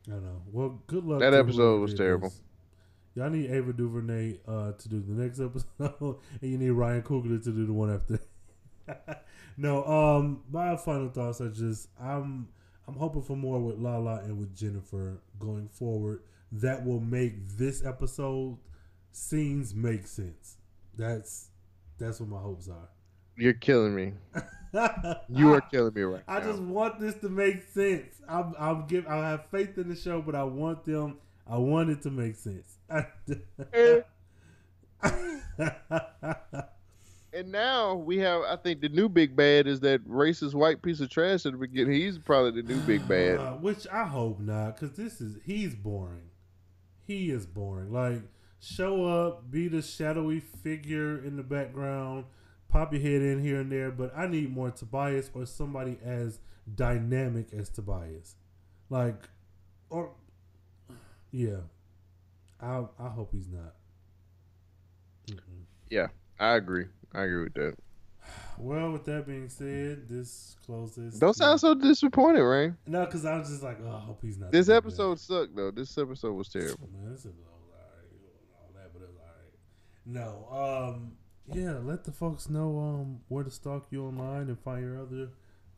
I 0.07 0.11
don't 0.11 0.23
know. 0.23 0.41
Well, 0.51 0.81
good 0.87 1.05
luck. 1.05 1.19
That 1.19 1.33
episode 1.33 1.79
was 1.81 1.93
terrible. 1.93 2.29
this. 2.29 2.41
Y'all 3.15 3.29
need 3.29 3.49
Ava 3.49 3.71
DuVernay 3.71 4.39
uh, 4.45 4.73
to 4.73 4.89
do 4.89 4.99
the 4.99 5.13
next 5.13 5.39
episode, 5.79 6.17
and 6.41 6.51
you 6.51 6.57
need 6.57 6.71
Ryan 6.71 7.01
Coogler 7.01 7.41
to 7.43 7.51
do 7.51 7.65
the 7.65 7.73
one 7.73 7.93
after. 7.93 8.19
no, 9.57 9.85
um, 9.85 10.43
my 10.51 10.75
final 10.75 11.09
thoughts 11.09 11.39
are 11.39 11.49
just 11.49 11.87
I'm 11.99 12.49
I'm 12.87 12.95
hoping 12.95 13.21
for 13.21 13.37
more 13.37 13.59
with 13.59 13.77
Lala 13.77 14.21
and 14.23 14.37
with 14.37 14.55
Jennifer 14.55 15.21
going 15.39 15.69
forward. 15.69 16.21
That 16.51 16.85
will 16.85 16.99
make 16.99 17.57
this 17.57 17.85
episode 17.85 18.57
scenes 19.11 19.73
make 19.73 20.07
sense. 20.07 20.57
That's 20.95 21.49
that's 21.97 22.19
what 22.19 22.29
my 22.29 22.39
hopes 22.39 22.67
are. 22.69 22.89
You're 23.37 23.53
killing 23.53 23.95
me. 23.95 24.13
You 25.29 25.53
are 25.53 25.61
killing 25.61 25.93
me 25.93 26.01
right 26.01 26.23
I 26.27 26.39
now. 26.39 26.47
just 26.47 26.59
want 26.61 26.99
this 26.99 27.15
to 27.21 27.29
make 27.29 27.63
sense. 27.73 28.15
I'm, 28.27 28.53
I'm 28.59 28.85
give. 28.87 29.07
I 29.07 29.29
have 29.29 29.45
faith 29.45 29.77
in 29.77 29.87
the 29.87 29.95
show, 29.95 30.21
but 30.21 30.35
I 30.35 30.43
want 30.43 30.83
them. 30.83 31.17
I 31.47 31.57
want 31.57 31.91
it 31.91 32.01
to 32.01 32.11
make 32.11 32.35
sense. 32.35 32.77
And 37.35 37.51
now 37.51 37.95
we 37.95 38.17
have, 38.19 38.43
I 38.43 38.55
think, 38.55 38.79
the 38.79 38.87
new 38.87 39.09
big 39.09 39.35
bad 39.35 39.67
is 39.67 39.81
that 39.81 40.01
racist 40.07 40.53
white 40.53 40.81
piece 40.81 41.01
of 41.01 41.09
trash 41.09 41.45
at 41.45 41.51
the 41.51 41.57
beginning. 41.57 41.93
He's 41.93 42.17
probably 42.17 42.61
the 42.61 42.67
new 42.73 42.79
big 42.81 43.05
bad. 43.09 43.39
Uh, 43.39 43.51
which 43.59 43.85
I 43.91 44.05
hope 44.05 44.39
not, 44.39 44.79
because 44.79 44.95
this 44.95 45.19
is 45.19 45.37
he's 45.45 45.75
boring. 45.75 46.29
He 47.05 47.31
is 47.31 47.45
boring. 47.45 47.91
Like 47.91 48.21
show 48.59 49.05
up, 49.05 49.49
be 49.49 49.67
the 49.67 49.81
shadowy 49.81 50.39
figure 50.39 51.17
in 51.17 51.37
the 51.37 51.43
background, 51.43 52.25
pop 52.69 52.93
your 52.93 53.01
head 53.01 53.21
in 53.21 53.41
here 53.41 53.59
and 53.59 53.71
there. 53.71 53.91
But 53.91 54.15
I 54.15 54.27
need 54.27 54.53
more 54.53 54.71
Tobias 54.71 55.29
or 55.33 55.45
somebody 55.45 55.97
as 56.03 56.39
dynamic 56.73 57.47
as 57.53 57.69
Tobias. 57.69 58.35
Like, 58.89 59.29
or 59.89 60.11
yeah, 61.31 61.61
I 62.61 62.85
I 62.99 63.09
hope 63.09 63.33
he's 63.33 63.49
not. 63.49 63.73
Mm-mm. 65.27 65.65
I 66.39 66.55
agree. 66.55 66.85
I 67.13 67.23
agree 67.23 67.43
with 67.43 67.53
that. 67.53 67.75
Well, 68.57 68.91
with 68.91 69.05
that 69.05 69.27
being 69.27 69.49
said, 69.49 70.07
this 70.09 70.55
closes. 70.65 71.19
Don't 71.19 71.35
sound 71.35 71.59
so 71.59 71.73
disappointed, 71.73 72.43
Rain. 72.43 72.77
No, 72.87 73.05
because 73.05 73.25
I 73.25 73.37
was 73.37 73.49
just 73.49 73.63
like, 73.63 73.77
oh, 73.85 73.95
I 73.95 73.99
hope 73.99 74.19
he's 74.21 74.37
not. 74.37 74.51
This 74.51 74.67
big 74.67 74.73
bad. 74.73 74.77
episode 74.77 75.19
sucked, 75.19 75.55
though. 75.55 75.71
This 75.71 75.97
episode 75.97 76.33
was 76.33 76.49
terrible. 76.49 76.89
Man, 76.91 77.11
this 77.11 77.25
episode 77.25 77.35
was 77.61 77.71
alright. 77.71 78.05
It 78.11 78.21
wasn't 78.23 78.49
all 78.57 78.71
that, 78.75 78.93
but 78.93 79.01
it 79.01 79.09
was 79.09 79.17
alright. 79.17 79.53
No, 80.05 80.47
um, 80.93 81.13
yeah, 81.51 81.79
let 81.83 82.03
the 82.03 82.11
folks 82.11 82.49
know 82.49 82.79
um 82.79 83.19
where 83.27 83.43
to 83.43 83.51
stalk 83.51 83.87
you 83.91 84.05
online 84.05 84.49
and 84.49 84.59
find 84.59 84.83
your 84.83 84.99
other 85.01 85.29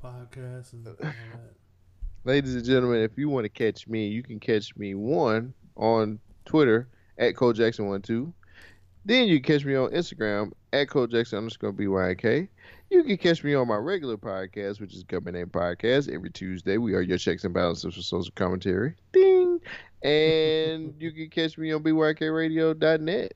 podcasts 0.03 0.73
and 0.73 0.87
all 0.87 0.95
that. 0.99 1.15
Ladies 2.23 2.55
and 2.55 2.65
gentlemen, 2.65 3.01
if 3.01 3.17
you 3.17 3.29
want 3.29 3.45
to 3.45 3.49
catch 3.49 3.87
me, 3.87 4.07
you 4.07 4.23
can 4.23 4.39
catch 4.39 4.75
me 4.75 4.95
one 4.95 5.53
on 5.75 6.19
Twitter 6.45 6.89
at 7.17 7.35
Cole 7.35 7.53
Jackson 7.53 7.87
one 7.87 8.01
two. 8.01 8.33
Then 9.05 9.29
you 9.29 9.39
can 9.39 9.55
catch 9.55 9.65
me 9.65 9.75
on 9.75 9.91
Instagram 9.91 10.51
at 10.73 10.89
Cole 10.89 11.07
Jackson 11.07 11.37
underscore 11.37 11.71
BYK. 11.71 12.49
You 12.89 13.03
can 13.03 13.17
catch 13.17 13.43
me 13.43 13.53
on 13.53 13.67
my 13.67 13.77
regular 13.77 14.17
podcast, 14.17 14.81
which 14.81 14.93
is 14.93 15.03
Government 15.03 15.37
Name 15.37 15.47
Podcast, 15.47 16.13
every 16.13 16.29
Tuesday. 16.29 16.77
We 16.77 16.93
are 16.93 17.01
your 17.01 17.17
checks 17.17 17.45
and 17.45 17.53
balances 17.53 17.95
for 17.95 18.01
social 18.01 18.33
commentary. 18.35 18.95
Ding! 19.13 19.61
And 20.03 20.93
you 20.99 21.11
can 21.11 21.29
catch 21.29 21.57
me 21.57 21.71
on 21.71 21.83
BYKRadio.net. 21.83 23.33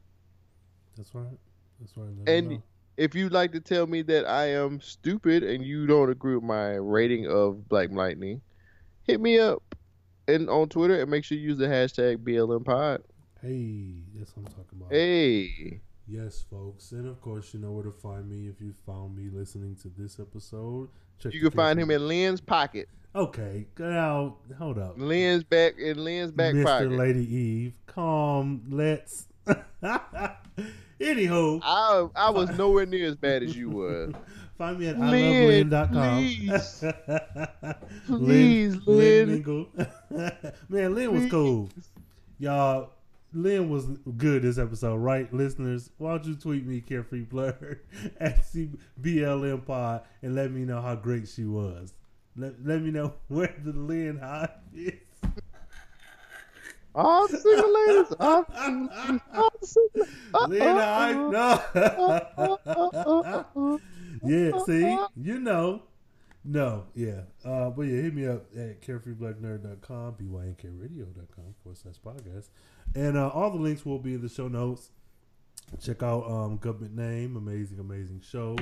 That's 0.97 1.13
right. 1.13 1.37
That's 1.79 1.95
right. 1.97 2.09
And 2.27 2.49
know. 2.49 2.63
if 2.97 3.15
you'd 3.15 3.31
like 3.31 3.51
to 3.53 3.59
tell 3.59 3.87
me 3.87 4.01
that 4.03 4.27
I 4.27 4.51
am 4.51 4.79
stupid 4.81 5.43
and 5.43 5.63
you 5.65 5.87
don't 5.87 6.09
agree 6.09 6.35
with 6.35 6.43
my 6.43 6.75
rating 6.75 7.27
of 7.27 7.67
Black 7.67 7.91
Lightning, 7.91 8.41
hit 9.03 9.19
me 9.19 9.39
up 9.39 9.75
and 10.27 10.49
on 10.49 10.69
Twitter 10.69 11.01
and 11.01 11.09
make 11.09 11.23
sure 11.23 11.37
you 11.37 11.49
use 11.49 11.57
the 11.57 11.67
hashtag 11.67 12.17
BLMPod. 12.17 13.01
hey, 13.41 14.03
that's 14.15 14.35
what 14.35 14.45
I'm 14.45 14.53
talking 14.53 14.79
about. 14.79 14.91
Hey, 14.91 15.81
Yes, 16.07 16.43
folks, 16.49 16.91
and 16.91 17.07
of 17.07 17.21
course, 17.21 17.53
you 17.53 17.61
know 17.61 17.71
where 17.71 17.85
to 17.85 17.91
find 17.91 18.29
me 18.29 18.49
if 18.49 18.59
you 18.59 18.73
found 18.85 19.15
me 19.15 19.29
listening 19.31 19.77
to 19.77 19.89
this 19.97 20.19
episode. 20.19 20.89
Check 21.19 21.33
you 21.33 21.39
can 21.39 21.51
find 21.51 21.79
him 21.79 21.89
in 21.89 22.05
Lynn's 22.05 22.41
pocket. 22.41 22.89
Okay, 23.15 23.67
now 23.77 24.35
hold 24.57 24.77
up, 24.77 24.95
Lynn's 24.97 25.45
back 25.45 25.77
in 25.77 26.03
Lynn's 26.03 26.31
back 26.31 26.53
Mr. 26.53 26.65
pocket. 26.65 26.91
Lady 26.91 27.33
Eve. 27.33 27.73
Calm, 27.85 28.63
let's. 28.69 29.27
Anywho, 30.99 31.59
I 31.63 32.07
I 32.15 32.29
was 32.29 32.49
nowhere 32.57 32.85
near 32.85 33.07
as 33.07 33.15
bad 33.15 33.43
as 33.43 33.55
you 33.55 33.69
were. 33.71 34.11
find 34.57 34.79
me 34.79 34.87
at 34.87 34.99
Lynn, 34.99 35.69
ilovelynn.com. 35.71 37.97
Please, 38.19 38.75
Lynn. 38.85 39.29
Mingle. 39.29 39.67
Man, 40.69 40.95
Lynn 40.95 41.13
was 41.13 41.31
cool. 41.31 41.69
Y'all, 42.37 42.91
Lynn 43.33 43.69
was 43.69 43.85
good 44.17 44.43
this 44.43 44.57
episode, 44.57 44.97
right, 44.97 45.31
listeners? 45.33 45.89
Why 45.97 46.11
don't 46.11 46.25
you 46.25 46.35
tweet 46.35 46.65
me, 46.67 46.81
Carefree 46.81 47.23
Blur, 47.23 47.79
at 48.19 48.43
CBLM 48.45 49.65
Pod, 49.65 50.01
and 50.21 50.35
let 50.35 50.51
me 50.51 50.61
know 50.65 50.81
how 50.81 50.95
great 50.95 51.27
she 51.27 51.45
was. 51.45 51.93
Let, 52.35 52.53
let 52.63 52.81
me 52.81 52.91
know 52.91 53.13
where 53.27 53.53
the 53.63 53.71
Lynn 53.73 54.19
Hive 54.19 54.49
is. 54.75 54.93
All 56.93 57.27
single 57.27 57.73
ladies. 57.73 58.13
All 58.19 58.45
single- 58.53 59.19
all 59.33 59.51
single- 59.61 60.07
uh, 60.33 60.47
Lynn 60.47 60.77
Hive, 60.77 61.31
no. 61.31 61.61
uh, 61.75 63.77
yeah, 64.23 64.51
see, 64.65 64.97
you 65.15 65.39
know. 65.39 65.83
No, 66.43 66.85
yeah. 66.95 67.21
Uh, 67.45 67.69
but 67.69 67.83
yeah, 67.83 68.01
hit 68.01 68.15
me 68.15 68.25
up 68.27 68.45
at 68.57 68.81
carefreeblacknerd.com, 68.81 70.15
bynkradio.com 70.15 71.55
forward 71.63 71.77
slash 71.77 71.95
podcast. 72.03 72.49
And 72.95 73.15
uh, 73.15 73.29
all 73.29 73.51
the 73.51 73.59
links 73.59 73.85
will 73.85 73.99
be 73.99 74.15
in 74.15 74.21
the 74.21 74.29
show 74.29 74.47
notes. 74.47 74.89
Check 75.79 76.01
out 76.03 76.25
um, 76.29 76.57
Government 76.57 76.95
Name, 76.95 77.37
amazing, 77.37 77.79
amazing 77.79 78.21
show. 78.27 78.57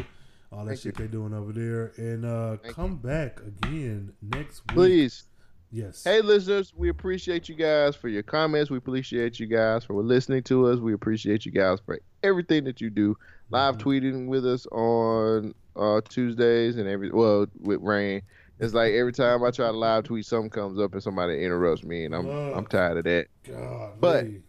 All 0.52 0.66
that 0.66 0.72
Thank 0.72 0.82
shit 0.82 1.00
you. 1.00 1.06
they 1.06 1.12
doing 1.12 1.34
over 1.34 1.54
there. 1.54 1.94
And 1.98 2.26
uh, 2.26 2.58
come 2.70 2.98
back 2.98 3.40
again 3.40 4.12
next 4.22 4.60
week. 4.68 4.76
Please. 4.76 5.24
Yes. 5.72 6.04
Hey, 6.04 6.22
listeners, 6.22 6.74
we 6.76 6.90
appreciate 6.90 7.48
you 7.48 7.56
guys 7.56 7.96
for 7.96 8.08
your 8.10 8.24
comments. 8.24 8.72
We 8.72 8.78
appreciate 8.78 9.40
you 9.40 9.46
guys 9.46 9.84
for 9.84 9.94
listening 10.02 10.42
to 10.44 10.68
us. 10.68 10.80
We 10.80 10.94
appreciate 10.94 11.46
you 11.46 11.52
guys 11.52 11.80
for 11.86 12.00
everything 12.24 12.64
that 12.64 12.82
you 12.82 12.90
do. 12.90 13.16
Live 13.52 13.78
Mhm. 13.78 13.82
tweeting 13.82 14.28
with 14.28 14.46
us 14.46 14.66
on 14.68 15.54
uh, 15.76 16.02
Tuesdays 16.10 16.78
and 16.78 16.90
every 16.90 17.12
well 17.12 17.46
with 17.62 17.80
Rain. 17.82 18.22
It's 18.60 18.74
like 18.74 18.92
every 18.94 19.14
time 19.14 19.44
I 19.44 19.52
try 19.52 19.68
to 19.68 19.78
live 19.78 20.04
tweet, 20.04 20.26
something 20.26 20.50
comes 20.50 20.80
up 20.80 20.92
and 20.94 21.02
somebody 21.02 21.42
interrupts 21.44 21.84
me, 21.84 22.04
and 22.06 22.14
I'm. 22.14 22.28
I'm 22.28 22.66
tired 22.66 22.98
of 22.98 23.04
that. 23.06 23.28
God, 23.44 23.94
But- 24.02 24.26
Lee. 24.26 24.42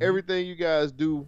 Everything 0.00 0.46
you 0.46 0.54
guys 0.54 0.92
do, 0.92 1.26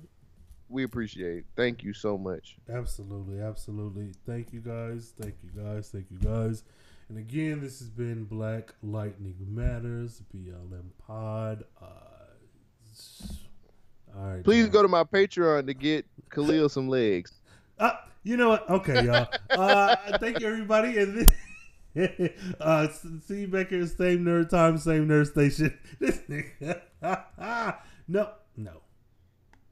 we 0.71 0.85
appreciate. 0.85 1.45
Thank 1.57 1.83
you 1.83 1.93
so 1.93 2.17
much. 2.17 2.57
Absolutely, 2.71 3.39
absolutely. 3.41 4.13
Thank 4.25 4.55
you 4.55 4.61
guys. 4.61 5.13
Thank 5.21 5.35
you 5.43 5.51
guys. 5.63 5.91
Thank 5.91 6.07
you 6.11 6.17
guys. 6.19 6.65
And 7.13 7.21
again, 7.21 7.61
this 7.61 7.79
has 7.81 7.91
been 7.91 8.25
Black 8.25 8.73
Lightning 8.83 9.37
Matters, 9.47 10.23
BLM 10.35 10.87
Pod. 11.07 11.63
Uh, 11.79 11.85
all 14.17 14.27
right. 14.29 14.43
Please 14.43 14.63
y'all. 14.63 14.73
go 14.73 14.81
to 14.81 14.89
my 14.89 15.05
Patreon 15.05 15.67
to 15.67 15.75
get 15.75 16.07
Khalil 16.31 16.71
some 16.71 16.89
legs. 16.89 17.33
Uh, 17.79 17.97
you 18.23 18.37
know 18.37 18.51
what? 18.51 18.71
Okay, 18.71 19.05
y'all. 19.07 19.27
Uh, 19.51 19.97
thank 20.19 20.39
you, 20.39 20.47
everybody. 20.47 20.99
And 20.99 21.27
then, 21.95 22.31
uh, 22.61 22.87
see 23.27 23.41
you 23.41 23.49
back 23.49 23.71
here, 23.71 23.85
same 23.87 24.25
nerd 24.25 24.51
time, 24.51 24.79
same 24.79 25.09
nerd 25.09 25.27
station. 25.33 25.77
This 25.99 26.19
nigga. 26.29 26.83
no, 28.07 28.31
no. 28.57 28.83